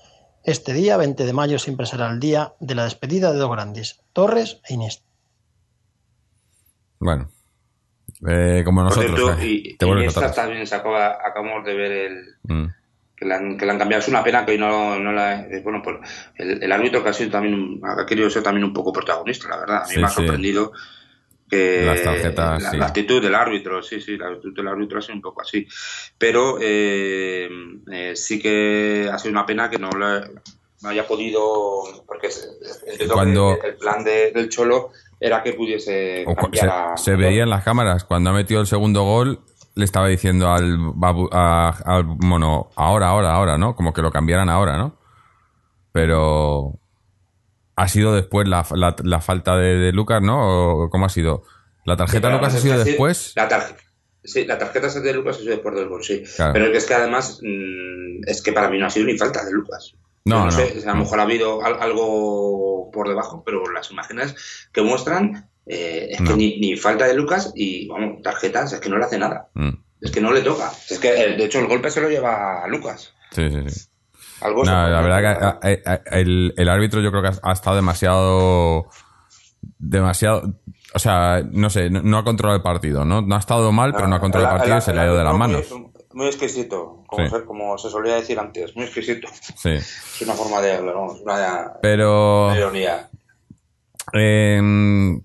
Este 0.43 0.73
día, 0.73 0.97
20 0.97 1.25
de 1.25 1.33
mayo, 1.33 1.59
siempre 1.59 1.85
será 1.85 2.09
el 2.09 2.19
día 2.19 2.53
de 2.59 2.75
la 2.75 2.85
despedida 2.85 3.31
de 3.31 3.37
dos 3.37 3.51
grandes, 3.51 4.01
Torres 4.13 4.61
e 4.67 4.73
Iniesta. 4.73 5.05
Bueno, 6.99 7.29
eh, 8.27 8.63
como 8.65 8.83
nosotros. 8.83 9.15
Cierto, 9.15 9.43
y, 9.43 9.77
te 9.77 9.87
y 9.87 10.05
esta 10.05 10.31
también 10.31 10.65
se 10.65 10.75
acaba, 10.75 11.17
acabamos 11.25 11.65
de 11.65 11.75
ver 11.75 11.91
el, 11.91 12.25
mm. 12.43 12.65
Que, 13.21 13.27
le 13.27 13.35
han, 13.35 13.55
que, 13.55 13.69
han, 13.69 13.77
cambiado. 13.77 14.01
Es 14.01 14.07
una 14.07 14.23
pena 14.23 14.43
que 14.43 14.53
hoy 14.53 14.57
no, 14.57 14.97
no 14.97 15.11
la. 15.11 15.45
Bueno, 15.63 15.81
pues 15.83 15.97
el, 16.35 16.63
el, 16.63 16.71
árbitro 16.71 17.03
que 17.03 17.09
ha 17.09 17.13
sido 17.13 17.29
también 17.29 17.79
ha 17.83 18.03
querido 18.03 18.29
ser 18.31 18.41
también 18.41 18.63
un 18.63 18.73
poco 18.73 18.91
protagonista, 18.91 19.47
la 19.47 19.59
verdad. 19.59 19.83
A 19.83 19.87
mí 19.87 19.93
sí, 19.93 19.99
me 19.99 20.05
ha 20.05 20.09
sorprendido. 20.09 20.71
Sí. 20.73 20.81
Que 21.47 21.83
Las 21.85 22.01
tarjetas, 22.01 22.63
la, 22.63 22.71
sí. 22.71 22.77
la, 22.77 22.85
actitud 22.85 23.21
del 23.21 23.35
árbitro, 23.35 23.83
sí, 23.83 23.99
sí, 23.99 24.17
la 24.17 24.29
actitud 24.29 24.55
del 24.55 24.69
árbitro 24.69 24.99
ha 24.99 25.01
sido 25.01 25.15
un 25.15 25.21
poco 25.21 25.41
así. 25.41 25.67
Pero 26.17 26.57
eh, 26.61 27.49
eh, 27.91 28.15
sí 28.15 28.41
que 28.41 29.09
ha 29.11 29.19
sido 29.19 29.33
una 29.33 29.45
pena 29.45 29.69
que 29.69 29.77
no 29.77 29.89
no 29.89 30.89
haya 30.89 31.05
podido. 31.05 31.83
Porque 32.07 32.29
Cuando... 33.11 33.59
el 33.63 33.75
plan 33.75 34.03
de, 34.03 34.31
del 34.31 34.49
Cholo 34.49 34.91
era 35.19 35.43
que 35.43 35.53
pudiese 35.53 36.25
se, 36.53 36.65
a... 36.65 36.97
se, 36.97 37.15
veía 37.15 37.43
en 37.43 37.49
las 37.51 37.63
cámaras 37.63 38.03
cuando 38.05 38.31
ha 38.31 38.33
metido 38.33 38.61
el 38.61 38.65
segundo 38.65 39.03
gol 39.03 39.41
le 39.75 39.85
estaba 39.85 40.07
diciendo 40.07 40.51
al, 40.51 40.77
a, 41.31 41.77
al 41.85 42.05
mono 42.05 42.69
ahora 42.75 43.07
ahora 43.07 43.33
ahora 43.33 43.57
no 43.57 43.75
como 43.75 43.93
que 43.93 44.01
lo 44.01 44.11
cambiaran 44.11 44.49
ahora 44.49 44.77
no 44.77 44.97
pero 45.91 46.79
ha 47.75 47.87
sido 47.87 48.13
después 48.13 48.47
la, 48.47 48.65
la, 48.71 48.95
la 49.03 49.21
falta 49.21 49.55
de, 49.55 49.77
de, 49.77 49.91
Lucas 49.91 50.21
no 50.21 50.83
o 50.83 50.89
cómo 50.89 51.05
ha 51.05 51.09
sido 51.09 51.43
la 51.85 51.95
tarjeta 51.95 52.29
sí, 52.29 52.33
Lucas 52.33 52.55
ha 52.55 52.59
sido 52.59 52.83
después 52.83 53.33
la 53.35 53.47
tarjeta 53.47 53.81
Sí, 54.23 54.45
la 54.45 54.57
tarjeta 54.57 54.87
de 54.87 55.13
Lucas 55.13 55.37
ha 55.37 55.39
sido 55.39 55.51
después 55.51 55.75
del 55.75 55.87
gol, 55.87 56.03
sí. 56.03 56.23
Claro. 56.35 56.53
Pero 56.53 56.65
es 56.67 56.85
que 56.85 56.93
además 56.93 57.39
mmm, 57.41 58.21
es 58.27 58.41
que 58.41 58.53
para 58.53 58.69
mí 58.69 58.77
no 58.77 58.85
ha 58.85 58.89
sido 58.89 59.07
ni 59.07 59.17
falta 59.17 59.43
de 59.43 59.51
Lucas. 59.51 59.95
No, 60.25 60.39
no, 60.39 60.45
no, 60.45 60.51
sé, 60.51 60.83
a 60.85 60.93
lo 60.93 60.99
mejor 60.99 61.19
ha 61.19 61.23
habido 61.23 61.63
algo 61.63 62.91
por 62.91 63.07
debajo, 63.07 63.43
pero 63.43 63.63
las 63.71 63.89
imágenes 63.89 64.35
que 64.71 64.83
muestran 64.83 65.49
eh, 65.65 66.09
es 66.11 66.21
no. 66.21 66.31
que 66.31 66.35
ni, 66.35 66.59
ni, 66.59 66.75
falta 66.75 67.05
de 67.05 67.13
Lucas 67.13 67.51
y, 67.55 67.87
vamos, 67.87 68.21
tarjetas, 68.21 68.73
es 68.73 68.79
que 68.79 68.89
no 68.89 68.97
le 68.97 69.05
hace 69.05 69.17
nada. 69.17 69.49
Mm. 69.53 69.71
Es 70.01 70.11
que 70.11 70.21
no 70.21 70.31
le 70.31 70.41
toca. 70.41 70.71
Es 70.89 70.99
que, 70.99 71.11
de 71.11 71.45
hecho, 71.45 71.59
el 71.59 71.67
golpe 71.67 71.91
se 71.91 72.01
lo 72.01 72.09
lleva 72.09 72.63
a 72.63 72.67
Lucas. 72.67 73.13
Sí, 73.31 73.49
sí, 73.49 73.69
sí. 73.69 73.87
Algo 74.41 74.63
no, 74.63 74.71
la 74.71 75.01
verdad 75.01 75.59
que 75.61 75.69
eh, 75.69 75.83
eh, 75.85 75.99
el, 76.07 76.53
el, 76.57 76.69
árbitro 76.69 76.99
yo 77.01 77.11
creo 77.11 77.21
que 77.21 77.37
ha 77.41 77.51
estado 77.51 77.75
demasiado... 77.75 78.87
Demasiado... 79.77 80.55
O 80.93 80.99
sea, 80.99 81.43
no 81.49 81.69
sé, 81.69 81.89
no, 81.89 82.01
no 82.01 82.17
ha 82.17 82.23
controlado 82.23 82.57
el 82.57 82.63
partido, 82.63 83.05
¿no? 83.05 83.21
No 83.21 83.35
ha 83.35 83.39
estado 83.39 83.71
mal, 83.71 83.93
pero 83.93 84.07
no 84.07 84.15
ha 84.15 84.19
controlado 84.19 84.55
el, 84.55 84.57
partido 84.57 84.77
y 84.79 84.81
se 84.81 84.93
le 84.93 85.01
ha 85.01 85.05
ido 85.05 85.17
de 85.17 85.23
las 85.23 85.35
manos 85.35 85.71
muy 86.13 86.27
exquisito, 86.27 87.03
como, 87.07 87.25
sí. 87.25 87.35
se, 87.35 87.45
como, 87.45 87.77
se, 87.77 87.89
solía 87.89 88.15
decir 88.15 88.39
antes, 88.39 88.75
muy 88.75 88.85
exquisito. 88.85 89.27
Sí. 89.55 89.71
Es 89.71 90.21
una 90.21 90.33
forma 90.33 90.61
de 90.61 90.73
hablar, 90.73 90.95
una, 90.95 91.73
Pero... 91.81 92.47
una 92.47 92.57
ironía. 92.57 93.09
Eh, 94.13 94.59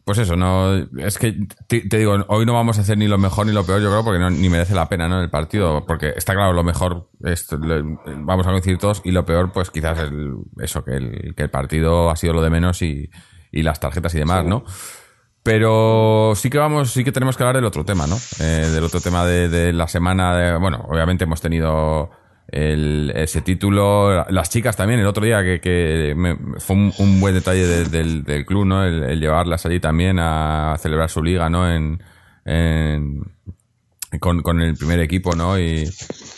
pues 0.05 0.19
eso, 0.19 0.37
no 0.37 0.75
es 0.75 1.19
que 1.19 1.35
te, 1.67 1.81
te, 1.89 1.99
digo, 1.99 2.17
hoy 2.29 2.47
no 2.47 2.53
vamos 2.53 2.79
a 2.79 2.83
hacer 2.83 2.99
ni 2.99 3.09
lo 3.09 3.19
mejor 3.19 3.47
ni 3.47 3.53
lo 3.53 3.65
peor, 3.65 3.81
yo 3.81 3.89
creo, 3.89 4.05
porque 4.05 4.19
no, 4.19 4.31
ni 4.31 4.49
merece 4.49 4.75
la 4.75 4.89
pena, 4.89 5.09
¿no? 5.09 5.21
El 5.21 5.31
partido, 5.31 5.85
porque 5.87 6.13
está 6.17 6.35
claro, 6.35 6.53
lo 6.53 6.63
mejor 6.63 7.09
es, 7.25 7.49
vamos 7.51 8.47
a 8.47 8.51
coincidir 8.51 8.79
todos, 8.79 9.01
y 9.05 9.13
lo 9.13 9.25
peor, 9.25 9.53
pues 9.53 9.71
quizás 9.71 9.99
el, 10.01 10.35
eso, 10.61 10.85
que 10.85 10.93
el, 10.93 11.35
que 11.35 11.45
el 11.45 11.51
partido 11.51 12.11
ha 12.11 12.17
sido 12.17 12.35
lo 12.35 12.43
de 12.43 12.51
menos 12.51 12.83
y, 12.83 13.11
y 13.51 13.63
las 13.63 13.81
tarjetas 13.81 14.15
y 14.15 14.19
demás, 14.19 14.43
sí. 14.45 14.51
¿no? 14.51 14.65
Pero 15.43 16.33
sí 16.35 16.51
que 16.51 16.59
vamos, 16.59 16.91
sí 16.91 17.05
que 17.05 17.13
tenemos 17.13 17.37
que 17.37 17.45
hablar 17.45 17.55
del 17.55 17.67
otro 17.67 17.85
tema, 17.85 18.09
¿no? 18.09 18.17
Eh, 18.41 18.69
del 18.73 18.83
otro 18.83 19.01
tema 19.01 19.25
de, 19.25 19.49
de 19.49 19.73
la 19.73 19.87
semana. 19.87 20.37
De, 20.37 20.59
bueno, 20.59 20.85
obviamente 20.89 21.23
hemos 21.23 21.41
tenido 21.41 22.11
el, 22.49 23.13
ese 23.15 23.43
título. 23.43 24.25
Las 24.31 24.51
chicas 24.51 24.77
también, 24.77 25.01
el 25.01 25.07
otro 25.07 25.25
día, 25.25 25.43
que, 25.43 25.61
que 25.61 26.15
me, 26.17 26.37
fue 26.59 26.77
un, 26.77 26.93
un, 26.99 27.21
buen 27.21 27.35
detalle 27.35 27.67
de, 27.67 27.85
del, 27.85 28.25
del, 28.25 28.47
club, 28.47 28.67
¿no? 28.67 28.85
El, 28.85 29.03
el, 29.03 29.21
llevarlas 29.21 29.67
allí 29.67 29.81
también 29.81 30.19
a 30.19 30.77
celebrar 30.79 31.11
su 31.11 31.23
liga, 31.23 31.49
¿no? 31.51 31.71
En, 31.71 32.03
en 32.45 33.23
con, 34.21 34.43
con, 34.43 34.61
el 34.61 34.75
primer 34.77 35.01
equipo, 35.01 35.35
¿no? 35.35 35.59
Y, 35.59 35.85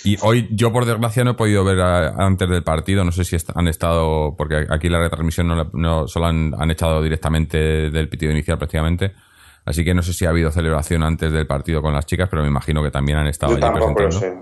y, 0.04 0.16
hoy 0.22 0.48
yo, 0.50 0.72
por 0.72 0.84
desgracia, 0.84 1.22
no 1.24 1.32
he 1.32 1.34
podido 1.34 1.64
ver 1.64 1.80
a, 1.80 2.08
antes 2.24 2.48
del 2.48 2.62
partido. 2.62 3.04
No 3.04 3.12
sé 3.12 3.24
si 3.24 3.36
han 3.54 3.68
estado, 3.68 4.34
porque 4.36 4.66
aquí 4.70 4.88
la 4.88 4.98
retransmisión 4.98 5.48
no, 5.48 5.70
no 5.72 6.08
solo 6.08 6.26
han, 6.26 6.54
han, 6.58 6.70
echado 6.70 7.02
directamente 7.02 7.58
del 7.90 8.08
pitido 8.08 8.32
inicial 8.32 8.58
prácticamente. 8.58 9.12
Así 9.64 9.84
que 9.84 9.92
no 9.92 10.02
sé 10.02 10.14
si 10.14 10.24
ha 10.24 10.30
habido 10.30 10.50
celebración 10.50 11.02
antes 11.02 11.30
del 11.30 11.46
partido 11.46 11.82
con 11.82 11.92
las 11.92 12.06
chicas, 12.06 12.28
pero 12.30 12.42
me 12.42 12.48
imagino 12.48 12.82
que 12.82 12.90
también 12.90 13.18
han 13.18 13.26
estado 13.26 13.54
allí. 13.54 13.60
No, 13.60 14.10
sé. 14.10 14.34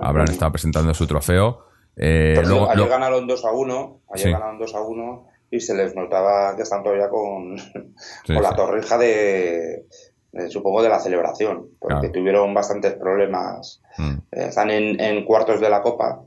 Habrán 0.00 0.30
estado 0.30 0.52
presentando 0.52 0.94
su 0.94 1.06
trofeo. 1.06 1.64
Eh, 1.96 2.40
luego, 2.44 2.66
ayer 2.66 2.78
lo... 2.78 2.88
ganaron 2.88 3.26
2 3.26 3.44
a 3.44 3.52
1, 3.52 4.00
ayer 4.14 4.26
sí. 4.26 4.32
ganaron 4.32 4.58
2 4.58 4.74
a 4.74 4.80
1 4.80 5.26
y 5.50 5.60
se 5.60 5.74
les 5.74 5.94
notaba 5.94 6.54
que 6.56 6.62
están 6.62 6.82
todavía 6.82 7.08
con, 7.08 7.58
sí, 8.24 8.34
con 8.34 8.42
la 8.42 8.54
torrija 8.54 8.96
de, 8.96 9.86
supongo 10.48 10.82
de 10.82 10.88
la 10.88 11.00
celebración, 11.00 11.70
porque 11.78 11.98
claro. 11.98 12.12
tuvieron 12.12 12.54
bastantes 12.54 12.94
problemas. 12.94 13.82
Mm. 13.98 14.14
Eh, 14.32 14.46
están 14.46 14.70
en, 14.70 15.00
en, 15.00 15.24
cuartos 15.24 15.60
de 15.60 15.70
la 15.70 15.82
Copa. 15.82 16.22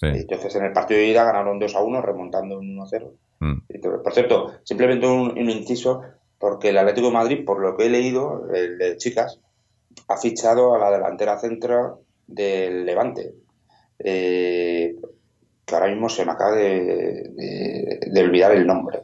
Entonces 0.00 0.54
en 0.54 0.64
el 0.64 0.72
partido 0.72 1.00
de 1.00 1.06
ida 1.06 1.24
ganaron 1.24 1.58
2 1.58 1.74
a 1.74 1.82
1, 1.82 2.02
remontando 2.02 2.58
un 2.58 2.70
1 2.70 2.82
a 2.82 2.86
0. 2.88 3.12
Mm. 3.40 3.58
Por 4.02 4.12
cierto, 4.12 4.52
simplemente 4.62 5.06
un, 5.06 5.30
un, 5.30 5.50
inciso, 5.50 6.02
porque 6.38 6.68
el 6.68 6.78
Atlético 6.78 7.08
de 7.08 7.14
Madrid, 7.14 7.44
por 7.44 7.60
lo 7.60 7.76
que 7.76 7.86
he 7.86 7.90
leído, 7.90 8.48
el 8.54 8.78
de 8.78 8.96
chicas, 8.96 9.40
ha 10.06 10.16
fichado 10.16 10.74
a 10.74 10.78
la 10.78 10.90
delantera 10.90 11.38
centro 11.38 12.02
del 12.28 12.86
Levante. 12.86 13.34
Eh, 13.98 14.94
que 15.64 15.74
ahora 15.74 15.88
mismo 15.88 16.08
se 16.08 16.24
me 16.24 16.32
acaba 16.32 16.52
de, 16.52 17.32
de, 17.34 18.00
de 18.06 18.20
olvidar 18.22 18.52
el 18.52 18.66
nombre. 18.66 19.02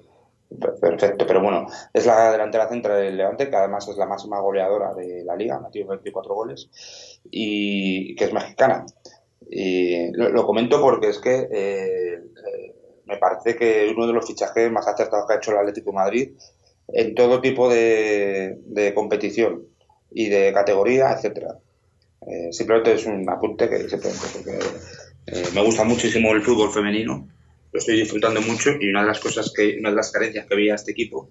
Perfecto, 0.81 1.27
pero 1.27 1.43
bueno, 1.43 1.67
es 1.93 2.07
la 2.07 2.31
delantera 2.31 2.69
central 2.69 3.03
del 3.03 3.17
Levante, 3.17 3.51
que 3.51 3.57
además 3.57 3.89
es 3.89 3.97
la 3.97 4.07
máxima 4.07 4.41
goleadora 4.41 4.95
de 4.95 5.25
la 5.25 5.37
liga, 5.37 5.57
ha 5.57 5.61
metido 5.61 5.89
24 5.89 6.35
goles, 6.35 7.21
y 7.31 8.15
que 8.15 8.25
es 8.25 8.33
mexicana. 8.33 8.87
Y 9.51 10.13
lo, 10.13 10.47
comento 10.47 10.81
porque 10.81 11.09
es 11.09 11.19
que 11.19 11.49
eh, 11.51 12.15
eh, 12.15 12.75
me 13.07 13.19
parece 13.19 13.57
que 13.57 13.93
uno 13.95 14.07
de 14.07 14.13
los 14.13 14.27
fichajes 14.27 14.71
más 14.71 14.87
acertados 14.87 15.27
que 15.27 15.35
ha 15.35 15.37
hecho 15.37 15.53
el 15.53 15.59
Atlético 15.59 15.91
de 15.91 15.97
Madrid 15.97 16.31
en 16.89 17.15
todo 17.15 17.41
tipo 17.41 17.69
de, 17.69 18.93
competición 18.95 19.67
y 20.11 20.29
de 20.29 20.53
categoría, 20.53 21.13
etcétera. 21.13 21.59
Eh, 22.27 22.53
simplemente 22.53 22.95
es 22.95 23.07
un 23.07 23.29
apunte 23.29 23.69
que 23.69 23.89
simplemente 23.89 24.27
porque 24.33 24.59
me 25.55 25.63
gusta 25.63 25.85
muchísimo 25.85 26.33
el 26.33 26.43
fútbol 26.43 26.73
femenino, 26.73 27.29
lo 27.73 27.79
estoy 27.79 27.97
disfrutando 27.97 28.41
mucho 28.43 28.71
y 28.81 28.89
una 28.89 29.03
de 29.03 29.09
las 29.09 29.21
cosas 29.21 29.53
que, 29.55 29.77
una 29.79 29.91
de 29.91 29.97
las 29.97 30.13
carencias 30.13 30.47
que 30.47 30.55
había 30.55 30.75
este 30.75 30.93
equipo 30.93 31.31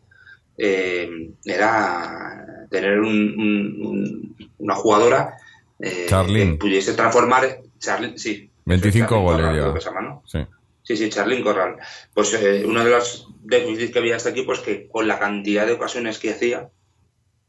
era 0.58 2.46
tener 2.70 3.00
una 3.00 4.76
jugadora 4.76 5.36
que 5.80 6.58
pudiese 6.60 6.94
transformar 6.94 7.62
Charly, 7.80 8.18
sí. 8.18 8.50
25 8.66 9.20
goles 9.20 9.46
Sí. 10.26 10.40
Sí, 10.84 10.98
sí, 10.98 11.10
Charlín 11.10 11.44
Corral. 11.44 11.78
Pues 12.14 12.34
eh, 12.34 12.64
uno 12.66 12.84
de 12.84 12.92
los 12.92 13.28
déficits 13.42 13.92
que 13.92 14.00
había 14.00 14.18
este 14.18 14.30
equipo 14.30 14.54
es 14.54 14.60
que 14.60 14.88
con 14.88 15.08
la 15.08 15.18
cantidad 15.18 15.66
de 15.66 15.74
ocasiones 15.74 16.20
que 16.20 16.32
hacía, 16.32 16.70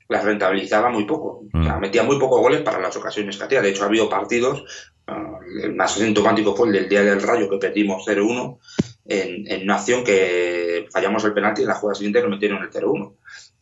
las 0.09 0.25
rentabilizaba 0.25 0.91
muy 0.91 1.05
poco. 1.05 1.45
O 1.53 1.63
sea, 1.63 1.77
mm. 1.77 1.81
metía 1.81 2.03
muy 2.03 2.19
pocos 2.19 2.41
goles 2.41 2.63
para 2.63 2.81
las 2.81 2.97
ocasiones 2.97 3.37
que 3.37 3.45
hacía. 3.45 3.63
De 3.63 3.71
hecho, 3.71 3.85
ha 3.85 3.87
habido 3.87 4.09
partidos, 4.09 4.65
ah, 5.07 5.39
el 5.63 5.75
más 5.75 5.95
sintomático 5.95 6.55
fue 6.55 6.69
el 6.69 6.75
del 6.75 6.89
día 6.89 7.03
del 7.03 7.23
Rayo, 7.23 7.49
que 7.49 7.59
perdimos 7.59 8.07
0-1, 8.07 8.59
en, 9.07 9.51
en, 9.51 9.63
una 9.63 9.77
acción 9.77 10.03
que 10.03 10.87
fallamos 10.91 11.25
el 11.25 11.35
penalti 11.35 11.63
y 11.63 11.65
en 11.65 11.69
la 11.69 11.75
jugada 11.75 11.95
siguiente 11.95 12.21
nos 12.21 12.31
metieron 12.31 12.63
el 12.63 12.71
0-1. 12.71 13.15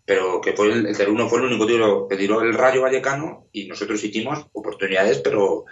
Pero 0.04 0.40
que 0.40 0.52
fue 0.52 0.72
el, 0.72 0.86
el 0.86 0.96
0-1 0.96 1.28
fue 1.28 1.38
el 1.38 1.46
único 1.46 1.66
tiro 1.66 2.08
que 2.08 2.16
tiró 2.16 2.40
el 2.42 2.54
Rayo 2.54 2.82
Vallecano 2.82 3.46
y 3.52 3.66
nosotros 3.66 4.02
hicimos 4.02 4.46
oportunidades, 4.52 5.18
pero 5.18 5.64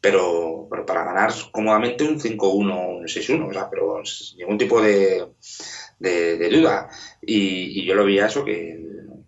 pero, 0.00 0.68
pero 0.70 0.86
para 0.86 1.04
ganar 1.04 1.32
cómodamente 1.50 2.04
un 2.04 2.20
5-1, 2.20 2.98
un 2.98 3.04
6-1, 3.06 3.48
o 3.48 3.52
sea, 3.52 3.68
pero 3.68 4.02
ningún 4.36 4.58
tipo 4.58 4.80
de, 4.80 5.26
de, 5.98 6.50
duda. 6.50 6.88
Y, 7.20 7.84
yo 7.84 7.94
lo 7.94 8.04
veía 8.04 8.26
eso, 8.26 8.44
que, 8.44 8.78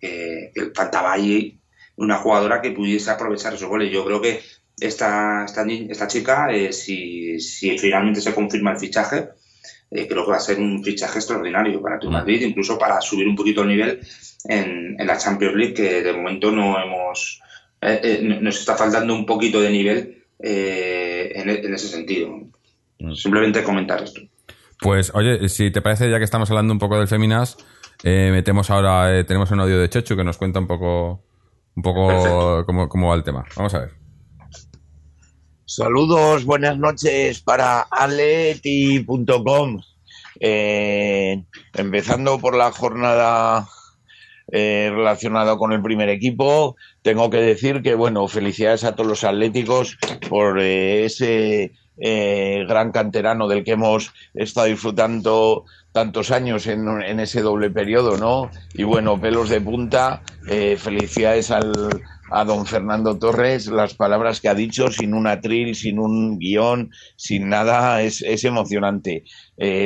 que, 0.00 0.52
faltaba 0.74 1.12
ahí 1.12 1.60
una 1.96 2.16
jugadora 2.16 2.60
que 2.60 2.70
pudiese 2.70 3.10
aprovechar 3.10 3.54
esos 3.54 3.68
goles. 3.68 3.92
Yo 3.92 4.04
creo 4.04 4.20
que 4.20 4.40
esta, 4.80 5.44
esta, 5.44 5.64
esta 5.66 6.08
chica, 6.08 6.50
eh, 6.50 6.72
si, 6.72 7.38
si 7.40 7.78
finalmente 7.78 8.20
se 8.20 8.34
confirma 8.34 8.72
el 8.72 8.78
fichaje, 8.78 9.28
eh, 9.90 10.06
creo 10.06 10.24
que 10.24 10.30
va 10.30 10.36
a 10.36 10.40
ser 10.40 10.58
un 10.58 10.82
fichaje 10.84 11.18
extraordinario 11.18 11.82
para 11.82 11.98
tu. 11.98 12.10
Madrid, 12.10 12.42
incluso 12.42 12.78
para 12.78 13.00
subir 13.00 13.26
un 13.26 13.34
poquito 13.34 13.62
el 13.62 13.68
nivel 13.68 14.00
en, 14.44 14.96
en 14.98 15.06
la 15.06 15.18
Champions 15.18 15.56
League, 15.56 15.74
que 15.74 16.02
de 16.02 16.12
momento 16.12 16.52
no 16.52 16.80
hemos, 16.80 17.40
eh, 17.80 18.20
nos 18.40 18.58
está 18.58 18.76
faltando 18.76 19.14
un 19.14 19.26
poquito 19.26 19.60
de 19.60 19.70
nivel 19.70 20.24
eh, 20.38 21.32
en, 21.34 21.74
ese 21.74 21.88
sentido. 21.88 22.30
Mm. 22.98 23.14
Simplemente 23.14 23.62
comentar 23.62 24.02
esto. 24.02 24.20
Pues 24.80 25.12
oye, 25.14 25.48
si 25.48 25.70
te 25.70 25.82
parece, 25.82 26.10
ya 26.10 26.18
que 26.18 26.24
estamos 26.24 26.50
hablando 26.50 26.72
un 26.72 26.78
poco 26.78 26.98
del 26.98 27.08
Feminas, 27.08 27.58
eh, 28.02 28.30
metemos 28.32 28.70
ahora, 28.70 29.18
eh, 29.18 29.24
tenemos 29.24 29.50
un 29.50 29.60
audio 29.60 29.78
de 29.78 29.88
Chechu 29.88 30.16
que 30.16 30.24
nos 30.24 30.36
cuenta 30.36 30.58
un 30.58 30.66
poco, 30.66 31.22
un 31.74 31.82
poco 31.82 32.64
cómo, 32.66 33.08
va 33.08 33.14
el 33.14 33.22
tema. 33.22 33.44
Vamos 33.56 33.74
a 33.74 33.80
ver. 33.80 33.90
Saludos, 35.64 36.44
buenas 36.44 36.78
noches 36.78 37.40
para 37.40 37.82
aleti.com. 37.82 39.80
empezando 40.40 42.38
por 42.38 42.56
la 42.56 42.72
jornada 42.72 43.68
eh, 44.52 44.90
relacionado 44.92 45.58
con 45.58 45.72
el 45.72 45.80
primer 45.80 46.08
equipo. 46.08 46.76
Tengo 47.02 47.30
que 47.30 47.36
decir 47.36 47.82
que, 47.82 47.94
bueno, 47.94 48.26
felicidades 48.26 48.82
a 48.82 48.96
todos 48.96 49.08
los 49.08 49.22
atléticos 49.22 49.96
por 50.28 50.58
eh, 50.58 51.04
ese 51.04 51.72
eh, 51.98 52.64
gran 52.68 52.90
canterano 52.90 53.46
del 53.46 53.62
que 53.62 53.72
hemos 53.72 54.12
estado 54.34 54.66
disfrutando 54.66 55.66
tantos 55.92 56.30
años 56.30 56.66
en, 56.66 56.86
en, 57.02 57.20
ese 57.20 57.42
doble 57.42 57.70
periodo, 57.70 58.16
¿no? 58.16 58.50
Y 58.74 58.84
bueno, 58.84 59.20
pelos 59.20 59.48
de 59.48 59.60
punta, 59.60 60.22
felicidades 60.78 61.50
al, 61.50 61.72
a 62.30 62.44
don 62.44 62.66
Fernando 62.66 63.18
Torres, 63.18 63.66
las 63.66 63.94
palabras 63.94 64.40
que 64.40 64.48
ha 64.48 64.54
dicho, 64.54 64.90
sin 64.90 65.14
un 65.14 65.26
atril, 65.26 65.74
sin 65.74 65.98
un 65.98 66.38
guion, 66.38 66.90
sin 67.16 67.48
nada, 67.48 68.02
es, 68.02 68.22
es 68.22 68.44
emocionante. 68.44 69.24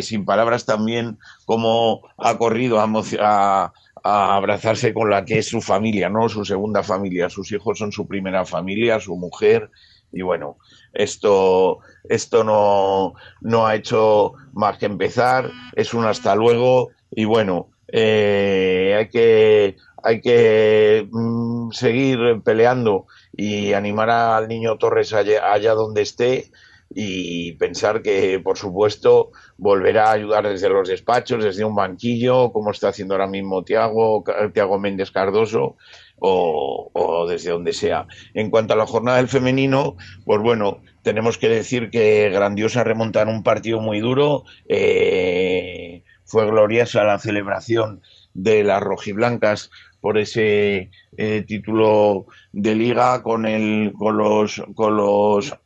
sin 0.03 0.25
palabras 0.25 0.67
también, 0.67 1.19
como 1.47 2.03
ha 2.19 2.37
corrido 2.37 2.81
a, 2.81 2.91
a 3.21 3.73
a 4.05 4.37
abrazarse 4.37 4.93
con 4.93 5.09
la 5.09 5.25
que 5.25 5.39
es 5.39 5.49
su 5.49 5.63
familia, 5.63 6.11
¿no? 6.11 6.29
Su 6.29 6.45
segunda 6.45 6.83
familia. 6.83 7.31
Sus 7.31 7.51
hijos 7.53 7.79
son 7.79 7.91
su 7.91 8.07
primera 8.07 8.45
familia, 8.45 9.01
su 9.01 9.17
mujer. 9.17 9.71
Y 10.13 10.21
bueno, 10.21 10.59
esto, 10.95 11.81
esto 12.09 12.45
no, 12.45 13.15
no 13.41 13.67
ha 13.67 13.75
hecho 13.75 14.33
más 14.53 14.79
que 14.79 14.87
empezar. 14.87 15.51
Es 15.75 15.95
un 15.95 16.07
hasta 16.07 16.35
luego. 16.35 16.91
Y 17.11 17.25
bueno, 17.25 17.71
eh, 17.89 18.95
hay 18.99 19.09
que, 19.09 19.77
hay 20.03 20.21
que 20.21 21.09
mm, 21.11 21.71
seguir 21.73 22.43
peleando 22.45 23.07
y 23.37 23.73
animar 23.73 24.11
al 24.11 24.49
niño 24.49 24.79
Torres 24.79 25.13
allá, 25.13 25.53
allá 25.53 25.75
donde 25.75 26.03
esté 26.03 26.51
y 26.95 27.53
pensar 27.53 28.03
que, 28.03 28.39
por 28.41 28.57
supuesto, 28.57 29.31
volverá 29.57 30.11
a 30.11 30.13
ayudar 30.13 30.49
desde 30.49 30.69
los 30.69 30.89
despachos, 30.89 31.43
desde 31.43 31.65
un 31.65 31.75
banquillo, 31.75 32.53
como 32.53 32.71
está 32.71 32.89
haciendo 32.89 33.15
ahora 33.15 33.27
mismo 33.27 33.65
Tiago, 33.65 34.23
Tiago 34.53 34.79
Méndez 34.79 35.11
Cardoso, 35.11 35.77
o, 36.19 36.91
desde 37.27 37.51
donde 37.51 37.73
sea. 37.73 38.07
En 38.35 38.51
cuanto 38.51 38.75
a 38.75 38.77
la 38.77 38.87
jornada 38.87 39.19
del 39.19 39.29
femenino, 39.29 39.97
pues 40.25 40.41
bueno, 40.41 40.81
tenemos 41.03 41.39
que 41.39 41.49
decir 41.49 41.91
que 41.91 42.31
grandiosa 42.31 42.85
remontar 42.85 43.29
un 43.29 43.43
partido 43.43 43.81
muy 43.81 44.01
duro. 44.01 44.45
Eh, 44.69 46.03
fue 46.25 46.47
gloriosa 46.47 47.05
la 47.05 47.19
celebración 47.19 48.01
de 48.33 48.65
las 48.65 48.83
rojiblancas 48.83 49.71
por 50.01 50.19
ese 50.19 50.91
eh, 51.17 51.45
título 51.47 52.27
de 52.53 52.75
liga 52.75 53.23
con 53.23 53.47
el 53.47 53.93
con 53.97 54.19
los 54.19 54.63
con 54.75 54.97
los 54.97 55.57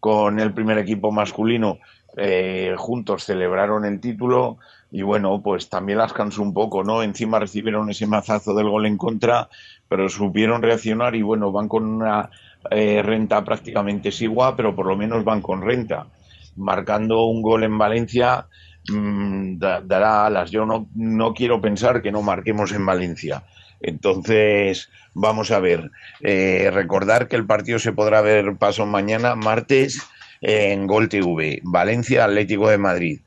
con 0.00 0.40
el 0.40 0.52
primer 0.52 0.78
equipo 0.78 1.12
masculino 1.12 1.78
eh, 2.16 2.74
juntos 2.76 3.24
celebraron 3.24 3.84
el 3.84 4.00
título 4.00 4.58
y 4.94 5.02
bueno, 5.02 5.42
pues 5.42 5.68
también 5.68 5.98
las 5.98 6.12
cansó 6.12 6.40
un 6.40 6.54
poco, 6.54 6.84
¿no? 6.84 7.02
Encima 7.02 7.40
recibieron 7.40 7.90
ese 7.90 8.06
mazazo 8.06 8.54
del 8.54 8.70
gol 8.70 8.86
en 8.86 8.96
contra, 8.96 9.48
pero 9.88 10.08
supieron 10.08 10.62
reaccionar 10.62 11.16
y 11.16 11.22
bueno, 11.22 11.50
van 11.50 11.66
con 11.66 11.84
una 11.84 12.30
eh, 12.70 13.02
renta 13.02 13.42
prácticamente 13.42 14.10
igual, 14.20 14.54
pero 14.56 14.76
por 14.76 14.86
lo 14.86 14.96
menos 14.96 15.24
van 15.24 15.42
con 15.42 15.62
renta. 15.62 16.06
Marcando 16.54 17.24
un 17.24 17.42
gol 17.42 17.64
en 17.64 17.76
Valencia 17.76 18.46
mmm, 18.88 19.58
dará 19.58 20.26
alas. 20.26 20.52
Yo 20.52 20.64
no, 20.64 20.86
no 20.94 21.34
quiero 21.34 21.60
pensar 21.60 22.00
que 22.00 22.12
no 22.12 22.22
marquemos 22.22 22.70
en 22.70 22.86
Valencia. 22.86 23.42
Entonces, 23.80 24.90
vamos 25.12 25.50
a 25.50 25.58
ver. 25.58 25.90
Eh, 26.20 26.70
recordar 26.72 27.26
que 27.26 27.34
el 27.34 27.46
partido 27.46 27.80
se 27.80 27.92
podrá 27.92 28.20
ver 28.20 28.54
paso 28.58 28.86
mañana, 28.86 29.34
martes, 29.34 30.06
en 30.40 30.86
Gol 30.86 31.08
TV, 31.08 31.62
Valencia 31.64 32.26
Atlético 32.26 32.68
de 32.68 32.78
Madrid. 32.78 33.18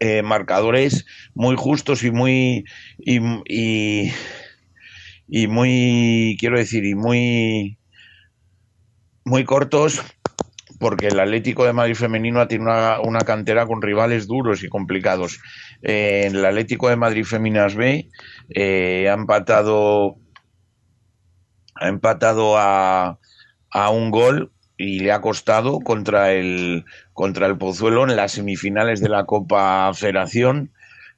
Eh, 0.00 0.22
marcadores 0.22 1.04
muy 1.34 1.54
justos 1.54 2.02
y 2.02 2.10
muy 2.10 2.64
y, 2.98 3.20
y, 5.28 5.46
muy 5.48 6.36
quiero 6.40 6.56
decir 6.56 6.84
y 6.86 6.94
muy 6.94 7.78
muy 9.24 9.44
cortos 9.44 10.02
porque 10.78 11.08
el 11.08 11.20
Atlético 11.20 11.66
de 11.66 11.74
Madrid 11.74 11.94
femenino 11.94 12.48
tiene 12.48 12.64
una, 12.64 13.00
una 13.00 13.20
cantera 13.20 13.66
con 13.66 13.82
rivales 13.82 14.26
duros 14.26 14.64
y 14.64 14.68
complicados. 14.68 15.40
Eh, 15.82 16.26
el 16.26 16.44
Atlético 16.44 16.88
de 16.88 16.96
Madrid 16.96 17.24
Feminas 17.24 17.76
B 17.76 18.08
eh, 18.48 19.08
ha 19.10 19.12
empatado 19.12 20.16
ha 21.74 21.88
empatado 21.88 22.56
a, 22.56 23.18
a 23.70 23.90
un 23.90 24.10
gol 24.10 24.52
y 24.76 25.00
le 25.00 25.12
ha 25.12 25.20
costado 25.20 25.80
contra 25.80 26.32
el 26.32 26.84
contra 27.12 27.46
el 27.46 27.58
Pozuelo 27.58 28.04
en 28.04 28.16
las 28.16 28.32
semifinales 28.32 29.00
de 29.00 29.08
la 29.08 29.24
Copa 29.24 29.92
Federación 29.94 30.70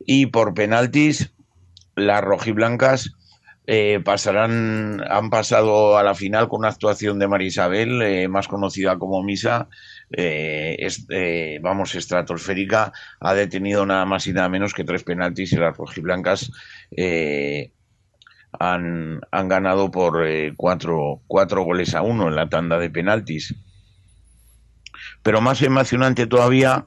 y 0.07 0.27
por 0.27 0.55
penaltis 0.55 1.33
las 1.95 2.23
rojiblancas 2.23 3.15
eh, 3.67 4.01
pasarán, 4.05 5.03
han 5.09 5.31
pasado 5.31 5.97
a 5.97 6.03
la 6.03 6.15
final 6.15 6.49
con 6.49 6.61
una 6.61 6.69
actuación 6.69 7.19
de 7.19 7.29
Marisabel, 7.29 8.03
eh, 8.03 8.29
más 8.29 8.47
conocida 8.47 8.99
como 8.99 9.23
Misa, 9.23 9.69
eh, 10.13 10.77
eh, 11.09 11.59
vamos, 11.63 11.95
estratosférica, 11.95 12.93
ha 13.21 13.35
detenido 13.35 13.87
nada 13.87 14.05
más 14.05 14.27
y 14.27 14.35
nada 14.35 14.51
menos 14.51 14.75
que 14.75 14.85
tres 14.85 15.03
penaltis 15.03 15.53
y 15.53 15.57
las 15.57 15.77
rojiblancas 15.77 16.51
han, 18.61 19.21
han, 19.31 19.49
ganado 19.49 19.91
por 19.91 20.25
cuatro, 20.57 21.23
cuatro 21.27 21.65
goles 21.65 21.95
a 21.95 22.03
uno 22.03 22.29
en 22.29 22.37
la 22.37 22.49
tanda 22.49 22.79
de 22.79 22.91
penaltis. 22.91 23.55
Pero 25.25 25.41
más 25.41 25.61
emocionante 25.63 26.29
todavía 26.29 26.87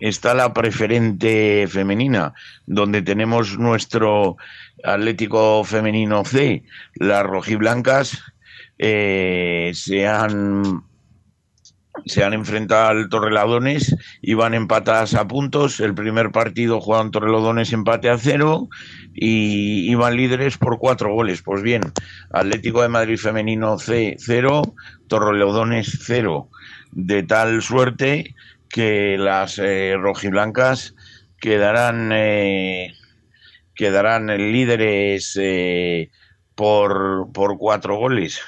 está 0.00 0.32
la 0.34 0.54
preferente 0.54 1.66
femenina, 1.68 2.32
donde 2.66 3.02
tenemos 3.02 3.58
nuestro 3.58 4.36
Atlético 4.82 5.62
Femenino 5.64 6.24
C, 6.24 6.64
las 6.94 7.24
rojiblancas, 7.24 8.22
eh, 8.78 9.72
se 9.74 10.08
han 10.08 10.84
se 12.06 12.24
han 12.24 12.32
enfrentado 12.32 12.88
al 12.88 13.08
Torrelodones 13.08 13.94
y 14.22 14.34
van 14.34 14.54
empatadas 14.54 15.14
a 15.14 15.28
puntos. 15.28 15.78
El 15.78 15.94
primer 15.94 16.32
partido 16.32 16.80
jugaban 16.80 17.10
Torrelodones 17.10 17.72
empate 17.72 18.08
a 18.08 18.18
cero 18.18 18.68
y 19.14 19.90
iban 19.90 20.16
líderes 20.16 20.56
por 20.56 20.78
cuatro 20.78 21.12
goles. 21.12 21.42
Pues 21.42 21.62
bien, 21.62 21.82
Atlético 22.32 22.82
de 22.82 22.88
Madrid 22.88 23.18
femenino 23.18 23.78
C 23.78 24.16
cero, 24.18 24.62
Torrelodones 25.06 25.98
cero. 26.02 26.48
De 26.92 27.22
tal 27.22 27.62
suerte 27.62 28.34
que 28.68 29.16
las 29.18 29.58
eh, 29.58 29.96
rojiblancas 29.98 30.94
quedarán 31.40 32.12
eh, 32.12 32.94
quedarán 33.74 34.26
líderes 34.26 35.36
eh, 35.40 36.10
por, 36.54 37.32
por 37.32 37.58
cuatro 37.58 37.96
goles. 37.96 38.40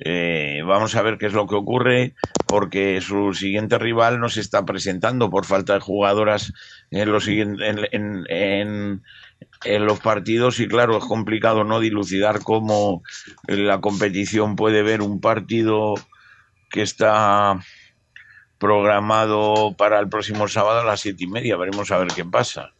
Eh, 0.00 0.60
vamos 0.66 0.94
a 0.94 1.02
ver 1.02 1.16
qué 1.16 1.26
es 1.26 1.32
lo 1.32 1.46
que 1.46 1.54
ocurre 1.54 2.14
porque 2.46 3.00
su 3.00 3.32
siguiente 3.32 3.78
rival 3.78 4.20
no 4.20 4.28
se 4.28 4.40
está 4.40 4.66
presentando 4.66 5.30
por 5.30 5.46
falta 5.46 5.72
de 5.72 5.80
jugadoras 5.80 6.52
en 6.90 7.10
los, 7.10 7.26
en, 7.28 7.56
en, 7.92 8.26
en, 8.28 9.86
los 9.86 9.98
partidos 10.00 10.60
y 10.60 10.68
claro, 10.68 10.98
es 10.98 11.04
complicado 11.04 11.64
no 11.64 11.80
dilucidar 11.80 12.42
cómo 12.42 13.02
la 13.48 13.80
competición 13.80 14.54
puede 14.54 14.82
ver 14.82 15.00
un 15.00 15.18
partido 15.18 15.94
que 16.76 16.82
está 16.82 17.58
programado 18.58 19.74
para 19.78 19.98
el 19.98 20.10
próximo 20.10 20.46
sábado 20.46 20.80
a 20.80 20.84
las 20.84 21.00
siete 21.00 21.24
y 21.24 21.26
media. 21.26 21.56
Veremos 21.56 21.90
a 21.90 21.96
ver 21.96 22.08
qué 22.08 22.22
pasa. 22.22 22.74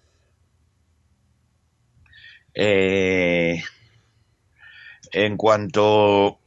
Eh, 2.53 3.62
en 5.12 5.36
cuanto 5.38 6.38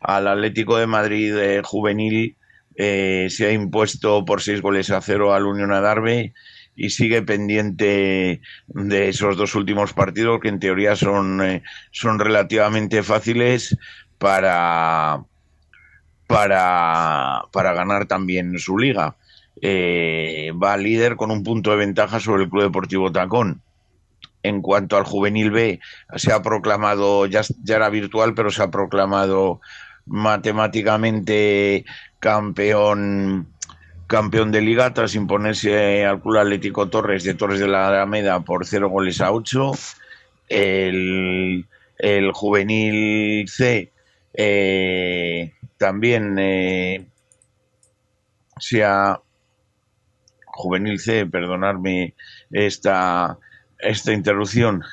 al 0.00 0.26
Atlético 0.26 0.78
de 0.78 0.88
Madrid 0.88 1.32
eh, 1.36 1.62
juvenil, 1.62 2.36
eh, 2.74 3.28
se 3.30 3.46
ha 3.46 3.52
impuesto 3.52 4.24
por 4.24 4.42
seis 4.42 4.60
goles 4.60 4.90
a 4.90 5.00
cero 5.00 5.34
al 5.34 5.46
Unión 5.46 5.72
Adarve 5.72 6.34
y 6.74 6.90
sigue 6.90 7.22
pendiente 7.22 8.40
de 8.66 9.08
esos 9.08 9.36
dos 9.36 9.54
últimos 9.54 9.92
partidos 9.92 10.40
que 10.40 10.48
en 10.48 10.58
teoría 10.58 10.96
son, 10.96 11.62
son 11.92 12.18
relativamente 12.18 13.04
fáciles 13.04 13.76
para, 14.18 15.24
para, 16.26 17.44
para 17.52 17.72
ganar 17.74 18.06
también 18.06 18.58
su 18.58 18.78
liga. 18.78 19.16
Eh, 19.60 20.52
va 20.60 20.76
líder 20.76 21.16
con 21.16 21.30
un 21.30 21.42
punto 21.42 21.70
de 21.70 21.76
ventaja 21.76 22.18
sobre 22.20 22.44
el 22.44 22.50
Club 22.50 22.64
Deportivo 22.64 23.12
Tacón. 23.12 23.62
En 24.42 24.60
cuanto 24.60 24.96
al 24.96 25.04
juvenil 25.04 25.52
B, 25.52 25.78
se 26.16 26.32
ha 26.32 26.42
proclamado, 26.42 27.26
ya, 27.26 27.42
ya 27.62 27.76
era 27.76 27.90
virtual, 27.90 28.34
pero 28.34 28.50
se 28.50 28.62
ha 28.62 28.70
proclamado 28.70 29.60
matemáticamente 30.06 31.84
campeón 32.18 33.46
campeón 34.08 34.52
de 34.52 34.60
liga 34.60 34.92
tras 34.92 35.14
imponerse 35.14 36.04
al 36.04 36.20
Club 36.20 36.36
Atlético 36.36 36.88
Torres 36.90 37.24
de 37.24 37.32
Torres 37.32 37.60
de 37.60 37.66
la 37.66 37.88
Alameda 37.88 38.40
por 38.40 38.66
cero 38.66 38.90
goles 38.90 39.22
a 39.22 39.32
ocho. 39.32 39.72
El, 40.48 41.66
el 41.98 42.32
juvenil 42.32 43.48
C 43.48 43.90
eh, 44.34 45.54
también 45.82 46.38
eh, 46.38 47.08
se 48.56 48.84
ha 48.84 49.20
juvenil 50.44 51.00
C, 51.00 51.26
perdonarme 51.26 52.14
esta, 52.52 53.36
esta 53.80 54.12
interrupción, 54.12 54.84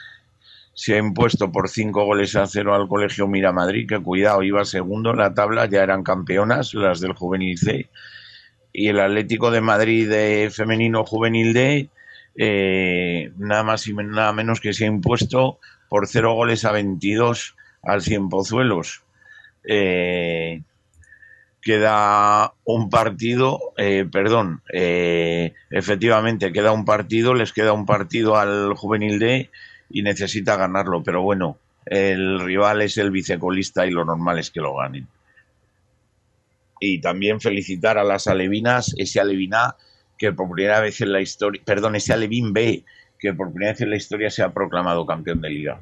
se 0.73 0.95
ha 0.95 0.97
impuesto 0.97 1.51
por 1.51 1.69
cinco 1.69 2.05
goles 2.05 2.35
a 2.35 2.47
cero 2.47 2.73
al 2.73 2.87
Colegio 2.87 3.27
Mira 3.27 3.51
Madrid, 3.51 3.87
que 3.87 3.99
cuidado, 3.99 4.41
iba 4.41 4.65
segundo 4.65 5.11
en 5.11 5.17
la 5.17 5.35
tabla, 5.35 5.67
ya 5.67 5.83
eran 5.83 6.01
campeonas 6.01 6.73
las 6.73 7.01
del 7.01 7.13
Juvenil 7.13 7.59
C. 7.59 7.87
Y 8.73 8.87
el 8.87 8.99
Atlético 8.99 9.51
de 9.51 9.61
Madrid 9.61 10.09
de 10.09 10.49
femenino 10.51 11.05
Juvenil 11.05 11.53
D, 11.53 11.89
eh, 12.35 13.31
nada 13.37 13.61
más 13.61 13.85
y 13.85 13.93
nada 13.93 14.33
menos 14.33 14.59
que 14.59 14.73
se 14.73 14.85
ha 14.85 14.87
impuesto 14.87 15.59
por 15.87 16.07
cero 16.07 16.33
goles 16.33 16.65
a 16.65 16.71
22 16.71 17.55
al 17.83 18.01
Cien 18.01 18.29
Pozuelos. 18.29 19.03
Eh, 19.63 20.63
queda 21.61 22.53
un 22.63 22.89
partido, 22.89 23.59
eh, 23.77 24.05
perdón, 24.09 24.61
eh, 24.73 25.53
efectivamente 25.69 26.51
queda 26.51 26.71
un 26.71 26.85
partido, 26.85 27.33
les 27.33 27.53
queda 27.53 27.73
un 27.73 27.85
partido 27.85 28.37
al 28.37 28.73
Juvenil 28.75 29.19
D 29.19 29.49
y 29.89 30.01
necesita 30.01 30.55
ganarlo, 30.55 31.03
pero 31.03 31.21
bueno, 31.21 31.57
el 31.85 32.39
rival 32.39 32.81
es 32.81 32.97
el 32.97 33.11
vicecolista 33.11 33.85
y 33.85 33.91
lo 33.91 34.05
normal 34.05 34.39
es 34.39 34.51
que 34.51 34.61
lo 34.61 34.75
ganen. 34.75 35.07
Y 36.79 37.01
también 37.01 37.41
felicitar 37.41 37.97
a 37.97 38.03
las 38.03 38.27
alevinas, 38.27 38.93
ese 38.97 39.19
alevina 39.19 39.75
que 40.17 40.31
por 40.31 40.49
primera 40.51 40.79
vez 40.79 41.01
en 41.01 41.11
la 41.11 41.21
historia, 41.21 41.61
perdón, 41.65 41.95
ese 41.95 42.13
alevín 42.13 42.53
B, 42.53 42.83
que 43.17 43.33
por 43.33 43.51
primera 43.51 43.71
vez 43.71 43.81
en 43.81 43.89
la 43.89 43.97
historia 43.97 44.29
se 44.29 44.43
ha 44.43 44.53
proclamado 44.53 45.05
campeón 45.05 45.41
de 45.41 45.49
liga. 45.49 45.81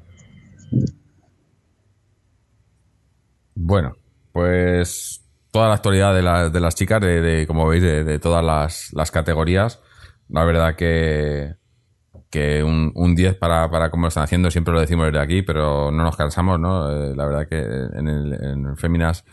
Bueno, 3.54 3.96
pues 4.32 5.27
toda 5.58 5.70
la 5.70 5.74
actualidad 5.74 6.14
de, 6.14 6.22
la, 6.22 6.50
de 6.50 6.60
las 6.60 6.76
chicas, 6.76 7.02
de, 7.02 7.20
de, 7.20 7.48
como 7.48 7.68
veis, 7.68 7.82
de, 7.82 8.04
de 8.04 8.20
todas 8.20 8.46
las, 8.46 8.94
las, 8.94 9.10
categorías. 9.10 9.82
La 10.30 10.46
verdad 10.46 10.76
que, 10.76 11.56
que 12.30 12.62
un, 12.62 12.92
un 12.94 13.16
10 13.16 13.38
para, 13.38 13.68
para 13.72 13.90
cómo 13.90 14.04
lo 14.04 14.10
están 14.10 14.26
haciendo, 14.26 14.52
siempre 14.52 14.72
lo 14.72 14.80
decimos 14.80 15.08
desde 15.08 15.20
aquí, 15.20 15.42
pero 15.42 15.90
no 15.90 16.04
nos 16.04 16.16
cansamos, 16.16 16.60
¿no? 16.60 16.92
Eh, 16.92 17.16
la 17.16 17.26
verdad 17.26 17.48
que 17.48 17.58
en 17.58 18.08
el, 18.08 18.34
en 18.34 18.78
Féminas 18.78 19.26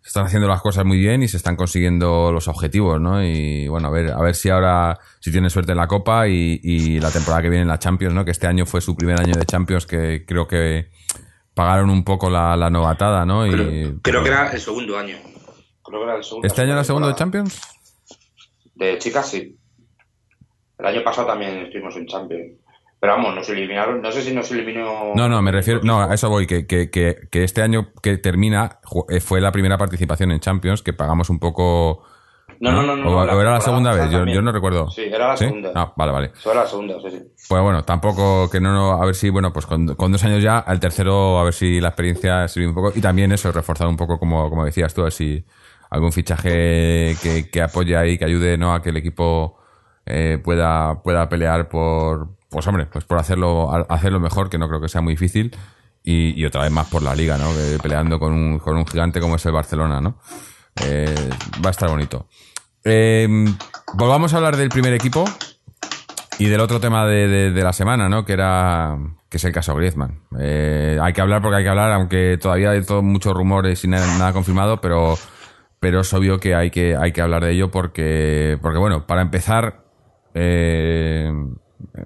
se 0.00 0.10
están 0.10 0.26
haciendo 0.26 0.46
las 0.46 0.62
cosas 0.62 0.84
muy 0.84 0.98
bien 0.98 1.24
y 1.24 1.26
se 1.28 1.38
están 1.38 1.56
consiguiendo 1.56 2.30
los 2.30 2.46
objetivos, 2.46 3.00
¿no? 3.00 3.20
Y 3.24 3.66
bueno, 3.66 3.88
a 3.88 3.90
ver, 3.90 4.12
a 4.12 4.20
ver 4.20 4.36
si 4.36 4.48
ahora, 4.48 5.00
si 5.18 5.32
tiene 5.32 5.50
suerte 5.50 5.72
en 5.72 5.78
la 5.78 5.88
Copa 5.88 6.28
y, 6.28 6.60
y 6.62 7.00
la 7.00 7.10
temporada 7.10 7.42
que 7.42 7.50
viene 7.50 7.62
en 7.62 7.68
la 7.68 7.80
Champions, 7.80 8.14
¿no? 8.14 8.24
Que 8.24 8.30
este 8.30 8.46
año 8.46 8.64
fue 8.64 8.80
su 8.80 8.94
primer 8.94 9.18
año 9.18 9.34
de 9.34 9.44
Champions, 9.44 9.86
que 9.86 10.24
creo 10.24 10.46
que 10.46 10.90
pagaron 11.52 11.90
un 11.90 12.04
poco 12.04 12.30
la, 12.30 12.56
la 12.56 12.70
novatada, 12.70 13.26
¿no? 13.26 13.42
Creo, 13.42 13.72
y, 13.72 13.98
creo 14.02 14.22
que 14.22 14.28
era 14.28 14.52
el 14.52 14.60
segundo 14.60 14.96
año. 14.96 15.16
Creo 15.92 16.04
que 16.04 16.08
era 16.08 16.16
el 16.16 16.24
segundo 16.24 16.46
¿Este 16.46 16.62
año 16.62 16.72
era 16.72 16.84
segundo 16.84 17.08
de 17.08 17.14
Champions? 17.14 17.60
De 18.74 18.96
chicas, 18.96 19.28
sí. 19.28 19.58
El 20.78 20.86
año 20.86 21.04
pasado 21.04 21.26
también 21.26 21.58
estuvimos 21.58 21.94
en 21.96 22.06
Champions. 22.06 22.58
Pero 22.98 23.12
vamos, 23.14 23.34
nos 23.34 23.48
eliminaron. 23.50 24.00
No 24.00 24.10
sé 24.10 24.22
si 24.22 24.32
nos 24.32 24.50
eliminó. 24.52 25.12
No, 25.14 25.28
no, 25.28 25.42
me 25.42 25.52
refiero. 25.52 25.80
No, 25.82 26.00
a 26.00 26.14
eso 26.14 26.30
voy. 26.30 26.46
Que, 26.46 26.66
que, 26.66 26.88
que, 26.88 27.28
que 27.30 27.44
este 27.44 27.60
año 27.60 27.92
que 28.02 28.16
termina 28.16 28.80
eh, 29.10 29.20
fue 29.20 29.42
la 29.42 29.52
primera 29.52 29.76
participación 29.76 30.32
en 30.32 30.40
Champions, 30.40 30.82
que 30.82 30.94
pagamos 30.94 31.28
un 31.28 31.38
poco. 31.38 32.04
No, 32.60 32.72
no, 32.72 32.82
no. 32.82 32.96
no, 32.96 33.18
o, 33.18 33.40
era 33.40 33.50
la 33.50 33.60
segunda 33.60 33.92
vez, 33.92 34.08
yo, 34.10 34.24
yo 34.24 34.40
no 34.40 34.52
recuerdo. 34.52 34.88
Sí, 34.88 35.02
era 35.02 35.28
la 35.28 35.36
¿Sí? 35.36 35.44
segunda. 35.44 35.72
Ah, 35.74 35.92
vale, 35.96 36.12
vale. 36.12 36.32
Eso 36.34 36.52
era 36.52 36.62
la 36.62 36.68
segunda, 36.68 36.94
sí, 37.02 37.10
sí. 37.10 37.18
Pues 37.48 37.62
bueno, 37.62 37.82
tampoco 37.82 38.48
que 38.48 38.60
no, 38.60 38.72
no, 38.72 38.92
a 38.92 39.04
ver 39.04 39.16
si, 39.16 39.30
bueno, 39.30 39.52
pues 39.52 39.66
con, 39.66 39.94
con 39.96 40.12
dos 40.12 40.24
años 40.24 40.42
ya, 40.42 40.58
al 40.58 40.78
tercero, 40.78 41.38
a 41.38 41.44
ver 41.44 41.54
si 41.54 41.80
la 41.80 41.88
experiencia 41.88 42.46
sirve 42.46 42.68
un 42.68 42.74
poco. 42.74 42.92
Y 42.94 43.00
también 43.00 43.32
eso, 43.32 43.50
reforzar 43.50 43.88
un 43.88 43.96
poco, 43.96 44.18
como, 44.18 44.48
como 44.48 44.64
decías 44.64 44.94
tú, 44.94 45.00
a 45.00 45.04
ver 45.04 45.12
si 45.12 45.44
algún 45.92 46.10
fichaje 46.10 47.14
que, 47.52 47.62
apoye 47.62 47.96
ahí, 47.96 48.16
que 48.16 48.24
ayude, 48.24 48.56
¿no? 48.56 48.72
A 48.74 48.80
que 48.82 48.88
el 48.88 48.96
equipo 48.96 49.58
eh, 50.06 50.38
pueda, 50.42 51.02
pueda 51.02 51.28
pelear 51.28 51.68
por, 51.68 52.30
pues 52.48 52.66
hombre, 52.66 52.86
pues 52.86 53.04
por 53.04 53.18
hacerlo, 53.18 53.70
hacerlo 53.90 54.18
mejor, 54.18 54.48
que 54.48 54.56
no 54.56 54.68
creo 54.68 54.80
que 54.80 54.88
sea 54.88 55.02
muy 55.02 55.12
difícil. 55.12 55.54
Y, 56.02 56.40
y 56.40 56.46
otra 56.46 56.62
vez 56.62 56.70
más 56.72 56.88
por 56.88 57.02
la 57.02 57.14
liga, 57.14 57.36
¿no? 57.36 57.48
Peleando 57.82 58.18
con 58.18 58.32
un, 58.32 58.58
con 58.58 58.76
un 58.76 58.86
gigante 58.86 59.20
como 59.20 59.36
es 59.36 59.44
el 59.46 59.52
Barcelona, 59.52 60.00
¿no? 60.00 60.18
Eh, 60.82 61.14
va 61.64 61.68
a 61.68 61.70
estar 61.70 61.90
bonito. 61.90 62.26
Eh, 62.84 63.28
volvamos 63.94 64.32
a 64.32 64.38
hablar 64.38 64.56
del 64.56 64.70
primer 64.70 64.94
equipo 64.94 65.24
y 66.38 66.46
del 66.46 66.60
otro 66.60 66.80
tema 66.80 67.06
de, 67.06 67.52
de- 67.52 67.62
la 67.62 67.72
semana, 67.74 68.08
¿no? 68.08 68.24
Que 68.24 68.32
era 68.32 68.96
que 69.28 69.36
es 69.36 69.44
el 69.44 69.52
caso 69.52 69.74
Griezmann. 69.74 70.22
Eh, 70.40 70.98
hay 71.00 71.12
que 71.12 71.20
hablar 71.20 71.42
porque 71.42 71.56
hay 71.58 71.62
que 71.64 71.68
hablar, 71.70 71.92
aunque 71.92 72.38
todavía 72.40 72.70
hay 72.70 72.82
todo, 72.82 73.02
muchos 73.02 73.32
rumores 73.34 73.84
y 73.84 73.88
nada 73.88 74.32
confirmado, 74.32 74.80
pero 74.80 75.16
pero 75.82 76.02
es 76.02 76.14
obvio 76.14 76.38
que 76.38 76.54
hay 76.54 76.70
que 76.70 76.94
hay 76.94 77.10
que 77.10 77.20
hablar 77.20 77.44
de 77.44 77.50
ello 77.50 77.72
porque 77.72 78.56
porque 78.62 78.78
bueno, 78.78 79.04
para 79.04 79.20
empezar 79.20 79.82
eh, 80.32 81.28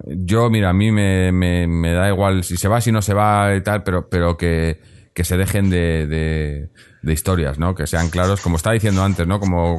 yo 0.07 0.49
mira, 0.49 0.71
a 0.71 0.73
mí 0.73 0.91
me, 0.91 1.31
me, 1.31 1.67
me 1.67 1.93
da 1.93 2.09
igual 2.09 2.43
si 2.43 2.57
se 2.57 2.67
va, 2.67 2.81
si 2.81 2.91
no 2.91 3.03
se 3.03 3.13
va 3.13 3.55
y 3.55 3.61
tal, 3.61 3.83
pero 3.83 4.09
pero 4.09 4.35
que 4.35 4.79
que 5.13 5.23
se 5.23 5.37
dejen 5.37 5.69
de, 5.69 6.07
de, 6.07 6.69
de 7.03 7.13
historias, 7.13 7.59
¿no? 7.59 7.75
Que 7.75 7.85
sean 7.85 8.09
claros, 8.09 8.41
como 8.41 8.55
estaba 8.57 8.73
diciendo 8.73 9.03
antes, 9.03 9.27
¿no? 9.27 9.39
Como 9.39 9.77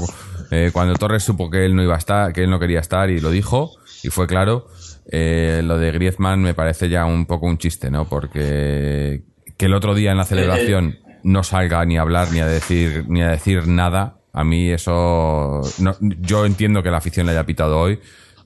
eh, 0.52 0.70
cuando 0.72 0.94
Torres 0.94 1.24
supo 1.24 1.50
que 1.50 1.64
él 1.66 1.74
no 1.74 1.82
iba 1.82 1.96
a 1.96 1.98
estar, 1.98 2.32
que 2.32 2.44
él 2.44 2.50
no 2.50 2.60
quería 2.60 2.78
estar 2.78 3.10
y 3.10 3.18
lo 3.18 3.30
dijo 3.32 3.72
y 4.04 4.10
fue 4.10 4.28
claro. 4.28 4.68
eh, 5.10 5.60
lo 5.64 5.76
de 5.76 5.90
Griezmann 5.90 6.40
me 6.40 6.54
parece 6.54 6.88
ya 6.88 7.04
un 7.04 7.26
poco 7.26 7.46
un 7.46 7.58
chiste, 7.58 7.90
¿no? 7.90 8.08
Porque 8.08 9.24
que 9.56 9.66
el 9.66 9.74
otro 9.74 9.96
día 9.96 10.12
en 10.12 10.18
la 10.18 10.24
celebración 10.24 10.98
no 11.22 11.42
salga 11.42 11.84
ni 11.84 11.98
a 11.98 12.02
hablar 12.02 12.30
ni 12.32 12.40
a 12.40 12.46
decir 12.46 13.04
ni 13.08 13.22
a 13.22 13.28
decir 13.28 13.66
nada, 13.66 14.18
a 14.32 14.44
mí 14.44 14.70
eso 14.70 15.62
no, 15.80 15.96
yo 16.00 16.46
entiendo 16.46 16.82
que 16.82 16.90
la 16.90 16.98
afición 16.98 17.26
le 17.26 17.32
haya 17.32 17.46
pitado 17.46 17.78
hoy, 17.78 18.00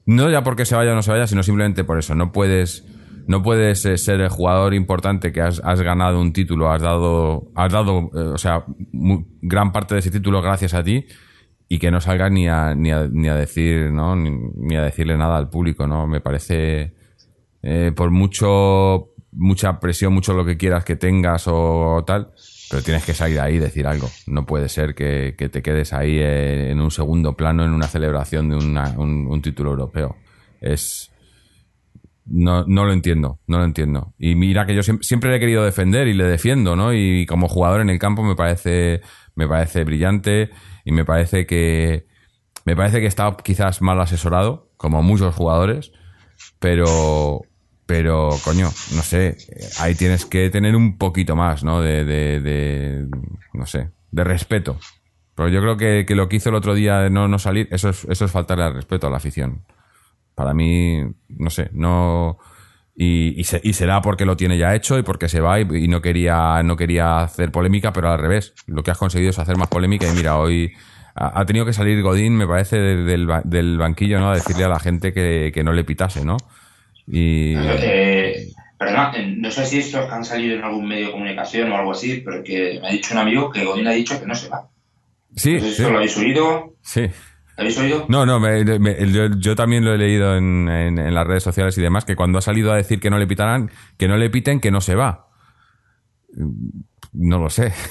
no 0.07 0.31
ya 0.31 0.43
porque 0.43 0.65
se 0.65 0.75
vaya 0.75 0.93
o 0.93 0.95
no 0.95 1.03
se 1.03 1.11
vaya, 1.11 1.27
sino 1.27 1.43
simplemente 1.43 1.85
por 1.85 1.99
eso. 1.99 2.15
No 2.15 2.33
puedes 2.33 2.85
no 3.27 3.43
puedes 3.43 3.85
eh, 3.87 3.97
ser 3.99 4.21
el 4.21 4.29
jugador 4.29 4.75
importante 4.75 5.33
que 5.33 5.41
has, 5.41 5.61
has 5.65 5.81
ganado 5.81 6.21
un 6.21 6.33
título, 6.33 6.71
has 6.71 6.83
dado, 6.83 7.51
has 7.55 7.73
dado, 7.73 8.11
eh, 8.15 8.19
o 8.19 8.39
sea, 8.39 8.65
gran 9.41 9.73
parte 9.73 9.95
de 9.95 10.01
ese 10.01 10.11
título 10.11 10.43
gracias 10.43 10.75
a 10.75 10.83
ti 10.83 11.07
y 11.69 11.79
que 11.79 11.91
no 11.91 12.01
salgas 12.01 12.31
ni 12.33 12.49
a, 12.49 12.75
ni 12.75 12.91
a, 12.91 13.09
ni 13.09 13.29
a 13.29 13.35
decir, 13.35 13.91
¿no? 13.93 14.17
Ni, 14.17 14.31
ni 14.57 14.77
a 14.77 14.83
decirle 14.83 15.17
nada 15.17 15.37
al 15.37 15.49
público, 15.49 15.87
¿no? 15.87 16.07
Me 16.07 16.21
parece, 16.21 16.95
eh, 17.63 17.93
por 17.95 18.11
mucho, 18.11 19.15
mucha 19.33 19.79
presión, 19.81 20.13
mucho 20.13 20.35
lo 20.35 20.45
que 20.45 20.57
quieras 20.57 20.85
que 20.85 20.97
tengas 20.97 21.45
o 21.47 22.03
tal, 22.07 22.33
pero 22.73 22.83
tienes 22.83 23.05
que 23.05 23.13
salir 23.13 23.39
ahí 23.39 23.57
y 23.57 23.59
decir 23.59 23.87
algo. 23.87 24.09
No 24.27 24.47
puede 24.47 24.71
ser 24.71 24.95
que, 24.95 25.35
te 25.37 25.61
quedes 25.61 25.93
ahí 25.93 26.17
eh, 26.19 26.71
en 26.71 26.81
un 26.81 26.91
segundo 26.91 27.37
plano 27.37 27.67
en 27.67 27.73
una 27.75 27.87
celebración 27.87 28.49
de 28.49 28.57
un, 28.57 29.43
título 29.43 29.73
europeo. 29.73 30.17
Es, 30.59 31.13
no, 32.25 32.65
no 32.65 32.87
lo 32.87 32.95
entiendo, 32.95 33.41
no 33.47 33.59
lo 33.59 33.67
entiendo. 33.67 34.15
Y 34.19 34.37
mira 34.37 34.65
que 34.65 34.75
yo 34.75 34.83
siempre, 34.83 35.05
siempre 35.05 35.29
le 35.29 35.37
he 35.37 35.41
querido 35.41 35.63
defender 35.63 36.09
y 36.09 36.15
le 36.15 36.25
defiendo, 36.25 36.75
¿no? 36.75 36.95
Y 36.95 37.27
como 37.27 37.47
jugador 37.47 37.83
en 37.83 37.91
el 37.91 37.99
campo 37.99 38.23
me 38.23 38.37
parece, 38.37 39.03
me 39.35 39.47
parece 39.47 39.85
brillante 39.85 40.49
y 40.87 40.93
me 40.93 41.05
parece 41.05 41.45
que 41.45 42.07
me 42.65 42.75
parece 42.75 43.03
que 43.03 43.07
está 43.07 43.37
quizás 43.45 43.83
mal 43.83 44.01
asesorado, 44.01 44.71
como 44.79 45.03
muchos 45.03 45.35
jugadores, 45.35 45.93
pero 46.59 47.43
pero 47.93 48.31
coño, 48.43 48.71
no 48.97 49.03
sé, 49.03 49.37
ahí 49.79 49.95
tienes 49.95 50.25
que 50.25 50.49
tener 50.49 50.75
un 50.77 50.97
poquito 50.97 51.37
más, 51.37 51.63
¿no? 51.63 51.83
De, 51.83 52.07
de, 52.07 52.41
de 52.41 53.07
no 53.53 53.67
sé, 53.67 53.91
de 54.11 54.25
respeto. 54.25 54.79
Pero 55.35 55.51
yo 55.51 55.61
creo 55.61 55.77
que, 56.07 56.15
lo 56.15 56.27
que 56.27 56.37
hizo 56.37 56.49
el 56.49 56.55
otro 56.55 56.73
día 56.75 57.01
de 57.01 57.11
no, 57.11 57.29
no 57.29 57.39
salir, 57.39 57.69
eso 57.71 57.91
es, 57.91 58.07
eso 58.09 58.25
es 58.25 58.31
faltarle 58.31 58.65
al 58.65 58.73
respeto 58.73 59.09
a 59.09 59.11
la 59.11 59.19
afición. 59.19 59.67
Para 60.35 60.55
mí, 60.55 61.03
no 61.29 61.51
sé, 61.51 61.69
no. 61.75 62.39
Y, 62.97 63.39
y, 63.39 63.45
se- 63.45 63.61
y 63.63 63.75
será 63.75 64.01
porque 64.01 64.25
lo 64.25 64.39
tiene 64.39 64.57
ya 64.57 64.75
hecho 64.75 64.99
y 64.99 65.03
porque 65.03 65.29
se 65.29 65.41
va 65.43 65.61
y, 65.61 65.87
no 65.89 66.01
quería 66.01 66.63
no 66.63 66.77
quería 66.77 67.21
hacer 67.21 67.53
polémica, 67.53 67.93
pero 67.93 68.11
al 68.11 68.19
revés. 68.21 68.55
Lo 68.67 68.83
que 68.83 68.91
has 68.91 68.97
conseguido 68.99 69.29
es 69.33 69.39
hacer 69.39 69.59
más 69.59 69.69
polémica 69.69 70.09
y 70.11 70.17
mira, 70.17 70.39
hoy 70.39 70.73
ha, 71.15 71.39
ha 71.41 71.45
tenido 71.45 71.67
que 71.67 71.75
salir 71.75 72.01
Godín, 72.03 72.39
me 72.39 72.47
parece, 72.47 72.79
de- 72.79 73.03
del, 73.05 73.29
del 73.45 73.77
banquillo, 73.77 74.19
¿no? 74.19 74.31
A 74.31 74.35
decirle 74.37 74.65
a 74.65 74.69
la 74.69 74.81
gente 74.81 75.13
que, 75.13 75.51
que 75.53 75.63
no 75.63 75.75
le 75.75 75.85
pitase, 75.85 76.25
¿no? 76.25 76.39
Y. 77.07 77.55
Eh, 77.57 78.49
perdona, 78.79 79.13
eh, 79.17 79.35
no 79.39 79.51
sé 79.51 79.67
si 79.67 79.79
estos 79.79 80.11
han 80.11 80.25
salido 80.25 80.57
en 80.57 80.65
algún 80.65 80.87
medio 80.89 81.07
de 81.07 81.13
comunicación 81.13 81.71
o 81.73 81.77
algo 81.77 81.93
así, 81.93 82.23
pero 82.25 82.43
que 82.43 82.79
me 82.81 82.89
ha 82.89 82.93
dicho 82.93 83.15
un 83.15 83.21
amigo 83.21 83.51
que 83.51 83.65
Godín 83.65 83.87
ha 83.87 83.93
dicho 83.93 84.19
que 84.21 84.27
no 84.27 84.35
se 84.35 84.49
va. 84.49 84.69
Sí, 85.37 85.55
No 85.55 85.61
sé 85.61 85.67
si 85.71 85.75
sí, 85.77 85.83
esto 85.83 85.91
lo 85.93 85.97
habéis 85.99 86.17
oído. 86.17 86.75
sí. 86.83 87.03
¿Lo 87.57 87.63
habéis 87.65 87.79
oído? 87.79 88.07
No, 88.09 88.25
no, 88.25 88.41
me- 88.41 88.65
me- 88.79 89.13
yo, 89.13 89.27
yo 89.39 89.55
también 89.55 89.85
lo 89.85 89.93
he 89.95 89.99
leído 89.99 90.37
en, 90.37 90.69
en- 90.69 90.99
en 90.99 91.15
las 91.15 91.27
redes 91.27 91.43
sociales 91.43 91.77
y 91.77 91.83
demás, 91.83 92.05
que 92.07 92.17
cuando 92.17 92.39
ha 92.39 92.43
salido 92.43 92.73
a 92.73 92.77
decir 92.77 92.99
que 92.99 93.11
no 93.11 93.19
le 93.19 93.27
pitaran, 93.27 93.71
que 93.99 94.09
no 94.09 94.17
le 94.17 94.31
piten, 94.31 94.59
que 94.59 94.71
no 94.71 94.81
se 94.81 94.95
va. 94.95 95.29
No 97.13 97.39
lo 97.39 97.51
sé. 97.51 97.73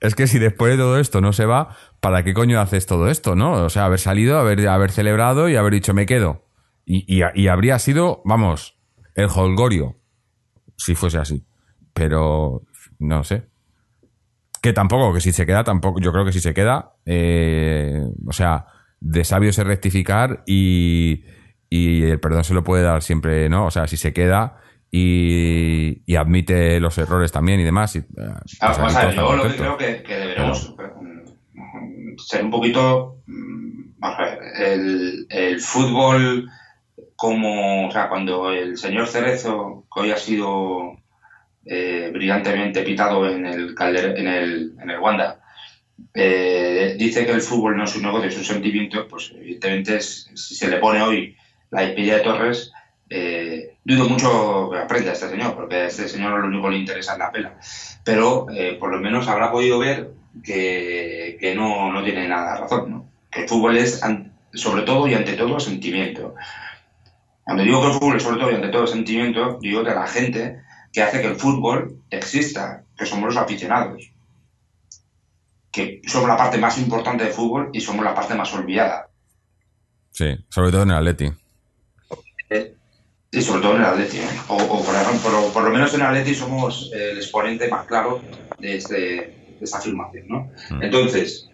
Es 0.00 0.14
que 0.14 0.26
si 0.26 0.38
después 0.38 0.72
de 0.72 0.76
todo 0.76 0.98
esto 0.98 1.22
no 1.22 1.32
se 1.32 1.46
va, 1.46 1.74
¿para 2.00 2.22
qué 2.22 2.34
coño 2.34 2.60
haces 2.60 2.84
todo 2.84 3.08
esto, 3.08 3.34
no? 3.34 3.52
O 3.52 3.70
sea, 3.70 3.86
haber 3.86 3.98
salido, 4.00 4.38
haber, 4.38 4.68
haber 4.68 4.90
celebrado 4.90 5.48
y 5.48 5.56
haber 5.56 5.72
dicho 5.72 5.94
me 5.94 6.04
quedo. 6.04 6.44
Y, 6.84 7.04
y- 7.20 7.24
y 7.34 7.48
habría 7.48 7.78
sido, 7.78 8.22
vamos, 8.24 8.78
el 9.14 9.28
holgorio, 9.34 9.96
si 10.76 10.94
fuese 10.94 11.18
así. 11.18 11.44
Pero, 11.92 12.62
no 12.98 13.22
sé. 13.24 13.44
Que 14.62 14.72
tampoco, 14.72 15.12
que 15.12 15.20
si 15.20 15.32
se 15.32 15.44
queda, 15.46 15.64
tampoco, 15.64 16.00
yo 16.00 16.12
creo 16.12 16.24
que 16.24 16.32
si 16.32 16.40
se 16.40 16.54
queda, 16.54 16.92
eh, 17.04 18.00
o 18.26 18.32
sea, 18.32 18.66
de 19.00 19.24
sabio 19.24 19.50
es 19.50 19.56
rectificar 19.58 20.44
y, 20.46 21.24
y 21.68 22.02
el 22.04 22.20
perdón 22.20 22.44
se 22.44 22.54
lo 22.54 22.62
puede 22.62 22.84
dar 22.84 23.02
siempre, 23.02 23.48
¿no? 23.48 23.66
O 23.66 23.70
sea, 23.72 23.88
si 23.88 23.96
se 23.96 24.12
queda 24.12 24.60
y, 24.90 26.02
y 26.06 26.14
admite 26.16 26.78
los 26.78 26.96
errores 26.98 27.32
también 27.32 27.58
y 27.60 27.64
demás. 27.64 27.96
Y, 27.96 28.00
eh, 28.00 28.04
pues 28.60 28.78
a 28.78 29.06
ver, 29.06 29.14
todos 29.16 29.30
yo 29.30 29.36
lo 29.36 29.42
que 29.50 29.56
creo 29.56 29.76
que, 29.76 30.02
que 30.04 30.14
deberemos 30.16 30.74
ser 32.18 32.44
un 32.44 32.50
poquito. 32.50 33.22
mm, 33.26 33.72
Vamos 33.98 34.18
a 34.18 34.22
ver, 34.22 34.38
el, 34.58 35.26
el 35.30 35.60
fútbol, 35.60 36.48
como. 37.22 37.86
O 37.86 37.92
sea, 37.92 38.08
cuando 38.08 38.50
el 38.50 38.76
señor 38.76 39.06
Cerezo, 39.06 39.84
que 39.94 40.00
hoy 40.00 40.10
ha 40.10 40.16
sido 40.16 40.98
eh, 41.64 42.10
brillantemente 42.12 42.82
pitado 42.82 43.28
en 43.30 43.46
el, 43.46 43.74
Calder- 43.76 44.18
en 44.18 44.26
el, 44.26 44.98
Wanda, 45.00 45.40
eh, 46.14 46.96
dice 46.98 47.24
que 47.24 47.30
el 47.32 47.40
fútbol 47.42 47.76
no 47.76 47.84
es 47.84 47.94
un 47.94 48.02
negocio, 48.02 48.28
es 48.28 48.36
un 48.36 48.44
sentimiento, 48.44 49.06
pues 49.06 49.32
evidentemente 49.36 50.00
si 50.00 50.54
se 50.56 50.68
le 50.68 50.78
pone 50.78 51.00
hoy 51.00 51.36
la 51.70 51.82
despedida 51.82 52.16
de 52.16 52.24
Torres, 52.24 52.72
eh, 53.08 53.76
dudo 53.84 54.08
mucho 54.08 54.70
que 54.72 54.78
aprenda 54.78 55.12
este 55.12 55.28
señor, 55.28 55.54
porque 55.54 55.76
a 55.76 55.86
este 55.86 56.08
señor 56.08 56.40
lo 56.40 56.48
único 56.48 56.64
que 56.64 56.74
le 56.74 56.80
interesa 56.80 57.12
es 57.12 57.18
la 57.18 57.30
pela. 57.30 57.52
Pero 58.02 58.46
eh, 58.50 58.76
por 58.80 58.90
lo 58.90 58.98
menos 58.98 59.28
habrá 59.28 59.52
podido 59.52 59.78
ver 59.78 60.10
que, 60.42 61.54
no, 61.54 61.92
no 61.92 62.02
tiene 62.02 62.26
nada 62.26 62.56
razón, 62.56 62.90
¿no? 62.90 63.06
Que 63.30 63.42
el 63.42 63.48
fútbol 63.48 63.76
es 63.76 64.00
sobre 64.54 64.82
todo 64.82 65.06
y 65.06 65.14
ante 65.14 65.34
todo 65.34 65.60
sentimiento. 65.60 66.34
Cuando 67.44 67.62
digo 67.64 67.80
que 67.80 67.88
el 67.88 67.94
fútbol 67.94 68.16
es 68.16 68.22
sobre 68.22 68.38
todo 68.38 68.50
y 68.50 68.54
ante 68.54 68.68
todo 68.68 68.86
sentimiento, 68.86 69.58
digo 69.60 69.82
de 69.82 69.94
la 69.94 70.06
gente 70.06 70.62
que 70.92 71.02
hace 71.02 71.20
que 71.20 71.28
el 71.28 71.36
fútbol 71.36 71.98
exista, 72.10 72.84
que 72.96 73.06
somos 73.06 73.26
los 73.26 73.36
aficionados 73.36 74.12
que 75.72 76.02
somos 76.06 76.28
la 76.28 76.36
parte 76.36 76.58
más 76.58 76.78
importante 76.78 77.24
del 77.24 77.32
fútbol 77.32 77.70
y 77.72 77.80
somos 77.80 78.04
la 78.04 78.14
parte 78.14 78.34
más 78.34 78.52
olvidada. 78.52 79.08
Sí, 80.10 80.36
sobre 80.50 80.70
todo 80.70 80.82
en 80.82 80.90
el 80.90 80.96
Atleti. 80.98 81.32
Y 83.34 83.40
sobre 83.40 83.62
todo 83.62 83.76
en 83.76 83.80
el 83.80 83.86
Atleti. 83.86 84.18
¿eh? 84.18 84.28
O, 84.48 84.56
o 84.56 84.84
por, 84.84 84.94
ejemplo, 84.94 85.30
por, 85.30 85.52
por 85.54 85.64
lo 85.64 85.70
menos 85.70 85.94
en 85.94 86.02
el 86.02 86.06
Atleti 86.06 86.34
somos 86.34 86.90
el 86.92 87.16
exponente 87.16 87.68
más 87.68 87.86
claro 87.86 88.20
de, 88.58 88.76
este, 88.76 88.94
de 88.94 89.58
esta 89.62 89.78
afirmación. 89.78 90.28
¿no? 90.28 90.50
Mm. 90.68 90.82
Entonces, 90.82 91.48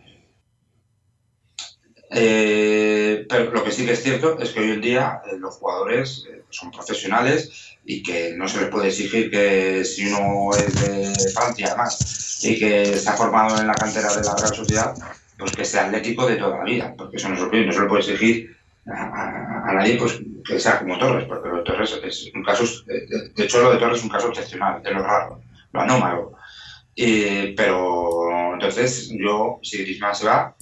eh, 2.11 3.27
pero 3.29 3.51
lo 3.53 3.63
que 3.65 3.71
sí 3.71 3.85
que 3.85 3.93
es 3.93 4.03
cierto 4.03 4.39
es 4.39 4.51
que 4.51 4.61
hoy 4.61 4.71
en 4.73 4.81
día 4.81 5.21
eh, 5.27 5.37
los 5.39 5.57
jugadores 5.57 6.25
eh, 6.31 6.43
son 6.51 6.71
profesionales 6.71 7.77
y 7.85 8.03
que 8.03 8.35
no 8.37 8.49
se 8.49 8.61
les 8.61 8.71
puede 8.71 8.89
exigir 8.89 9.31
que 9.31 9.85
si 9.85 10.07
uno 10.07 10.57
es 10.57 10.75
de 10.81 11.33
Francia 11.33 11.69
además 11.69 12.41
y 12.43 12.59
que 12.59 12.97
se 12.99 13.09
ha 13.09 13.15
formado 13.15 13.61
en 13.61 13.67
la 13.67 13.75
cantera 13.75 14.15
de 14.15 14.23
la 14.25 14.35
Real 14.37 14.55
Sociedad, 14.55 14.95
pues 15.39 15.53
que 15.53 15.65
sea 15.65 15.87
atlético 15.87 16.27
de 16.27 16.37
toda 16.37 16.59
la 16.59 16.65
vida, 16.65 16.95
porque 16.97 17.17
eso 17.17 17.29
no 17.29 17.37
se, 17.37 17.47
puede- 17.47 17.67
no 17.67 17.73
se 17.73 17.81
le 17.81 17.87
puede 17.87 18.01
exigir 18.03 18.57
a, 18.87 19.73
nadie 19.75 19.97
pues 19.99 20.21
que 20.47 20.59
sea 20.59 20.79
como 20.79 20.99
Torres, 20.99 21.27
porque 21.29 21.49
lo 21.49 21.59
de 21.59 21.63
Torres 21.65 22.01
es 22.03 22.31
un 22.35 22.43
caso, 22.43 22.65
de, 22.87 23.07
de 23.35 23.45
hecho 23.45 23.63
lo 23.63 23.73
de 23.73 23.79
Torres 23.79 23.99
es 23.99 24.05
un 24.05 24.11
caso 24.11 24.29
excepcional, 24.31 24.81
es 24.85 24.93
lo 24.93 25.03
raro, 25.03 25.41
lo 25.73 25.81
anómalo. 25.81 26.33
Eh, 26.97 27.55
pero 27.57 28.55
entonces 28.55 29.11
yo, 29.13 29.61
si 29.63 29.79
Griezmann 29.83 30.15
se 30.15 30.27
va, 30.27 30.57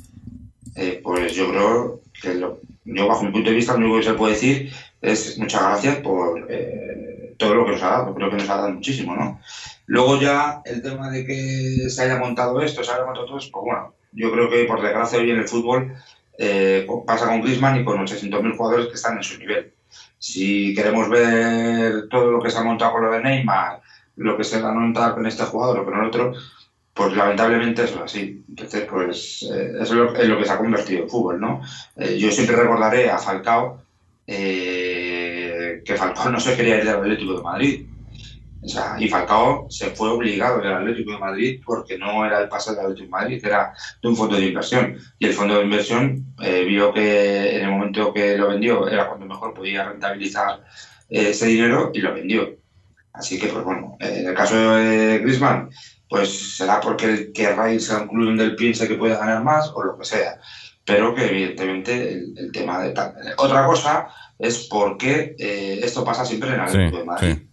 eh, 0.77 1.01
pues 1.03 1.35
yo 1.35 1.51
creo 1.51 2.01
que 2.23 2.35
lo- 2.35 2.61
yo 2.85 3.09
bajo 3.09 3.25
mi 3.25 3.33
punto 3.33 3.51
de 3.51 3.57
vista 3.57 3.73
lo 3.73 3.79
único 3.79 3.97
que 3.99 4.05
se 4.05 4.15
puede 4.15 4.35
decir 4.35 4.73
es 5.03 5.39
muchas 5.39 5.63
gracias 5.63 5.97
por 5.97 6.47
eh, 6.49 7.35
todo 7.39 7.55
lo 7.55 7.65
que 7.67 7.73
nos 7.73 7.83
ha 7.83 7.91
dado, 7.91 8.15
creo 8.15 8.31
que 8.31 8.37
nos 8.37 8.49
ha 8.49 8.57
dado 8.57 8.71
muchísimo, 8.71 9.15
¿no? 9.15 9.41
Luego 9.87 10.21
ya 10.21 10.63
el 10.65 10.83
tema 10.83 11.11
de 11.11 11.25
que 11.27 11.89
se 11.91 12.03
haya 12.03 12.19
montado 12.19 12.61
esto, 12.61 12.83
se 12.85 12.93
haya 12.93 13.05
montado 13.05 13.27
todo 13.27 13.37
pues 13.39 13.51
bueno, 13.53 13.95
yo 14.13 14.33
creo 14.33 14.49
que 14.49 14.65
por 14.65 14.81
desgracia 14.83 15.19
hoy 15.19 15.31
en 15.31 15.39
el 15.39 15.49
fútbol 15.49 15.95
eh, 16.39 16.87
pasa 17.07 17.27
con 17.29 17.41
Griezmann 17.43 17.81
y 17.81 17.85
con 17.85 17.99
800.000 17.99 18.57
jugadores 18.57 18.89
que 18.89 18.95
están 18.95 19.17
en 19.17 19.23
su 19.23 19.39
nivel. 19.39 19.73
Si 20.19 20.75
queremos 20.75 21.09
ver 21.09 22.09
todo 22.09 22.31
lo 22.31 22.43
que 22.43 22.51
se 22.51 22.59
ha 22.59 22.63
montado 22.65 22.93
con 22.93 23.05
lo 23.05 23.13
de 23.13 23.23
Neymar, 23.23 23.81
lo 24.17 24.37
que 24.37 24.45
se 24.45 24.61
va 24.61 24.71
a 24.71 24.75
montar 24.75 25.15
con 25.15 25.27
este 25.27 25.45
jugador 25.45 25.81
o 25.81 25.85
con 25.85 25.95
el 25.99 26.05
otro, 26.07 26.33
pues 26.97 27.15
lamentablemente 27.15 27.85
eso 27.85 27.97
es 27.97 28.13
así. 28.13 28.43
Entonces, 28.49 28.87
pues 28.89 29.47
eh, 29.53 29.73
eso 29.83 29.83
es 29.83 29.91
lo, 29.93 30.17
es 30.17 30.29
lo 30.29 30.39
que 30.39 30.47
se 30.47 30.53
ha 30.53 30.59
convertido 30.59 31.05
el 31.05 31.11
fútbol, 31.11 31.39
¿no? 31.39 31.61
Eh, 31.95 32.17
yo 32.19 32.33
siempre 32.33 32.57
recordaré 32.57 33.11
a 33.11 33.19
Falcao 33.19 33.83
eh, 34.27 35.83
que 35.85 35.95
Falcao 35.95 36.31
no 36.31 36.41
se 36.41 36.57
quería 36.57 36.79
ir 36.79 36.85
del 36.85 36.97
Atlético 36.97 37.35
de 37.35 37.43
Madrid. 37.43 37.87
O 38.63 38.69
sea, 38.69 38.97
y 38.99 39.09
Falcao 39.09 39.67
se 39.71 39.91
fue 39.91 40.09
obligado 40.09 40.59
del 40.59 40.73
Atlético 40.73 41.13
de 41.13 41.19
Madrid 41.19 41.61
porque 41.65 41.99
no 41.99 42.25
era 42.25 42.41
el 42.41 42.49
pase 42.49 42.71
del 42.71 42.81
Atlético 42.81 43.05
de 43.05 43.11
Madrid, 43.11 43.45
era 43.45 43.75
de 44.03 44.09
un 44.09 44.17
fondo 44.17 44.37
de 44.37 44.47
inversión. 44.47 44.97
Y 45.19 45.27
el 45.27 45.35
fondo 45.35 45.59
de 45.59 45.65
inversión 45.65 46.35
eh, 46.43 46.65
vio 46.65 46.95
que 46.95 47.59
en 47.59 47.65
el 47.65 47.71
momento 47.73 48.13
que 48.15 48.39
lo 48.39 48.49
vendió 48.49 48.89
era 48.89 49.07
cuando 49.07 49.27
mejor 49.27 49.53
podía 49.53 49.87
rentabilizar 49.87 50.65
eh, 51.11 51.29
ese 51.29 51.47
dinero 51.47 51.91
y 51.93 52.01
lo 52.01 52.15
vendió. 52.15 52.57
Así 53.13 53.39
que, 53.39 53.49
pues 53.49 53.65
bueno, 53.65 53.97
eh, 54.01 54.21
en 54.21 54.29
el 54.29 54.35
caso 54.35 54.57
de 54.57 55.19
Griezmann, 55.21 55.71
pues 56.09 56.57
será 56.57 56.81
porque 56.81 57.07
él 57.07 57.33
querrá 57.35 57.73
irse 57.73 57.93
a 57.93 57.99
un 58.03 58.09
club 58.09 58.27
donde 58.27 58.45
él 58.45 58.57
piense 58.57 58.87
que 58.89 58.95
puede 58.95 59.17
ganar 59.17 59.43
más 59.43 59.71
o 59.75 59.83
lo 59.83 59.99
que 59.99 60.05
sea. 60.05 60.41
Pero 60.85 61.15
que 61.15 61.27
evidentemente 61.27 62.13
el, 62.13 62.35
el 62.39 62.53
tema 62.53 62.81
de 62.81 62.91
tal. 62.93 63.15
Otra 63.39 63.67
cosa 63.67 64.09
es 64.39 64.67
por 64.69 64.97
qué 64.99 65.35
eh, 65.39 65.81
esto 65.83 66.05
pasa 66.05 66.25
siempre 66.25 66.55
en 66.55 66.61
el 66.61 66.69
Sí, 66.69 66.79
de 66.79 67.05
Madrid. 67.05 67.35
sí. 67.39 67.49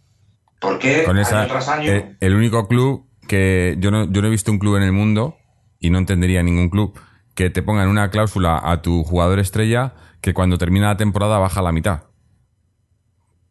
¿Por 0.60 0.80
qué 0.80 1.04
Con 1.04 1.18
esa, 1.18 1.42
año 1.42 1.50
tras 1.50 1.68
año? 1.68 1.92
eh, 1.92 2.16
el 2.20 2.36
único 2.36 2.68
club 2.68 3.08
que 3.28 3.76
yo 3.80 3.90
no, 3.92 4.10
yo 4.12 4.22
no 4.22 4.28
he 4.28 4.32
visto 4.32 4.52
un 4.52 4.60
club 4.60 4.78
en 4.78 4.84
el 4.84 4.92
mundo 4.92 5.38
y 5.80 5.90
no 5.90 5.98
entendería 5.98 6.44
ningún 6.44 6.70
club 6.70 6.98
que 7.36 7.50
te 7.50 7.64
pongan 7.64 7.88
una 7.90 8.12
cláusula 8.12 8.62
a 8.64 8.82
tu 8.82 9.04
jugador 9.04 9.40
estrella 9.40 9.94
que 10.22 10.34
cuando 10.34 10.58
termina 10.58 10.88
la 10.88 10.98
temporada 10.98 11.40
baja 11.40 11.60
a 11.60 11.64
la 11.64 11.72
mitad. 11.72 12.04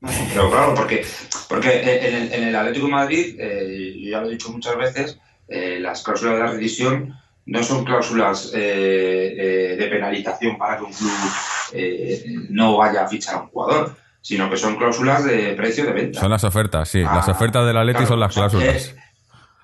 Pero 0.01 0.51
claro, 0.51 0.75
porque, 0.75 1.05
porque 1.53 1.83
en, 1.83 2.15
el, 2.15 2.33
en 2.33 2.45
el 2.45 2.57
Atlético 2.57 2.87
de 2.87 2.93
Madrid, 2.93 3.37
eh, 3.39 3.95
yo 3.99 4.11
ya 4.11 4.21
lo 4.23 4.29
he 4.29 4.31
dicho 4.31 4.51
muchas 4.51 4.75
veces, 4.75 5.19
eh, 5.49 5.79
las 5.81 6.03
cláusulas 6.03 6.37
de 6.37 6.41
la 6.41 6.51
revisión 6.51 7.15
no 7.45 7.63
son 7.63 7.85
cláusulas 7.85 8.53
eh, 8.55 9.77
de 9.79 9.87
penalización 9.89 10.57
para 10.57 10.79
que 10.79 10.85
un 10.85 10.93
club 10.95 12.49
no 12.49 12.79
vaya 12.79 13.05
a 13.05 13.09
fichar 13.09 13.35
a 13.35 13.43
un 13.43 13.49
jugador, 13.49 13.95
sino 14.23 14.49
que 14.49 14.57
son 14.57 14.77
cláusulas 14.77 15.25
de 15.25 15.53
precio 15.53 15.85
de 15.85 15.93
venta. 15.93 16.21
Son 16.21 16.31
las 16.31 16.43
ofertas, 16.43 16.89
sí. 16.89 17.03
Ah, 17.07 17.17
las 17.17 17.29
ofertas 17.29 17.67
del 17.67 17.77
Atleti 17.77 17.99
claro, 17.99 18.09
son 18.09 18.21
las 18.21 18.31
o 18.31 18.33
sea, 18.33 18.49
cláusulas. 18.49 18.97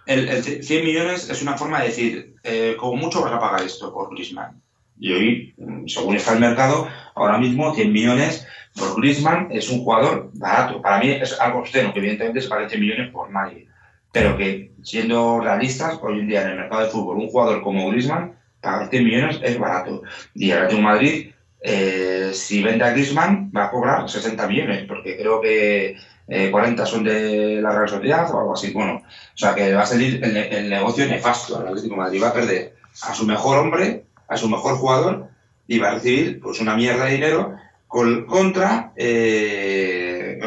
el, 0.04 0.28
el 0.28 0.62
100 0.62 0.84
millones 0.84 1.30
es 1.30 1.40
una 1.40 1.56
forma 1.56 1.80
de 1.80 1.86
decir, 1.86 2.34
eh, 2.44 2.76
como 2.78 2.96
mucho 2.96 3.22
vas 3.22 3.32
a 3.32 3.40
pagar 3.40 3.62
esto 3.62 3.94
por 3.94 4.10
Griezmann. 4.10 4.60
Y 5.00 5.12
hoy, 5.12 5.54
mm, 5.56 5.86
según 5.86 6.16
está 6.16 6.34
el 6.34 6.40
mercado, 6.40 6.86
ahora 7.14 7.38
mismo 7.38 7.74
100 7.74 7.90
millones 7.90 8.46
por 8.78 9.00
Griezmann 9.00 9.48
es 9.50 9.68
un 9.68 9.82
jugador 9.82 10.30
barato. 10.34 10.80
Para 10.80 10.98
mí 10.98 11.10
es 11.10 11.38
algo 11.40 11.60
obsceno, 11.60 11.92
que 11.92 11.98
evidentemente 11.98 12.40
se 12.40 12.48
100 12.48 12.80
millones 12.80 13.12
por 13.12 13.30
nadie. 13.30 13.66
Pero 14.12 14.36
que, 14.36 14.72
siendo 14.82 15.40
realistas, 15.40 15.98
hoy 16.02 16.20
en 16.20 16.28
día 16.28 16.42
en 16.42 16.50
el 16.50 16.56
mercado 16.56 16.82
de 16.82 16.90
fútbol, 16.90 17.18
un 17.18 17.28
jugador 17.28 17.62
como 17.62 17.90
Griezmann, 17.90 18.34
pagar 18.60 18.88
100 18.88 19.04
millones 19.04 19.40
es 19.42 19.58
barato. 19.58 20.02
Y 20.34 20.50
el 20.50 20.58
Atlético 20.58 20.82
Madrid, 20.82 21.30
eh, 21.60 22.30
si 22.32 22.62
vende 22.62 22.84
a 22.84 22.90
Griezmann, 22.90 23.52
va 23.54 23.66
a 23.66 23.70
cobrar 23.70 24.08
60 24.08 24.46
millones, 24.46 24.86
porque 24.88 25.16
creo 25.16 25.40
que 25.40 25.96
eh, 26.28 26.50
40 26.50 26.86
son 26.86 27.04
de 27.04 27.60
la 27.62 27.70
Real 27.70 27.88
Sociedad 27.88 28.30
o 28.32 28.38
algo 28.38 28.54
así. 28.54 28.72
Bueno, 28.72 29.02
o 29.04 29.38
sea 29.38 29.54
que 29.54 29.74
va 29.74 29.82
a 29.82 29.86
salir 29.86 30.22
el, 30.22 30.70
negocio 30.70 31.06
nefasto. 31.06 31.60
El 31.60 31.68
Atlético 31.68 31.96
Madrid 31.96 32.22
va 32.22 32.28
a 32.28 32.34
perder 32.34 32.74
a 33.02 33.14
su 33.14 33.26
mejor 33.26 33.58
hombre, 33.58 34.04
a 34.28 34.36
su 34.36 34.48
mejor 34.48 34.76
jugador, 34.76 35.28
y 35.66 35.78
va 35.78 35.90
a 35.90 35.94
recibir 35.94 36.40
pues 36.40 36.60
una 36.60 36.76
mierda 36.76 37.04
de 37.04 37.12
dinero 37.12 37.56
con, 37.88 38.26
contra 38.26 38.92
eh, 38.94 40.38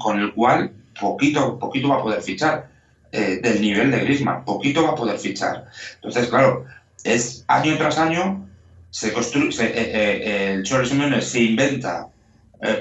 con, 0.00 0.20
el 0.20 0.32
cual 0.32 0.72
poquito, 0.98 1.58
poquito 1.58 1.88
va 1.88 1.96
a 1.96 2.02
poder 2.02 2.22
fichar. 2.22 2.70
eh, 3.10 3.40
del 3.42 3.60
nivel 3.60 3.90
de 3.90 4.00
Griezmann, 4.00 4.44
poquito 4.44 4.82
va 4.82 4.90
a 4.90 4.94
poder 4.94 5.18
fichar. 5.18 5.66
Entonces, 5.94 6.28
claro, 6.28 6.66
es 7.04 7.44
año 7.48 7.76
tras 7.78 7.98
año 7.98 8.46
se 8.90 9.12
construye, 9.12 9.64
eh, 9.64 9.72
eh, 9.76 10.52
el 10.52 10.62
Cholo 10.62 10.84
Simeone 10.84 11.20
se 11.22 11.40
inventa 11.40 12.08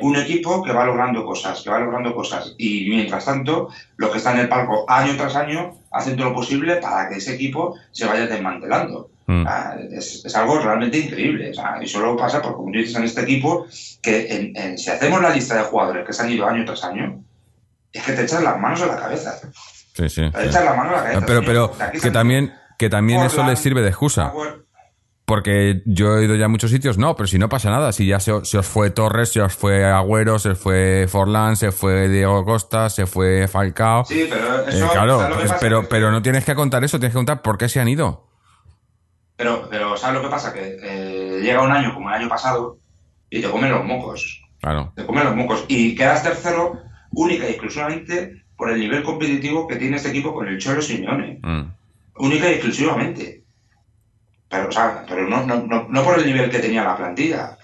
un 0.02 0.16
equipo 0.16 0.64
que 0.64 0.74
va 0.74 0.88
logrando 0.88 1.24
cosas, 1.24 1.62
que 1.62 1.70
va 1.70 1.80
logrando 1.80 2.16
cosas. 2.16 2.56
Y 2.58 2.90
mientras 2.90 3.26
tanto, 3.26 3.70
los 3.98 4.10
que 4.10 4.18
están 4.18 4.36
en 4.38 4.42
el 4.42 4.50
palco 4.50 4.86
año 4.90 5.16
tras 5.16 5.36
año 5.36 5.72
hacen 5.92 6.18
todo 6.18 6.30
lo 6.30 6.36
posible 6.36 6.78
para 6.78 7.08
que 7.08 7.18
ese 7.18 7.36
equipo 7.36 7.78
se 7.92 8.08
vaya 8.08 8.26
desmantelando. 8.26 9.12
Mm. 9.28 9.46
Es, 9.92 10.24
es 10.26 10.36
algo 10.36 10.58
realmente 10.60 10.98
increíble. 10.98 11.52
O 11.52 11.54
sea, 11.54 11.78
y 11.82 11.88
solo 11.88 12.16
pasa 12.16 12.42
por, 12.42 12.56
como 12.56 12.72
dices, 12.72 12.96
en 12.96 13.04
este 13.04 13.22
equipo, 13.22 13.68
que 14.02 14.28
en- 14.34 14.58
en- 14.58 14.78
si 14.78 14.90
hacemos 14.90 15.22
la 15.22 15.30
lista 15.32 15.56
de 15.56 15.64
jugadores 15.64 16.06
que 16.08 16.14
se 16.14 16.24
han 16.24 16.32
ido 16.32 16.48
año 16.48 16.64
tras 16.66 16.84
año, 16.86 17.22
es 17.92 18.04
que 18.04 18.14
te 18.14 18.24
echas 18.24 18.42
las 18.42 18.58
manos 18.60 18.82
a 18.82 18.88
la 18.88 18.96
cabeza. 18.98 19.38
Sí, 19.94 20.08
sí. 20.10 20.32
Te 20.32 20.42
sí. 20.44 20.48
echas 20.48 20.64
las 20.66 20.78
manos 20.78 20.94
a 20.94 20.96
la 20.98 21.04
cabeza. 21.04 21.26
Pero, 21.26 21.42
pero 21.46 21.72
que 22.02 22.10
también, 22.12 22.54
que 22.78 22.90
también 22.90 23.22
eso 23.22 23.44
les 23.46 23.60
sirve 23.60 23.82
de 23.82 23.90
excusa. 23.90 24.32
Porque 25.26 25.82
yo 25.86 26.18
he 26.18 26.24
ido 26.24 26.36
ya 26.36 26.46
a 26.46 26.48
muchos 26.48 26.72
sitios, 26.72 26.98
no, 26.98 27.18
pero 27.18 27.28
si 27.28 27.38
no 27.38 27.50
pasa 27.50 27.70
nada, 27.70 27.92
si 27.92 28.08
ya 28.08 28.22
se, 28.22 28.46
se 28.46 28.60
os 28.60 28.66
fue 28.66 28.92
Torres, 28.92 29.34
se 29.34 29.42
os 29.42 29.54
fue 29.54 29.84
Agüero, 29.86 30.40
se 30.40 30.52
os 30.52 30.58
fue 30.58 31.06
Forlán, 31.10 31.58
se 31.58 31.74
fue 31.74 32.08
Diego 32.08 32.46
Costa, 32.46 32.90
se 32.90 33.06
fue 33.08 33.46
Falcao. 33.50 34.06
Sí, 34.06 34.26
pero 34.30 34.70
Eh, 34.70 34.90
claro, 34.94 35.30
pero, 35.60 35.90
pero 35.90 36.12
no 36.12 36.22
tienes 36.22 36.46
que 36.46 36.56
contar 36.56 36.82
eso, 36.86 36.98
tienes 36.98 37.12
que 37.12 37.18
contar 37.18 37.42
por 37.42 37.58
qué 37.58 37.68
se 37.68 37.82
han 37.82 37.90
ido. 37.90 38.27
Pero, 39.38 39.68
pero 39.70 39.96
¿sabes 39.98 40.16
lo 40.16 40.22
que 40.24 40.32
pasa? 40.32 40.52
Que 40.54 40.78
eh, 40.82 41.40
llega 41.42 41.62
un 41.62 41.72
año 41.72 41.94
como 41.94 42.10
el 42.10 42.16
año 42.16 42.28
pasado 42.28 42.80
y 43.30 43.40
te 43.42 43.50
comen 43.50 43.72
los 43.72 43.86
mocos. 43.86 44.44
Claro. 44.60 44.92
Te 44.96 45.06
comen 45.06 45.26
los 45.26 45.36
mocos. 45.36 45.64
Y 45.68 45.96
quedas 45.96 46.24
tercero 46.24 46.80
única 47.12 47.46
y 47.46 47.52
exclusivamente 47.52 48.44
por 48.58 48.72
el 48.72 48.80
nivel 48.80 49.04
competitivo 49.04 49.68
que 49.68 49.76
tiene 49.76 49.98
este 49.98 50.10
equipo 50.10 50.34
con 50.34 50.48
el 50.48 50.58
Cholo 50.58 50.82
Simeone. 50.82 51.40
Mm. 51.44 51.62
Única 52.18 52.50
y 52.50 52.54
exclusivamente. 52.56 53.44
Pero, 54.50 54.70
o 54.70 54.72
sea, 54.72 55.06
pero 55.08 55.28
no, 55.30 55.46
no, 55.46 55.62
no, 55.68 55.88
no 55.88 56.04
por 56.04 56.18
el 56.18 56.26
nivel 56.26 56.50
que 56.50 56.60
tenía 56.60 56.84
la 56.84 56.98
plantilla. 56.98 57.58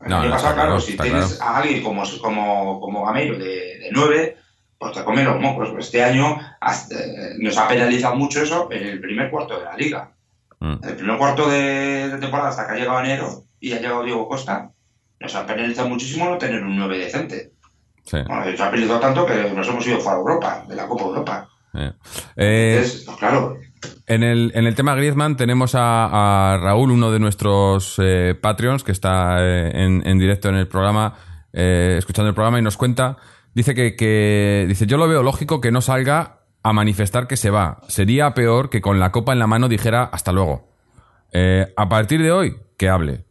El 0.00 0.08
No, 0.10 0.18
año 0.20 0.30
pasado, 0.30 0.54
claro, 0.54 0.80
si 0.80 0.96
tienes 0.96 1.40
a 1.40 1.58
alguien 1.58 1.82
como, 1.82 2.04
como, 2.22 2.80
como 2.80 3.04
Gameiro 3.04 3.36
de, 3.38 3.44
de 3.78 3.88
9, 3.92 4.36
pues 4.78 4.92
te 4.92 5.04
comen 5.04 5.24
los 5.26 5.40
mocos. 5.40 5.68
Pues 5.70 5.86
este 5.86 6.02
año 6.02 6.38
hasta- 6.60 6.94
eh, 6.94 7.34
nos 7.38 7.56
ha 7.58 7.68
penalizado 7.68 8.14
mucho 8.16 8.40
eso 8.42 8.68
en 8.70 8.86
el 8.86 9.00
primer 9.00 9.30
cuarto 9.30 9.58
de 9.58 9.64
la 9.64 9.76
liga. 9.76 10.12
Mm. 10.60 10.74
El 10.82 10.96
primer 10.96 11.18
cuarto 11.18 11.48
de, 11.50 12.08
de 12.08 12.18
temporada 12.18 12.48
hasta 12.50 12.66
que 12.66 12.72
ha 12.72 12.76
llegado 12.76 13.00
enero 13.00 13.44
y 13.60 13.72
ha 13.72 13.80
llegado 13.80 14.02
Diego 14.04 14.28
Costa, 14.28 14.70
nos 15.20 15.34
ha 15.34 15.46
penalizado 15.46 15.88
muchísimo 15.88 16.28
no 16.30 16.38
tener 16.38 16.62
un 16.62 16.76
9 16.76 16.98
decente. 16.98 17.52
Sí. 18.04 18.18
Bueno, 18.26 18.44
nos 18.50 18.60
ha 18.60 18.70
penalizado 18.70 19.00
tanto 19.00 19.26
que 19.26 19.50
nos 19.54 19.66
hemos 19.68 19.86
ido 19.86 19.98
fuera 20.00 20.16
de 20.16 20.20
Europa, 20.22 20.64
de 20.68 20.76
la 20.76 20.86
Copa 20.86 21.04
Europa. 21.04 21.48
Eh. 21.74 21.92
Eh, 22.36 22.74
Entonces, 22.76 23.02
pues 23.04 23.16
claro, 23.18 23.56
En 24.06 24.22
el, 24.22 24.52
en 24.54 24.66
el 24.66 24.74
tema 24.74 24.94
Griezmann 24.94 25.36
tenemos 25.36 25.74
a, 25.74 26.52
a 26.54 26.56
Raúl, 26.58 26.90
uno 26.90 27.10
de 27.10 27.18
nuestros 27.18 27.96
eh, 28.02 28.34
Patreons, 28.40 28.82
que 28.84 28.92
está 28.92 29.38
eh, 29.40 29.72
en, 29.74 30.06
en 30.06 30.18
directo 30.18 30.48
en 30.48 30.54
el 30.54 30.68
programa, 30.68 31.14
eh, 31.52 31.96
escuchando 31.98 32.28
el 32.30 32.34
programa 32.34 32.58
y 32.58 32.62
nos 32.62 32.76
cuenta, 32.76 33.16
dice 33.54 33.74
que, 33.74 33.94
que- 33.96 34.64
dice, 34.68 34.86
yo 34.86 34.96
lo 34.96 35.08
veo 35.08 35.22
lógico 35.22 35.60
que 35.60 35.70
no 35.72 35.80
salga 35.82 36.40
a 36.68 36.72
manifestar 36.72 37.26
que 37.28 37.36
se 37.36 37.50
va. 37.50 37.80
Sería 37.88 38.34
peor 38.34 38.70
que 38.70 38.80
con 38.80 38.98
la 38.98 39.12
copa 39.12 39.32
en 39.32 39.38
la 39.38 39.46
mano 39.46 39.68
dijera 39.68 40.02
hasta 40.04 40.32
luego. 40.32 40.68
Eh, 41.32 41.66
a 41.76 41.88
partir 41.88 42.22
de 42.22 42.32
hoy, 42.32 42.56
que 42.76 42.88
hable. 42.88 43.24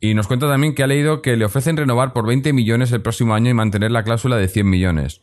Y 0.00 0.12
nos 0.14 0.26
cuenta 0.26 0.48
también 0.48 0.74
que 0.74 0.82
ha 0.82 0.86
leído 0.86 1.22
que 1.22 1.36
le 1.36 1.44
ofrecen 1.46 1.76
renovar 1.78 2.12
por 2.12 2.26
20 2.26 2.52
millones 2.52 2.92
el 2.92 3.00
próximo 3.00 3.34
año 3.34 3.50
y 3.50 3.54
mantener 3.54 3.90
la 3.90 4.02
cláusula 4.02 4.36
de 4.36 4.48
100 4.48 4.68
millones. 4.68 5.20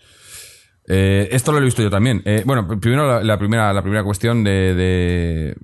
Eh, 0.87 1.29
esto 1.31 1.51
lo 1.51 1.59
he 1.59 1.61
visto 1.61 1.83
yo 1.83 1.89
también. 1.91 2.23
Eh, 2.25 2.41
bueno, 2.45 2.67
primero 2.79 3.07
la, 3.07 3.23
la 3.23 3.37
primera, 3.37 3.71
la 3.73 3.81
primera 3.83 4.03
cuestión 4.03 4.43
de, 4.43 4.73
de 4.73 5.55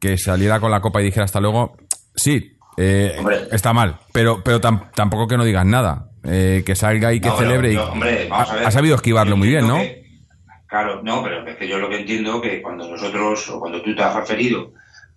que 0.00 0.18
saliera 0.18 0.58
con 0.58 0.70
la 0.72 0.80
copa 0.80 1.00
y 1.00 1.04
dijera 1.04 1.24
hasta 1.24 1.40
luego. 1.40 1.76
Sí, 2.16 2.56
eh, 2.78 3.16
está 3.52 3.72
mal, 3.72 3.98
pero, 4.12 4.42
pero 4.42 4.60
tam- 4.60 4.90
tampoco 4.94 5.28
que 5.28 5.36
no 5.36 5.44
digas 5.44 5.64
nada. 5.66 6.08
Eh, 6.24 6.62
que 6.66 6.74
salga 6.74 7.12
y 7.12 7.20
que 7.20 7.28
No, 7.28 7.36
celebre. 7.36 7.76
hombre, 7.78 8.26
vamos 8.28 8.50
a 8.50 8.54
ver. 8.54 8.64
ha, 8.64 8.68
ha 8.68 8.70
sabido 8.72 8.94
esquivarlo 8.96 9.36
muy 9.36 9.48
bien, 9.48 9.66
¿no? 9.68 9.76
que- 9.78 10.01
claro, 10.72 11.02
no, 11.02 11.22
pero 11.22 11.46
es 11.46 11.56
que 11.56 11.68
yo 11.68 11.78
lo 11.78 11.88
que 11.90 12.00
entiendo 12.00 12.40
que 12.40 12.62
cuando 12.62 12.88
nosotros, 12.88 13.48
o 13.50 13.60
cuando 13.60 13.82
tú 13.82 13.94
te 13.94 14.02
has 14.02 14.14
referido 14.14 14.72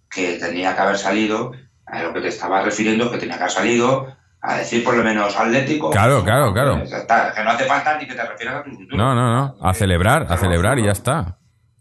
que 0.10 0.34
tenía 0.34 0.76
que 0.76 0.82
haber 0.82 0.98
salido, 0.98 1.54
a 1.86 2.04
lo 2.04 2.14
que 2.14 2.20
te 2.22 2.28
estabas 2.28 2.66
refiriendo 2.66 3.06
es 3.06 3.12
que 3.12 3.18
tenía 3.20 3.38
que 3.38 3.44
haber 3.44 3.54
salido 3.54 4.16
a 4.42 4.58
decir 4.58 4.84
por 4.84 4.96
lo 4.98 5.04
menos 5.04 5.36
Atlético. 5.36 5.90
Claro, 5.92 6.24
claro, 6.24 6.52
claro. 6.54 6.84
Que 6.84 7.44
no 7.44 7.50
hace 7.52 7.64
falta 7.66 7.98
ni 7.98 8.06
que 8.06 8.16
te 8.16 8.24
refieras 8.26 8.56
a 8.58 8.64
tu 8.64 8.72
futuro. 8.72 8.98
No, 8.98 9.16
no, 9.16 9.34
no. 9.34 9.56
A 9.62 9.74
celebrar, 9.74 10.24
a 10.24 10.26
Claro, 10.26 10.42
celebrar 10.42 10.78
y 10.80 10.84
ya 10.84 10.92
está. 10.92 11.38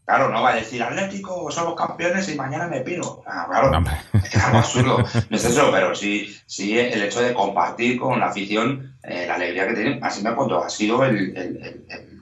Claro, 0.06 0.28
no 0.28 0.42
va 0.42 0.50
a 0.50 0.54
decir 0.54 0.82
Atlético, 0.82 1.50
somos 1.50 1.74
campeones 1.74 2.28
y 2.28 2.36
mañana 2.36 2.68
me 2.68 2.80
piro. 2.80 3.22
Ah, 3.26 3.46
claro, 3.50 3.70
No, 3.80 3.90
es 4.22 4.36
algo 4.44 4.58
absurdo. 4.58 4.98
No 5.30 5.36
es 5.36 5.44
eso, 5.44 5.70
pero 5.72 5.94
sí, 5.94 6.34
sí 6.46 6.78
el 6.78 7.02
hecho 7.02 7.20
de 7.22 7.32
compartir 7.34 7.98
con 7.98 8.20
la 8.20 8.26
afición 8.26 8.96
eh, 9.02 9.24
la 9.26 9.34
alegría 9.36 9.66
que 9.66 9.74
tienen. 9.74 10.04
Así 10.04 10.22
me 10.22 10.34
cuando 10.34 10.62
ha 10.62 10.68
sido 10.70 11.04
el, 11.04 11.16
el, 11.36 11.56
el- 11.56 11.84
el- 11.88 12.13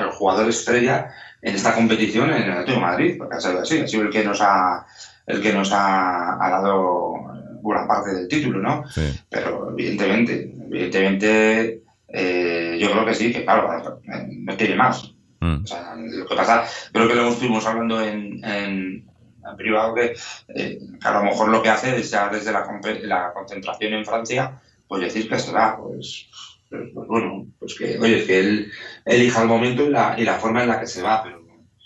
el 0.00 0.10
jugador 0.10 0.48
estrella 0.48 1.10
en 1.42 1.54
esta 1.54 1.74
competición 1.74 2.30
en 2.30 2.42
el 2.42 2.50
Atlético 2.50 2.80
de 2.80 2.86
Madrid, 2.86 3.14
porque 3.18 3.36
ha 3.36 3.40
sido 3.40 3.60
así, 3.60 3.80
ha 3.80 3.86
sido 3.86 4.02
el 4.04 4.10
que 4.10 4.24
nos 4.24 4.40
ha, 4.40 4.86
el 5.26 5.40
que 5.40 5.52
nos 5.52 5.72
ha, 5.72 6.44
ha 6.44 6.50
dado 6.50 7.14
buena 7.60 7.86
parte 7.86 8.14
del 8.14 8.28
título, 8.28 8.60
¿no? 8.60 8.88
Sí. 8.88 9.20
Pero 9.28 9.70
evidentemente, 9.70 10.54
evidentemente, 10.66 11.82
eh, 12.08 12.78
yo 12.80 12.90
creo 12.90 13.04
que 13.04 13.14
sí, 13.14 13.32
que 13.32 13.44
claro, 13.44 14.00
no 14.04 14.56
tiene 14.56 14.76
más. 14.76 15.14
Mm. 15.40 15.62
O 15.62 15.66
sea, 15.66 15.94
lo 15.96 16.26
que 16.26 16.34
pasa, 16.34 16.64
creo 16.92 17.08
que 17.08 17.14
lo 17.14 17.28
estuvimos 17.28 17.66
hablando 17.66 18.02
en, 18.02 18.44
en, 18.44 19.06
en 19.46 19.56
privado, 19.56 19.94
que, 19.94 20.16
eh, 20.54 20.78
que 21.00 21.08
a 21.08 21.12
lo 21.12 21.24
mejor 21.24 21.48
lo 21.48 21.62
que 21.62 21.70
hace 21.70 21.96
es 21.96 22.10
ya 22.10 22.28
desde 22.28 22.52
la, 22.52 22.66
la 23.02 23.32
concentración 23.32 23.94
en 23.94 24.04
Francia, 24.04 24.60
pues 24.88 25.02
decir 25.02 25.28
que 25.28 25.38
se 25.38 25.52
va, 25.52 25.76
pues, 25.76 26.28
pues, 26.70 26.82
pues 26.94 27.08
bueno, 27.08 27.46
pues 27.58 27.74
que, 27.78 27.98
oye, 27.98 28.24
que 28.24 28.40
él 28.40 28.70
elija 29.04 29.42
el 29.42 29.48
momento 29.48 29.84
y 29.84 29.90
la, 29.90 30.14
y 30.18 30.24
la 30.24 30.34
forma 30.38 30.62
en 30.62 30.68
la 30.68 30.80
que 30.80 30.86
se 30.86 31.02
va, 31.02 31.22
pero, 31.22 31.38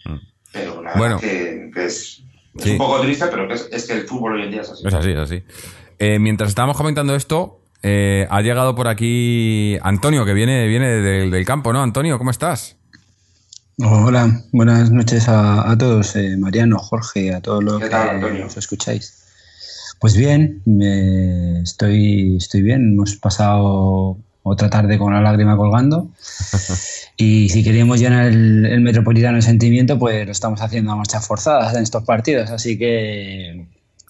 Mm. 0.05 0.19
pero 0.53 0.83
la 0.83 0.95
Bueno. 0.97 1.19
verdad 1.21 1.21
que, 1.21 1.71
que 1.73 1.85
es, 1.85 2.23
es 2.57 2.65
Sí. 2.65 2.71
un 2.73 2.79
poco 2.79 3.01
triste, 3.01 3.27
pero 3.31 3.47
que 3.47 3.55
es, 3.55 3.69
es 3.71 3.87
que 3.87 3.93
el 3.95 4.03
fútbol 4.09 4.35
hoy 4.35 4.43
en 4.43 4.51
día 4.51 4.63
es 4.63 4.71
así. 4.71 4.87
Es 4.87 4.95
así, 4.95 5.11
es 5.11 5.19
así. 5.19 5.43
Eh, 5.99 6.19
mientras 6.19 6.49
estábamos 6.49 6.77
comentando 6.77 7.15
esto, 7.15 7.61
eh, 7.85 8.27
ha 8.31 8.41
llegado 8.43 8.75
por 8.75 8.89
aquí 8.89 9.77
Antonio, 9.83 10.25
que 10.25 10.35
viene, 10.35 10.67
viene 10.67 10.89
del, 10.89 11.31
del 11.31 11.45
campo, 11.45 11.73
¿no? 11.73 11.83
Antonio, 11.83 12.19
¿cómo 12.19 12.31
estás? 12.33 12.77
Hola, 13.79 14.43
buenas 14.53 14.91
noches 14.91 15.29
a, 15.29 15.71
a 15.71 15.79
todos, 15.79 16.15
eh, 16.17 16.37
Mariano, 16.37 16.79
Jorge, 16.79 17.33
a 17.35 17.41
todos 17.41 17.65
los 17.65 17.81
¿Qué 17.83 17.89
tal, 17.89 18.09
que 18.11 18.15
Antonio? 18.17 18.47
os 18.47 18.57
escucháis. 18.57 19.19
Pues 20.01 20.17
bien, 20.17 20.63
me- 20.67 21.61
estoy, 21.63 22.37
estoy 22.37 22.63
bien. 22.63 22.93
Hemos 22.95 23.17
pasado 23.17 24.19
otra 24.43 24.71
tarde 24.71 24.99
con 24.99 25.13
la 25.13 25.21
lágrima 25.21 25.57
colgando. 25.57 26.11
Y 27.15 27.51
si 27.51 27.63
queríamos 27.63 28.01
llenar 28.01 28.27
el, 28.27 28.65
el 28.65 28.81
metropolitano 28.81 29.37
de 29.37 29.43
sentimiento, 29.43 29.99
pues 29.99 30.25
lo 30.25 30.33
estamos 30.33 30.61
haciendo 30.63 30.93
a 30.93 30.97
marchas 30.97 31.27
forzadas 31.27 31.75
en 31.77 31.83
estos 31.83 32.05
partidos. 32.05 32.51
Así 32.51 32.79
que, 32.79 33.67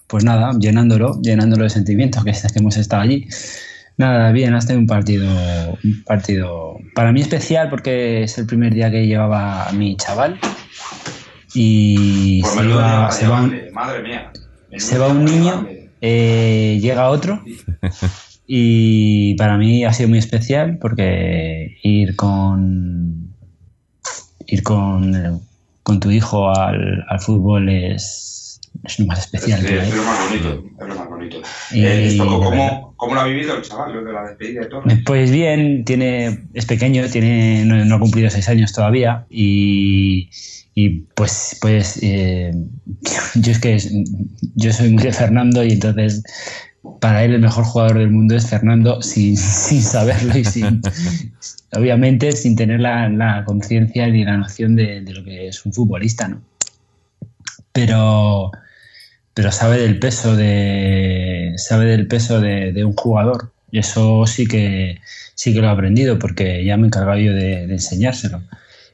pues 0.06 0.24
nada, 0.24 0.52
llenándolo, 0.58 1.20
llenándolo 1.20 1.64
de 1.64 1.70
sentimiento, 1.70 2.22
que, 2.22 2.32
que 2.32 2.58
hemos 2.58 2.76
estado 2.76 3.02
allí. 3.02 3.26
Nada, 3.98 4.32
bien, 4.32 4.54
has 4.54 4.66
tenido 4.66 4.80
un 4.80 4.86
partido, 4.86 5.28
un 5.84 6.04
partido 6.04 6.76
para 6.94 7.12
mí 7.12 7.20
especial 7.20 7.68
porque 7.68 8.22
es 8.22 8.38
el 8.38 8.46
primer 8.46 8.72
día 8.72 8.90
que 8.90 9.06
llevaba 9.06 9.68
a 9.68 9.72
mi 9.72 9.96
chaval 9.96 10.38
y 11.54 12.42
se, 12.44 12.66
va, 12.68 13.10
se, 13.10 13.28
va 13.28 13.42
un, 13.42 13.54
madre 13.72 14.02
mía. 14.02 14.32
Se 14.78 14.96
va 14.96 15.08
un 15.08 15.24
niño, 15.24 15.66
eh, 16.00 16.78
llega 16.80 17.10
otro 17.10 17.42
y 18.46 19.34
para 19.36 19.56
mí 19.56 19.84
ha 19.84 19.92
sido 19.92 20.08
muy 20.08 20.18
especial 20.18 20.78
porque 20.80 21.76
ir 21.82 22.16
con 22.16 23.34
ir 24.46 24.62
con, 24.62 25.40
con 25.82 26.00
tu 26.00 26.10
hijo 26.10 26.50
al, 26.50 27.04
al 27.08 27.20
fútbol 27.20 27.68
es, 27.68 28.60
es 28.84 28.98
lo 28.98 29.06
más 29.06 29.20
especial 29.20 29.64
que 29.64 29.78
es 29.78 29.94
lo 29.94 30.02
más 30.02 30.28
bonito, 30.28 30.64
es 30.80 30.88
lo 30.88 30.94
más 30.96 31.08
bonito. 31.08 31.36
Y- 31.72 31.84
Eh, 31.84 32.16
¿cómo, 32.18 32.94
¿Cómo 32.96 33.14
lo 33.14 33.20
ha 33.20 33.24
vivido 33.24 33.56
el 33.56 33.62
chaval, 33.62 34.04
de 34.04 34.12
la 34.12 34.24
despedida 34.28 34.60
de 34.62 34.66
Torres? 34.66 34.98
Pues 35.06 35.30
bien, 35.30 35.84
tiene, 35.84 36.40
es 36.52 36.66
pequeño, 36.66 37.06
tiene, 37.08 37.64
no, 37.64 37.82
no 37.84 37.94
ha 37.96 38.00
cumplido 38.00 38.28
seis 38.30 38.48
años 38.48 38.72
todavía 38.72 39.24
y, 39.30 40.28
y 40.74 40.88
pues, 41.14 41.56
pues 41.62 41.98
eh, 42.02 42.52
yo 43.36 43.52
es 43.52 43.58
que 43.60 43.78
yo 44.56 44.72
soy 44.72 44.90
muy 44.90 45.02
de 45.04 45.12
Fernando 45.12 45.64
y 45.64 45.72
entonces 45.72 46.22
para 47.00 47.24
él 47.24 47.34
el 47.34 47.40
mejor 47.40 47.64
jugador 47.64 47.98
del 47.98 48.10
mundo 48.10 48.34
es 48.34 48.48
Fernando 48.48 49.02
sin, 49.02 49.36
saberlo 49.36 50.36
y 50.36 50.44
sin, 50.44 50.80
obviamente 51.72 52.32
sin 52.32 52.56
tener 52.56 52.80
la, 52.80 53.42
conciencia 53.46 54.06
ni 54.08 54.24
la 54.24 54.36
noción 54.36 54.74
de, 54.76 55.00
lo 55.02 55.24
que 55.24 55.48
es 55.48 55.64
un 55.64 55.72
futbolista, 55.72 56.28
¿no? 56.28 56.42
Pero, 57.72 58.50
pero 59.32 59.50
sabe 59.50 59.78
del 59.78 59.98
peso 59.98 60.36
de 60.36 61.54
sabe 61.56 61.86
del 61.86 62.06
peso 62.06 62.40
de, 62.40 62.72
de 62.72 62.84
un 62.84 62.92
jugador 62.92 63.52
y 63.70 63.78
eso 63.78 64.26
sí 64.26 64.46
que 64.46 65.00
sí 65.34 65.54
que 65.54 65.60
lo 65.60 65.68
he 65.68 65.70
aprendido 65.70 66.18
porque 66.18 66.64
ya 66.64 66.76
me 66.76 66.84
he 66.84 66.86
encargado 66.88 67.18
yo 67.18 67.32
de, 67.32 67.66
de 67.66 67.72
enseñárselo 67.72 68.42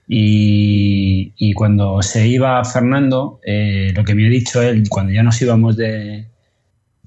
y, 0.06 1.32
y 1.36 1.52
cuando 1.54 2.00
se 2.02 2.28
iba 2.28 2.64
Fernando 2.64 3.40
eh, 3.44 3.92
lo 3.96 4.04
que 4.04 4.14
me 4.14 4.26
ha 4.26 4.30
dicho 4.30 4.62
él 4.62 4.88
cuando 4.88 5.12
ya 5.12 5.24
nos 5.24 5.42
íbamos 5.42 5.76
de, 5.76 6.28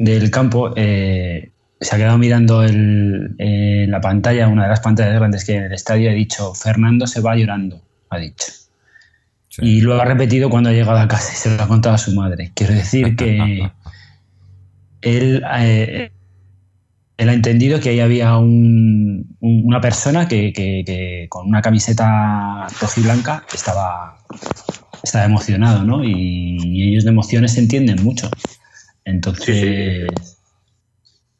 del 0.04 0.30
campo 0.32 0.74
eh, 0.76 1.52
se 1.80 1.96
ha 1.96 1.98
quedado 1.98 2.18
mirando 2.18 2.64
el, 2.64 3.36
eh, 3.38 3.86
la 3.88 4.00
pantalla 4.02 4.48
una 4.48 4.64
de 4.64 4.70
las 4.70 4.80
pantallas 4.82 5.16
grandes 5.16 5.46
que 5.46 5.52
hay 5.54 5.58
en 5.60 5.64
el 5.66 5.74
estadio 5.74 6.10
ha 6.10 6.14
dicho 6.14 6.54
Fernando 6.56 7.06
se 7.08 7.22
va 7.22 7.36
llorando 7.36 7.82
ha 8.10 8.18
dicho 8.18 8.46
Sí. 9.54 9.62
y 9.64 9.82
lo 9.82 10.02
ha 10.02 10.06
repetido 10.06 10.50
cuando 10.50 10.70
ha 10.70 10.74
llegado 10.74 10.98
a 10.98 11.08
casa 11.10 11.34
y 11.34 11.36
se 11.36 11.56
lo 11.58 11.62
ha 11.62 11.68
contado 11.68 11.96
a 11.96 11.98
su 11.98 12.16
madre. 12.16 12.54
Quiero 12.56 12.74
decir 12.74 13.18
que 13.18 13.70
él, 15.02 15.44
eh, 15.60 16.10
él 17.18 17.30
ha 17.30 17.34
entendido 17.34 17.82
que 17.82 17.90
ahí 17.90 18.00
había 18.00 18.38
un- 18.38 19.36
un- 19.42 19.64
una 19.66 19.82
persona 19.82 20.28
que, 20.30 20.54
que- 20.54 20.84
que 20.86 21.26
con 21.30 21.48
una 21.48 21.62
camiseta 21.62 22.66
rojiblanca 22.80 23.44
estaba, 23.54 24.18
estaba 25.04 25.26
emocionado, 25.26 25.84
¿no? 25.84 26.02
Y, 26.02 26.58
y 26.64 26.90
ellos 26.90 27.04
de 27.04 27.10
emociones 27.10 27.52
se 27.52 27.60
entienden 27.60 28.02
mucho. 28.04 28.30
Entonces, 29.06 30.08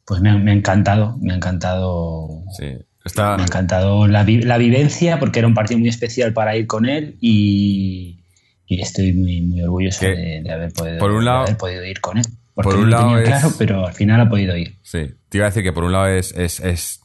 pues 0.04 0.20
me 0.20 0.30
ha, 0.30 0.36
me 0.36 0.50
ha 0.50 0.54
encantado, 0.54 1.16
me 1.20 1.32
ha 1.32 1.36
encantado 1.36 2.42
Sí. 2.58 2.66
Está, 3.04 3.36
me 3.36 3.42
ha 3.42 3.46
encantado 3.46 4.06
la, 4.06 4.22
vi- 4.22 4.42
la 4.42 4.58
vivencia 4.58 5.18
porque 5.18 5.40
era 5.40 5.48
un 5.48 5.54
partido 5.54 5.78
muy 5.80 5.88
especial 5.88 6.32
para 6.32 6.56
ir 6.56 6.68
con 6.68 6.86
él 6.88 7.16
y, 7.20 8.20
y 8.66 8.80
estoy 8.80 9.12
muy, 9.12 9.40
muy 9.42 9.60
orgulloso 9.62 10.04
de, 10.04 10.40
de 10.44 10.50
haber 10.52 10.72
podido, 10.72 10.98
por 10.98 11.10
un 11.10 11.18
de 11.20 11.24
lado- 11.24 11.42
haber 11.42 11.56
podido 11.56 11.84
ir 11.84 12.00
con 12.00 12.18
él. 12.18 12.24
Porque 12.54 12.68
por 12.70 12.78
un 12.78 12.82
no 12.82 12.86
lo 12.90 12.90
lado 12.96 13.08
tenía 13.16 13.22
es- 13.22 13.28
claro, 13.40 13.54
pero 13.58 13.86
al 13.86 13.92
final 13.94 14.20
ha 14.20 14.28
podido 14.28 14.56
ir. 14.56 14.76
Sí, 14.82 15.10
te 15.28 15.38
iba 15.38 15.46
a 15.46 15.50
decir 15.50 15.62
que 15.64 15.72
por 15.72 15.82
un 15.84 15.92
lado 15.92 16.06
es, 16.08 16.32
es, 16.36 16.60
es, 16.60 17.00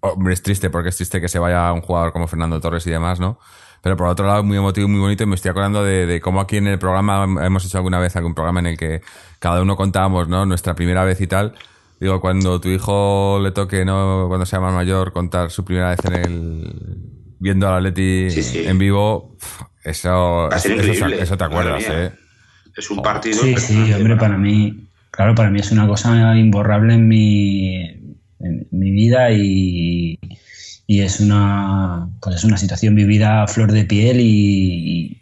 hombre, 0.00 0.34
es 0.34 0.42
triste 0.42 0.70
porque 0.70 0.88
es 0.90 0.96
triste 0.96 1.20
que 1.20 1.28
se 1.28 1.38
vaya 1.38 1.72
un 1.72 1.80
jugador 1.80 2.12
como 2.12 2.26
Fernando 2.26 2.60
Torres 2.60 2.86
y 2.86 2.90
demás, 2.90 3.20
¿no? 3.20 3.38
Pero 3.82 3.96
por 3.96 4.08
otro 4.08 4.26
lado, 4.26 4.42
muy 4.42 4.58
emotivo, 4.58 4.88
muy 4.88 5.00
bonito, 5.00 5.22
y 5.22 5.26
me 5.26 5.34
estoy 5.36 5.50
acordando 5.50 5.82
de, 5.82 6.04
de 6.06 6.20
cómo 6.20 6.40
aquí 6.40 6.58
en 6.58 6.66
el 6.66 6.78
programa 6.78 7.24
hemos 7.44 7.64
hecho 7.64 7.78
alguna 7.78 7.98
vez 7.98 8.14
algún 8.16 8.34
programa 8.34 8.60
en 8.60 8.66
el 8.66 8.76
que 8.76 9.00
cada 9.38 9.62
uno 9.62 9.74
contábamos, 9.76 10.28
¿no? 10.28 10.44
Nuestra 10.44 10.74
primera 10.74 11.02
vez 11.04 11.20
y 11.20 11.26
tal. 11.26 11.54
Digo, 11.98 12.20
cuando 12.20 12.60
tu 12.60 12.68
hijo 12.68 13.38
le 13.42 13.50
toque, 13.52 13.84
¿no? 13.84 14.26
Cuando 14.28 14.44
sea 14.46 14.60
más 14.60 14.74
mayor, 14.74 15.12
contar 15.12 15.50
su 15.50 15.64
primera 15.64 15.90
vez 15.90 15.98
en 16.04 16.14
el. 16.14 16.74
viendo 17.38 17.68
al 17.68 17.76
Atleti 17.86 18.30
Sí, 18.30 18.42
sí. 18.42 18.64
en 18.66 18.78
vivo, 18.78 19.36
eso, 19.82 20.50
eso, 20.50 21.06
eso- 21.06 21.36
te 21.36 21.44
acuerdas. 21.44 21.84
¿eh? 21.88 22.12
Es 22.76 22.90
un 22.90 23.02
partido. 23.02 23.38
Sí, 23.38 23.54
sí, 23.56 23.92
hombre, 23.94 24.16
para 24.16 24.36
mí, 24.36 24.88
claro, 25.10 25.34
para 25.34 25.50
mí 25.50 25.60
es 25.60 25.72
una 25.72 25.86
cosa 25.86 26.36
imborrable 26.36 26.94
en 26.94 27.08
mi, 27.08 27.99
en 28.40 28.66
mi 28.70 28.90
vida 28.90 29.30
y, 29.32 30.18
y 30.86 31.02
es 31.02 31.20
una, 31.20 32.10
pues 32.20 32.36
es 32.36 32.44
una 32.44 32.56
situación 32.56 32.94
vivida 32.96 33.42
a 33.42 33.46
flor 33.46 33.70
de 33.72 33.84
piel 33.84 34.18
y, 34.20 35.20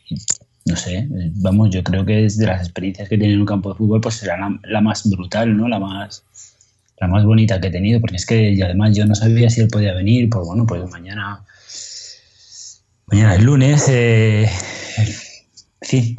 no 0.64 0.77
sé, 0.77 1.07
vamos, 1.37 1.71
yo 1.71 1.83
creo 1.83 2.07
que 2.07 2.25
es 2.25 2.39
de 2.39 2.47
las 2.47 2.62
experiencias 2.62 3.09
que 3.09 3.19
tiene 3.19 3.35
en 3.35 3.41
un 3.41 3.47
campo 3.47 3.71
de 3.71 3.77
fútbol, 3.77 4.01
pues 4.01 4.16
será 4.16 4.39
la, 4.39 4.59
la 4.62 4.81
más 4.81 5.09
brutal, 5.11 5.57
¿no? 5.57 5.69
La 5.69 5.79
más, 5.79 6.25
la 7.01 7.07
más 7.07 7.25
bonita 7.25 7.61
que 7.61 7.69
he 7.69 7.71
tenido, 7.71 8.01
porque 8.01 8.16
es 8.16 8.27
que 8.27 8.59
además 8.62 8.97
yo 8.97 9.05
no 9.07 9.14
sabía 9.14 9.51
si 9.51 9.61
él 9.61 9.69
podía 9.69 9.93
venir, 9.95 10.29
pues 10.31 10.47
bueno, 10.47 10.66
pues 10.66 10.89
mañana, 10.91 11.45
mañana 13.07 13.35
es 13.35 13.43
lunes, 13.43 13.87
eh, 13.89 14.49
fin. 15.83 16.16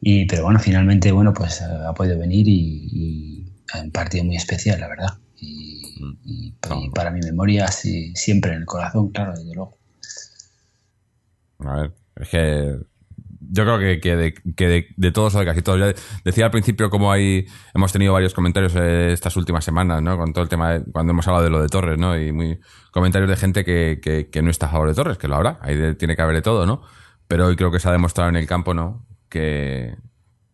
Y, 0.00 0.26
pero 0.26 0.44
bueno, 0.44 0.60
finalmente, 0.60 1.10
bueno, 1.10 1.32
pues 1.32 1.62
ha 1.62 1.94
podido 1.94 2.18
venir 2.18 2.46
y, 2.46 2.88
y 2.92 3.46
un 3.82 3.90
partido 3.90 4.24
muy 4.24 4.36
especial, 4.36 4.78
la 4.80 4.88
verdad. 4.88 5.14
Y, 5.40 5.83
y- 5.96 6.18
y 6.24 6.90
para 6.90 7.10
mi 7.10 7.20
memoria, 7.20 7.68
sí, 7.68 8.12
siempre 8.14 8.52
en 8.52 8.58
el 8.60 8.66
corazón, 8.66 9.10
claro, 9.10 9.32
desde 9.32 9.54
luego. 9.54 9.76
A 11.60 11.76
ver, 11.76 11.92
es 12.16 12.28
que 12.28 12.76
yo 13.50 13.64
creo 13.64 13.78
que, 13.78 14.00
que 14.00 14.16
de, 14.16 14.34
que 14.56 14.68
de, 14.68 14.86
de 14.96 15.12
todos 15.12 15.34
o 15.34 15.38
de 15.38 15.44
casi 15.44 15.62
todos. 15.62 15.78
Ya 15.78 16.02
decía 16.24 16.46
al 16.46 16.50
principio 16.50 16.90
cómo 16.90 17.12
hay, 17.12 17.46
hemos 17.74 17.92
tenido 17.92 18.12
varios 18.12 18.34
comentarios 18.34 18.74
eh, 18.76 19.12
estas 19.12 19.36
últimas 19.36 19.64
semanas, 19.64 20.02
¿no? 20.02 20.16
Con 20.16 20.32
todo 20.32 20.42
el 20.42 20.48
tema, 20.50 20.72
de- 20.72 20.84
cuando 20.92 21.12
hemos 21.12 21.26
hablado 21.28 21.44
de 21.44 21.50
lo 21.50 21.62
de 21.62 21.68
Torres, 21.68 21.98
¿no? 21.98 22.18
Y 22.18 22.32
muy 22.32 22.58
comentarios 22.90 23.30
de 23.30 23.36
gente 23.36 23.64
que, 23.64 24.00
que, 24.30 24.42
no 24.42 24.50
está 24.50 24.66
a 24.66 24.70
favor 24.70 24.88
de 24.88 24.94
Torres, 24.94 25.18
que 25.18 25.28
lo 25.28 25.36
habrá, 25.36 25.58
ahí 25.62 25.94
tiene 25.96 26.16
que 26.16 26.22
haber 26.22 26.36
de 26.36 26.42
todo, 26.42 26.66
¿no? 26.66 26.82
Pero 27.28 27.46
hoy 27.46 27.56
creo 27.56 27.70
que 27.70 27.78
se 27.80 27.88
ha 27.88 27.92
demostrado 27.92 28.28
en 28.30 28.36
el 28.36 28.46
campo, 28.46 28.74
¿no? 28.74 29.06
Que, 29.28 29.96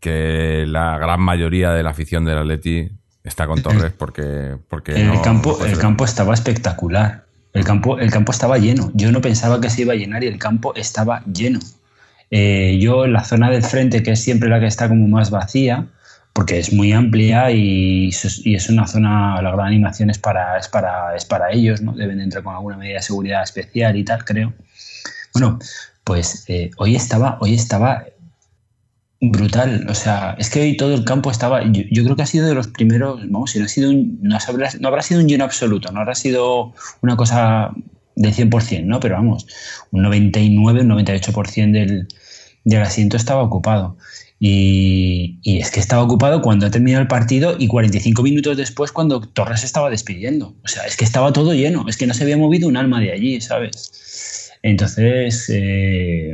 que 0.01 0.65
la 0.67 0.99
gran 0.99 1.21
mayoría 1.21 1.73
de 1.73 1.83
la 1.83 1.91
afición 1.91 2.25
del 2.25 2.39
Atleti 2.39 2.91
está 3.25 3.47
con 3.47 3.63
Torres 3.63 3.93
porque... 3.97 4.57
porque 4.69 4.93
El, 4.93 5.09
no- 5.09 5.23
campo, 5.23 5.57
no 5.59 5.67
el 5.67 5.79
campo 5.79 6.05
estaba 6.05 6.35
espectacular. 6.35 7.25
El 7.53 7.65
campo, 7.65 7.99
el 7.99 8.11
campo 8.11 8.31
estaba 8.33 8.59
lleno. 8.59 8.91
Yo 8.95 9.11
no 9.13 9.21
pensaba 9.21 9.61
que 9.61 9.71
se 9.71 9.83
iba 9.83 9.93
a 9.93 9.97
llenar 9.97 10.23
y 10.23 10.29
el 10.29 10.39
campo 10.39 10.73
estaba 10.77 11.25
lleno. 11.25 11.59
Eh, 12.31 12.79
yo 12.81 13.05
en 13.05 13.13
la 13.13 13.25
zona 13.25 13.51
del 13.51 13.63
frente, 13.65 14.03
que 14.05 14.13
es 14.13 14.23
siempre 14.23 14.49
la 14.49 14.61
que 14.61 14.67
está 14.67 14.89
como 14.89 15.09
más 15.09 15.31
vacía, 15.31 15.87
porque 16.33 16.61
es 16.61 16.73
muy 16.73 16.93
amplia 16.93 17.51
y, 17.51 18.09
es- 18.11 18.47
y 18.47 18.55
es 18.55 18.69
una 18.71 18.87
zona, 18.87 19.43
la 19.43 19.51
gran 19.51 19.67
animación 19.67 20.11
es 20.11 20.19
para, 20.19 20.57
es 20.59 20.69
para, 20.69 21.17
es 21.17 21.25
para 21.25 21.51
ellos, 21.51 21.81
¿no? 21.83 21.93
Deben 21.93 22.19
de 22.19 22.25
entrar 22.25 22.45
con 22.45 22.55
alguna 22.55 22.77
medida 22.77 22.99
de 22.99 23.03
seguridad 23.03 23.43
especial 23.43 23.97
y 23.97 24.05
tal, 24.05 24.25
creo. 24.25 24.53
Bueno, 25.35 25.59
pues 26.05 26.45
eh, 26.49 26.71
hoy 26.77 26.95
estaba, 26.95 27.37
hoy 27.41 27.55
estaba 27.55 28.05
brutal. 29.21 29.87
O 29.89 29.95
sea, 29.95 30.35
es 30.39 30.51
que 30.51 30.61
hoy 30.61 30.77
todo 30.77 30.95
el 30.95 31.05
campo 31.05 31.31
estaba. 31.31 31.63
Yo, 31.65 32.05
creo 32.05 32.17
que 32.17 32.23
ha 32.23 32.27
sido 32.27 32.47
de 32.47 32.55
los 32.55 32.69
primeros. 32.69 33.21
Vamos, 33.29 33.51
si 33.51 33.59
no 33.59 33.67
ha 33.67 33.69
sido 33.69 33.91
un, 33.91 34.19
no, 34.23 34.37
habrá, 34.37 34.71
no 34.81 34.89
habrá 34.89 35.03
sido 35.03 35.21
un 35.21 35.29
lleno 35.29 35.45
absoluto, 35.45 35.93
no 35.93 36.01
habrá 36.01 36.15
sido 36.15 36.73
una 37.03 37.17
cosa 37.17 37.73
de 38.17 38.31
100%, 38.31 38.85
¿no? 38.85 39.01
Pero 39.01 39.17
vamos, 39.17 39.47
un 39.93 40.03
99, 40.03 40.81
un 40.81 40.89
98% 40.89 41.73
del, 41.73 42.09
del 42.65 42.83
asiento 42.83 43.17
estaba 43.17 43.43
ocupado. 43.43 43.97
Y, 44.43 45.39
y 45.43 45.59
es 45.59 45.71
que 45.71 45.81
estaba 45.81 46.03
ocupado 46.03 46.41
cuando 46.41 46.65
ha 46.67 46.71
terminado 46.71 47.03
el 47.03 47.09
partido 47.09 47.57
y 47.59 47.67
45 47.69 48.23
minutos 48.23 48.57
después 48.57 48.91
cuando 48.91 49.21
Torres 49.21 49.65
estaba 49.65 49.91
despidiendo. 49.91 50.57
O 50.65 50.69
sea, 50.69 50.85
es 50.85 50.97
que 50.97 51.05
estaba 51.05 51.33
todo 51.33 51.53
lleno, 51.53 51.85
es 51.89 51.99
que 51.99 52.07
no 52.07 52.15
se 52.15 52.23
había 52.23 52.39
movido 52.39 52.67
un 52.67 52.79
alma 52.79 53.01
de 53.01 53.13
allí, 53.13 53.41
¿sabes? 53.43 54.51
Entonces, 54.63 55.47
eh, 55.53 56.33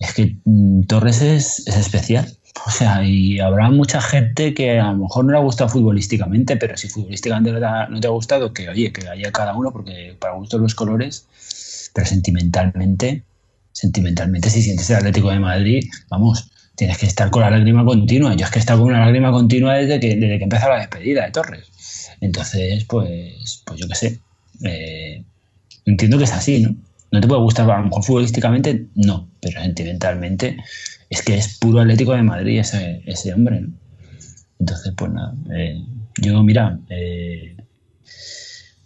es 0.00 0.14
que 0.14 0.36
mm, 0.44 0.82
Torres 0.84 1.22
es, 1.22 1.66
es 1.68 1.76
especial. 1.76 2.26
O 2.66 2.70
sea, 2.70 3.04
y 3.04 3.38
habrá 3.38 3.70
mucha 3.70 4.00
gente 4.00 4.52
que 4.54 4.80
a 4.80 4.90
lo 4.90 4.98
mejor 4.98 5.24
no 5.24 5.32
le 5.32 5.38
ha 5.38 5.40
gustado 5.40 5.70
futbolísticamente, 5.70 6.56
pero 6.56 6.76
si 6.76 6.88
futbolísticamente 6.88 7.52
no 7.52 8.00
te 8.00 8.06
ha, 8.06 8.10
gustado, 8.10 8.52
que 8.52 8.68
oye, 8.68 8.92
que 8.92 9.08
haya 9.08 9.30
cada 9.30 9.54
uno, 9.56 9.70
porque 9.72 10.16
para 10.18 10.34
gustos 10.34 10.60
los 10.60 10.74
colores, 10.74 11.26
pero 11.94 12.06
sentimentalmente, 12.08 13.22
sentimentalmente, 13.72 14.50
si 14.50 14.62
sientes 14.62 14.90
el 14.90 14.96
Atlético 14.96 15.30
de 15.30 15.38
Madrid, 15.38 15.88
vamos, 16.10 16.50
tienes 16.74 16.98
que 16.98 17.06
estar 17.06 17.30
con 17.30 17.42
la 17.42 17.50
lágrima 17.50 17.84
continua. 17.84 18.34
Yo 18.34 18.44
es 18.44 18.50
que 18.50 18.58
he 18.58 18.60
estado 18.60 18.80
con 18.80 18.88
una 18.90 19.06
lágrima 19.06 19.30
continua 19.30 19.74
desde 19.74 20.00
que, 20.00 20.16
desde 20.16 20.38
que 20.38 20.44
empezó 20.44 20.68
la 20.68 20.80
despedida 20.80 21.24
de 21.24 21.30
Torres. 21.30 21.70
Entonces, 22.20 22.84
pues, 22.84 23.62
pues 23.64 23.80
yo 23.80 23.86
qué 23.88 23.94
sé. 23.94 24.20
eh, 24.64 25.24
entiendo 25.86 26.18
que 26.18 26.24
es 26.24 26.32
así, 26.32 26.60
¿no? 26.60 26.74
No 27.12 27.20
te 27.20 27.26
puede 27.26 27.40
gustar, 27.42 27.70
a 27.70 27.78
lo 27.78 27.84
mejor 27.84 28.04
futbolísticamente, 28.04 28.86
no, 28.94 29.28
pero 29.40 29.60
sentimentalmente 29.60 30.56
es 31.08 31.22
que 31.22 31.36
es 31.36 31.58
puro 31.58 31.80
Atlético 31.80 32.12
de 32.12 32.22
Madrid 32.22 32.60
ese, 32.60 33.02
ese 33.06 33.34
hombre, 33.34 33.62
¿no? 33.62 33.72
Entonces, 34.60 34.92
pues 34.96 35.10
nada, 35.10 35.34
eh, 35.56 35.82
yo, 36.20 36.42
mira, 36.42 36.78
eh, 36.90 37.56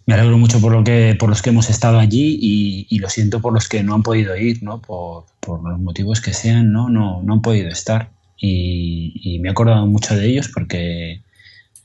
me 0.05 0.13
alegro 0.13 0.37
mucho 0.37 0.61
por 0.61 0.71
lo 0.71 0.83
que 0.83 1.15
por 1.19 1.29
los 1.29 1.41
que 1.41 1.49
hemos 1.49 1.69
estado 1.69 1.99
allí 1.99 2.37
y, 2.41 2.99
lo 2.99 3.09
siento 3.09 3.41
por 3.41 3.53
los 3.53 3.67
que 3.67 3.83
no 3.83 3.93
han 3.93 4.03
podido 4.03 4.35
ir, 4.37 4.63
¿no? 4.63 4.81
Por, 4.81 5.25
los 5.47 5.79
motivos 5.79 6.21
que 6.21 6.33
sean, 6.33 6.71
¿no? 6.71 6.89
No, 6.89 7.21
no 7.23 7.33
han 7.33 7.41
podido 7.41 7.69
estar. 7.69 8.11
Y, 8.37 9.39
me 9.41 9.49
he 9.49 9.51
acordado 9.51 9.85
mucho 9.85 10.15
de 10.15 10.27
ellos 10.27 10.49
porque 10.53 11.23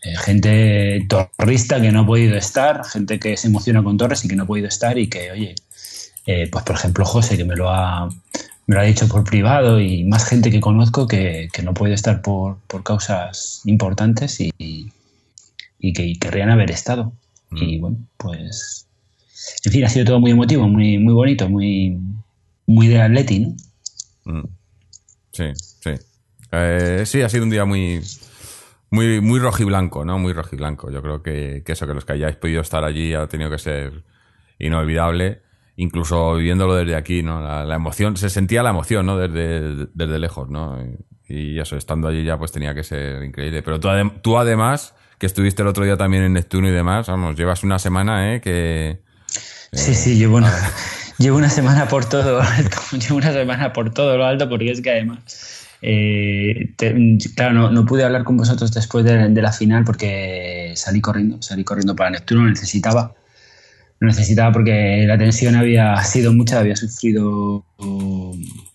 eh, 0.03 0.17
gente 0.25 1.07
torrista 1.09 1.81
que 1.81 1.93
no 1.93 2.01
ha 2.01 2.07
podido 2.07 2.37
estar, 2.37 2.85
gente 2.85 3.19
que 3.19 3.37
se 3.37 3.49
emociona 3.49 3.83
con 3.83 3.97
Torres 3.99 4.25
y 4.25 4.29
que 4.29 4.37
no 4.37 4.45
ha 4.45 4.47
podido 4.47 4.69
estar 4.69 4.99
y 4.99 5.09
que, 5.09 5.31
oye, 5.33 5.55
eh, 6.27 6.49
pues 6.51 6.65
por 6.65 6.77
ejemplo 6.77 7.05
José 7.05 7.37
que 7.37 7.45
me 7.45 7.57
lo 7.57 7.71
ha 7.71 8.09
me 8.71 8.77
lo 8.77 8.83
ha 8.83 8.85
dicho 8.85 9.09
por 9.09 9.25
privado 9.25 9.81
y 9.81 10.05
más 10.05 10.25
gente 10.25 10.53
que 10.53 10.61
conozco 10.61 11.09
que, 11.09 11.49
no 11.65 11.75
puede 11.75 11.95
estar 11.95 12.23
por, 12.23 12.59
causas 12.85 13.63
importantes 13.65 14.41
y, 14.41 14.53
y, 14.57 15.93
que 15.93 16.13
querrían 16.21 16.51
haber 16.51 16.71
estado. 16.71 17.13
Y 17.51 17.79
mm. 17.79 17.81
bueno, 17.81 17.97
pues. 18.17 18.87
En 19.65 19.73
fin, 19.73 19.85
ha 19.85 19.89
sido 19.89 20.05
todo 20.05 20.21
muy 20.21 20.31
emotivo, 20.31 20.69
muy, 20.69 20.99
muy 20.99 21.13
bonito, 21.15 21.49
muy, 21.49 21.99
muy 22.65 22.87
de 22.87 23.01
Atleti, 23.03 23.41
¿no? 23.41 23.57
Mm. 24.27 24.47
Sí, 25.33 25.47
sí. 25.55 25.91
Eh, 26.53 27.03
sí, 27.07 27.23
ha 27.23 27.29
sido 27.29 27.43
un 27.43 27.51
día 27.51 27.65
muy, 27.65 28.01
muy, 28.93 29.21
muy 29.21 29.41
rojiblanco, 29.41 30.05
¿no? 30.05 30.17
Muy 30.21 30.33
rojiblanco. 30.33 30.93
Yo 30.93 31.03
creo 31.03 31.25
que, 31.25 31.65
que, 31.67 31.73
eso, 31.73 31.89
que 31.89 31.95
los 31.95 32.05
que 32.05 32.13
hayáis 32.13 32.37
podido 32.37 32.61
estar 32.61 32.85
allí 32.85 33.15
ha 33.15 33.27
tenido 33.27 33.51
que 33.51 33.59
ser 33.59 34.05
inolvidable 34.61 35.43
incluso 35.81 36.35
viviéndolo 36.35 36.75
desde 36.75 36.95
aquí, 36.95 37.23
¿no? 37.23 37.41
La, 37.41 37.75
emoción, 37.75 38.17
se 38.17 38.29
sentía 38.29 38.63
la 38.63 38.71
emoción, 38.71 39.07
¿no? 39.07 39.17
Desde, 39.17 39.89
desde 39.95 40.19
lejos, 40.19 40.49
¿no? 40.51 40.79
Y, 41.27 41.59
eso, 41.59 41.77
estando 41.77 42.09
allí 42.09 42.23
ya 42.25 42.37
pues 42.37 42.53
tenía 42.53 42.75
que 42.75 42.85
ser 42.85 43.23
increíble. 43.23 43.63
Pero 43.63 43.81
tú, 43.81 43.89
tú 44.21 44.37
además, 44.37 44.95
que 45.19 45.27
estuviste 45.27 45.63
el 45.63 45.69
otro 45.69 45.85
día 45.85 45.97
también 45.97 46.23
en 46.25 46.35
Neptuno 46.35 46.69
y 46.69 46.73
demás, 46.73 47.07
vamos, 47.07 47.35
llevas 47.37 47.65
una 47.65 47.79
semana, 47.79 48.35
¿eh? 48.35 48.41
Que... 48.43 49.01
sí, 49.73 49.95
sí, 49.95 50.17
llevo 50.17 50.37
una, 50.37 50.53
llevo 51.19 51.39
una 51.39 51.49
semana 51.49 51.89
por 51.89 52.05
todo, 52.05 52.43
llevo 52.93 53.17
una 53.17 53.33
semana 53.33 53.73
por 53.73 53.95
todo 53.95 54.19
lo 54.19 54.27
alto 54.27 54.49
porque 54.49 54.71
es 54.71 54.83
que 54.83 54.91
además... 54.91 55.57
Eh, 55.83 56.75
claro, 57.35 57.55
no, 57.55 57.71
no, 57.71 57.87
pude 57.87 58.05
hablar 58.05 58.23
con 58.23 58.37
vosotros 58.37 58.71
después 58.71 59.03
de, 59.03 59.31
de, 59.31 59.41
la 59.41 59.51
final 59.51 59.83
porque 59.83 60.75
salí 60.77 61.01
corriendo, 61.01 61.41
salí 61.41 61.65
corriendo 61.65 61.97
para 61.97 62.11
Neptuno, 62.11 62.45
necesitaba 62.45 63.15
lo 64.01 64.09
necesitaba 64.09 64.51
porque 64.51 65.05
la 65.07 65.19
tensión 65.19 65.55
había 65.57 66.03
sido 66.05 66.33
mucha, 66.33 66.59
había 66.59 66.75
sufrido. 66.75 67.65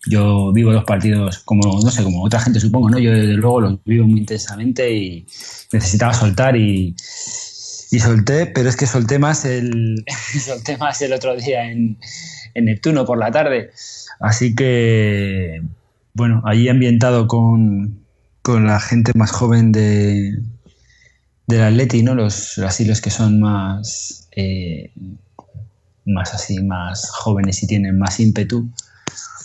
Yo 0.08 0.52
vivo 0.52 0.70
los 0.70 0.84
partidos 0.84 1.40
como, 1.40 1.80
no 1.82 1.90
sé, 1.90 2.04
como 2.04 2.24
otra 2.24 2.38
gente 2.38 2.60
supongo, 2.60 2.90
¿no? 2.90 2.98
Yo 3.00 3.10
desde 3.10 3.34
luego 3.34 3.60
los 3.60 3.84
vivo 3.84 4.06
muy 4.06 4.20
intensamente 4.20 4.92
y 4.92 5.26
necesitaba 5.72 6.14
soltar 6.14 6.56
y, 6.56 6.94
y 7.90 7.98
solté, 7.98 8.46
pero 8.46 8.68
es 8.68 8.76
que 8.76 8.86
solté 8.86 9.18
más 9.18 9.44
el, 9.44 10.04
solté 10.44 10.76
más 10.76 11.02
el 11.02 11.12
otro 11.12 11.34
día 11.34 11.70
en, 11.72 11.98
en 12.54 12.64
Neptuno 12.66 13.04
por 13.04 13.18
la 13.18 13.32
tarde. 13.32 13.72
Así 14.20 14.54
que, 14.54 15.60
bueno, 16.14 16.40
allí 16.44 16.68
ambientado 16.68 17.26
con, 17.26 17.98
con 18.42 18.64
la 18.64 18.78
gente 18.78 19.10
más 19.16 19.32
joven 19.32 19.72
de, 19.72 20.38
del 21.48 21.62
Atleti, 21.62 22.04
¿no? 22.04 22.14
Los, 22.14 22.58
así 22.58 22.84
los 22.84 23.00
que 23.00 23.10
son 23.10 23.40
más 23.40 24.25
eh, 24.36 24.92
más 26.04 26.34
así, 26.34 26.62
más 26.62 27.10
jóvenes 27.10 27.62
y 27.62 27.66
tienen 27.66 27.98
más 27.98 28.20
ímpetu, 28.20 28.68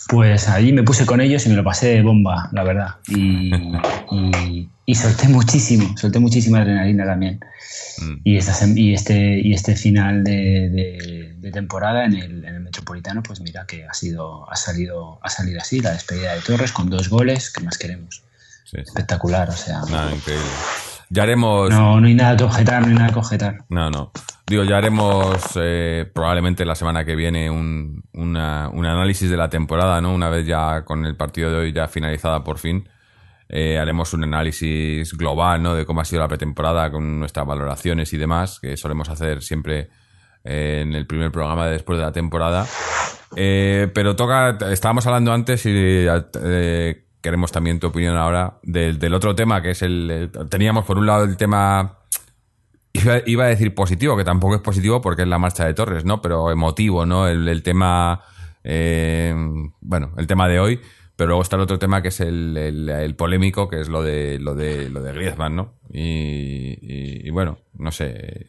pues 0.08 0.48
allí 0.48 0.72
me 0.72 0.82
puse 0.82 1.06
con 1.06 1.20
ellos 1.20 1.46
y 1.46 1.48
me 1.48 1.56
lo 1.56 1.64
pasé 1.64 1.88
de 1.88 2.02
bomba, 2.02 2.48
la 2.52 2.64
verdad. 2.64 2.96
Y, 3.08 3.50
y, 4.86 4.94
solté 4.94 5.28
muchísimo, 5.28 5.96
solté 5.96 6.18
muchísima 6.18 6.58
adrenalina 6.58 7.06
también. 7.06 7.40
Mm. 7.98 8.20
Y, 8.24 8.36
esta, 8.36 8.66
y, 8.66 8.94
este, 8.94 9.40
y 9.40 9.52
este 9.52 9.74
final 9.76 10.22
de, 10.22 11.34
de, 11.38 11.50
temporada 11.50 12.04
en 12.04 12.14
el, 12.14 12.44
en 12.44 12.54
el, 12.54 12.60
Metropolitano, 12.60 13.22
pues 13.22 13.40
mira 13.40 13.66
que 13.66 13.84
ha, 13.84 13.92
sido, 13.92 14.50
ha, 14.50 14.56
salido, 14.56 15.18
ha 15.22 15.28
salido 15.28 15.60
así, 15.60 15.80
la 15.80 15.92
despedida 15.92 16.34
de 16.34 16.40
Torres 16.40 16.72
con 16.72 16.88
dos 16.88 17.10
goles, 17.10 17.50
¿qué 17.50 17.62
más 17.62 17.76
queremos? 17.76 18.22
Espectacular, 18.72 19.50
o 19.50 19.52
sea. 19.52 19.82
increíble. 20.14 20.46
Ya 21.10 21.24
haremos. 21.24 21.68
No, 21.68 22.00
no 22.00 22.06
hay 22.06 22.14
nada 22.14 22.36
que 22.36 22.44
objetar, 22.44 22.80
no 22.80 22.88
hay 22.88 22.94
nada 22.94 23.12
que 23.12 23.18
objetar. 23.18 23.64
No, 23.68 23.90
no. 23.90 24.12
Digo, 24.52 24.64
ya 24.64 24.76
haremos 24.76 25.34
eh, 25.54 26.04
probablemente 26.12 26.66
la 26.66 26.74
semana 26.74 27.06
que 27.06 27.16
viene 27.16 27.50
un, 27.50 28.04
análisis 28.36 29.30
de 29.30 29.36
la 29.38 29.48
temporada, 29.48 29.98
¿no? 30.02 30.12
Una 30.12 30.28
vez 30.28 30.46
ya 30.46 30.84
con 30.84 31.06
el 31.06 31.16
partido 31.16 31.50
de 31.50 31.56
hoy 31.56 31.72
ya 31.72 31.88
finalizada 31.88 32.44
por 32.44 32.58
fin. 32.58 32.86
Eh, 33.48 33.78
haremos 33.78 34.12
un 34.12 34.24
análisis 34.24 35.16
global, 35.16 35.62
¿no? 35.62 35.74
De 35.74 35.86
cómo 35.86 36.02
ha 36.02 36.04
sido 36.04 36.20
la 36.20 36.28
pretemporada 36.28 36.90
con 36.90 37.18
nuestras 37.18 37.46
valoraciones 37.46 38.12
y 38.12 38.18
demás, 38.18 38.60
que 38.60 38.76
solemos 38.76 39.08
hacer 39.08 39.40
siempre 39.42 39.88
eh, 40.44 40.80
en 40.82 40.94
el 40.96 41.06
primer 41.06 41.32
programa 41.32 41.64
de 41.64 41.72
después 41.72 41.98
de 41.98 42.04
la 42.04 42.12
temporada. 42.12 42.66
pero 43.34 44.16
toca, 44.16 44.58
estábamos 44.70 45.06
hablando 45.06 45.32
antes 45.32 45.64
y 45.64 46.04
queremos 47.22 47.50
también 47.52 47.80
tu 47.80 47.86
opinión 47.86 48.18
ahora 48.18 48.58
del, 48.62 49.14
otro 49.14 49.34
tema, 49.34 49.62
que 49.62 49.70
es 49.70 49.80
el, 49.80 50.30
Teníamos 50.50 50.84
por 50.84 50.98
un 50.98 51.06
lado 51.06 51.24
el 51.24 51.38
tema. 51.38 52.00
Iba, 52.92 53.44
a 53.44 53.48
decir 53.48 53.74
positivo, 53.74 54.16
que 54.16 54.24
tampoco 54.24 54.54
es 54.54 54.60
positivo 54.60 55.00
porque 55.00 55.22
es 55.22 55.28
la 55.28 55.38
marcha 55.38 55.64
de 55.64 55.74
Torres, 55.74 56.04
¿no? 56.04 56.20
Pero 56.20 56.50
emotivo, 56.50 57.06
¿no? 57.06 57.26
El, 57.26 57.62
tema. 57.62 58.22
Eh, 58.64 59.34
bueno, 59.80 60.12
el 60.18 60.26
tema 60.26 60.48
de 60.48 60.60
hoy. 60.60 60.80
Pero 61.16 61.28
luego 61.28 61.42
está 61.42 61.56
el 61.56 61.62
otro 61.62 61.78
tema 61.78 62.02
que 62.02 62.08
es 62.08 62.20
el, 62.20 63.14
polémico, 63.16 63.68
que 63.68 63.80
es 63.80 63.88
lo 63.88 64.02
de 64.02 64.38
lo 64.38 64.54
de 64.54 64.88
lo 64.90 65.02
de 65.02 65.12
Griezmann, 65.12 65.56
¿no? 65.56 65.74
Y, 65.90 67.30
bueno, 67.30 67.58
no 67.74 67.92
sé. 67.92 68.46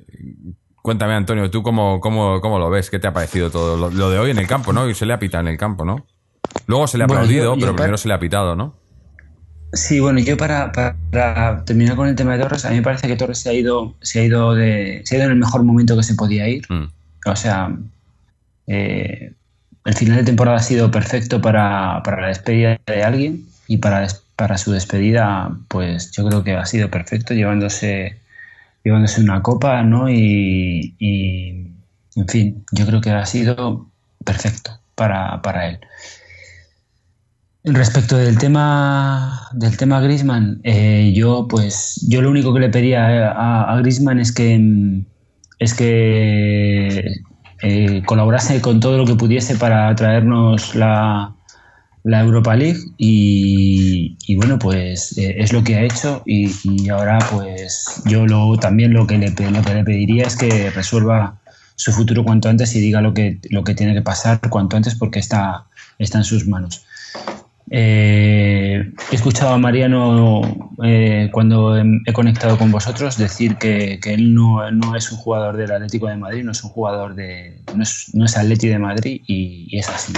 Cuéntame, 0.81 1.13
Antonio, 1.13 1.49
¿tú 1.49 1.63
cómo, 1.63 2.01
cómo, 2.01 2.41
cómo 2.41 2.59
lo 2.59 2.69
ves? 2.69 2.89
¿Qué 2.89 2.99
te 2.99 3.07
ha 3.07 3.13
parecido 3.13 3.49
todo 3.49 3.77
lo, 3.77 3.89
lo 3.89 4.09
de 4.09 4.19
hoy 4.19 4.31
en 4.31 4.37
el 4.37 4.47
campo, 4.47 4.73
no? 4.73 4.89
Y 4.89 4.95
se 4.95 5.05
le 5.05 5.13
ha 5.13 5.19
pitado 5.19 5.41
en 5.41 5.47
el 5.47 5.57
campo, 5.57 5.85
¿no? 5.85 6.05
Luego 6.67 6.87
se 6.87 6.97
le 6.97 7.03
ha 7.03 7.05
aplaudido, 7.05 7.55
pero 7.57 7.75
primero 7.75 7.97
se 7.97 8.07
le 8.07 8.13
ha 8.13 8.19
pitado, 8.19 8.55
¿no? 8.55 8.75
Sí, 9.73 9.99
bueno, 9.99 10.19
yo 10.19 10.37
para, 10.37 10.71
terminar 11.65 11.95
con 11.95 12.07
el 12.07 12.15
tema 12.15 12.33
de 12.37 12.43
Torres, 12.43 12.63
a 12.63 12.69
mí 12.69 12.75
me 12.75 12.83
parece 12.83 13.07
que 13.07 13.15
Torres 13.15 13.39
se 13.39 13.49
ha 13.49 13.53
ido, 13.53 13.95
se 14.01 14.19
ha 14.19 14.23
ido 14.23 14.53
de, 14.53 15.01
se 15.03 15.15
ha 15.15 15.17
ido 15.17 15.25
en 15.25 15.31
el 15.31 15.39
mejor 15.39 15.63
momento 15.63 15.97
que 15.97 16.03
se 16.03 16.13
podía 16.13 16.47
ir. 16.47 16.63
Mm. 16.69 16.89
O 17.25 17.35
sea, 17.35 17.75
eh, 18.67 19.33
el 19.85 19.93
final 19.95 20.17
de 20.17 20.25
temporada 20.25 20.57
ha 20.57 20.63
sido 20.63 20.91
perfecto 20.91 21.41
para, 21.41 22.03
la 22.05 22.27
despedida 22.27 22.79
de 22.85 23.03
alguien 23.03 23.47
y 23.67 23.77
para, 23.77 24.07
para 24.35 24.59
su 24.59 24.71
despedida, 24.71 25.57
pues 25.69 26.11
yo 26.11 26.27
creo 26.27 26.43
que 26.43 26.53
ha 26.53 26.65
sido 26.67 26.91
perfecto, 26.91 27.33
llevándose, 27.33 28.19
llevándose 28.83 29.21
una 29.21 29.41
copa, 29.41 29.81
¿no? 29.81 30.07
Y, 30.07 30.93
y 30.99 31.71
en 32.15 32.27
fin, 32.27 32.65
yo 32.71 32.85
creo 32.85 33.01
que 33.01 33.09
ha 33.09 33.25
sido 33.25 33.87
perfecto 34.23 34.79
para, 34.93 35.41
para 35.41 35.69
él. 35.69 35.79
Respecto 37.65 38.17
del 38.17 38.37
tema 38.37 39.47
del 39.53 39.77
tema 39.77 40.01
Grisman, 40.01 40.59
eh, 40.63 41.13
yo 41.15 41.47
pues 41.47 42.05
yo 42.09 42.21
lo 42.21 42.29
único 42.29 42.53
que 42.53 42.59
le 42.59 42.69
pedía 42.69 43.31
a, 43.31 43.73
a 43.73 43.77
Grisman 43.77 44.19
es 44.19 44.33
que 44.33 45.05
es 45.59 45.73
que 45.73 47.23
eh, 47.61 48.03
colaborase 48.05 48.59
con 48.59 48.81
todo 48.81 48.97
lo 48.97 49.05
que 49.05 49.15
pudiese 49.15 49.55
para 49.55 49.95
traernos 49.95 50.75
la, 50.75 51.33
la 52.03 52.19
Europa 52.19 52.53
League 52.53 52.79
y, 52.97 54.35
bueno 54.35 54.59
pues 54.59 55.17
eh, 55.17 55.35
es 55.37 55.53
lo 55.53 55.63
que 55.63 55.75
ha 55.75 55.83
hecho 55.83 56.21
y, 56.25 56.89
ahora 56.89 57.19
pues 57.31 58.03
yo 58.05 58.27
lo, 58.27 58.57
también 58.57 58.93
lo 58.93 59.07
que, 59.07 59.17
le, 59.17 59.29
lo 59.29 59.61
que 59.61 59.73
le 59.73 59.83
pediría 59.85 60.25
es 60.25 60.35
que 60.35 60.69
resuelva 60.71 61.39
su 61.75 61.93
futuro 61.93 62.25
cuanto 62.25 62.49
antes 62.49 62.75
y 62.75 62.81
diga 62.81 62.99
lo 62.99 63.13
que, 63.13 63.39
lo 63.49 63.63
que 63.63 63.73
tiene 63.73 63.93
que 63.93 64.01
pasar 64.01 64.41
cuanto 64.49 64.75
antes 64.75 64.95
porque 64.95 65.19
está, 65.19 65.65
está 65.97 66.17
en 66.17 66.25
sus 66.25 66.45
manos. 66.45 66.85
Eh, 67.75 68.93
he 69.11 69.15
escuchado 69.15 69.55
a 69.55 69.57
Mariano 69.57 70.41
eh, 70.83 71.29
cuando 71.31 71.75
he 71.75 72.13
conectado 72.13 72.55
con 72.55 72.71
vosotros 72.71 73.17
decir 73.17 73.55
que, 73.55 73.99
él 74.05 74.35
no, 74.35 74.69
no, 74.69 74.95
es 74.95 75.11
un 75.11 75.17
jugador 75.17 75.57
del 75.57 75.71
Atlético 75.71 76.07
de 76.07 76.15
Madrid, 76.15 76.43
no 76.43 76.51
es 76.51 76.63
un 76.63 76.69
jugador 76.69 77.15
de. 77.15 77.63
no 77.75 77.81
es, 77.81 78.11
no 78.13 78.25
es 78.25 78.37
Atlético 78.37 78.73
de 78.73 78.79
Madrid 78.79 79.21
y, 79.25 79.75
es 79.75 79.89
así. 79.89 80.13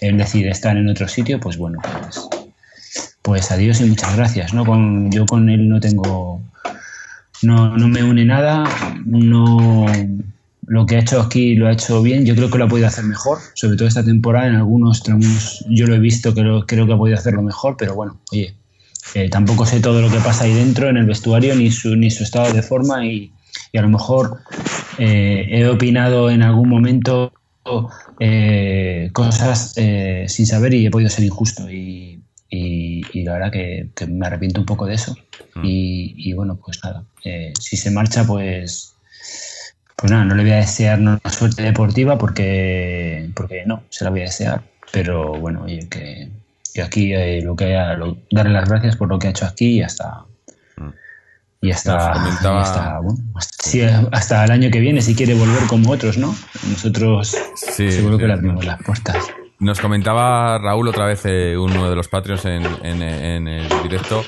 Él 0.00 0.16
decide 0.16 0.48
estar 0.48 0.78
en 0.78 0.88
otro 0.88 1.06
sitio, 1.06 1.38
pues 1.38 1.58
bueno, 1.58 1.78
pues, 1.82 2.26
pues 3.20 3.50
adiós 3.52 3.82
y 3.82 3.84
muchas 3.84 4.16
gracias. 4.16 4.54
¿no? 4.54 4.64
Con, 4.64 5.12
yo 5.12 5.26
con 5.26 5.50
él 5.50 5.68
no 5.68 5.80
tengo. 5.80 6.40
No, 7.42 7.76
no 7.76 7.86
me 7.86 8.02
une 8.02 8.24
nada, 8.24 8.64
no, 9.04 9.84
lo 10.66 10.86
que 10.86 10.96
ha 10.96 11.00
hecho 11.00 11.20
aquí 11.20 11.54
lo 11.54 11.68
ha 11.68 11.72
hecho 11.72 12.02
bien. 12.02 12.24
Yo 12.24 12.34
creo 12.34 12.50
que 12.50 12.58
lo 12.58 12.64
ha 12.64 12.68
podido 12.68 12.86
hacer 12.86 13.04
mejor, 13.04 13.38
sobre 13.54 13.76
todo 13.76 13.88
esta 13.88 14.04
temporada. 14.04 14.48
En 14.48 14.56
algunos 14.56 15.02
tramos 15.02 15.64
yo 15.68 15.86
lo 15.86 15.94
he 15.94 15.98
visto 15.98 16.34
que 16.34 16.42
creo 16.66 16.86
que 16.86 16.92
ha 16.92 16.96
podido 16.96 17.18
hacerlo 17.18 17.42
mejor, 17.42 17.76
pero 17.78 17.94
bueno, 17.94 18.20
oye, 18.32 18.54
eh, 19.14 19.28
tampoco 19.28 19.66
sé 19.66 19.80
todo 19.80 20.00
lo 20.00 20.10
que 20.10 20.18
pasa 20.18 20.44
ahí 20.44 20.54
dentro 20.54 20.88
en 20.88 20.96
el 20.96 21.06
vestuario 21.06 21.54
ni 21.54 21.70
su, 21.70 21.94
ni 21.94 22.10
su 22.10 22.24
estado 22.24 22.52
de 22.52 22.62
forma 22.62 23.06
y, 23.06 23.32
a 23.76 23.82
lo 23.82 23.88
mejor 23.88 24.38
eh, 24.98 25.46
he 25.48 25.66
opinado 25.66 26.30
en 26.30 26.42
algún 26.42 26.68
momento 26.68 27.32
eh, 28.20 29.10
cosas 29.12 29.74
sin 29.74 30.46
saber 30.46 30.74
y 30.74 30.86
he 30.86 30.90
podido 30.90 31.10
ser 31.10 31.24
injusto 31.24 31.68
y, 31.70 32.20
la 33.14 33.32
verdad 33.32 33.52
que, 33.52 33.88
me 34.06 34.26
arrepiento 34.26 34.60
un 34.60 34.66
poco 34.66 34.86
de 34.86 34.94
eso. 34.94 35.16
Mm. 35.56 35.64
Y, 35.64 36.14
y, 36.16 36.32
bueno, 36.34 36.56
pues 36.56 36.78
nada, 36.84 37.04
si 37.58 37.76
se 37.76 37.90
marcha, 37.90 38.24
pues 38.24 38.93
pues 39.96 40.10
nada, 40.12 40.24
no 40.24 40.34
le 40.34 40.42
voy 40.42 40.52
a 40.52 40.56
desear 40.56 40.98
una 41.00 41.20
suerte 41.30 41.62
deportiva 41.62 42.18
porque, 42.18 43.30
porque 43.34 43.62
no, 43.66 43.82
se 43.90 44.04
la 44.04 44.10
voy 44.10 44.20
a 44.20 44.24
desear. 44.24 44.62
Pero 44.92 45.32
bueno, 45.34 45.62
oye, 45.64 45.88
que, 45.88 46.28
que 46.74 46.82
aquí 46.82 47.12
eh, 47.14 47.40
lo 47.42 47.56
que 47.56 47.64
haya, 47.66 47.94
lo- 47.94 48.16
darle 48.30 48.52
las 48.52 48.68
gracias 48.68 48.96
por 48.96 49.08
lo 49.08 49.18
que 49.18 49.28
ha 49.28 49.30
hecho 49.30 49.46
aquí 49.46 49.78
y 49.78 49.82
hasta. 49.82 50.24
Y 51.60 51.70
hasta, 51.70 52.12
comentaba- 52.12 52.60
hasta, 52.62 52.98
bueno, 52.98 53.18
hasta, 53.36 53.70
sí, 53.70 53.80
hasta 54.12 54.44
el 54.44 54.50
año 54.50 54.70
que 54.70 54.80
viene, 54.80 55.00
si 55.00 55.14
quiere 55.14 55.32
volver 55.32 55.66
como 55.66 55.90
otros, 55.92 56.18
¿no? 56.18 56.34
Nosotros 56.68 57.34
Sí, 57.56 57.90
seguro 57.90 58.18
que 58.18 58.26
le 58.26 58.34
abrimos 58.34 58.66
las 58.66 58.82
puertas. 58.82 59.16
Nos 59.60 59.80
comentaba 59.80 60.58
Raúl 60.58 60.88
otra 60.88 61.06
vez, 61.06 61.22
eh, 61.24 61.56
uno 61.56 61.88
de 61.88 61.96
los 61.96 62.08
Patreons 62.08 62.44
en, 62.44 62.66
en- 62.82 63.00
en 63.02 63.48
el 63.48 63.68
directo. 63.82 64.22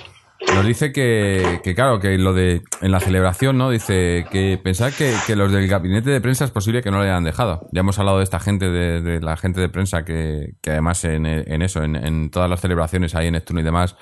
Nos 0.57 0.67
dice 0.67 0.91
que, 0.91 1.61
que, 1.63 1.75
claro, 1.75 2.01
que 2.01 2.17
lo 2.17 2.33
de 2.33 2.63
en 2.81 2.91
la 2.91 2.99
celebración, 3.01 3.59
¿no? 3.59 3.71
Dice 3.71 4.25
que 4.31 4.59
pensar 4.63 4.91
que, 4.93 5.13
que 5.27 5.37
los 5.37 5.53
del 5.53 5.69
gabinete 5.69 6.09
de 6.11 6.21
prensa 6.23 6.47
es 6.47 6.51
posible 6.51 6.83
que 6.83 6.91
no 6.91 6.99
le 7.03 7.11
hayan 7.11 7.25
dejado. 7.25 7.69
Ya 7.73 7.81
hemos 7.81 7.99
hablado 7.99 8.19
de 8.19 8.25
esta 8.25 8.41
gente, 8.41 8.71
de, 8.71 9.03
de 9.03 9.21
la 9.21 9.37
gente 9.37 9.61
de 9.61 9.69
prensa, 9.69 10.05
que, 10.07 10.55
que 10.63 10.71
además 10.71 11.05
en, 11.05 11.27
en 11.27 11.61
eso, 11.63 11.83
en, 11.83 11.95
en 11.95 12.31
todas 12.31 12.49
las 12.49 12.61
celebraciones 12.63 13.15
ahí 13.15 13.27
en 13.27 13.35
Neptuno 13.35 13.61
y 13.61 13.65
demás, 13.65 13.97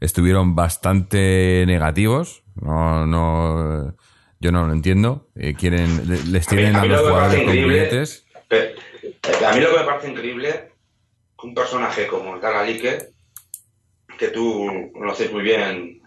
estuvieron 0.00 0.56
bastante 0.56 1.64
negativos. 1.66 2.42
No, 2.56 3.06
no, 3.06 3.94
yo 4.40 4.50
no 4.50 4.66
lo 4.66 4.72
entiendo. 4.72 5.28
Eh, 5.36 5.54
quieren, 5.54 6.08
le- 6.08 6.24
les 6.24 6.48
A 6.48 6.50
mí- 6.50 6.56
tienen 6.56 6.76
a 6.76 6.80
a 6.80 6.84
los 6.86 7.02
lo 7.02 7.08
jugadores 7.08 7.42
con 7.44 7.52
billetes. 7.52 8.26
Eh, 8.50 8.74
a 9.48 9.54
mí 9.54 9.60
lo 9.60 9.70
que 9.72 9.78
me 9.78 9.84
parece 9.84 10.10
increíble 10.10 10.72
un 11.44 11.54
personaje 11.54 12.08
como 12.08 12.34
el 12.34 12.40
que 14.18 14.28
tú 14.28 14.90
conoces 14.92 15.32
muy 15.32 15.42
bien 15.42 15.99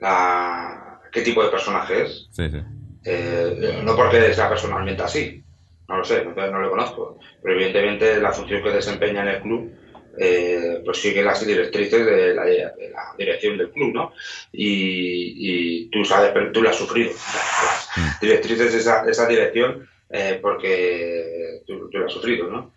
la, 0.00 1.00
qué 1.12 1.22
tipo 1.22 1.42
de 1.44 1.50
personaje 1.50 2.02
es, 2.02 2.28
Sí, 2.30 2.48
sí. 2.50 2.58
eh, 3.04 3.80
no 3.84 3.96
porque 3.96 4.32
sea 4.34 4.48
personalmente 4.48 5.02
así, 5.02 5.42
no 5.88 5.98
lo 5.98 6.04
sé, 6.04 6.24
no, 6.24 6.34
no 6.34 6.60
lo 6.60 6.70
conozco, 6.70 7.18
pero 7.42 7.54
evidentemente 7.54 8.20
la 8.20 8.32
función 8.32 8.62
que 8.62 8.70
desempeña 8.70 9.22
en 9.22 9.28
el 9.28 9.42
club 9.42 9.72
eh, 10.18 10.82
pues 10.84 10.98
sigue 10.98 11.22
las 11.22 11.44
directrices 11.46 12.04
de 12.04 12.34
la, 12.34 12.44
de 12.44 12.90
la 12.92 13.14
dirección 13.16 13.56
del 13.56 13.70
club, 13.70 13.94
¿no? 13.94 14.12
Y, 14.52 15.84
y 15.84 15.90
tú 15.90 16.04
sabes, 16.04 16.30
pero 16.32 16.50
tú 16.52 16.62
lo 16.62 16.70
has 16.70 16.76
sufrido, 16.76 17.12
las 17.12 18.20
directrices 18.20 18.72
de 18.72 18.78
esa, 18.78 19.04
de 19.04 19.12
esa 19.12 19.26
dirección 19.28 19.88
eh, 20.10 20.38
porque 20.42 21.62
tú, 21.66 21.88
tú 21.90 21.98
lo 21.98 22.06
has 22.06 22.12
sufrido, 22.12 22.48
¿no? 22.48 22.74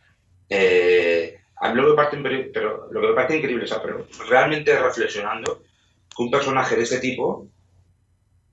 Eh, 0.50 1.40
a 1.58 1.74
mí 1.74 1.76
lo 1.82 1.84
que 1.86 1.90
me 1.90 1.96
parece, 1.96 2.18
incre- 2.18 2.52
pero 2.54 2.88
lo 2.92 3.02
que 3.02 3.08
me 3.08 3.14
parece 3.14 3.38
increíble, 3.38 3.64
o 3.64 3.68
sea, 3.68 3.82
pero 3.82 4.06
realmente 4.30 4.78
reflexionando, 4.78 5.64
que 6.16 6.24
un 6.24 6.32
personaje 6.32 6.76
de 6.76 6.84
ese 6.84 7.00
tipo 7.00 7.48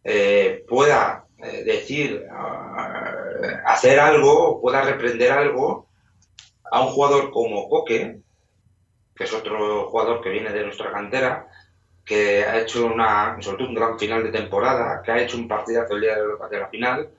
eh, 0.04 0.64
pueda 0.68 1.26
eh, 1.38 1.62
decir, 1.64 2.26
ah, 2.30 3.61
hacer 3.66 4.00
algo, 4.00 4.61
pueda 4.61 4.82
reprender 4.82 5.30
algo 5.32 5.86
a 6.70 6.82
un 6.82 6.88
jugador 6.88 7.30
como 7.30 7.68
Coque, 7.68 8.20
que 9.14 9.24
es 9.24 9.32
otro 9.32 9.88
jugador 9.90 10.22
que 10.22 10.30
viene 10.30 10.50
de 10.50 10.64
nuestra 10.64 10.90
cantera, 10.90 11.48
que 12.04 12.44
ha 12.44 12.61
hecho 12.61 12.86
una, 12.86 13.38
un 13.58 13.74
gran 13.74 13.98
final 13.98 14.22
de 14.22 14.30
temporada, 14.30 15.02
que 15.02 15.12
ha 15.12 15.22
hecho 15.22 15.36
un 15.36 15.48
partidazo 15.48 15.94
el 15.94 16.00
día 16.00 16.16
de 16.16 16.58
la, 16.58 16.68
final, 16.68 17.11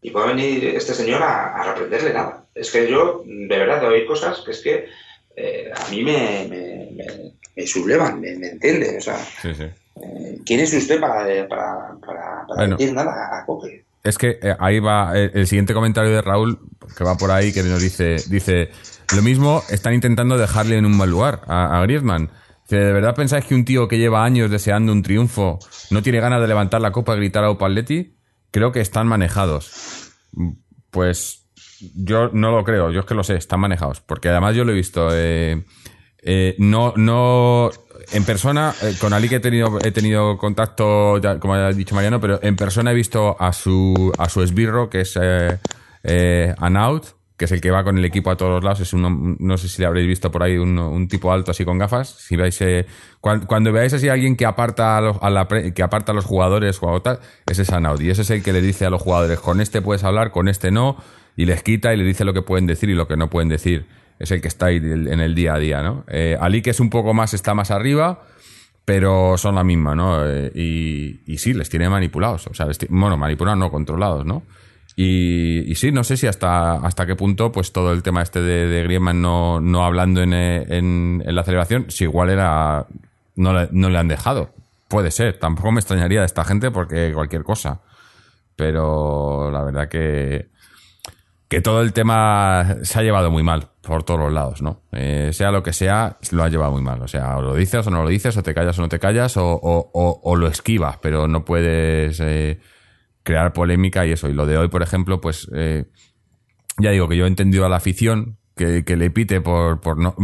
y 0.00 0.10
puede 0.10 0.28
venir 0.28 0.64
este 0.64 0.94
señor 0.94 1.22
a, 1.22 1.62
reprenderle 1.62 2.12
nada. 2.12 2.46
Es 2.54 2.70
que 2.70 2.88
yo, 2.90 3.22
de 3.24 3.58
verdad, 3.58 3.88
hay 3.88 4.06
cosas 4.06 4.40
que 4.40 4.50
es 4.50 4.62
que 4.62 4.88
eh, 5.36 5.70
a 5.74 5.90
mí 5.90 6.02
me- 6.02 7.35
me 7.56 7.66
sublevan, 7.66 8.20
me, 8.20 8.36
me 8.36 8.48
entiende. 8.50 8.96
O 8.98 9.00
sea, 9.00 9.16
sí, 9.42 9.54
sí. 9.54 9.64
eh, 9.64 10.38
¿quién 10.44 10.60
es 10.60 10.72
usted 10.74 11.00
para, 11.00 11.24
para, 11.48 11.96
para, 12.00 12.46
para 12.46 12.56
Bueno. 12.56 12.76
decir 12.76 12.94
nada 12.94 13.12
a 13.40 13.44
Coque? 13.46 13.84
Es 14.04 14.18
que 14.18 14.38
eh, 14.40 14.54
ahí 14.60 14.78
va 14.78 15.18
eh, 15.18 15.30
el 15.34 15.46
siguiente 15.48 15.74
comentario 15.74 16.12
de 16.12 16.22
Raúl, 16.22 16.58
que 16.96 17.02
va 17.04 17.16
por 17.16 17.30
ahí, 17.32 17.52
que 17.52 17.62
nos 17.64 17.80
dice, 17.82 18.16
dice, 18.28 18.70
lo 19.16 19.22
mismo 19.22 19.62
están 19.70 19.94
intentando 19.94 20.38
dejarle 20.38 20.76
en 20.78 20.86
un 20.86 20.96
mal 20.96 21.10
lugar 21.10 21.40
a, 21.46 21.78
a 21.78 21.82
Griezmann. 21.82 22.30
¿de 22.68 22.78
verdad 22.92 23.14
pensáis 23.14 23.44
que 23.44 23.54
un 23.54 23.64
tío 23.64 23.86
que 23.86 23.96
lleva 23.96 24.24
años 24.24 24.50
deseando 24.50 24.90
un 24.90 25.02
triunfo 25.02 25.60
no 25.92 26.02
tiene 26.02 26.18
ganas 26.18 26.40
de 26.40 26.48
levantar 26.48 26.80
la 26.80 26.90
copa 26.90 27.14
y 27.14 27.18
gritar 27.18 27.44
a 27.44 27.50
Opaletti? 27.50 28.16
Creo 28.50 28.72
que 28.72 28.80
están 28.80 29.06
manejados. 29.06 30.12
Pues 30.90 31.46
yo 31.94 32.30
no 32.32 32.50
lo 32.50 32.64
creo, 32.64 32.90
yo 32.90 33.00
es 33.00 33.06
que 33.06 33.14
lo 33.14 33.22
sé, 33.22 33.36
están 33.36 33.60
manejados. 33.60 34.00
Porque 34.00 34.28
además 34.30 34.54
yo 34.56 34.64
lo 34.64 34.72
he 34.72 34.74
visto. 34.74 35.08
eh, 35.12 35.62
eh, 36.26 36.54
no, 36.58 36.92
no, 36.96 37.70
en 38.12 38.24
persona, 38.24 38.74
eh, 38.82 38.94
con 39.00 39.12
Ali 39.12 39.28
que 39.28 39.36
he 39.36 39.40
tenido, 39.40 39.78
he 39.82 39.92
tenido 39.92 40.36
contacto, 40.36 41.18
ya, 41.18 41.38
como 41.38 41.54
ha 41.54 41.72
dicho 41.72 41.94
Mariano, 41.94 42.20
pero 42.20 42.38
en 42.42 42.56
persona 42.56 42.90
he 42.90 42.94
visto 42.94 43.36
a 43.40 43.52
su, 43.52 44.12
a 44.18 44.28
su 44.28 44.42
esbirro, 44.42 44.90
que 44.90 45.00
es 45.02 45.16
eh, 45.20 45.58
eh, 46.02 46.54
Anaut, 46.58 47.04
que 47.36 47.44
es 47.44 47.52
el 47.52 47.60
que 47.60 47.70
va 47.70 47.84
con 47.84 47.98
el 47.98 48.04
equipo 48.04 48.30
a 48.30 48.36
todos 48.36 48.64
lados. 48.64 48.80
Es 48.80 48.92
un, 48.92 49.36
no 49.38 49.58
sé 49.58 49.68
si 49.68 49.82
le 49.82 49.86
habréis 49.86 50.08
visto 50.08 50.30
por 50.30 50.42
ahí, 50.42 50.56
un, 50.56 51.06
tipo 51.06 51.30
alto 51.32 51.50
así 51.50 51.64
con 51.64 51.78
gafas. 51.78 52.08
Si 52.08 52.34
veis, 52.34 52.60
eh, 52.62 52.86
cuan- 53.20 53.44
cuando, 53.46 53.72
veáis 53.72 53.92
así 53.92 54.08
a 54.08 54.14
alguien 54.14 54.36
que 54.36 54.46
aparta 54.46 54.96
a 54.96 55.00
los, 55.02 55.16
a 55.20 55.28
la 55.30 55.46
pre- 55.46 55.74
que 55.74 55.82
aparta 55.82 56.12
a 56.12 56.14
los 56.14 56.24
jugadores 56.24 56.78
o 56.80 57.02
tal, 57.02 57.20
ese 57.46 57.62
es 57.62 57.70
Anaut. 57.70 58.00
Y 58.00 58.10
ese 58.10 58.22
es 58.22 58.30
el 58.30 58.42
que 58.42 58.52
le 58.52 58.62
dice 58.62 58.86
a 58.86 58.90
los 58.90 59.02
jugadores, 59.02 59.38
con 59.38 59.60
este 59.60 59.82
puedes 59.82 60.02
hablar, 60.02 60.30
con 60.30 60.48
este 60.48 60.70
no, 60.70 60.96
y 61.36 61.44
les 61.44 61.62
quita 61.62 61.92
y 61.92 61.98
les 61.98 62.06
dice 62.06 62.24
lo 62.24 62.32
que 62.32 62.40
pueden 62.42 62.66
decir 62.66 62.88
y 62.88 62.94
lo 62.94 63.06
que 63.06 63.16
no 63.18 63.28
pueden 63.28 63.50
decir 63.50 63.86
es 64.18 64.30
el 64.30 64.40
que 64.40 64.48
está 64.48 64.66
ahí 64.66 64.76
en 64.76 65.20
el 65.20 65.34
día 65.34 65.54
a 65.54 65.58
día, 65.58 65.82
¿no? 65.82 66.04
Eh, 66.08 66.36
Ali, 66.40 66.62
que 66.62 66.70
es 66.70 66.80
un 66.80 66.90
poco 66.90 67.14
más, 67.14 67.34
está 67.34 67.54
más 67.54 67.70
arriba, 67.70 68.22
pero 68.84 69.36
son 69.36 69.56
la 69.56 69.64
misma, 69.64 69.94
¿no? 69.94 70.26
Eh, 70.26 70.50
y, 71.26 71.38
sí, 71.38 71.52
les 71.52 71.68
tiene 71.68 71.88
manipulados, 71.88 72.46
o 72.46 72.54
sea, 72.54 72.66
bueno, 72.88 73.16
manipulados, 73.16 73.58
no, 73.58 73.70
controlados, 73.70 74.24
¿no? 74.24 74.42
Y, 74.98 75.74
sí, 75.74 75.92
no 75.92 76.04
sé 76.04 76.16
si 76.16 76.26
hasta, 76.26 76.76
hasta 76.76 77.04
qué 77.04 77.16
punto, 77.16 77.52
pues 77.52 77.72
todo 77.72 77.92
el 77.92 78.02
tema 78.02 78.22
este 78.22 78.40
de, 78.40 78.82
Griezmann 78.84 79.20
no, 79.20 79.60
no 79.60 79.84
hablando 79.84 80.22
en, 80.22 80.32
en, 80.32 81.22
en 81.24 81.34
la 81.34 81.42
celebración, 81.42 81.90
si 81.90 82.04
igual 82.04 82.30
era, 82.30 82.86
no 83.34 83.52
le, 83.52 83.68
no 83.72 83.90
le 83.90 83.98
han 83.98 84.08
dejado. 84.08 84.50
Puede 84.88 85.10
ser, 85.10 85.38
tampoco 85.38 85.72
me 85.72 85.80
extrañaría 85.80 86.20
de 86.20 86.26
esta 86.26 86.44
gente 86.44 86.70
porque 86.70 87.12
cualquier 87.12 87.42
cosa. 87.42 87.80
Pero 88.56 89.50
la 89.50 89.62
verdad 89.62 89.88
que, 89.88 90.48
que 91.48 91.60
todo 91.60 91.80
el 91.82 91.92
tema 91.92 92.76
se 92.82 92.98
ha 92.98 93.02
llevado 93.02 93.30
muy 93.30 93.42
mal 93.44 93.68
por 93.82 94.02
todos 94.02 94.18
los 94.18 94.32
lados, 94.32 94.62
¿no? 94.62 94.82
Eh, 94.92 95.30
sea 95.32 95.52
lo 95.52 95.62
que 95.62 95.72
sea, 95.72 96.16
lo 96.32 96.42
ha 96.42 96.48
llevado 96.48 96.72
muy 96.72 96.82
mal. 96.82 97.00
O 97.02 97.08
sea, 97.08 97.36
o 97.36 97.42
lo 97.42 97.54
dices 97.54 97.86
o 97.86 97.90
no 97.90 98.02
lo 98.02 98.08
dices, 98.08 98.36
o 98.36 98.42
te 98.42 98.52
callas 98.54 98.78
o 98.78 98.82
no 98.82 98.88
te 98.88 98.98
callas, 98.98 99.36
o, 99.36 99.46
o- 99.46 99.90
o- 99.94 100.20
o 100.24 100.36
lo 100.36 100.48
esquivas, 100.48 100.98
pero 101.00 101.28
no 101.28 101.44
puedes 101.44 102.18
eh, 102.20 102.58
crear 103.22 103.52
polémica 103.52 104.04
y 104.06 104.12
eso. 104.12 104.28
Y 104.28 104.32
lo 104.32 104.44
de 104.46 104.58
hoy, 104.58 104.68
por 104.68 104.82
ejemplo, 104.82 105.20
pues 105.20 105.48
eh, 105.54 105.84
ya 106.78 106.90
digo 106.90 107.08
que 107.08 107.16
yo 107.16 107.24
he 107.26 107.28
entendido 107.28 107.64
a 107.64 107.68
la 107.68 107.76
afición 107.76 108.38
que, 108.56 108.84
que 108.84 108.96
le 108.96 109.10
pite 109.10 109.40
por, 109.40 109.80
por, 109.80 109.98
no, 109.98 110.16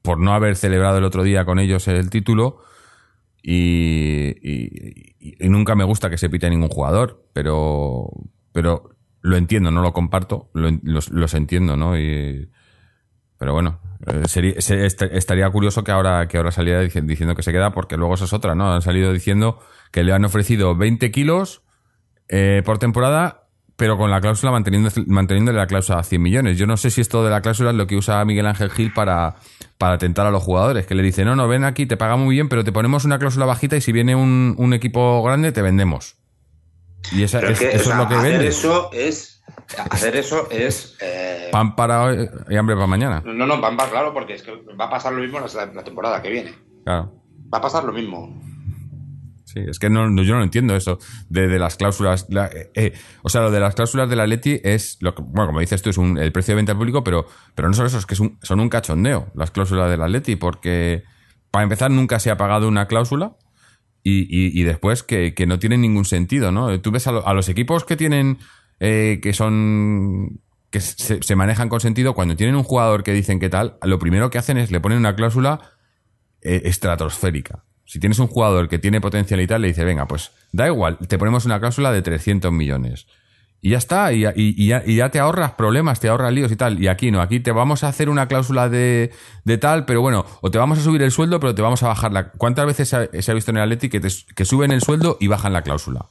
por 0.00 0.18
no 0.18 0.32
haber 0.32 0.56
celebrado 0.56 0.96
el 0.98 1.04
otro 1.04 1.22
día 1.22 1.44
con 1.44 1.58
ellos 1.58 1.86
el 1.88 2.08
título. 2.08 2.60
Y, 3.42 4.36
y- 4.40 5.14
y- 5.18 5.48
nunca 5.48 5.74
me 5.74 5.84
gusta 5.84 6.08
que 6.08 6.16
se 6.18 6.30
pite 6.30 6.46
a 6.46 6.50
ningún 6.50 6.68
jugador, 6.68 7.24
pero, 7.32 8.08
pero 8.52 8.90
lo 9.22 9.36
entiendo, 9.36 9.70
no 9.70 9.82
lo 9.82 9.92
comparto, 9.92 10.50
lo 10.52 10.68
los, 10.82 11.34
entiendo, 11.34 11.76
¿no? 11.76 11.96
Y, 11.98 12.50
pero 13.38 13.52
bueno, 13.54 13.80
eh, 14.06 14.22
sería- 14.26 14.60
se- 14.60 14.84
est- 14.84 15.02
estaría 15.02 15.48
curioso 15.50 15.84
que 15.84 15.92
ahora, 15.92 16.26
que 16.28 16.36
ahora 16.36 16.50
saliera 16.52 16.82
dici- 16.82 17.04
diciendo 17.06 17.34
que 17.34 17.42
se 17.42 17.52
queda, 17.52 17.72
porque 17.72 17.96
luego 17.96 18.14
esa 18.14 18.24
es 18.24 18.32
otra, 18.32 18.54
¿no? 18.54 18.72
Han 18.72 18.82
salido 18.82 19.12
diciendo 19.12 19.58
que 19.92 20.02
le 20.04 20.12
han 20.12 20.24
ofrecido 20.24 20.76
20 20.76 21.10
kilos 21.10 21.62
eh, 22.28 22.62
por 22.64 22.78
temporada, 22.78 23.48
pero 23.76 23.96
con 23.96 24.10
la 24.10 24.20
cláusula 24.20 24.52
manteniendo, 24.52 24.90
manteniéndole 25.06 25.58
la 25.58 25.66
cláusula 25.66 25.98
a 26.00 26.02
100 26.02 26.22
millones. 26.22 26.58
Yo 26.58 26.66
no 26.66 26.76
sé 26.76 26.90
si 26.90 27.00
esto 27.00 27.24
de 27.24 27.30
la 27.30 27.40
cláusula 27.42 27.70
es 27.70 27.76
lo 27.76 27.86
que 27.86 27.96
usa 27.96 28.24
Miguel 28.24 28.46
Ángel 28.46 28.70
Gil 28.70 28.92
para, 28.92 29.36
para 29.78 29.98
tentar 29.98 30.26
a 30.26 30.30
los 30.30 30.42
jugadores, 30.42 30.86
que 30.86 30.94
le 30.94 31.02
dice, 31.02 31.24
no, 31.24 31.34
no, 31.36 31.48
ven 31.48 31.64
aquí, 31.64 31.86
te 31.86 31.96
pagamos 31.96 32.24
muy 32.26 32.34
bien, 32.36 32.48
pero 32.48 32.64
te 32.64 32.72
ponemos 32.72 33.04
una 33.04 33.18
cláusula 33.18 33.46
bajita 33.46 33.76
y 33.76 33.80
si 33.80 33.92
viene 33.92 34.14
un 34.14 34.72
equipo 34.72 35.22
grande, 35.22 35.52
te 35.52 35.62
vendemos. 35.62 36.16
Y 37.10 37.22
esa, 37.24 37.40
Pero 37.40 37.52
es- 37.52 37.60
es 37.60 37.68
que, 37.70 37.76
eso 37.76 37.90
o 37.90 37.92
sea, 37.92 37.94
es 37.94 38.02
lo 38.02 38.08
que 38.08 38.14
hacer 38.14 38.32
vende. 38.32 38.48
eso 38.48 38.90
es. 38.92 39.42
Hacer 39.90 40.16
eso 40.16 40.48
es. 40.50 40.96
eh, 41.00 41.48
Pan 41.50 41.74
para 41.74 42.04
hoy 42.04 42.28
y 42.48 42.56
hambre 42.56 42.74
para 42.76 42.86
mañana. 42.86 43.22
no, 43.24 43.32
no, 43.46 43.60
va, 43.60 43.70
va 43.70 43.90
claro, 43.90 44.12
porque 44.14 44.34
es 44.34 44.42
que 44.42 44.52
va 44.78 44.84
a 44.86 44.90
pasar 44.90 45.12
lo 45.12 45.20
mismo 45.22 45.40
la, 45.40 45.66
la 45.66 45.84
temporada 45.84 46.22
que 46.22 46.30
viene. 46.30 46.54
Claro. 46.84 47.12
Va 47.52 47.58
a 47.58 47.60
pasar 47.60 47.84
lo 47.84 47.92
mismo. 47.92 48.40
Sí, 49.44 49.60
es 49.68 49.78
que 49.78 49.90
no, 49.90 50.08
no- 50.08 50.22
yo 50.22 50.34
no 50.36 50.42
entiendo 50.42 50.74
eso 50.76 50.98
de, 51.28 51.46
de 51.48 51.58
las 51.58 51.76
cláusulas. 51.76 52.26
la- 52.30 52.46
eh, 52.46 52.70
eh, 52.74 52.92
o 53.22 53.28
sea, 53.28 53.42
lo 53.42 53.50
de 53.50 53.60
las 53.60 53.74
cláusulas 53.74 54.08
del 54.08 54.20
Atleti 54.20 54.60
es, 54.64 54.96
lo 55.00 55.14
que, 55.14 55.22
bueno, 55.22 55.48
como 55.48 55.60
dices 55.60 55.82
tú, 55.82 55.90
es 55.90 55.98
un, 55.98 56.16
el 56.16 56.32
precio 56.32 56.52
de 56.52 56.56
venta 56.56 56.72
al 56.72 56.78
público, 56.78 57.04
pero, 57.04 57.26
pero 57.54 57.68
no 57.68 57.74
solo 57.74 57.88
eso, 57.88 57.98
es 57.98 58.06
que 58.06 58.14
es 58.14 58.20
un- 58.20 58.38
son 58.42 58.60
un 58.60 58.68
cachondeo 58.70 59.30
las 59.34 59.50
cláusulas 59.50 59.90
del 59.90 60.00
Atleti, 60.02 60.36
porque 60.36 61.02
para 61.50 61.64
empezar 61.64 61.90
nunca 61.90 62.18
se 62.18 62.30
ha 62.30 62.36
pagado 62.38 62.66
una 62.68 62.86
cláusula 62.86 63.32
y, 64.02 64.60
y- 64.60 64.62
después 64.64 65.02
que, 65.02 65.32
que 65.34 65.46
no 65.46 65.58
tiene 65.58 65.78
ningún 65.78 66.04
sentido, 66.04 66.50
¿no? 66.52 66.80
Tú 66.80 66.90
ves 66.90 67.06
a, 67.06 67.10
a 67.10 67.34
los 67.34 67.48
equipos 67.48 67.84
que 67.84 67.96
tienen, 67.96 68.38
eh, 68.80 69.20
que 69.22 69.32
son 69.32 70.40
que 70.70 70.80
se, 70.80 71.22
se 71.22 71.36
manejan 71.36 71.68
con 71.68 71.80
sentido, 71.80 72.14
cuando 72.14 72.34
tienen 72.34 72.56
un 72.56 72.62
jugador 72.62 73.02
que 73.04 73.12
dicen 73.12 73.38
que 73.38 73.50
tal, 73.50 73.76
lo 73.82 73.98
primero 73.98 74.30
que 74.30 74.38
hacen 74.38 74.56
es 74.56 74.70
le 74.70 74.80
ponen 74.80 74.98
una 74.98 75.14
cláusula 75.14 75.60
eh, 76.40 76.62
estratosférica. 76.64 77.64
Si 77.84 78.00
tienes 78.00 78.18
un 78.18 78.26
jugador 78.28 78.68
que 78.68 78.78
tiene 78.78 79.00
potencial 79.00 79.40
y 79.40 79.46
tal, 79.46 79.62
le 79.62 79.68
dice, 79.68 79.84
venga, 79.84 80.06
pues 80.08 80.30
da 80.52 80.66
igual, 80.66 80.98
te 81.08 81.18
ponemos 81.18 81.44
una 81.44 81.60
cláusula 81.60 81.92
de 81.92 82.00
300 82.02 82.50
millones. 82.52 83.06
Y 83.64 83.70
ya 83.70 83.78
está, 83.78 84.12
y, 84.12 84.24
y- 84.26 84.32
y 84.34 84.66
ya, 84.66 84.82
y 84.84 84.96
ya 84.96 85.10
te 85.12 85.20
ahorras 85.20 85.52
problemas, 85.52 86.00
te 86.00 86.08
ahorras 86.08 86.32
líos 86.32 86.50
y 86.50 86.56
tal. 86.56 86.82
Y 86.82 86.88
aquí 86.88 87.12
no, 87.12 87.20
aquí 87.20 87.38
te 87.38 87.52
vamos 87.52 87.84
a 87.84 87.88
hacer 87.88 88.08
una 88.08 88.26
cláusula 88.26 88.68
de, 88.68 89.12
de 89.44 89.56
tal, 89.58 89.84
pero 89.86 90.00
bueno, 90.00 90.24
o 90.40 90.50
te 90.50 90.58
vamos 90.58 90.80
a 90.80 90.82
subir 90.82 91.00
el 91.02 91.12
sueldo, 91.12 91.38
pero 91.38 91.54
te 91.54 91.62
vamos 91.62 91.80
a 91.84 91.86
bajar 91.88 92.12
la... 92.12 92.32
¿Cuántas 92.32 92.66
veces 92.66 92.88
se 92.88 92.96
ha, 92.96 93.22
se 93.22 93.30
ha 93.30 93.34
visto 93.34 93.52
en 93.52 93.58
el 93.58 93.62
Atleti 93.62 93.88
que, 93.88 94.00
te- 94.00 94.08
que 94.34 94.44
suben 94.44 94.72
el 94.72 94.82
sueldo 94.82 95.16
y 95.20 95.28
bajan 95.28 95.52
la 95.52 95.62
cláusula? 95.62 96.06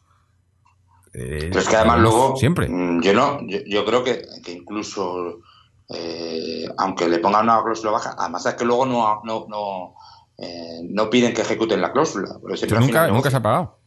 Eh, 1.13 1.47
Pero 1.49 1.59
es 1.59 1.67
que 1.67 1.75
además 1.75 1.99
luego, 1.99 2.37
Siempre. 2.37 2.69
mm, 2.69 3.01
yo 3.01 3.13
no, 3.13 3.39
yo, 3.45 3.57
yo 3.67 3.83
creo 3.83 4.01
que, 4.05 4.21
que 4.45 4.53
incluso, 4.53 5.41
eh, 5.89 6.69
aunque 6.77 7.09
le 7.09 7.19
pongan 7.19 7.43
una 7.43 7.61
cláusula 7.61 7.91
baja, 7.91 8.15
además 8.17 8.45
es 8.45 8.53
que 8.53 8.63
luego 8.63 8.85
no, 8.85 9.21
no, 9.25 9.45
no, 9.49 9.95
eh, 10.37 10.79
no 10.89 11.09
piden 11.09 11.33
que 11.33 11.41
ejecuten 11.41 11.81
la 11.81 11.91
cláusula. 11.91 12.29
al 12.31 12.79
nunca, 12.79 13.07
nunca 13.09 13.29
se 13.29 13.35
ha 13.35 13.41
pagado. 13.41 13.77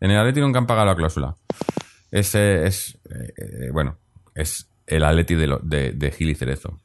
En 0.00 0.12
el 0.12 0.18
Atleti 0.20 0.40
nunca 0.40 0.60
han 0.60 0.68
pagado 0.68 0.86
la 0.86 0.94
cláusula. 0.94 1.34
Es, 2.10 2.34
eh, 2.34 2.66
es 2.66 2.98
eh, 3.10 3.32
eh, 3.36 3.70
bueno, 3.72 3.96
es 4.34 4.68
el 4.86 5.04
Atleti 5.04 5.34
de, 5.34 5.46
lo- 5.46 5.60
de, 5.62 6.10
Gil 6.16 6.30
y 6.30 6.34
Cerezo. 6.34 6.80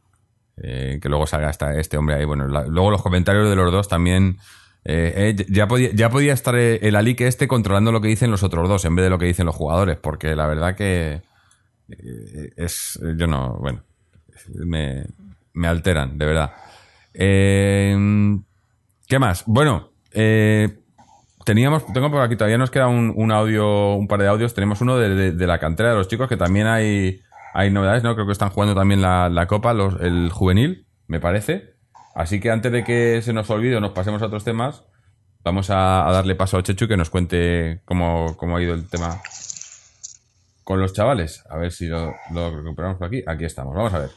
Eh, 0.58 1.00
que 1.02 1.10
luego 1.10 1.28
salga 1.28 1.50
hasta 1.50 1.78
este 1.80 1.98
hombre 1.98 2.16
ahí. 2.16 2.26
Bueno, 2.26 2.48
luego 2.48 2.92
los 2.92 3.02
comentarios 3.02 3.50
de 3.50 3.56
los 3.56 3.72
dos 3.72 3.88
también. 3.88 4.38
ya, 4.86 5.68
podía, 5.68 5.90
ya 5.94 6.10
podía 6.10 6.34
estar 6.34 6.56
el 6.56 6.96
Alique 6.96 7.28
este 7.28 7.48
controlando 7.48 7.92
lo 7.92 8.00
que 8.02 8.08
dicen 8.08 8.32
los 8.32 8.44
otros 8.44 8.70
dos 8.70 8.86
en 8.86 8.96
vez 8.96 9.04
de 9.04 9.10
lo 9.10 9.18
que 9.18 9.26
dicen 9.26 9.46
los 9.48 9.56
jugadores. 9.56 9.98
Porque 9.98 10.36
la 10.36 10.48
verdad 10.48 10.76
que 10.76 11.22
es. 12.56 13.00
Yo 13.18 13.28
no. 13.28 13.58
Bueno, 13.60 13.84
me, 14.54 15.06
alteran, 15.68 16.18
de 16.18 16.26
verdad. 16.26 16.54
¿Qué 19.08 19.20
más? 19.20 19.44
Bueno, 19.46 19.92
eh, 20.12 20.80
teníamos, 21.46 21.86
tengo 21.94 22.12
por 22.12 22.22
aquí, 22.22 22.36
todavía 22.36 22.58
nos 22.58 22.72
queda 22.72 22.88
un, 22.88 23.14
un 23.16 23.32
audio, 23.32 23.94
un 23.94 24.08
par 24.10 24.20
de 24.20 24.28
audios. 24.28 24.54
Tenemos 24.54 24.82
uno 24.82 24.98
de, 24.98 25.32
de- 25.32 25.48
la 25.48 25.60
cantera 25.60 25.90
de 25.92 25.96
los 25.96 26.10
chicos, 26.10 26.28
que 26.28 26.36
también 26.36 26.68
hay, 26.68 27.22
hay 27.54 27.72
novedades, 27.72 28.04
¿no? 28.04 28.14
Creo 28.16 28.26
que 28.26 28.34
están 28.34 28.50
jugando 28.50 28.76
también 28.76 29.02
la, 29.02 29.30
la 29.30 29.48
Copa, 29.48 29.74
los- 29.74 30.02
el 30.02 30.30
juvenil, 30.32 30.88
me 31.08 31.22
parece. 31.22 31.76
Así 32.14 32.40
que 32.42 32.52
antes 32.52 32.72
de 32.72 32.84
que 32.84 33.22
se 33.22 33.32
nos 33.32 33.50
olvide 33.50 33.78
o 33.78 33.80
nos 33.80 33.92
pasemos 33.92 34.22
a 34.22 34.26
otros 34.26 34.44
temas, 34.44 34.84
vamos 35.44 35.70
a, 35.70 36.06
darle 36.12 36.36
paso 36.36 36.58
a 36.58 36.64
Chechu 36.64 36.88
que 36.88 36.98
nos 36.98 37.10
cuente 37.10 37.82
cómo, 37.86 38.36
cómo 38.38 38.58
ha 38.58 38.62
ido 38.62 38.74
el 38.74 38.90
tema 38.90 39.22
con 40.64 40.80
los 40.82 40.94
chavales. 40.94 41.44
A 41.50 41.58
ver 41.58 41.72
si 41.72 41.88
lo 41.88 42.14
recuperamos 42.34 42.98
por 42.98 43.08
aquí. 43.08 43.24
Aquí 43.28 43.46
estamos, 43.46 43.76
vamos 43.76 43.94
a 43.94 44.00
ver. 44.00 44.10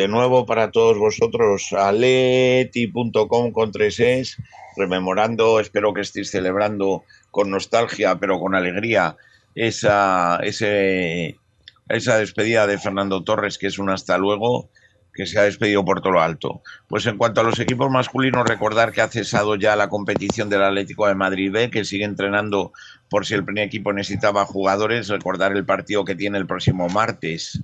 De 0.00 0.08
nuevo 0.08 0.46
para 0.46 0.70
todos 0.70 0.96
vosotros, 0.96 1.74
aleti.com 1.74 3.52
con 3.52 3.70
tres 3.70 4.00
es, 4.00 4.38
rememorando, 4.74 5.60
espero 5.60 5.92
que 5.92 6.00
estéis 6.00 6.30
celebrando 6.30 7.04
con 7.30 7.50
nostalgia, 7.50 8.18
pero 8.18 8.40
con 8.40 8.54
alegría, 8.54 9.18
esa, 9.54 10.40
esa 10.42 12.16
despedida 12.16 12.66
de 12.66 12.78
Fernando 12.78 13.22
Torres, 13.24 13.58
que 13.58 13.66
es 13.66 13.78
un 13.78 13.90
hasta 13.90 14.16
luego, 14.16 14.70
que 15.12 15.26
se 15.26 15.38
ha 15.38 15.42
despedido 15.42 15.84
por 15.84 16.00
todo 16.00 16.14
lo 16.14 16.22
alto. 16.22 16.62
Pues 16.88 17.04
en 17.04 17.18
cuanto 17.18 17.42
a 17.42 17.44
los 17.44 17.60
equipos 17.60 17.90
masculinos, 17.90 18.48
recordar 18.48 18.92
que 18.92 19.02
ha 19.02 19.08
cesado 19.08 19.56
ya 19.56 19.76
la 19.76 19.90
competición 19.90 20.48
del 20.48 20.62
Atlético 20.62 21.08
de 21.08 21.14
Madrid 21.14 21.52
B, 21.52 21.68
que 21.68 21.84
sigue 21.84 22.04
entrenando 22.04 22.72
por 23.10 23.26
si 23.26 23.34
el 23.34 23.44
primer 23.44 23.64
equipo 23.66 23.92
necesitaba 23.92 24.46
jugadores, 24.46 25.08
recordar 25.08 25.52
el 25.56 25.66
partido 25.66 26.04
que 26.04 26.14
tiene 26.14 26.38
el 26.38 26.46
próximo 26.46 26.88
martes 26.88 27.60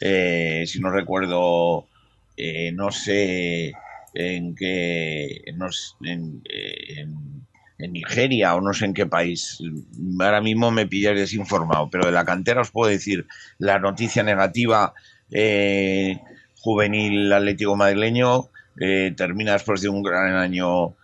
eh, 0.00 0.64
si 0.66 0.80
no 0.80 0.90
recuerdo, 0.90 1.86
eh, 2.36 2.72
no 2.72 2.90
sé 2.90 3.72
en 4.14 4.54
qué, 4.54 5.42
no 5.56 5.70
sé, 5.72 5.94
en, 6.04 6.42
eh, 6.50 7.00
en- 7.00 7.46
en 7.78 7.92
Nigeria 7.92 8.54
o 8.54 8.60
no 8.60 8.72
sé 8.72 8.84
en 8.86 8.94
qué 8.94 9.06
país. 9.06 9.58
Ahora 10.20 10.40
mismo 10.40 10.70
me 10.70 10.86
pilláis 10.86 11.18
desinformado, 11.18 11.90
pero 11.90 12.06
de 12.06 12.12
la 12.12 12.24
cantera 12.24 12.60
os 12.62 12.70
puedo 12.70 12.90
decir 12.90 13.26
la 13.58 13.78
noticia 13.78 14.22
negativa. 14.22 14.94
eh, 15.30 16.20
juvenil 16.60 17.32
atlético 17.32 17.76
madrileño 17.76 18.50
eh, 18.80 19.12
termina 19.16 19.52
después 19.54 19.80
de 19.80 19.88
un 19.88 20.02
gran 20.02 20.34
año 20.36 20.94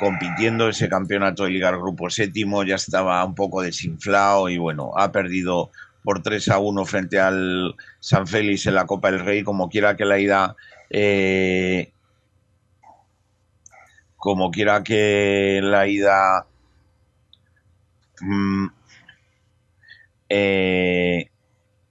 compitiendo 0.00 0.70
ese 0.70 0.88
campeonato 0.88 1.44
de 1.44 1.50
Liga 1.50 1.70
Grupo 1.72 2.08
Séptimo 2.08 2.64
ya 2.64 2.76
estaba 2.76 3.22
un 3.22 3.34
poco 3.34 3.60
desinflado 3.60 4.48
y 4.48 4.56
bueno, 4.56 4.92
ha 4.96 5.12
perdido 5.12 5.70
por 6.02 6.22
3 6.22 6.48
a 6.48 6.58
1 6.58 6.84
frente 6.86 7.20
al 7.20 7.74
San 8.00 8.26
Félix 8.26 8.66
en 8.66 8.76
la 8.76 8.86
Copa 8.86 9.10
del 9.10 9.20
Rey, 9.20 9.42
como 9.42 9.68
quiera 9.68 9.96
que 9.96 10.06
la 10.06 10.18
ida, 10.18 10.56
eh, 10.88 11.92
como 14.16 14.50
quiera 14.50 14.82
que 14.82 15.60
la 15.62 15.86
ida, 15.86 16.46
mm, 18.22 18.66
eh, 20.30 21.28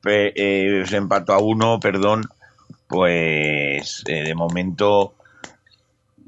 eh, 0.05 0.83
empató 0.91 1.33
a 1.33 1.39
uno, 1.39 1.79
perdón, 1.79 2.23
pues 2.87 4.03
eh, 4.07 4.23
de 4.23 4.33
momento 4.33 5.13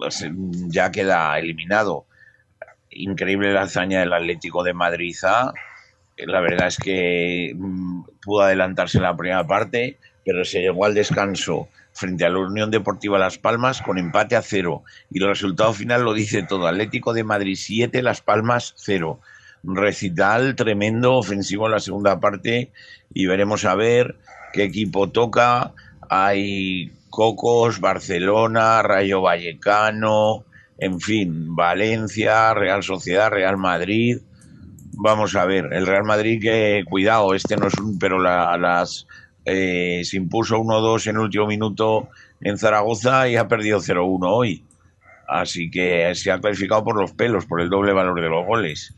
pues, 0.01 0.25
ya 0.69 0.91
queda 0.91 1.37
eliminado. 1.37 2.07
Increíble 2.89 3.53
la 3.53 3.61
hazaña 3.61 3.99
del 3.99 4.13
Atlético 4.13 4.63
de 4.63 4.73
Madrid 4.73 5.15
A. 5.21 5.53
La 6.17 6.41
verdad 6.41 6.69
es 6.69 6.77
que 6.77 7.53
mm, 7.55 8.05
pudo 8.19 8.41
adelantarse 8.41 8.97
en 8.97 9.03
la 9.03 9.15
primera 9.15 9.45
parte, 9.45 9.99
pero 10.25 10.43
se 10.43 10.61
llegó 10.61 10.85
al 10.85 10.95
descanso 10.95 11.69
frente 11.93 12.25
a 12.25 12.29
la 12.29 12.39
Unión 12.39 12.71
Deportiva 12.71 13.19
Las 13.19 13.37
Palmas 13.37 13.83
con 13.83 13.99
empate 13.99 14.35
a 14.35 14.41
cero. 14.41 14.83
Y 15.11 15.21
el 15.21 15.29
resultado 15.29 15.71
final 15.71 16.01
lo 16.01 16.15
dice 16.15 16.41
todo. 16.41 16.65
Atlético 16.65 17.13
de 17.13 17.23
Madrid 17.23 17.55
7, 17.55 18.01
Las 18.01 18.21
Palmas 18.21 18.73
0. 18.77 19.19
Recital 19.63 20.55
tremendo, 20.55 21.13
ofensivo 21.13 21.67
en 21.67 21.73
la 21.73 21.79
segunda 21.79 22.19
parte 22.19 22.71
y 23.13 23.27
veremos 23.27 23.65
a 23.65 23.75
ver 23.75 24.15
qué 24.51 24.63
equipo 24.63 25.11
toca. 25.11 25.73
Hay 26.09 26.91
Cocos, 27.11 27.79
Barcelona, 27.79 28.81
Rayo 28.81 29.21
Vallecano, 29.21 30.45
en 30.79 30.99
fin, 30.99 31.55
Valencia, 31.55 32.53
Real 32.55 32.81
Sociedad, 32.81 33.29
Real 33.29 33.57
Madrid. 33.57 34.17
Vamos 34.93 35.35
a 35.35 35.45
ver, 35.45 35.69
el 35.73 35.85
Real 35.85 36.03
Madrid 36.05 36.41
que 36.41 36.83
cuidado, 36.89 37.33
este 37.35 37.55
no 37.57 37.67
es 37.67 37.73
un, 37.77 37.99
pero 37.99 38.17
la- 38.19 38.57
las 38.57 39.07
eh, 39.45 40.01
se 40.03 40.17
impuso 40.17 40.57
1-2 40.59 41.07
en 41.07 41.15
el 41.15 41.21
último 41.23 41.47
minuto 41.47 42.09
en 42.41 42.57
Zaragoza 42.57 43.27
y 43.27 43.35
ha 43.35 43.47
perdido 43.47 43.79
0-1 43.79 44.29
hoy. 44.31 44.63
Así 45.27 45.71
que 45.71 46.13
se 46.15 46.31
ha 46.31 46.39
clasificado 46.39 46.83
por 46.83 46.99
los 46.99 47.13
pelos, 47.13 47.45
por 47.45 47.61
el 47.61 47.69
doble 47.69 47.93
valor 47.93 48.21
de 48.21 48.29
los 48.29 48.45
goles. 48.45 48.95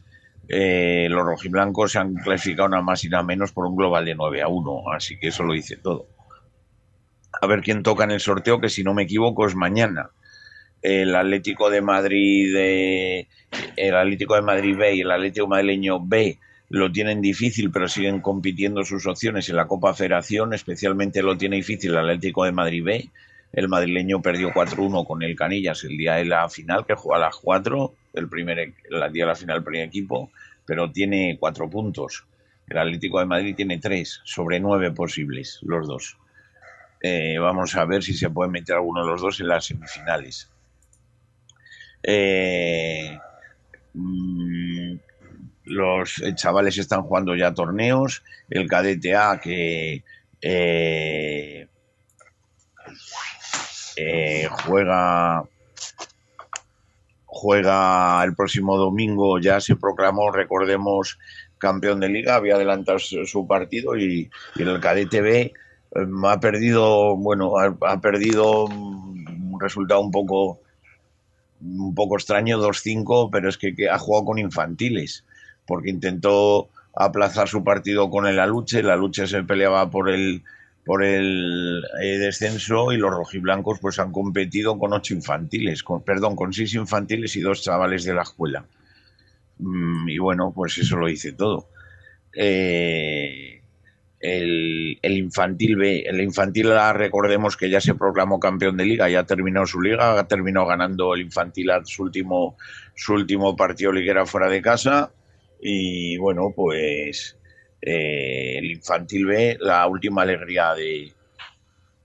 Eh, 0.49 1.07
los 1.09 1.25
rojiblancos 1.25 1.93
se 1.93 1.99
han 1.99 2.15
clasificado 2.15 2.69
nada 2.69 2.83
más 2.83 3.03
y 3.05 3.09
nada 3.09 3.23
menos 3.23 3.51
por 3.53 3.65
un 3.65 3.75
global 3.75 4.03
de 4.05 4.15
9 4.15 4.41
a 4.41 4.47
1, 4.49 4.91
así 4.93 5.17
que 5.17 5.29
eso 5.29 5.43
lo 5.43 5.53
dice 5.53 5.77
todo. 5.77 6.07
A 7.43 7.45
ver 7.45 7.59
quién 7.59 7.83
toca 7.83 8.05
en 8.05 8.11
el 8.11 8.21
sorteo, 8.21 8.61
que 8.61 8.69
si 8.69 8.85
no 8.85 8.93
me 8.93 9.03
equivoco 9.03 9.45
es 9.45 9.53
mañana. 9.53 10.11
El 10.81 11.13
Atlético 11.13 11.69
de 11.69 11.81
Madrid, 11.81 12.55
eh, 12.55 13.27
el 13.75 13.95
Atlético 13.97 14.35
de 14.35 14.41
Madrid 14.41 14.77
B 14.77 14.95
y 14.95 15.01
el 15.01 15.11
Atlético 15.11 15.47
madrileño 15.47 15.99
B 15.99 16.39
lo 16.69 16.89
tienen 16.89 17.19
difícil, 17.19 17.69
pero 17.69 17.89
siguen 17.89 18.21
compitiendo 18.21 18.85
sus 18.85 19.05
opciones 19.07 19.49
en 19.49 19.57
la 19.57 19.67
Copa 19.67 19.93
Federación. 19.93 20.53
Especialmente 20.53 21.21
lo 21.21 21.37
tiene 21.37 21.57
difícil 21.57 21.91
el 21.91 21.97
Atlético 21.97 22.45
de 22.45 22.53
Madrid 22.53 22.81
B. 22.81 23.09
El 23.51 23.67
madrileño 23.67 24.21
perdió 24.21 24.51
4-1 24.51 25.05
con 25.05 25.21
el 25.21 25.35
Canillas 25.35 25.83
el 25.83 25.97
día 25.97 26.13
de 26.13 26.23
la 26.23 26.47
final, 26.47 26.85
que 26.85 26.95
juega 26.95 27.17
a 27.17 27.27
las 27.27 27.35
4, 27.35 27.93
el, 28.13 28.29
primer, 28.29 28.57
el 28.57 29.11
día 29.11 29.25
de 29.25 29.27
la 29.27 29.35
final, 29.35 29.57
el 29.57 29.63
primer 29.65 29.85
equipo, 29.85 30.31
pero 30.65 30.89
tiene 30.93 31.35
4 31.37 31.69
puntos. 31.69 32.23
El 32.69 32.77
Atlético 32.77 33.19
de 33.19 33.25
Madrid 33.25 33.53
tiene 33.53 33.79
3 33.79 34.21
sobre 34.23 34.61
9 34.61 34.91
posibles, 34.91 35.59
los 35.63 35.85
dos. 35.89 36.17
Eh, 37.05 37.37
vamos 37.37 37.75
a 37.75 37.83
ver 37.83 38.01
si 38.01 38.13
se 38.13 38.29
puede 38.29 38.49
meter 38.49 38.77
alguno 38.77 39.01
de 39.01 39.11
los 39.11 39.21
dos 39.21 39.37
en 39.41 39.49
las 39.49 39.65
semifinales. 39.65 40.49
Eh, 42.01 43.19
mm, 43.93 44.95
los 45.65 46.19
eh, 46.21 46.33
chavales 46.33 46.77
están 46.77 47.03
jugando 47.03 47.35
ya 47.35 47.53
torneos. 47.53 48.23
El 48.49 48.69
cadete 48.69 49.17
A 49.17 49.37
que 49.41 50.01
juega 54.63 55.43
juega 57.25 58.23
el 58.23 58.33
próximo 58.33 58.77
domingo. 58.77 59.39
Ya 59.39 59.59
se 59.59 59.75
proclamó, 59.75 60.31
recordemos, 60.31 61.19
campeón 61.57 61.99
de 61.99 62.07
liga. 62.07 62.35
Había 62.35 62.55
adelantado 62.55 62.97
su 62.99 63.45
partido 63.45 63.97
y, 63.97 64.31
y 64.55 64.61
el 64.61 64.79
cadete 64.79 65.19
B 65.19 65.41
eh, 65.41 65.53
ha 66.27 66.39
perdido, 66.39 67.15
bueno, 67.17 67.53
ha, 67.57 68.01
perdido 68.01 68.67
mm, 68.67 69.53
un 69.53 69.59
resultado 69.59 70.01
un 70.01 70.11
poco 70.11 70.59
un 71.61 71.95
poco 71.95 72.17
extraño 72.17 72.59
2-5, 72.59 73.29
pero 73.31 73.47
es 73.47 73.57
que, 73.57 73.73
ha 73.89 73.97
jugado 73.97 74.25
con 74.25 74.37
infantiles, 74.37 75.23
porque 75.65 75.89
intentó 75.89 76.67
aplazar 76.93 77.47
su 77.47 77.63
partido 77.63 78.09
con 78.09 78.27
el 78.27 78.39
Aluche, 78.39 78.83
la 78.83 78.97
lucha 78.97 79.27
se 79.27 79.43
peleaba 79.43 79.89
por 79.89 80.09
el 80.09 80.43
por 80.85 81.01
el 81.01 81.81
eh, 82.01 82.17
descenso 82.17 82.91
y 82.91 82.97
los 82.97 83.09
rojiblancos 83.09 83.79
pues 83.79 83.99
han 83.99 84.11
competido 84.11 84.77
con 84.77 84.91
ocho 84.91 85.13
infantiles, 85.13 85.81
perdón, 86.05 86.35
con 86.35 86.51
seis 86.51 86.73
infantiles 86.75 87.37
y 87.37 87.41
dos 87.41 87.61
chavales 87.61 88.03
de 88.03 88.13
la 88.13 88.23
escuela. 88.23 88.65
Mm, 89.59 90.09
y 90.09 90.17
bueno, 90.17 90.51
pues 90.53 90.77
eso 90.77 90.97
lo 90.97 91.07
dice 91.07 91.31
todo. 91.31 91.69
Eh, 92.35 93.52
el, 94.23 94.97
infantil 95.03 95.75
B, 95.75 96.03
el 96.07 96.21
infantil 96.21 96.71
A, 96.71 96.93
recordemos 96.93 97.57
que 97.57 97.69
ya 97.69 97.81
se 97.81 97.93
proclamó 97.93 98.39
campeón 98.39 98.77
de 98.77 98.85
liga, 98.85 99.09
ya 99.09 99.25
terminó 99.25 99.65
su 99.65 99.81
liga, 99.81 100.17
ha 100.17 100.27
terminado 100.29 100.65
ganando 100.65 101.13
el 101.13 101.21
infantil 101.21 101.69
A 101.71 101.83
su 101.83 102.03
último, 102.03 102.55
su 102.95 103.13
último 103.13 103.55
partido 103.57 103.91
liguera 103.91 104.25
fuera 104.25 104.47
de 104.47 104.61
casa. 104.61 105.11
Y 105.61 106.17
bueno, 106.17 106.53
pues 106.55 107.37
eh, 107.81 108.59
el 108.59 108.71
infantil 108.71 109.25
B, 109.25 109.57
la 109.59 109.85
última 109.87 110.21
alegría 110.21 110.73
de 110.73 111.11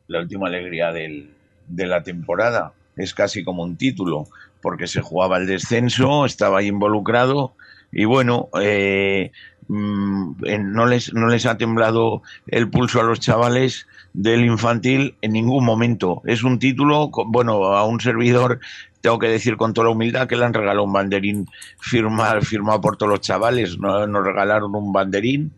la 0.08 0.20
última 0.20 0.48
alegría 0.48 0.90
del, 0.90 1.30
de 1.68 1.86
la 1.86 2.02
temporada. 2.02 2.72
Es 2.96 3.14
casi 3.14 3.44
como 3.44 3.62
un 3.62 3.76
título, 3.76 4.26
porque 4.60 4.88
se 4.88 5.02
jugaba 5.02 5.36
el 5.36 5.46
descenso, 5.46 6.26
estaba 6.26 6.58
ahí 6.58 6.66
involucrado 6.66 7.54
y 7.90 8.04
bueno, 8.04 8.48
eh, 8.60 9.32
no, 9.68 10.86
les, 10.86 11.12
no 11.12 11.28
les 11.28 11.46
ha 11.46 11.58
temblado 11.58 12.22
el 12.46 12.70
pulso 12.70 13.00
a 13.00 13.04
los 13.04 13.20
chavales 13.20 13.86
del 14.12 14.44
infantil 14.44 15.14
en 15.20 15.32
ningún 15.32 15.64
momento. 15.64 16.22
Es 16.24 16.42
un 16.42 16.58
título, 16.58 17.10
bueno, 17.26 17.64
a 17.64 17.84
un 17.84 18.00
servidor 18.00 18.60
tengo 19.00 19.18
que 19.18 19.28
decir 19.28 19.56
con 19.56 19.74
toda 19.74 19.86
la 19.86 19.92
humildad 19.92 20.26
que 20.26 20.36
le 20.36 20.44
han 20.44 20.54
regalado 20.54 20.84
un 20.84 20.92
banderín 20.92 21.46
firmado, 21.78 22.40
firmado 22.40 22.80
por 22.80 22.96
todos 22.96 23.12
los 23.12 23.20
chavales. 23.20 23.78
Nos 23.78 24.24
regalaron 24.24 24.74
un 24.74 24.92
banderín 24.92 25.52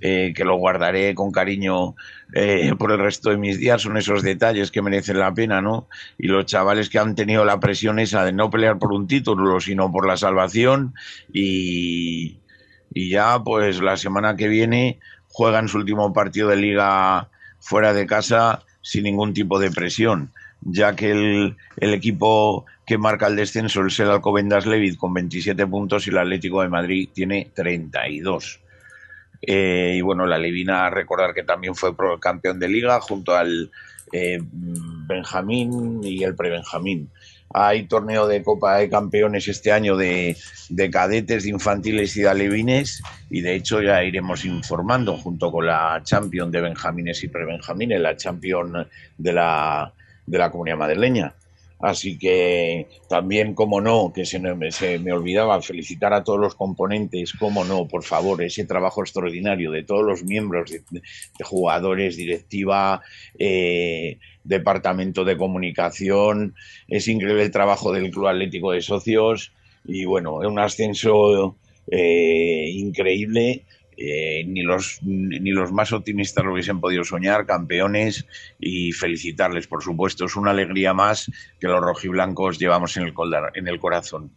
eh, 0.00 0.32
que 0.34 0.44
lo 0.44 0.56
guardaré 0.56 1.14
con 1.14 1.30
cariño 1.30 1.94
eh, 2.32 2.72
por 2.78 2.92
el 2.92 2.98
resto 2.98 3.30
de 3.30 3.36
mis 3.36 3.58
días. 3.58 3.82
Son 3.82 3.96
esos 3.96 4.22
detalles 4.22 4.70
que 4.70 4.80
merecen 4.80 5.18
la 5.18 5.34
pena, 5.34 5.60
¿no? 5.60 5.88
Y 6.16 6.28
los 6.28 6.46
chavales 6.46 6.88
que 6.88 6.98
han 6.98 7.14
tenido 7.14 7.44
la 7.44 7.60
presión 7.60 7.98
esa 7.98 8.24
de 8.24 8.32
no 8.32 8.48
pelear 8.48 8.78
por 8.78 8.92
un 8.92 9.06
título, 9.06 9.60
sino 9.60 9.92
por 9.92 10.06
la 10.06 10.16
salvación. 10.16 10.94
Y, 11.32 12.38
y 12.96 13.10
ya, 13.10 13.38
pues 13.44 13.82
la 13.82 13.98
semana 13.98 14.36
que 14.36 14.48
viene 14.48 14.98
juegan 15.28 15.68
su 15.68 15.76
último 15.76 16.14
partido 16.14 16.48
de 16.48 16.56
liga 16.56 17.28
fuera 17.60 17.92
de 17.92 18.06
casa 18.06 18.62
sin 18.80 19.04
ningún 19.04 19.34
tipo 19.34 19.58
de 19.58 19.70
presión, 19.70 20.32
ya 20.62 20.96
que 20.96 21.10
el, 21.10 21.56
el 21.76 21.92
equipo 21.92 22.64
que 22.86 22.96
marca 22.96 23.26
el 23.26 23.36
descenso 23.36 23.84
es 23.84 24.00
el 24.00 24.08
Alcobendas 24.08 24.64
Levit 24.64 24.96
con 24.96 25.12
27 25.12 25.66
puntos 25.66 26.06
y 26.06 26.10
el 26.10 26.16
Atlético 26.16 26.62
de 26.62 26.70
Madrid 26.70 27.10
tiene 27.12 27.50
32. 27.54 28.60
Eh, 29.42 29.96
y 29.98 30.00
bueno, 30.00 30.24
la 30.24 30.38
Levina, 30.38 30.88
recordar 30.88 31.34
que 31.34 31.42
también 31.42 31.74
fue 31.74 31.94
campeón 32.18 32.58
de 32.58 32.68
liga 32.68 32.98
junto 33.02 33.36
al 33.36 33.70
eh, 34.10 34.38
Benjamín 34.40 36.00
y 36.02 36.24
el 36.24 36.34
Prebenjamín. 36.34 37.10
Hay 37.54 37.84
torneo 37.84 38.26
de 38.26 38.42
Copa 38.42 38.78
de 38.78 38.90
Campeones 38.90 39.48
este 39.48 39.72
año 39.72 39.96
de, 39.96 40.36
de, 40.68 40.90
cadetes, 40.90 41.44
de 41.44 41.50
infantiles 41.50 42.16
y 42.16 42.22
de 42.22 42.28
alevines 42.28 43.02
y 43.30 43.40
de 43.40 43.54
hecho 43.54 43.80
ya 43.80 44.02
iremos 44.02 44.44
informando 44.44 45.16
junto 45.16 45.50
con 45.50 45.66
la 45.66 46.00
Champion 46.02 46.50
de 46.50 46.60
Benjamines 46.60 47.22
y 47.24 47.28
Prebenjamines, 47.28 48.00
la 48.00 48.16
Champion 48.16 48.86
de 49.16 49.32
la, 49.32 49.92
de 50.26 50.38
la 50.38 50.50
Comunidad 50.50 50.78
Madrileña. 50.78 51.34
Así 51.78 52.18
que 52.18 52.88
también, 53.08 53.54
como 53.54 53.82
no, 53.82 54.10
que 54.14 54.24
se 54.24 54.38
me, 54.38 54.72
se 54.72 54.98
me, 54.98 55.12
olvidaba 55.12 55.60
felicitar 55.60 56.14
a 56.14 56.24
todos 56.24 56.40
los 56.40 56.54
componentes, 56.54 57.34
como 57.34 57.64
no, 57.64 57.86
por 57.86 58.02
favor, 58.02 58.42
ese 58.42 58.64
trabajo 58.64 59.02
extraordinario 59.02 59.70
de 59.70 59.82
todos 59.82 60.02
los 60.02 60.24
miembros, 60.24 60.70
de, 60.70 60.82
jugadores, 61.44 62.16
directiva, 62.16 63.02
eh, 63.38 64.18
departamento 64.42 65.24
de 65.24 65.36
comunicación. 65.36 66.54
Es 66.88 67.08
increíble 67.08 67.42
el 67.42 67.50
trabajo 67.50 67.92
del 67.92 68.10
Club 68.10 68.28
Atlético 68.28 68.72
de 68.72 68.80
Socios 68.80 69.52
y 69.84 70.06
bueno, 70.06 70.42
es 70.42 70.48
un 70.48 70.58
ascenso 70.58 71.56
eh, 71.90 72.70
increíble 72.72 73.65
eh, 73.96 74.44
ni, 74.46 74.62
los, 74.62 75.00
ni 75.02 75.50
los 75.50 75.72
más 75.72 75.92
optimistas 75.92 76.44
lo 76.44 76.52
hubiesen 76.52 76.80
podido 76.80 77.04
soñar, 77.04 77.46
campeones, 77.46 78.26
y 78.58 78.92
felicitarles, 78.92 79.66
por 79.66 79.82
supuesto. 79.82 80.26
Es 80.26 80.36
una 80.36 80.50
alegría 80.50 80.92
más 80.92 81.30
que 81.58 81.66
los 81.66 81.80
rojiblancos 81.80 82.58
llevamos 82.58 82.96
en 82.96 83.04
el, 83.04 83.14
en 83.54 83.68
el 83.68 83.78
corazón. 83.80 84.32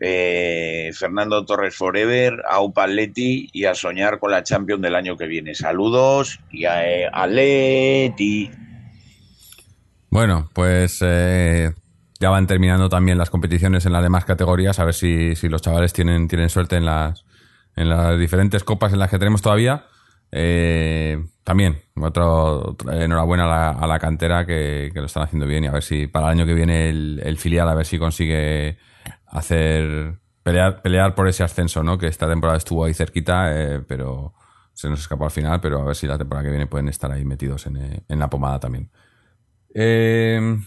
Eh, 0.00 0.92
Fernando 0.94 1.44
Torres 1.44 1.74
Forever, 1.74 2.42
a 2.48 2.60
Upaletti 2.60 3.48
y 3.52 3.64
a 3.64 3.74
soñar 3.74 4.20
con 4.20 4.30
la 4.30 4.44
Champions 4.44 4.80
del 4.80 4.94
año 4.94 5.16
que 5.16 5.26
viene. 5.26 5.54
Saludos 5.56 6.38
y 6.52 6.66
a, 6.66 7.08
a 7.12 7.26
Leti. 7.26 8.48
Bueno, 10.08 10.48
pues 10.54 11.00
eh, 11.02 11.72
ya 12.20 12.30
van 12.30 12.46
terminando 12.46 12.88
también 12.88 13.18
las 13.18 13.28
competiciones 13.28 13.86
en 13.86 13.92
las 13.92 14.02
demás 14.02 14.24
categorías, 14.24 14.78
a 14.78 14.84
ver 14.84 14.94
si, 14.94 15.34
si 15.34 15.48
los 15.48 15.62
chavales 15.62 15.92
tienen, 15.92 16.28
tienen 16.28 16.48
suerte 16.48 16.76
en 16.76 16.84
las, 16.84 17.24
en 17.78 17.88
las 17.88 18.18
diferentes 18.18 18.64
copas 18.64 18.92
en 18.92 18.98
las 18.98 19.08
que 19.08 19.18
tenemos 19.18 19.40
todavía. 19.40 19.86
Eh, 20.30 21.24
también, 21.44 21.80
otro, 21.94 22.76
enhorabuena 22.90 23.70
a 23.70 23.86
la, 23.86 23.98
cantera 23.98 24.44
que, 24.44 24.90
lo 24.94 25.06
están 25.06 25.22
haciendo 25.22 25.46
bien 25.46 25.64
y 25.64 25.68
a 25.68 25.72
ver 25.72 25.82
si 25.82 26.06
para 26.06 26.26
el 26.26 26.32
año 26.32 26.46
que 26.46 26.54
viene 26.54 26.90
el, 26.90 27.20
el, 27.24 27.38
filial, 27.38 27.68
a 27.68 27.74
ver 27.74 27.86
si 27.86 27.98
consigue 27.98 28.78
hacer 29.26 30.18
pelear, 30.42 30.82
pelear 30.82 31.14
por 31.14 31.28
ese 31.28 31.44
ascenso, 31.44 31.82
¿no? 31.82 31.96
Que 31.96 32.08
esta 32.08 32.28
temporada 32.28 32.58
estuvo 32.58 32.84
ahí 32.84 32.94
cerquita, 32.94 33.50
eh, 33.54 33.80
pero 33.86 34.34
se 34.74 34.88
nos 34.90 35.00
escapó 35.00 35.24
al 35.24 35.30
final, 35.30 35.60
pero 35.60 35.80
a 35.80 35.84
ver 35.84 35.96
si 35.96 36.06
la 36.06 36.18
temporada 36.18 36.44
que 36.44 36.50
viene 36.50 36.66
pueden 36.66 36.88
estar 36.88 37.10
ahí 37.10 37.24
metidos 37.24 37.66
en, 37.66 37.76
eh, 37.76 38.02
en 38.08 38.18
la 38.18 38.28
pomada 38.28 38.60
también. 38.60 38.90
Eh, 39.74 40.58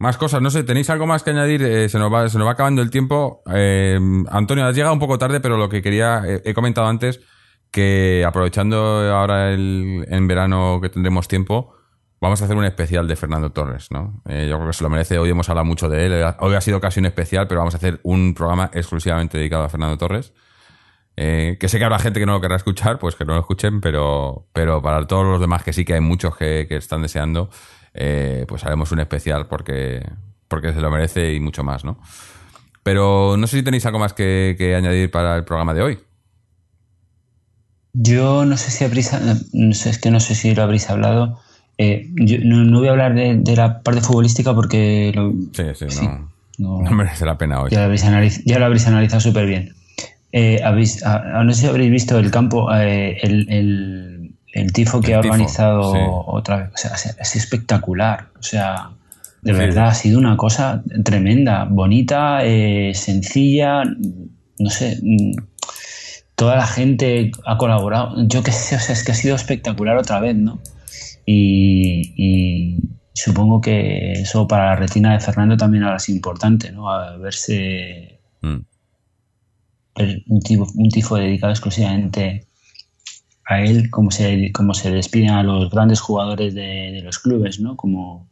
más 0.00 0.16
cosas, 0.16 0.40
no 0.40 0.48
sé, 0.48 0.64
¿tenéis 0.64 0.88
algo 0.88 1.06
más 1.06 1.22
que 1.22 1.28
añadir? 1.28 1.62
Eh, 1.62 1.88
se, 1.90 1.98
nos 1.98 2.10
va, 2.10 2.26
se 2.26 2.38
nos 2.38 2.46
va 2.46 2.52
acabando 2.52 2.80
el 2.80 2.90
tiempo. 2.90 3.42
Eh, 3.52 4.00
Antonio, 4.30 4.64
has 4.64 4.74
llegado 4.74 4.94
un 4.94 4.98
poco 4.98 5.18
tarde, 5.18 5.40
pero 5.40 5.58
lo 5.58 5.68
que 5.68 5.82
quería, 5.82 6.22
eh, 6.26 6.40
he 6.46 6.54
comentado 6.54 6.86
antes, 6.86 7.20
que 7.70 8.24
aprovechando 8.26 8.78
ahora 9.14 9.52
el, 9.52 10.06
en 10.08 10.26
verano 10.26 10.78
que 10.80 10.88
tendremos 10.88 11.28
tiempo, 11.28 11.74
vamos 12.18 12.40
a 12.40 12.46
hacer 12.46 12.56
un 12.56 12.64
especial 12.64 13.06
de 13.06 13.14
Fernando 13.14 13.52
Torres, 13.52 13.90
¿no? 13.90 14.22
Yo 14.24 14.56
creo 14.56 14.66
que 14.68 14.72
se 14.72 14.82
lo 14.84 14.88
merece, 14.88 15.18
hoy 15.18 15.28
hemos 15.28 15.50
hablado 15.50 15.66
mucho 15.66 15.90
de 15.90 16.06
él, 16.06 16.34
hoy 16.38 16.54
ha 16.54 16.60
sido 16.62 16.80
casi 16.80 17.00
un 17.00 17.06
especial, 17.06 17.46
pero 17.46 17.60
vamos 17.60 17.74
a 17.74 17.76
hacer 17.76 18.00
un 18.02 18.32
programa 18.32 18.70
exclusivamente 18.72 19.36
dedicado 19.36 19.64
a 19.64 19.68
Fernando 19.68 19.98
Torres. 19.98 20.32
Que 21.14 21.58
sé 21.66 21.78
que 21.78 21.84
habrá 21.84 21.98
gente 21.98 22.20
que 22.20 22.24
no 22.24 22.32
lo 22.32 22.40
querrá 22.40 22.56
escuchar, 22.56 22.98
pues 22.98 23.16
que 23.16 23.26
no 23.26 23.34
lo 23.34 23.40
escuchen, 23.40 23.82
pero, 23.82 24.48
pero 24.54 24.80
para 24.80 25.06
todos 25.06 25.26
los 25.26 25.40
demás 25.42 25.62
que 25.62 25.74
sí 25.74 25.84
que 25.84 25.92
hay 25.92 26.00
muchos 26.00 26.34
que, 26.36 26.64
que 26.66 26.76
están 26.76 27.02
deseando, 27.02 27.50
eh, 27.94 28.44
pues 28.48 28.64
haremos 28.64 28.92
un 28.92 29.00
especial 29.00 29.46
porque, 29.46 30.06
porque 30.48 30.72
se 30.72 30.80
lo 30.80 30.90
merece 30.90 31.34
y 31.34 31.40
mucho 31.40 31.64
más, 31.64 31.84
¿no? 31.84 31.98
Pero 32.82 33.36
no 33.36 33.46
sé 33.46 33.58
si 33.58 33.62
tenéis 33.62 33.86
algo 33.86 33.98
más 33.98 34.12
que, 34.12 34.54
que 34.56 34.74
añadir 34.74 35.10
para 35.10 35.36
el 35.36 35.44
programa 35.44 35.74
de 35.74 35.82
hoy. 35.82 35.98
Yo 37.92 38.44
no 38.44 38.56
sé 38.56 38.70
si 38.70 38.84
habréis, 38.84 39.10
no 39.52 39.74
sé, 39.74 39.90
es 39.90 39.98
que 39.98 40.10
no 40.10 40.20
sé 40.20 40.34
si 40.34 40.54
lo 40.54 40.62
habréis 40.62 40.88
hablado. 40.88 41.40
Eh, 41.76 42.08
yo 42.14 42.38
no, 42.44 42.64
no, 42.64 42.78
voy 42.78 42.88
a 42.88 42.92
hablar 42.92 43.14
de, 43.14 43.36
de, 43.36 43.56
la 43.56 43.82
parte 43.82 44.00
futbolística 44.02 44.54
porque 44.54 45.12
lo, 45.14 45.32
sí, 45.52 45.64
sí, 45.74 45.86
sí 45.88 46.06
no, 46.06 46.28
no, 46.58 46.82
no, 46.90 46.90
merece 46.92 47.24
la 47.24 47.38
pena 47.38 47.60
hoy. 47.60 47.70
Ya 47.70 47.78
lo 47.78 47.84
habréis, 47.84 48.04
analiz, 48.04 48.42
ya 48.44 48.58
lo 48.58 48.66
habréis 48.66 48.86
analizado 48.86 49.20
súper 49.20 49.46
bien. 49.46 49.74
Eh, 50.32 50.60
habéis, 50.62 51.04
a, 51.04 51.42
no 51.42 51.52
sé 51.52 51.62
si 51.62 51.66
habréis 51.66 51.90
visto 51.90 52.18
el 52.18 52.30
campo, 52.30 52.72
eh, 52.72 53.18
el, 53.22 53.50
el, 53.50 54.19
el, 54.52 54.72
tifo 54.72 55.00
que 55.00 55.12
el 55.12 55.18
ha 55.18 55.20
tifo, 55.22 55.34
organizado 55.34 55.92
sí. 55.92 55.98
otra 56.26 56.56
vez. 56.56 56.70
O 56.74 56.76
sea, 56.76 56.92
es 56.94 57.36
espectacular. 57.36 58.28
O 58.38 58.42
sea, 58.42 58.90
de 59.42 59.52
sí. 59.52 59.58
verdad 59.58 59.88
ha 59.88 59.94
sido 59.94 60.18
una 60.18 60.36
cosa 60.36 60.82
tremenda, 61.04 61.64
bonita, 61.64 62.44
eh, 62.44 62.92
sencilla. 62.94 63.82
No 64.58 64.70
sé, 64.70 64.98
toda 66.40 66.56
la 66.56 66.66
gente 66.66 67.32
ha 67.44 67.58
colaborado. 67.58 68.14
Yo 68.26 68.42
qué 68.42 68.52
sé, 68.52 68.76
o 68.76 68.80
sea, 68.80 68.94
es 68.94 69.04
que 69.04 69.12
ha 69.12 69.14
sido 69.14 69.36
espectacular 69.36 69.98
otra 69.98 70.20
vez, 70.20 70.36
¿no? 70.36 70.62
Y, 71.26 72.14
y, 72.16 72.78
supongo 73.12 73.60
que 73.60 74.12
eso 74.12 74.48
para 74.48 74.66
la 74.66 74.76
retina 74.76 75.12
de 75.12 75.20
Fernando 75.20 75.56
también 75.56 75.84
ahora 75.84 75.98
es 75.98 76.08
importante, 76.08 76.72
¿no? 76.72 76.90
A 76.90 77.18
verse 77.18 78.20
mm. 78.40 78.56
el, 79.96 80.24
un, 80.28 80.40
tifo, 80.40 80.66
un, 80.74 80.88
tifo, 80.88 81.16
dedicado 81.16 81.52
exclusivamente 81.52 82.46
a 83.50 83.62
él, 83.62 83.90
como 83.90 84.12
se, 84.12 84.52
como 84.52 84.74
se 84.74 84.92
despiden 84.92 85.30
a 85.30 85.42
los 85.42 85.70
grandes 85.70 86.00
jugadores 86.00 86.54
de, 86.54 86.92
de 86.92 87.02
los 87.02 87.18
clubes, 87.18 87.58
¿no? 87.58 87.76
Como, 87.76 88.28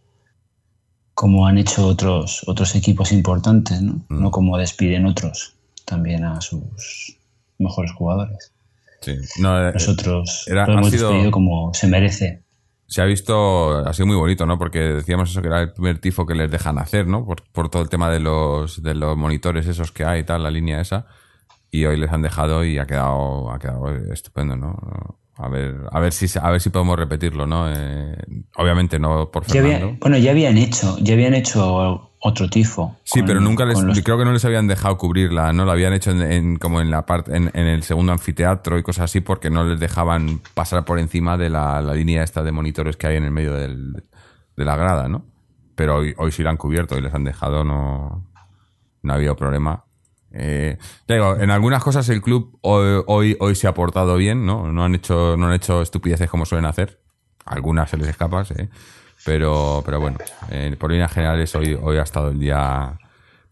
como 1.12 1.48
han 1.48 1.58
hecho 1.58 1.88
otros, 1.88 2.44
otros 2.46 2.76
equipos 2.76 3.10
importantes, 3.10 3.82
¿no? 3.82 3.94
Mm. 4.08 4.22
No 4.22 4.30
como 4.30 4.56
despiden 4.56 5.06
otros 5.06 5.56
también 5.84 6.24
a 6.24 6.40
sus 6.40 7.18
mejores 7.58 7.90
jugadores. 7.92 8.52
Sí. 9.00 9.16
No, 9.40 9.72
Nosotros 9.72 10.44
era, 10.46 10.68
lo 10.68 10.74
hemos 10.74 10.90
sido, 10.90 11.08
despedido 11.08 11.32
como 11.32 11.74
se 11.74 11.88
merece. 11.88 12.44
Se 12.86 13.02
ha 13.02 13.04
visto, 13.04 13.78
ha 13.78 13.92
sido 13.92 14.06
muy 14.06 14.16
bonito, 14.16 14.46
¿no? 14.46 14.56
Porque 14.56 14.78
decíamos 14.78 15.30
eso 15.30 15.42
que 15.42 15.48
era 15.48 15.62
el 15.62 15.72
primer 15.72 15.98
tifo 15.98 16.26
que 16.26 16.36
les 16.36 16.48
dejan 16.48 16.78
hacer, 16.78 17.08
¿no? 17.08 17.24
Por, 17.26 17.42
por 17.50 17.70
todo 17.70 17.82
el 17.82 17.88
tema 17.88 18.08
de 18.08 18.20
los, 18.20 18.84
de 18.84 18.94
los 18.94 19.16
monitores 19.16 19.66
esos 19.66 19.90
que 19.90 20.04
hay 20.04 20.20
y 20.20 20.24
tal, 20.24 20.44
la 20.44 20.50
línea 20.52 20.80
esa. 20.80 21.06
Y 21.70 21.84
hoy 21.84 21.96
les 21.98 22.10
han 22.10 22.22
dejado 22.22 22.64
y 22.64 22.78
ha 22.78 22.86
quedado, 22.86 23.50
ha 23.52 23.58
quedado 23.58 23.94
estupendo, 24.12 24.56
¿no? 24.56 24.76
A 25.36 25.48
ver, 25.48 25.76
a 25.92 26.00
ver 26.00 26.12
si 26.12 26.26
a 26.38 26.50
ver 26.50 26.60
si 26.60 26.70
podemos 26.70 26.98
repetirlo, 26.98 27.46
¿no? 27.46 27.70
Eh, 27.72 28.16
obviamente 28.56 28.98
no 28.98 29.30
por 29.30 29.44
Fernando. 29.44 29.68
Ya 29.70 29.84
había, 29.84 29.96
bueno, 30.00 30.18
ya 30.18 30.30
habían 30.32 30.58
hecho, 30.58 30.96
ya 31.00 31.14
habían 31.14 31.34
hecho 31.34 32.10
otro 32.20 32.48
tifo. 32.48 32.96
Sí, 33.04 33.20
con- 33.20 33.26
pero 33.28 33.40
nunca 33.40 33.64
les, 33.64 33.80
los- 33.80 34.00
creo 34.02 34.18
que 34.18 34.24
no 34.24 34.32
les 34.32 34.44
habían 34.44 34.66
dejado 34.66 34.98
cubrirla, 34.98 35.52
¿no? 35.52 35.64
Lo 35.64 35.70
habían 35.70 35.92
hecho 35.92 36.10
en, 36.10 36.22
en- 36.22 36.56
como 36.56 36.80
en 36.80 36.90
la 36.90 37.06
parte, 37.06 37.36
en, 37.36 37.52
en 37.54 37.66
el 37.68 37.84
segundo 37.84 38.10
anfiteatro 38.12 38.78
y 38.78 38.82
cosas 38.82 39.04
así 39.04 39.20
porque 39.20 39.48
no 39.48 39.62
les 39.62 39.78
dejaban 39.78 40.40
pasar 40.54 40.84
por 40.84 40.98
encima 40.98 41.36
de 41.36 41.50
la, 41.50 41.80
la 41.82 41.94
línea 41.94 42.24
esta 42.24 42.42
de 42.42 42.50
monitores 42.50 42.96
que 42.96 43.06
hay 43.06 43.16
en 43.16 43.24
el 43.24 43.30
medio 43.30 43.52
del- 43.54 44.02
de 44.56 44.64
la 44.64 44.74
grada, 44.74 45.06
¿no? 45.08 45.24
Pero 45.76 45.98
hoy, 45.98 46.14
hoy 46.18 46.32
sí 46.32 46.42
la 46.42 46.50
han 46.50 46.56
cubierto 46.56 46.98
y 46.98 47.00
les 47.00 47.14
han 47.14 47.22
dejado, 47.22 47.62
no, 47.62 48.26
no 49.02 49.12
ha 49.12 49.14
habido 49.16 49.36
problema. 49.36 49.84
Eh, 50.32 50.76
en 51.08 51.50
algunas 51.50 51.82
cosas 51.82 52.08
el 52.08 52.20
club 52.20 52.58
hoy, 52.62 53.36
hoy, 53.38 53.54
se 53.54 53.66
ha 53.66 53.74
portado 53.74 54.16
bien, 54.16 54.44
¿no? 54.44 54.72
No 54.72 54.84
han 54.84 54.94
hecho, 54.94 55.36
no 55.36 55.46
han 55.46 55.54
hecho 55.54 55.82
estupideces 55.82 56.28
como 56.28 56.46
suelen 56.46 56.66
hacer. 56.66 57.00
Algunas 57.44 57.90
se 57.90 57.96
les 57.96 58.08
escapa, 58.08 58.44
sí. 58.44 58.54
Pero, 59.24 59.82
pero 59.84 60.00
bueno, 60.00 60.18
eh, 60.50 60.76
por 60.78 60.90
líneas 60.90 61.12
generales 61.12 61.54
hoy, 61.54 61.76
hoy 61.80 61.98
ha 61.98 62.02
estado 62.02 62.28
el 62.28 62.38
día 62.38 62.98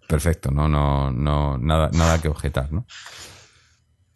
perfecto, 0.08 0.50
¿no? 0.50 0.68
No, 0.68 1.10
no, 1.10 1.58
nada, 1.58 1.90
nada 1.92 2.20
que 2.20 2.28
objetar, 2.28 2.72
¿no? 2.72 2.86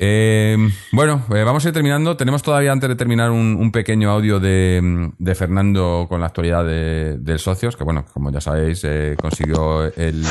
Eh, 0.03 0.57
bueno, 0.93 1.27
eh, 1.35 1.45
vamos 1.45 1.62
a 1.62 1.69
ir 1.69 1.74
terminando. 1.74 2.16
Tenemos 2.16 2.43
todavía 2.43 2.73
antes 2.73 2.89
de 2.89 2.97
terminar 2.97 3.31
un, 3.31 3.55
un 3.61 3.70
pequeño 3.70 4.11
audio 4.11 4.41
de, 4.41 5.11
de 5.19 5.35
Fernando 5.35 6.07
con 6.09 6.20
la 6.20 6.27
actualidad 6.28 6.65
de, 6.65 7.19
del 7.19 7.39
Socios, 7.39 7.77
que 7.77 7.85
bueno, 7.85 8.07
como 8.15 8.31
ya 8.31 8.41
sabéis, 8.41 8.82
eh, 8.85 9.15
consiguió 9.20 9.85
el, 9.95 10.24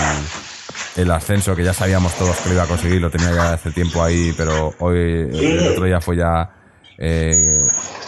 el 0.98 1.12
ascenso 1.12 1.56
que 1.56 1.64
ya 1.64 1.74
sabíamos 1.74 2.14
todos 2.16 2.38
que 2.42 2.50
lo 2.50 2.56
iba 2.56 2.64
a 2.64 2.68
conseguir, 2.68 3.02
lo 3.02 3.10
tenía 3.10 3.32
ya 3.34 3.54
hace 3.54 3.72
tiempo 3.72 4.04
ahí, 4.04 4.34
pero 4.38 4.74
hoy, 4.80 4.98
el 5.00 5.68
otro 5.72 5.86
día 5.86 6.02
fue 6.02 6.18
ya, 6.18 6.50
eh, 6.98 7.62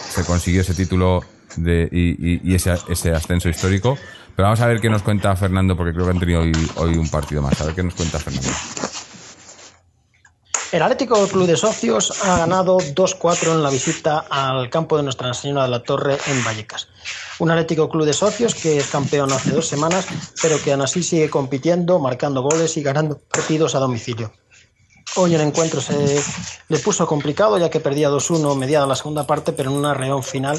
se 0.08 0.24
consiguió 0.24 0.60
ese 0.60 0.74
título 0.74 1.22
de, 1.56 1.88
y, 1.90 2.10
y- 2.34 2.40
y 2.44 2.54
ese, 2.54 2.74
ese 2.88 3.12
ascenso 3.12 3.48
histórico. 3.48 3.96
Pero 4.34 4.46
vamos 4.46 4.60
a 4.60 4.66
ver 4.66 4.80
qué 4.80 4.88
nos 4.88 5.02
cuenta 5.02 5.34
Fernando, 5.36 5.76
porque 5.76 5.92
creo 5.92 6.06
que 6.06 6.12
han 6.12 6.18
tenido 6.20 6.40
hoy, 6.40 6.52
hoy 6.76 6.96
un 6.96 7.08
partido 7.10 7.42
más. 7.42 7.60
A 7.60 7.66
ver 7.66 7.74
qué 7.74 7.82
nos 7.82 7.94
cuenta 7.94 8.18
Fernando. 8.18 8.48
El 10.72 10.80
Atlético 10.80 11.28
Club 11.28 11.46
de 11.46 11.58
Socios 11.58 12.24
ha 12.24 12.38
ganado 12.38 12.78
2-4 12.78 13.52
en 13.52 13.62
la 13.62 13.68
visita 13.68 14.24
al 14.30 14.70
campo 14.70 14.96
de 14.96 15.02
Nuestra 15.02 15.34
Señora 15.34 15.64
de 15.64 15.68
la 15.68 15.82
Torre 15.82 16.16
en 16.28 16.42
Vallecas. 16.42 16.88
Un 17.40 17.50
Atlético 17.50 17.90
Club 17.90 18.06
de 18.06 18.14
Socios 18.14 18.54
que 18.54 18.78
es 18.78 18.86
campeón 18.86 19.30
hace 19.32 19.50
dos 19.50 19.68
semanas, 19.68 20.06
pero 20.40 20.58
que 20.62 20.72
aún 20.72 20.80
así 20.80 21.02
sigue 21.02 21.28
compitiendo, 21.28 21.98
marcando 21.98 22.40
goles 22.40 22.78
y 22.78 22.82
ganando 22.82 23.18
partidos 23.18 23.74
a 23.74 23.80
domicilio. 23.80 24.32
Hoy 25.16 25.34
el 25.34 25.42
encuentro 25.42 25.82
se 25.82 26.22
le 26.68 26.78
puso 26.78 27.06
complicado 27.06 27.58
ya 27.58 27.68
que 27.68 27.80
perdía 27.80 28.08
2-1 28.08 28.56
mediada 28.56 28.86
la 28.86 28.96
segunda 28.96 29.26
parte, 29.26 29.52
pero 29.52 29.70
en 29.70 29.76
una 29.76 29.92
reunión 29.92 30.22
final 30.22 30.58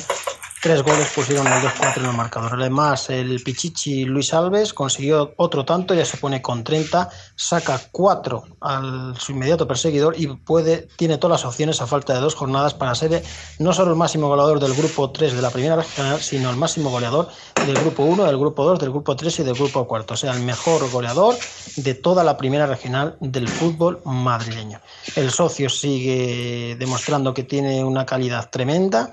tres 0.64 0.82
goles 0.82 1.12
pusieron 1.14 1.46
el 1.46 1.62
2-4 1.62 1.98
en 1.98 2.06
el 2.06 2.14
marcador. 2.14 2.54
Además, 2.54 3.10
el 3.10 3.44
Pichichi 3.44 4.06
Luis 4.06 4.34
Alves 4.34 4.74
consiguió 4.74 5.34
otro 5.36 5.66
tanto, 5.66 5.94
ya 5.94 6.06
se 6.06 6.16
pone 6.16 6.42
con 6.42 6.64
30, 6.64 7.10
saca 7.36 7.82
4 7.92 8.44
al 8.62 9.14
su 9.20 9.34
inmediato 9.34 9.68
perseguidor 9.68 10.16
y 10.18 10.28
puede, 10.28 10.88
tiene 10.96 11.18
todas 11.18 11.42
las 11.42 11.46
opciones 11.46 11.82
a 11.82 11.86
falta 11.86 12.14
de 12.14 12.22
dos 12.22 12.36
jornadas 12.36 12.74
para 12.74 12.96
ser 12.96 13.14
eh, 13.14 13.24
no 13.60 13.74
solo 13.74 13.92
el 13.92 13.98
máximo 13.98 14.30
goleador 14.30 14.62
del 14.62 14.74
grupo 14.74 15.12
3 15.12 15.34
de 15.36 15.42
la 15.42 15.50
primera 15.50 15.76
regional, 15.76 16.22
sino 16.22 16.50
el 16.50 16.56
máximo 16.56 16.92
goleador 16.92 17.28
del 17.66 17.76
grupo 17.76 18.04
1, 18.04 18.24
del 18.24 18.38
grupo 18.38 18.64
2, 18.64 18.80
del 18.80 18.92
grupo 18.92 19.18
3 19.18 19.40
y 19.40 19.44
del 19.44 19.56
grupo 19.56 19.86
4. 19.86 20.14
O 20.14 20.18
sea, 20.18 20.32
el 20.32 20.44
mejor 20.44 20.90
goleador 20.92 21.36
de 21.76 21.94
toda 21.94 22.24
la 22.24 22.38
primera 22.38 22.68
regional 22.68 23.18
del 23.20 23.50
fútbol 23.50 24.00
madrileño. 24.06 24.80
El 25.18 25.30
socio 25.30 25.70
sigue 25.70 26.78
demostrando 26.80 27.34
que 27.34 27.44
tiene 27.44 27.84
una 27.84 28.06
calidad 28.06 28.50
tremenda 28.50 29.12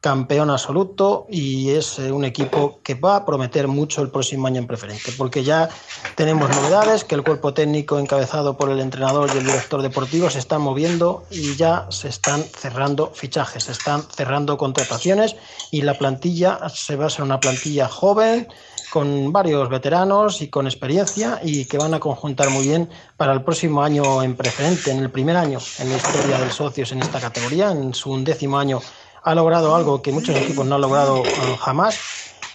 campeón 0.00 0.48
absoluto 0.48 1.26
y 1.28 1.70
es 1.70 1.98
eh, 1.98 2.10
un 2.10 2.24
equipo 2.24 2.80
que 2.82 2.94
va 2.94 3.16
a 3.16 3.26
prometer 3.26 3.68
mucho 3.68 4.00
el 4.00 4.10
próximo 4.10 4.46
año 4.46 4.58
en 4.58 4.66
preferente, 4.66 5.12
porque 5.16 5.44
ya 5.44 5.68
tenemos 6.14 6.48
novedades, 6.48 7.04
que 7.04 7.14
el 7.14 7.22
cuerpo 7.22 7.52
técnico 7.52 7.98
encabezado 7.98 8.56
por 8.56 8.70
el 8.70 8.80
entrenador 8.80 9.30
y 9.34 9.38
el 9.38 9.44
director 9.44 9.82
deportivo 9.82 10.30
se 10.30 10.38
están 10.38 10.62
moviendo 10.62 11.24
y 11.30 11.54
ya 11.56 11.86
se 11.90 12.08
están 12.08 12.42
cerrando 12.42 13.12
fichajes, 13.14 13.64
se 13.64 13.72
están 13.72 14.02
cerrando 14.02 14.56
contrataciones 14.56 15.36
y 15.70 15.82
la 15.82 15.98
plantilla 15.98 16.58
se 16.70 16.96
va 16.96 17.06
a 17.06 17.10
ser 17.10 17.24
una 17.24 17.38
plantilla 17.38 17.86
joven 17.88 18.48
con 18.90 19.32
varios 19.32 19.68
veteranos 19.68 20.40
y 20.42 20.48
con 20.48 20.66
experiencia 20.66 21.40
y 21.44 21.66
que 21.66 21.78
van 21.78 21.94
a 21.94 22.00
conjuntar 22.00 22.50
muy 22.50 22.66
bien 22.66 22.88
para 23.16 23.32
el 23.32 23.42
próximo 23.42 23.82
año 23.82 24.22
en 24.22 24.34
preferente, 24.34 24.90
en 24.90 24.98
el 24.98 25.10
primer 25.10 25.36
año 25.36 25.58
en 25.78 25.90
la 25.90 25.96
historia 25.96 26.38
del 26.38 26.50
socios 26.50 26.90
en 26.92 27.00
esta 27.00 27.20
categoría, 27.20 27.70
en 27.70 27.94
su 27.94 28.10
undécimo 28.10 28.58
año 28.58 28.80
ha 29.22 29.34
logrado 29.34 29.74
algo 29.74 30.02
que 30.02 30.12
muchos 30.12 30.36
equipos 30.36 30.66
no 30.66 30.76
han 30.76 30.80
logrado 30.80 31.24
eh, 31.24 31.56
jamás 31.58 31.98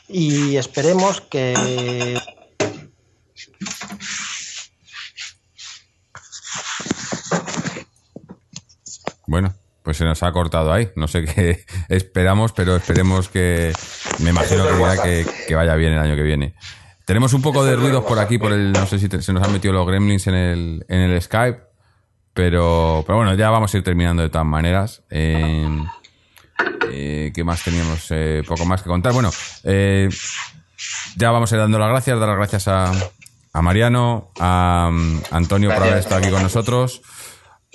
y 0.08 0.58
esperemos 0.58 1.22
que 1.22 1.54
Bueno, 9.28 9.54
pues 9.84 9.98
se 9.98 10.06
nos 10.06 10.22
ha 10.24 10.32
cortado 10.32 10.72
ahí. 10.72 10.90
No 10.96 11.08
sé 11.08 11.26
qué 11.26 11.66
esperamos, 11.90 12.52
pero 12.54 12.76
esperemos 12.76 13.30
que. 13.30 13.74
Me 14.20 14.30
imagino 14.30 14.64
que, 15.04 15.56
vaya 15.56 15.76
bien 15.76 15.94
el 15.94 16.00
año 16.00 16.16
que 16.16 16.22
viene. 16.22 16.56
Tenemos 17.06 17.34
un 17.34 17.42
poco 17.42 17.64
de 17.66 17.76
ruidos 17.76 18.04
por 18.06 18.20
aquí, 18.20 18.38
por 18.38 18.54
el. 18.54 18.72
No 18.72 18.86
sé 18.86 19.00
si 19.00 19.08
se 19.08 19.34
nos 19.34 19.44
han 19.44 19.52
metido 19.52 19.74
los 19.74 19.86
gremlins 19.86 20.28
en 20.28 20.36
el, 20.36 20.86
en 20.88 21.02
el 21.02 21.22
Skype. 21.22 21.60
Pero, 22.34 23.04
pero 23.06 23.18
bueno, 23.18 23.34
ya 23.36 23.50
vamos 23.50 23.74
a 23.74 23.78
ir 23.78 23.84
terminando 23.84 24.22
de 24.22 24.30
todas 24.30 24.48
maneras. 24.48 25.04
Eh, 25.10 25.68
eh, 26.92 27.32
¿Qué 27.34 27.44
más 27.44 27.64
teníamos? 27.64 28.08
Eh, 28.10 28.44
poco 28.48 28.66
más 28.66 28.82
que 28.82 28.90
contar. 28.90 29.14
Bueno, 29.14 29.32
eh, 29.64 30.10
ya 31.16 31.32
vamos 31.32 31.52
a 31.52 31.56
ir 31.56 31.62
dando 31.62 31.80
las 31.80 31.90
gracias. 31.90 32.20
Dar 32.20 32.30
las 32.30 32.38
gracias 32.38 32.68
a, 32.68 32.92
a 33.54 33.62
Mariano, 33.62 34.32
a, 34.40 34.90
um, 34.90 35.22
Antonio 35.32 35.70
por 35.74 35.84
haber 35.84 35.98
estado 35.98 36.18
aquí 36.18 36.30
con 36.30 36.44
nosotros. 36.44 37.02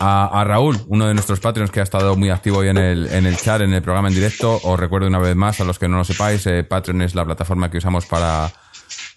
A, 0.02 0.40
a 0.40 0.44
Raúl, 0.44 0.78
uno 0.88 1.06
de 1.06 1.12
nuestros 1.12 1.40
Patreons 1.40 1.70
que 1.70 1.80
ha 1.80 1.82
estado 1.82 2.16
muy 2.16 2.30
activo 2.30 2.58
hoy 2.58 2.68
en 2.68 2.78
el, 2.78 3.06
en 3.12 3.26
el 3.26 3.36
chat, 3.36 3.60
en 3.60 3.74
el 3.74 3.82
programa 3.82 4.08
en 4.08 4.14
directo. 4.14 4.58
Os 4.62 4.80
recuerdo 4.80 5.06
una 5.08 5.18
vez 5.18 5.36
más, 5.36 5.60
a 5.60 5.64
los 5.64 5.78
que 5.78 5.88
no 5.88 5.98
lo 5.98 6.04
sepáis, 6.04 6.46
eh, 6.46 6.64
Patreon 6.64 7.02
es 7.02 7.14
la 7.14 7.24
plataforma 7.26 7.70
que 7.70 7.76
usamos 7.76 8.06
para, 8.06 8.50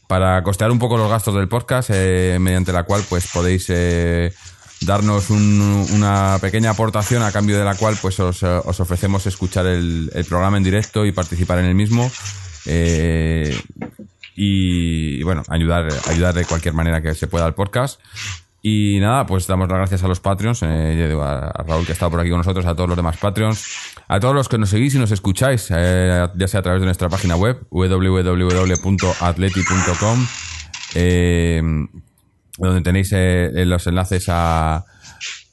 para 0.08 0.44
costear 0.44 0.72
un 0.72 0.80
poco 0.80 0.98
los 0.98 1.10
gastos 1.10 1.36
del 1.36 1.48
podcast, 1.48 1.90
eh, 1.94 2.38
mediante 2.38 2.74
la 2.74 2.84
cual 2.84 3.02
pues 3.08 3.28
podéis 3.32 3.66
eh, 3.70 4.34
darnos 4.86 5.30
un- 5.30 5.86
una 5.94 6.38
pequeña 6.42 6.72
aportación 6.72 7.22
a 7.24 7.32
cambio 7.32 7.58
de 7.58 7.66
la 7.66 7.76
cual 7.76 7.96
pues 8.02 8.20
os, 8.20 8.42
os 8.44 8.80
ofrecemos 8.80 9.26
escuchar 9.28 9.66
el, 9.66 10.10
el 10.14 10.26
programa 10.26 10.58
en 10.58 10.64
directo 10.64 11.06
y 11.06 11.12
participar 11.12 11.60
en 11.60 11.66
el 11.66 11.76
mismo. 11.76 12.10
Eh, 12.66 13.56
y, 14.36 15.22
bueno, 15.24 15.44
ayudar, 15.50 15.88
ayudar 16.10 16.34
de 16.34 16.46
cualquier 16.46 16.74
manera 16.74 17.02
que 17.02 17.14
se 17.14 17.28
pueda 17.28 17.46
al 17.46 17.54
podcast. 17.54 18.00
Y 18.66 18.98
nada, 19.02 19.26
pues 19.26 19.46
damos 19.46 19.68
las 19.68 19.78
gracias 19.78 20.04
a 20.04 20.08
los 20.08 20.22
Patreons, 20.22 20.62
eh, 20.64 21.14
a 21.22 21.64
Raúl 21.68 21.86
que 21.86 21.92
ha 21.92 21.94
estado 21.94 22.12
por 22.12 22.22
aquí 22.22 22.30
con 22.30 22.38
nosotros, 22.38 22.66
a 22.66 22.74
todos 22.74 22.88
los 22.88 22.96
demás 22.96 23.18
Patreons, 23.18 23.62
a 24.08 24.20
todos 24.22 24.34
los 24.34 24.48
que 24.48 24.58
nos 24.58 24.70
seguís 24.70 24.96
y 24.96 25.00
nos 25.00 25.12
escucháis, 25.12 25.68
eh, 25.70 26.26
ya 26.34 26.48
sea 26.48 26.62
a 26.62 26.64
través 26.64 26.80
de 26.82 26.86
nuestra 26.86 27.10
página 27.10 27.36
web, 27.36 27.60
www.atleti.com, 29.04 30.28
eh, 30.96 31.62
donde 32.58 32.82
tenéis 32.82 33.10
eh, 33.14 33.52
los 33.66 33.88
enlaces 33.88 34.26
a, 34.30 34.86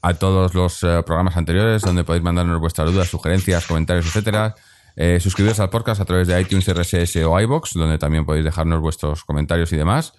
a 0.01 0.13
todos 0.15 0.53
los 0.53 0.83
eh, 0.83 1.01
programas 1.05 1.37
anteriores, 1.37 1.81
donde 1.81 2.03
podéis 2.03 2.23
mandarnos 2.23 2.59
vuestras 2.59 2.91
dudas, 2.91 3.07
sugerencias, 3.07 3.65
comentarios, 3.65 4.05
etcétera. 4.07 4.55
Eh, 4.95 5.19
suscribiros 5.19 5.59
al 5.59 5.69
podcast 5.69 6.01
a 6.01 6.05
través 6.05 6.27
de 6.27 6.39
iTunes, 6.39 6.67
RSS 6.67 7.15
o 7.17 7.39
iBox, 7.39 7.73
donde 7.73 7.97
también 7.97 8.25
podéis 8.25 8.45
dejarnos 8.45 8.81
vuestros 8.81 9.23
comentarios 9.23 9.71
y 9.71 9.77
demás. 9.77 10.13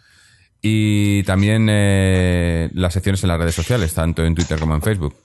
Y 0.62 1.24
también 1.24 1.66
eh, 1.68 2.70
las 2.72 2.92
secciones 2.92 3.22
en 3.24 3.28
las 3.28 3.38
redes 3.38 3.54
sociales, 3.54 3.92
tanto 3.94 4.24
en 4.24 4.34
Twitter 4.34 4.58
como 4.58 4.74
en 4.74 4.82
Facebook. 4.82 5.16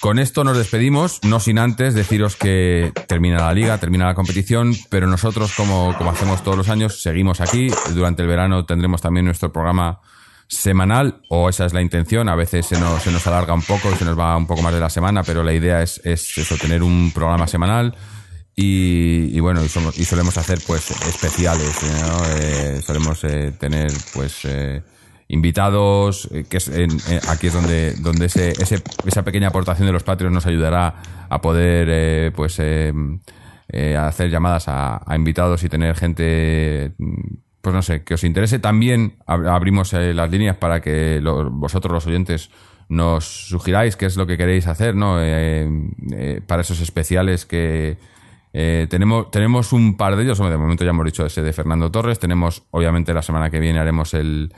Con 0.00 0.18
esto 0.18 0.44
nos 0.44 0.56
despedimos, 0.56 1.24
no 1.24 1.40
sin 1.40 1.58
antes 1.58 1.94
deciros 1.94 2.36
que 2.36 2.92
termina 3.08 3.38
la 3.38 3.54
liga, 3.54 3.78
termina 3.78 4.06
la 4.06 4.14
competición, 4.14 4.76
pero 4.90 5.08
nosotros, 5.08 5.54
como, 5.56 5.96
como 5.96 6.10
hacemos 6.10 6.44
todos 6.44 6.56
los 6.56 6.68
años, 6.68 7.02
seguimos 7.02 7.40
aquí. 7.40 7.68
Durante 7.94 8.22
el 8.22 8.28
verano 8.28 8.64
tendremos 8.64 9.00
también 9.00 9.24
nuestro 9.24 9.50
programa 9.50 10.00
semanal, 10.48 11.20
o 11.28 11.48
esa 11.48 11.66
es 11.66 11.72
la 11.74 11.82
intención. 11.82 12.28
A 12.28 12.34
veces 12.34 12.66
se 12.66 12.78
nos, 12.80 13.02
se 13.02 13.12
nos 13.12 13.26
alarga 13.26 13.54
un 13.54 13.62
poco, 13.62 13.94
se 13.96 14.04
nos 14.04 14.18
va 14.18 14.36
un 14.36 14.46
poco 14.46 14.62
más 14.62 14.72
de 14.74 14.80
la 14.80 14.90
semana, 14.90 15.22
pero 15.22 15.42
la 15.44 15.52
idea 15.52 15.82
es, 15.82 16.00
es 16.04 16.36
eso, 16.38 16.56
tener 16.56 16.82
un 16.82 17.12
programa 17.14 17.46
semanal. 17.46 17.94
Y, 18.56 19.30
y 19.36 19.40
bueno, 19.40 19.62
y, 19.64 19.68
somos- 19.68 19.96
y 19.98 20.04
solemos 20.04 20.36
hacer 20.36 20.58
pues 20.66 20.90
especiales. 20.90 21.76
Eh, 22.40 22.80
solemos 22.84 23.22
eh, 23.24 23.52
tener 23.60 23.92
pues 24.14 24.40
eh, 24.44 24.82
invitados, 25.28 26.28
eh, 26.32 26.44
que 26.48 26.56
es 26.56 26.68
en- 26.68 26.90
eh, 27.08 27.20
aquí 27.28 27.46
es 27.48 27.52
donde, 27.52 27.92
donde 28.00 28.26
ese, 28.26 28.50
ese- 28.60 28.82
esa 29.06 29.22
pequeña 29.22 29.48
aportación 29.48 29.86
de 29.86 29.92
los 29.92 30.02
patrios 30.02 30.32
nos 30.32 30.46
ayudará 30.46 30.94
a 31.28 31.40
poder 31.40 32.32
pues 32.32 32.58
hacer 32.58 34.30
llamadas 34.30 34.66
a, 34.66 35.02
a 35.06 35.14
invitados 35.14 35.62
y 35.62 35.68
tener 35.68 35.94
gente 35.94 36.94
mm, 36.98 37.34
pues 37.68 37.74
no 37.74 37.82
sé, 37.82 38.02
que 38.02 38.14
os 38.14 38.24
interese. 38.24 38.58
También 38.58 39.18
ab- 39.26 39.46
abrimos 39.46 39.92
eh, 39.92 40.14
las 40.14 40.30
líneas 40.30 40.56
para 40.56 40.80
que 40.80 41.20
vosotros 41.52 41.92
los 41.92 42.06
oyentes 42.06 42.50
nos 42.88 43.26
sugiráis 43.48 43.94
qué 43.94 44.06
es 44.06 44.16
lo 44.16 44.26
que 44.26 44.38
queréis 44.38 44.66
hacer, 44.66 44.94
¿no? 44.94 45.20
Eh, 45.20 45.68
eh, 46.12 46.40
para 46.46 46.62
esos 46.62 46.80
especiales 46.80 47.44
que, 47.44 47.98
tenemos, 48.50 49.30
tenemos 49.30 49.74
un 49.74 49.98
par 49.98 50.16
de 50.16 50.22
ellos, 50.22 50.38
de 50.38 50.56
momento 50.56 50.82
ya 50.82 50.90
hemos 50.90 51.04
dicho 51.04 51.26
ese 51.26 51.42
de 51.42 51.52
Fernando 51.52 51.90
Torres, 51.90 52.18
tenemos 52.18 52.64
obviamente 52.70 53.12
la 53.12 53.20
semana 53.20 53.50
que 53.50 53.60
viene 53.60 53.78
haremos 53.80 54.14
el, 54.14 54.50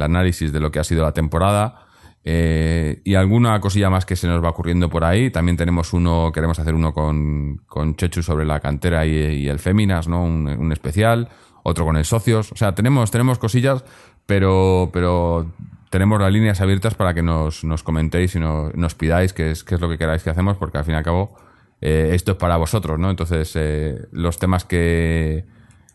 análisis 0.00 0.52
de 0.52 0.60
lo 0.60 0.70
que 0.70 0.78
ha 0.78 0.84
sido 0.84 1.02
la 1.02 1.12
temporada. 1.12 1.84
Eh, 2.24 3.00
y 3.04 3.14
alguna 3.14 3.58
cosilla 3.60 3.90
más 3.90 4.04
que 4.06 4.16
se 4.16 4.26
nos 4.26 4.42
va 4.42 4.48
ocurriendo 4.48 4.88
por 4.88 5.04
ahí. 5.04 5.30
También 5.30 5.56
tenemos 5.58 5.92
uno, 5.92 6.32
queremos 6.32 6.58
hacer 6.58 6.74
uno 6.74 6.92
con, 6.92 7.58
con 7.66 7.94
Chechu 7.96 8.22
sobre 8.22 8.44
la 8.46 8.60
cantera 8.60 9.06
y, 9.06 9.46
el 9.48 9.58
Féminas, 9.58 10.08
¿no? 10.08 10.24
Un 10.24 10.72
especial. 10.72 11.28
Otro 11.70 11.84
con 11.84 11.96
el 11.96 12.04
Socios. 12.04 12.52
O 12.52 12.56
sea, 12.56 12.74
tenemos, 12.74 13.10
tenemos 13.10 13.38
cosillas, 13.38 13.84
pero, 14.26 14.90
pero 14.92 15.50
tenemos 15.90 16.20
las 16.20 16.32
líneas 16.32 16.60
abiertas 16.60 16.94
para 16.94 17.14
que 17.14 17.22
nos, 17.22 17.64
nos 17.64 17.82
comentéis 17.82 18.34
y 18.36 18.40
nos, 18.40 18.94
pidáis 18.94 19.32
qué 19.32 19.50
es, 19.50 19.64
qué 19.64 19.74
es 19.74 19.80
lo 19.80 19.88
que 19.88 19.98
queráis 19.98 20.22
que 20.22 20.30
hacemos, 20.30 20.56
porque 20.56 20.78
al 20.78 20.84
fin 20.84 20.94
y 20.94 20.96
al 20.98 21.04
cabo 21.04 21.36
eh, 21.80 22.10
esto 22.12 22.32
es 22.32 22.38
para 22.38 22.56
vosotros, 22.56 22.98
¿no? 22.98 23.10
Entonces, 23.10 23.52
eh, 23.56 23.98
los 24.12 24.38
temas 24.38 24.64
que, 24.64 25.44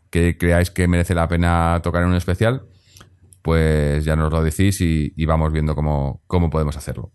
que 0.09 0.37
creáis 0.37 0.71
que 0.71 0.87
merece 0.87 1.15
la 1.15 1.27
pena 1.27 1.79
tocar 1.81 2.03
en 2.03 2.09
un 2.09 2.15
especial, 2.15 2.63
pues 3.41 4.03
ya 4.03 4.15
nos 4.15 4.31
lo 4.31 4.43
decís 4.43 4.81
y, 4.81 5.13
y 5.15 5.25
vamos 5.25 5.53
viendo 5.53 5.75
cómo, 5.75 6.21
cómo 6.27 6.49
podemos 6.49 6.75
hacerlo. 6.75 7.11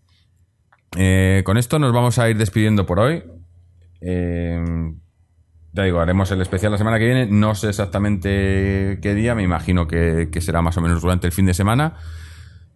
Eh, 0.97 1.43
con 1.45 1.57
esto 1.57 1.79
nos 1.79 1.93
vamos 1.93 2.19
a 2.19 2.29
ir 2.29 2.37
despidiendo 2.37 2.85
por 2.85 2.99
hoy. 2.99 3.23
Ya 5.73 5.83
digo, 5.83 6.01
haremos 6.01 6.29
el 6.31 6.41
especial 6.41 6.71
la 6.71 6.77
semana 6.77 6.99
que 6.99 7.05
viene. 7.05 7.27
No 7.27 7.55
sé 7.55 7.69
exactamente 7.69 8.99
qué 9.01 9.15
día, 9.15 9.35
me 9.35 9.43
imagino 9.43 9.87
que, 9.87 10.29
será 10.41 10.61
más 10.61 10.77
o 10.77 10.81
menos 10.81 11.01
durante 11.01 11.27
el 11.27 11.33
fin 11.33 11.45
de 11.45 11.53
semana. 11.53 11.95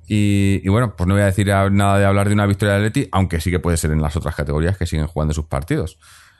Y, 0.08 0.68
bueno, 0.70 0.96
pues 0.96 1.08
no 1.08 1.16
voy 1.16 1.24
a 1.24 1.26
decir 1.26 1.48
nada 1.48 2.00
de 2.00 2.06
hablar 2.06 2.28
de 2.28 2.34
una 2.34 2.46
victoria 2.46 2.76
de 2.76 2.80
Atleti, 2.86 3.10
aunque 3.12 3.42
sí 3.42 3.52
que 3.52 3.60
puede 3.60 3.78
ser 3.78 3.92
en 3.92 4.02
las 4.02 4.16
otras 4.16 4.36
categorías 4.36 4.78
que 4.78 4.86
siguen 4.86 5.08
jugando 5.08 5.34
sus 5.34 5.46
partidos. 5.46 5.98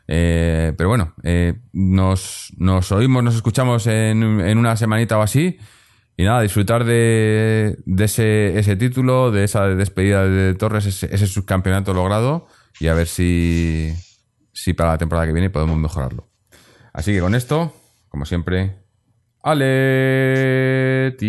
Eh, 0.08 0.74
pero 0.78 0.88
bueno, 0.88 1.14
eh, 1.24 1.56
nos, 1.74 2.54
nos 2.58 2.92
oímos, 2.92 3.24
nos 3.24 3.36
escuchamos 3.36 3.88
en, 3.88 4.24
en 4.42 4.58
una 4.58 4.78
semanita 4.78 5.18
o 5.18 5.22
así. 5.22 5.58
Y 6.18 6.24
nada, 6.24 6.42
disfrutar 6.42 6.86
de, 6.86 7.78
de 7.86 8.06
ese, 8.06 8.58
ese 8.58 8.78
título, 8.78 9.32
de 9.32 9.44
esa 9.44 9.68
despedida 9.68 10.26
de 10.26 10.54
Torres, 10.54 10.86
ese, 10.86 11.14
ese 11.14 11.28
subcampeonato 11.28 11.94
logrado. 11.94 12.48
Y 12.80 12.88
a 12.88 12.94
ver 12.94 13.08
si, 13.08 13.94
si 14.54 14.74
para 14.74 14.92
la 14.92 14.98
temporada 14.98 15.28
que 15.28 15.34
viene 15.34 15.50
podemos 15.50 15.78
mejorarlo. 15.78 16.35
Así 16.96 17.12
que 17.12 17.20
con 17.20 17.36
esto, 17.36 17.74
como 18.08 18.26
siempre, 18.26 18.78
Aleti. 19.44 21.28